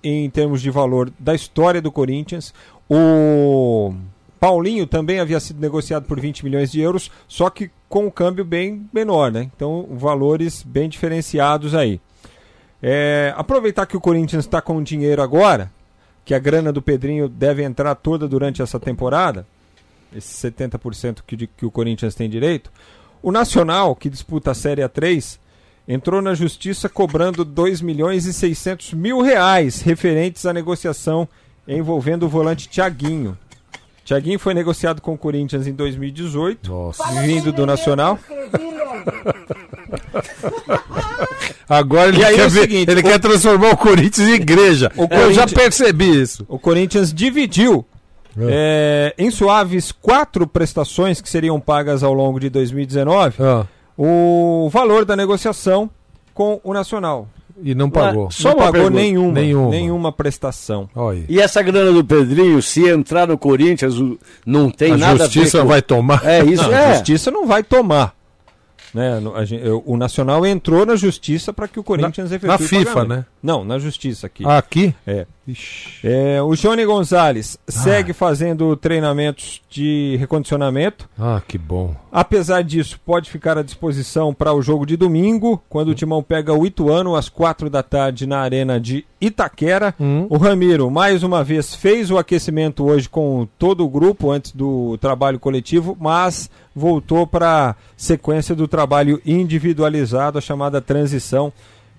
em 0.02 0.30
termos 0.30 0.62
de 0.62 0.72
valor 0.72 1.12
da 1.20 1.36
história 1.36 1.82
do 1.82 1.92
Corinthians. 1.92 2.54
O 2.90 3.94
Paulinho 4.40 4.88
também 4.88 5.20
havia 5.20 5.40
sido 5.40 5.60
negociado 5.60 6.06
por 6.06 6.20
20 6.20 6.46
milhões 6.46 6.72
de 6.72 6.80
euros, 6.80 7.12
só 7.28 7.50
que 7.50 7.70
com 7.90 8.06
um 8.06 8.12
câmbio 8.12 8.46
bem 8.46 8.88
menor, 8.94 9.32
né? 9.32 9.50
Então, 9.54 9.88
valores 9.92 10.64
bem 10.64 10.88
diferenciados 10.88 11.76
aí. 11.76 12.00
É, 12.82 13.34
aproveitar 13.36 13.86
que 13.86 13.98
o 13.98 14.02
Corinthians 14.02 14.46
está 14.46 14.62
com 14.62 14.82
dinheiro 14.82 15.22
agora, 15.22 15.70
que 16.24 16.34
a 16.34 16.40
grana 16.40 16.72
do 16.72 16.82
Pedrinho 16.82 17.28
deve 17.28 17.64
entrar 17.64 17.96
toda 17.96 18.28
durante 18.28 18.62
essa 18.62 18.80
temporada, 18.80 19.46
esse 20.16 20.48
70% 20.50 21.20
que, 21.28 21.48
que 21.48 21.66
o 21.66 21.72
Corinthians 21.72 22.16
tem 22.16 22.30
direito, 22.30 22.72
o 23.22 23.32
Nacional, 23.32 23.96
que 23.96 24.10
disputa 24.10 24.52
a 24.52 24.56
Série 24.56 24.82
A3, 24.82 25.38
entrou 25.86 26.22
na 26.22 26.34
justiça 26.34 26.88
cobrando 26.88 27.44
2 27.44 27.82
milhões 27.82 28.26
e 28.26 28.32
600 28.32 28.94
mil 28.94 29.22
reais 29.22 29.82
referentes 29.82 30.46
à 30.46 30.54
negociação 30.54 31.28
envolvendo 31.68 32.28
o 32.28 32.30
volante 32.30 32.70
Thiaguinho. 32.70 33.38
Thiaguinho 34.10 34.40
foi 34.40 34.56
negociado 34.56 35.02
com 35.04 35.14
o 35.14 35.18
Corinthians 35.18 35.68
em 35.68 35.74
2018, 35.74 36.72
vindo 37.22 37.52
do 37.54 37.64
Nacional. 37.66 38.18
Agora 41.70 42.10
ele, 42.10 42.18
E 42.20 42.26
aí 42.26 42.36
quer, 42.36 42.42
é 42.42 42.48
o 42.48 42.50
ver- 42.50 42.62
seguinte, 42.62 42.90
ele 42.92 43.02
o- 43.02 43.04
quer 43.04 43.20
transformar 43.20 43.70
o 43.72 43.78
Corinthians 43.78 44.28
em 44.28 44.34
igreja. 44.34 44.92
O 44.98 45.04
Eu 45.04 45.08
já 45.10 45.18
Corinthians- 45.44 45.54
percebi 45.54 46.22
isso. 46.22 46.44
O 46.50 46.58
Corinthians 46.58 47.14
dividiu 47.14 47.86
é, 48.40 49.14
em 49.18 49.30
suaves 49.30 49.92
quatro 49.92 50.48
prestações 50.48 51.22
que 51.22 51.30
seriam 51.30 51.60
pagas 51.60 52.02
ao 52.04 52.14
longo 52.14 52.40
de 52.40 52.50
2019 52.50 53.36
Ah. 53.40 53.66
o 53.98 54.70
valor 54.72 55.06
da 55.06 55.16
negociação 55.16 55.90
com 56.34 56.60
o 56.64 56.74
Nacional. 56.74 57.28
E 57.64 57.76
não 57.76 57.90
pagou. 57.90 58.30
Só 58.32 58.50
não 58.50 58.56
pagou 58.58 58.72
pergunta. 58.74 58.96
nenhuma, 58.96 59.32
Nenhuma. 59.34 59.70
nenhuma 59.70 60.12
prestação. 60.12 60.90
Olha. 60.96 61.24
E 61.28 61.40
essa 61.40 61.62
grana 61.62 61.92
do 61.92 62.04
Pedrinho, 62.04 62.62
se 62.62 62.88
entrar 62.88 63.28
no 63.28 63.38
Corinthians, 63.38 63.96
não 64.46 64.70
tem 64.70 64.94
A 64.94 64.98
nada 64.98 65.24
justiça 65.26 65.58
a 65.58 65.62
ver 65.62 65.66
com... 65.66 65.70
vai 65.70 65.82
tomar. 65.82 66.26
É 66.26 66.44
isso, 66.46 66.64
Não, 66.64 66.72
é. 66.74 66.86
A 66.86 66.94
justiça 66.94 67.32
não 67.32 67.46
vai 67.46 67.64
tomar. 67.64 68.14
Né? 68.94 69.20
O 69.86 69.96
Nacional 69.98 70.46
entrou 70.46 70.86
na 70.86 70.96
justiça 70.96 71.52
para 71.54 71.68
que 71.68 71.80
o 71.80 71.84
Corinthians 71.84 72.30
Na- 72.30 72.36
efetue 72.36 72.48
na 72.48 72.58
FIFA, 72.58 72.94
pagamento. 72.94 73.10
né? 73.20 73.26
Não, 73.42 73.64
na 73.64 73.78
justiça 73.80 74.28
aqui. 74.28 74.44
Ah, 74.46 74.58
aqui? 74.58 74.94
É. 75.06 75.26
É, 76.04 76.42
o 76.44 76.54
Johnny 76.56 76.86
Gonzalez 76.86 77.58
segue 77.68 78.14
fazendo 78.14 78.76
treinamentos 78.76 79.62
de 79.70 80.16
recondicionamento. 80.20 81.10
Ah, 81.18 81.42
que 81.48 81.58
bom. 81.58 81.96
Apesar 82.12 82.62
disso, 82.64 83.00
pode 83.04 83.30
ficar 83.32 83.58
à 83.58 83.64
disposição 83.64 84.32
para 84.34 84.54
o 84.54 84.62
jogo 84.62 84.86
de 84.86 84.96
domingo, 84.96 85.62
quando 85.68 85.90
o 85.90 85.96
Timão 85.96 86.22
pega 86.22 86.54
o 86.54 86.66
Ituano 86.68 87.16
às 87.16 87.30
quatro 87.30 87.68
da 87.70 87.82
tarde 87.82 88.28
na 88.28 88.40
arena 88.40 88.80
de 88.80 89.06
Itaquera. 89.20 89.96
O 90.30 90.38
Ramiro, 90.38 90.90
mais 90.92 91.24
uma 91.24 91.44
vez, 91.44 91.74
fez 91.74 92.12
o 92.12 92.18
aquecimento 92.18 92.86
hoje 92.86 93.10
com 93.10 93.48
todo 93.58 93.84
o 93.84 93.90
grupo 93.90 94.30
antes 94.32 94.52
do 94.52 94.98
trabalho 95.00 95.40
coletivo, 95.40 95.98
mas 96.00 96.50
voltou 96.80 97.28
para 97.28 97.70
a 97.70 97.76
sequência 97.96 98.56
do 98.56 98.68
trabalho 98.68 99.22
individualizado, 99.26 100.38
a 100.38 100.42
chamada 100.42 100.82
transição 100.82 101.54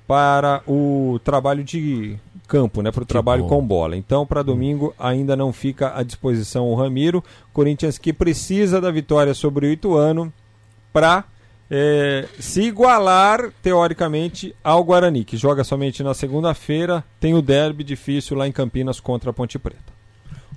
para 0.07 0.62
o 0.66 1.20
trabalho 1.23 1.62
de 1.62 2.19
campo, 2.48 2.82
né, 2.82 2.90
para 2.90 3.05
o 3.05 3.07
trabalho 3.07 3.44
bom. 3.44 3.48
com 3.48 3.65
bola. 3.65 3.97
Então, 3.97 4.27
para 4.27 4.43
domingo 4.43 4.93
ainda 4.98 5.36
não 5.36 5.52
fica 5.52 5.97
à 5.97 6.02
disposição 6.02 6.66
o 6.66 6.74
Ramiro. 6.74 7.23
Corinthians 7.52 7.97
que 7.97 8.12
precisa 8.12 8.81
da 8.81 8.90
vitória 8.90 9.35
sobre 9.35 9.66
o 9.66 9.70
Ituano 9.70 10.32
para 10.93 11.24
se 12.40 12.62
igualar 12.62 13.52
teoricamente 13.62 14.52
ao 14.65 14.82
Guarani, 14.82 15.24
que 15.24 15.36
joga 15.36 15.62
somente 15.62 16.02
na 16.02 16.15
segunda-feira. 16.15 17.05
Tem 17.20 17.32
o 17.35 17.40
derby 17.40 17.85
difícil 17.85 18.36
lá 18.36 18.48
em 18.48 18.52
Campinas 18.52 18.98
contra 18.98 19.31
a 19.31 19.32
Ponte 19.32 19.57
Preta. 19.57 19.89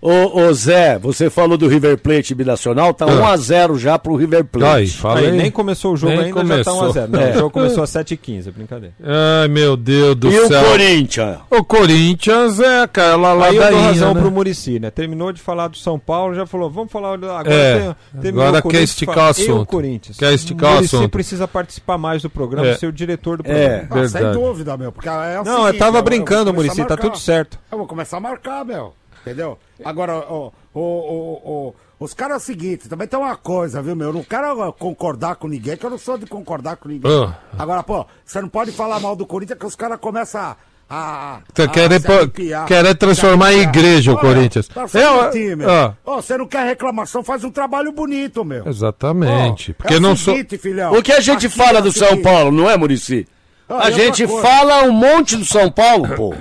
Ô, 0.05 0.41
ô 0.41 0.53
Zé, 0.53 0.99
você 0.99 1.29
falou 1.29 1.57
do 1.57 1.65
River 1.65 1.97
Plate 1.97 2.35
binacional, 2.35 2.93
tá 2.93 3.05
Ah. 3.05 3.09
1x0 3.37 3.77
já 3.77 3.97
pro 3.97 4.15
River 4.17 4.43
Plate. 4.43 4.75
Aí, 4.81 4.87
fala 4.89 5.19
Aí, 5.21 5.31
nem 5.31 5.49
começou 5.49 5.93
o 5.93 5.95
jogo 5.95 6.11
Nem 6.11 6.25
ainda, 6.25 6.41
começou. 6.41 6.87
já 6.87 6.93
tá 6.93 7.07
1x0. 7.07 7.07
Não, 7.09 7.19
É. 7.23 7.29
o 7.31 7.33
jogo 7.35 7.49
começou 7.51 7.83
às 7.83 7.89
7h15, 7.89 8.47
é 8.47 8.51
brincadeira. 8.51 8.93
Ai, 9.01 9.47
meu 9.47 9.77
Deus 9.77 10.13
do 10.17 10.29
E 10.29 10.37
o 10.39 10.47
céu. 10.49 10.61
Corinthians? 10.65 11.37
O 11.49 11.63
Corinthians 11.63 12.59
é 12.59 12.81
aquela 12.81 13.45
Aí 13.45 13.55
eu 13.55 13.69
dou 13.71 13.79
razão 13.79 14.13
né? 14.13 14.19
pro 14.21 14.29
Murici, 14.29 14.77
né? 14.77 14.91
Terminou 14.91 15.31
de 15.31 15.39
falar 15.39 15.69
do 15.69 15.77
São 15.77 15.97
Paulo, 15.97 16.35
já 16.35 16.45
falou, 16.45 16.69
vamos 16.69 16.91
falar 16.91 17.13
agora. 17.13 17.53
É, 17.53 17.79
tem- 17.79 18.21
terminou 18.21 18.45
agora 18.47 18.67
o 18.67 18.69
quer 18.69 18.83
esticar 18.83 19.15
fala, 19.15 19.27
o 19.27 19.29
"E 19.29 19.31
assunto. 19.43 19.65
Corinthians. 19.67 20.17
Quer 20.17 20.33
esticar 20.33 20.71
o 20.71 20.75
Muricy 20.75 20.95
assunto. 20.97 21.09
precisa 21.11 21.47
participar 21.47 21.97
mais 21.97 22.21
do 22.21 22.29
programa, 22.29 22.67
É. 22.67 22.75
ser 22.75 22.87
o 22.87 22.91
diretor 22.91 23.37
do 23.41 23.49
É. 23.49 23.79
programa. 23.85 24.05
Ah, 24.05 24.09
sem 24.09 24.31
dúvida, 24.33 24.75
meu. 24.75 24.91
Porque 24.91 25.07
é 25.07 25.39
o 25.39 25.45
Não, 25.45 25.65
eu 25.65 25.77
tava 25.77 26.01
brincando, 26.01 26.49
a 26.49 26.53
tá 26.85 26.97
tudo 26.97 27.17
certo. 27.17 27.57
Eu 27.71 27.77
vou 27.77 27.87
começar 27.87 28.17
a 28.17 28.19
marcar, 28.19 28.65
meu. 28.65 28.93
Entendeu? 29.25 29.57
Agora, 29.83 30.15
ó, 30.17 30.51
ó, 30.75 30.79
ó, 30.79 31.39
ó, 31.45 31.71
os 31.99 32.13
caras 32.13 32.33
é 32.35 32.37
o 32.37 32.41
seguinte, 32.41 32.89
também 32.89 33.07
tem 33.07 33.17
uma 33.17 33.35
coisa, 33.37 33.81
viu, 33.81 33.95
meu? 33.95 34.07
Eu 34.09 34.13
não 34.13 34.23
quero 34.23 34.73
concordar 34.73 35.35
com 35.37 35.47
ninguém, 35.47 35.77
que 35.77 35.85
eu 35.85 35.89
não 35.89 35.97
sou 35.97 36.17
de 36.17 36.25
concordar 36.25 36.75
com 36.75 36.89
ninguém. 36.89 37.09
Ah. 37.09 37.33
Agora, 37.57 37.81
pô, 37.81 38.05
você 38.25 38.41
não 38.41 38.49
pode 38.49 38.71
falar 38.73 38.99
mal 38.99 39.15
do 39.15 39.25
Corinthians 39.25 39.57
que 39.57 39.65
os 39.65 39.75
caras 39.75 39.97
começam 39.99 40.41
a. 40.41 40.55
a 40.89 41.35
a 41.57 41.67
querer 41.69 42.01
arrepiar, 42.05 42.65
querer 42.65 42.95
transformar 42.95 43.47
se 43.47 43.53
em 43.53 43.61
arrepiar. 43.61 43.75
igreja 43.85 44.11
o 44.11 44.15
Olha, 44.15 44.21
Corinthians. 44.35 44.67
tá 44.67 44.85
Eu- 44.93 45.27
um 45.27 45.31
time, 45.31 45.63
ah. 45.65 45.93
Ô, 46.05 46.15
você 46.21 46.37
não 46.37 46.45
quer 46.45 46.65
reclamação, 46.65 47.23
faz 47.23 47.43
um 47.45 47.49
trabalho 47.51 47.93
bonito, 47.93 48.43
meu. 48.43 48.67
Exatamente. 48.67 49.71
Ó, 49.71 49.75
Porque 49.77 49.93
é 49.93 49.99
não 50.01 50.15
sou. 50.17 50.35
seguinte, 50.35 50.57
filhão, 50.57 50.91
O 50.93 51.01
que 51.01 51.13
a 51.13 51.21
gente 51.21 51.47
fala 51.47 51.79
é 51.79 51.81
do 51.81 51.91
São 51.93 52.09
seguinte. 52.09 52.23
Paulo, 52.25 52.51
não 52.51 52.69
é, 52.69 52.75
Murici? 52.75 53.25
Ah, 53.69 53.83
A 53.87 53.91
gente 53.91 54.27
coisa. 54.27 54.41
fala 54.45 54.83
um 54.83 54.91
monte 54.91 55.37
do 55.37 55.45
São 55.45 55.71
Paulo, 55.71 56.07
pô. 56.15 56.35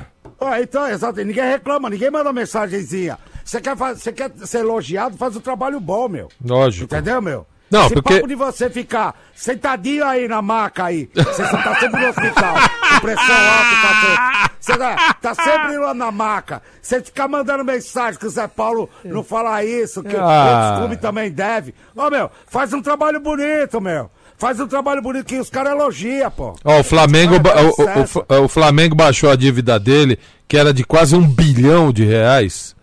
Ah, 0.47 0.61
então, 0.61 0.87
exato. 0.89 1.23
Ninguém 1.25 1.45
reclama, 1.45 1.89
ninguém 1.91 2.11
manda 2.11 2.33
mensagenzinha. 2.33 3.19
Você 3.45 3.61
quer, 3.61 3.75
você 3.75 4.13
quer 4.13 4.31
ser 4.45 4.59
elogiado, 4.59 5.17
faz 5.17 5.37
um 5.37 5.41
trabalho 5.41 5.81
bom, 5.81 6.09
meu. 6.09 6.29
Lógico. 6.45 6.85
Entendeu, 6.85 7.21
meu? 7.21 7.47
Não, 7.71 7.87
Esse 7.87 7.95
porque- 7.95 8.17
papo 8.17 8.29
de 8.29 8.35
você 8.35 8.69
ficar 8.69 9.15
sentadinho 9.35 10.05
aí 10.05 10.29
na 10.29 10.43
maca 10.43 10.85
aí. 10.85 11.09
Você 11.15 11.43
tá 11.43 11.75
sempre 11.81 12.01
no 12.03 12.09
hospital. 12.11 12.55
com 12.95 13.01
pressão 13.01 13.35
alta, 13.35 13.77
cacete. 13.83 14.53
Você 14.61 14.77
tá, 14.77 15.15
tá 15.15 15.35
sempre 15.35 15.79
lá 15.79 15.95
na 15.95 16.13
maca. 16.13 16.63
Você 16.83 17.01
ficar 17.01 17.27
mandando 17.29 17.65
mensagem 17.65 18.21
que 18.21 18.27
o 18.27 18.31
Zé 18.31 18.47
Paulo 18.47 18.91
não 19.03 19.25
fala 19.25 19.65
isso, 19.65 20.03
que 20.03 20.15
Ah. 20.15 20.51
outros 20.67 20.79
clubes 20.81 20.99
também 21.01 21.31
devem. 21.31 21.75
Ô, 21.97 22.11
meu, 22.11 22.31
faz 22.47 22.73
um 22.75 22.83
trabalho 22.83 23.19
bonito, 23.21 23.81
meu. 23.81 24.11
Faz 24.43 24.59
um 24.59 24.67
trabalho 24.67 25.01
bonito 25.01 25.25
que 25.25 25.39
os 25.39 25.49
caras 25.49 25.71
elogiam, 25.73 26.29
pô. 26.29 26.57
Ó, 26.65 26.81
o 26.81 26.83
Flamengo, 26.83 27.35
o- 27.37 28.41
o, 28.41 28.45
o, 28.45 28.49
Flamengo 28.49 28.93
baixou 28.97 29.31
a 29.31 29.37
dívida 29.37 29.79
dele, 29.79 30.19
que 30.49 30.57
era 30.57 30.75
de 30.75 30.83
quase 30.83 31.15
um 31.15 31.25
bilhão 31.25 31.93
de 31.93 32.05
reais, 32.05 32.75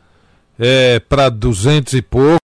é, 0.57 1.01
para 1.01 1.27
200 1.27 1.91
e 1.95 2.01
pouco. 2.01 2.37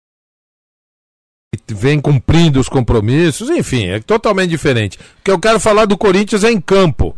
E 1.55 1.73
Vem 1.73 2.01
cumprindo 2.01 2.59
os 2.59 2.67
compromissos, 2.67 3.49
enfim, 3.49 3.87
é 3.87 4.01
totalmente 4.01 4.49
diferente. 4.49 4.97
O 4.97 5.23
que 5.23 5.31
eu 5.31 5.39
quero 5.39 5.61
falar 5.61 5.85
do 5.85 5.97
Corinthians 5.97 6.43
é 6.43 6.51
em 6.51 6.59
campo. 6.59 7.17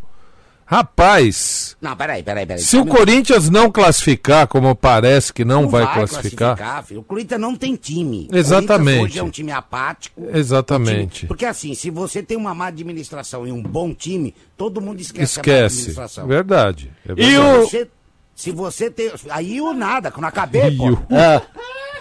Rapaz, 0.70 1.78
Não, 1.82 1.96
peraí, 1.96 2.22
peraí, 2.22 2.46
peraí. 2.46 2.62
se 2.62 2.78
o 2.78 2.86
Corinthians 2.86 3.50
não 3.50 3.72
classificar, 3.72 4.46
como 4.48 4.76
parece 4.76 5.32
que 5.32 5.46
não, 5.46 5.62
Não 5.62 5.70
vai, 5.70 5.92
classificar, 5.94 6.84
filho. 6.84 7.00
O 7.00 7.04
Corinthians 7.04 7.40
não 7.40 7.56
tem 7.56 7.74
time. 7.76 8.28
Exatamente. 8.34 8.96
O 8.98 9.00
Corinthians 9.00 9.10
hoje 9.12 9.20
é 9.20 9.24
um 9.24 9.30
time 9.30 9.52
apático. 9.54 10.22
Exatamente. 10.34 11.04
Um 11.04 11.08
time- 11.08 11.28
Porque 11.30 11.46
assim, 11.46 11.74
se 11.74 11.90
você 11.90 12.22
tem 12.22 12.36
uma 12.36 12.54
má 12.54 12.68
administração 12.68 13.48
e 13.48 13.52
um 13.52 13.64
bom 13.64 13.94
time, 13.94 14.36
todo 14.58 14.82
mundo 14.82 15.00
esquece, 15.00 15.40
a 15.40 15.42
má 15.42 15.42
esquece. 15.42 15.76
administração. 15.78 16.28
Verdade. 16.28 16.92
é 17.08 17.12
E 17.14 17.16
verdade. 17.16 17.38
o... 17.40 17.62
Você, 17.66 17.88
se 18.36 18.52
você 18.52 18.92
tem... 18.92 19.10
Aí 19.30 19.62
o 19.62 19.74
nada, 19.74 20.12
quando 20.12 20.26
acabei, 20.26 20.70
pô. 20.76 20.90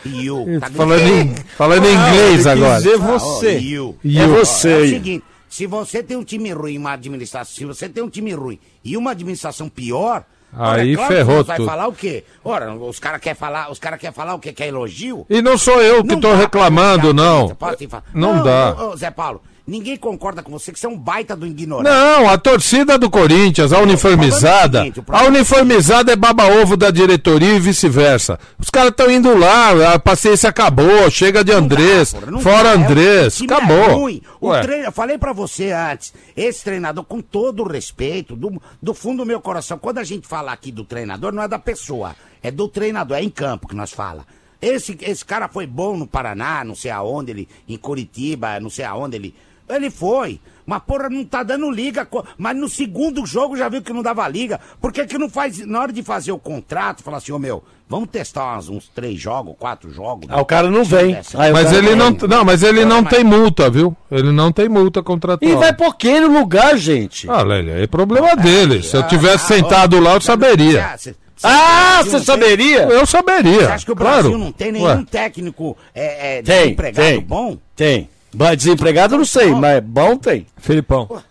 You. 0.04 0.60
Tá 0.60 0.70
Falando 0.70 1.02
em, 1.08 1.34
falando 1.56 1.84
em 1.84 1.96
Ah, 1.96 2.08
inglês 2.10 2.46
agora. 2.46 2.76
dizer 2.78 2.96
você. 2.98 3.58
you. 3.58 3.96
You. 4.04 4.22
É 4.22 4.26
você. 4.26 4.70
É 4.70 4.76
o 4.78 4.88
seguinte, 4.88 5.24
se 5.56 5.66
você 5.66 6.02
tem 6.02 6.18
um 6.18 6.22
time 6.22 6.52
ruim 6.52 6.74
e 6.74 6.78
uma 6.78 6.92
administração, 6.92 7.54
se 7.56 7.64
você 7.64 7.88
tem 7.88 8.04
um 8.04 8.10
time 8.10 8.30
ruim 8.34 8.58
e 8.84 8.94
uma 8.94 9.12
administração 9.12 9.70
pior, 9.70 10.22
Aí 10.52 10.92
é 10.92 10.96
claro 10.96 11.14
ferrou 11.14 11.36
que 11.36 11.40
você 11.44 11.46
vai 11.48 11.56
tudo. 11.56 11.66
falar 11.66 11.86
o 11.88 11.92
quê? 11.94 12.24
Ora, 12.44 12.74
os 12.74 12.98
caras 12.98 13.22
querem 13.22 13.34
falar, 13.34 13.70
os 13.70 13.78
cara 13.78 13.96
quer 13.96 14.12
falar 14.12 14.34
o 14.34 14.38
quê? 14.38 14.52
Quer 14.52 14.66
elogio? 14.68 15.24
E 15.30 15.40
não 15.40 15.56
sou 15.56 15.80
eu 15.80 16.02
que 16.04 16.08
Não 16.14 16.20
pra 16.20 16.34
reclamando, 16.34 17.14
não. 17.14 17.56
Falar. 17.56 18.04
Não 18.12 18.42
dá. 18.42 18.76
ô, 18.84 18.94
Zé 18.98 19.10
Paulo, 19.10 19.40
ninguém 19.66 19.96
concorda 19.96 20.42
com 20.42 20.50
você 20.50 20.72
que 20.72 20.78
você 20.78 20.86
é 20.86 20.88
um 20.88 20.96
baita 20.98 21.34
do 21.34 21.46
ignorante. 21.46 21.88
Não, 21.90 22.28
a 22.28 22.38
torcida 22.38 22.96
do 22.96 23.10
Corinthians, 23.10 23.72
a 23.72 23.80
uniformizada, 23.80 24.78
o 24.78 24.82
seguinte, 24.82 25.00
a 25.00 25.02
problema- 25.02 25.28
uniformizada 25.28 26.12
é 26.12 26.16
baba-ovo 26.16 26.76
da 26.76 26.90
diretoria 26.90 27.54
e 27.54 27.58
vice-versa. 27.58 28.38
Os 28.58 28.70
caras 28.70 28.90
estão 28.90 29.10
indo 29.10 29.36
lá, 29.36 29.94
a 29.94 29.98
paciência 29.98 30.48
acabou, 30.50 31.10
chega 31.10 31.42
de 31.42 31.52
Andrés, 31.52 32.14
não 32.30 32.40
fora 32.40 32.62
dá, 32.64 32.70
é- 32.70 32.74
Andrés, 32.74 33.40
É 33.40 33.44
acabou. 33.44 33.98
ruim. 34.00 34.22
O 34.40 34.52
treino, 34.60 34.84
eu 34.84 34.92
falei 34.92 35.18
pra 35.18 35.32
você 35.32 35.72
antes, 35.72 36.12
esse 36.36 36.62
treinador, 36.62 37.04
com 37.04 37.20
todo 37.20 37.62
o 37.64 37.68
respeito, 37.68 38.36
do, 38.36 38.60
do 38.80 38.94
fundo 38.94 39.18
do 39.24 39.26
meu 39.26 39.40
coração, 39.40 39.78
quando 39.78 39.98
a 39.98 40.04
gente 40.04 40.26
fala 40.26 40.52
aqui 40.52 40.70
do 40.70 40.84
treinador, 40.84 41.32
não 41.32 41.42
é 41.42 41.48
da 41.48 41.58
pessoa, 41.58 42.14
é 42.42 42.50
do 42.50 42.68
treinador, 42.68 43.16
é 43.16 43.22
em 43.22 43.30
campo 43.30 43.66
que 43.66 43.74
nós 43.74 43.90
fala. 43.92 44.24
Esse, 44.62 44.96
esse 45.02 45.24
cara 45.24 45.48
foi 45.48 45.66
bom 45.66 45.96
no 45.96 46.06
Paraná, 46.06 46.64
não 46.64 46.74
sei 46.74 46.90
aonde, 46.90 47.30
ele, 47.30 47.48
em 47.68 47.76
Curitiba, 47.76 48.58
não 48.58 48.70
sei 48.70 48.84
aonde 48.86 49.16
ele 49.16 49.34
Ele 49.68 49.90
foi. 49.90 50.40
Mas, 50.64 50.82
porra, 50.84 51.08
não 51.08 51.24
tá 51.24 51.44
dando 51.44 51.70
liga. 51.70 52.06
Mas 52.36 52.56
no 52.56 52.68
segundo 52.68 53.24
jogo 53.24 53.56
já 53.56 53.68
viu 53.68 53.80
que 53.82 53.92
não 53.92 54.02
dava 54.02 54.26
liga. 54.28 54.58
Por 54.80 54.92
que 54.92 55.06
que 55.06 55.16
não 55.16 55.28
faz, 55.30 55.64
na 55.64 55.80
hora 55.80 55.92
de 55.92 56.02
fazer 56.02 56.32
o 56.32 56.38
contrato, 56.38 57.04
fala 57.04 57.18
assim, 57.18 57.30
ô 57.30 57.38
meu, 57.38 57.62
vamos 57.88 58.08
testar 58.08 58.54
umas- 58.54 58.68
uns 58.68 58.88
três 58.88 59.16
jogos, 59.20 59.54
quatro 59.60 59.92
jogos. 59.92 60.26
Ah, 60.28 60.40
o 60.40 60.44
cara 60.44 60.68
não 60.68 60.82
vem. 60.82 61.14
Aí 61.34 61.52
Mas 61.52 61.66
cara 61.66 61.76
ele 61.76 61.94
não, 61.94 62.12
vem. 62.12 62.28
não, 62.28 62.44
mas 62.44 62.62
ele 62.64 62.84
não 62.84 63.04
tem 63.04 63.22
multa, 63.22 63.70
viu? 63.70 63.96
Ele 64.10 64.32
não 64.32 64.50
tem 64.50 64.68
multa 64.68 65.04
contratual. 65.04 65.48
E 65.52 65.54
vai 65.54 65.72
por 65.72 65.94
quê 65.96 66.18
no 66.18 66.36
lugar, 66.36 66.76
gente? 66.76 67.30
Ah, 67.30 67.42
Lélia, 67.42 67.74
é 67.84 67.86
problema 67.86 68.34
dele. 68.34 68.82
Se 68.82 68.96
eu 68.96 69.06
tivesse 69.06 69.46
sentado 69.46 70.00
lá, 70.00 70.14
eu 70.14 70.20
saberia. 70.20 70.96
Ah, 71.44 72.02
você 72.02 72.18
saberia? 72.18 72.82
Eu 72.88 73.06
saberia. 73.06 73.66
Você 73.66 73.72
acha 73.72 73.84
que 73.86 73.92
o 73.92 73.96
claro. 73.96 74.22
Brasil 74.22 74.38
não 74.38 74.50
tem 74.50 74.72
nenhum 74.72 74.86
Ué. 74.86 75.04
técnico 75.08 75.76
é, 75.94 76.38
é, 76.38 76.42
Tem, 76.42 76.62
desempregado 76.64 77.08
tem. 77.08 77.20
bom? 77.20 77.56
Tem. 77.76 78.08
Mas 78.36 78.58
Desempregado 78.58 79.14
eu 79.14 79.18
não 79.18 79.24
sei, 79.24 79.50
mas 79.50 79.82
bom 79.82 80.16
tem. 80.16 80.46
Felipão. 80.58 81.22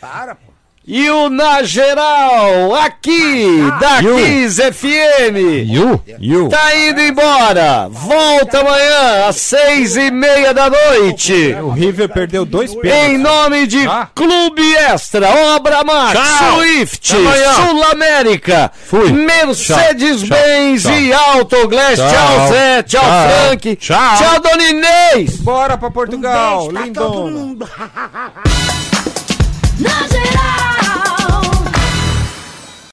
Para, 0.00 0.36
pô. 0.36 0.47
E 0.90 1.10
o 1.10 1.28
Na 1.28 1.62
Geral, 1.64 2.74
aqui, 2.76 3.60
da 3.78 3.98
You. 3.98 4.16
15 4.16 4.72
FM. 4.72 5.36
You? 5.66 6.02
You. 6.18 6.48
Tá 6.48 6.74
indo 6.78 6.98
embora. 7.02 7.88
Volta 7.90 8.60
amanhã 8.60 9.26
às 9.28 9.36
seis 9.36 9.98
e 9.98 10.10
meia 10.10 10.54
da 10.54 10.70
noite. 10.70 11.54
O 11.62 11.68
River 11.68 12.08
perdeu 12.08 12.46
dois 12.46 12.72
Em 12.72 12.80
pênaltis. 12.80 13.20
nome 13.20 13.66
de 13.66 13.86
Clube 14.14 14.62
Extra, 14.76 15.28
Obra 15.54 15.84
Max, 15.84 16.18
Tchau. 16.18 16.54
Swift. 16.56 17.06
Sul 17.08 17.82
América, 17.92 18.72
Fui. 18.86 19.12
Mercedes-Benz 19.12 20.86
e 20.86 21.12
Autoglass. 21.12 21.98
Tchau, 21.98 22.08
Tchau. 22.08 22.48
Zé. 22.48 22.82
Tchau, 22.84 23.02
Tchau. 23.02 23.28
Frank. 23.28 23.76
Tchau. 23.76 24.16
Tchau, 24.16 24.40
Dona 24.40 24.62
Inês. 24.70 25.36
Bora 25.40 25.76
pra 25.76 25.90
Portugal, 25.90 26.68
todo 26.68 26.82
lindona. 26.82 27.66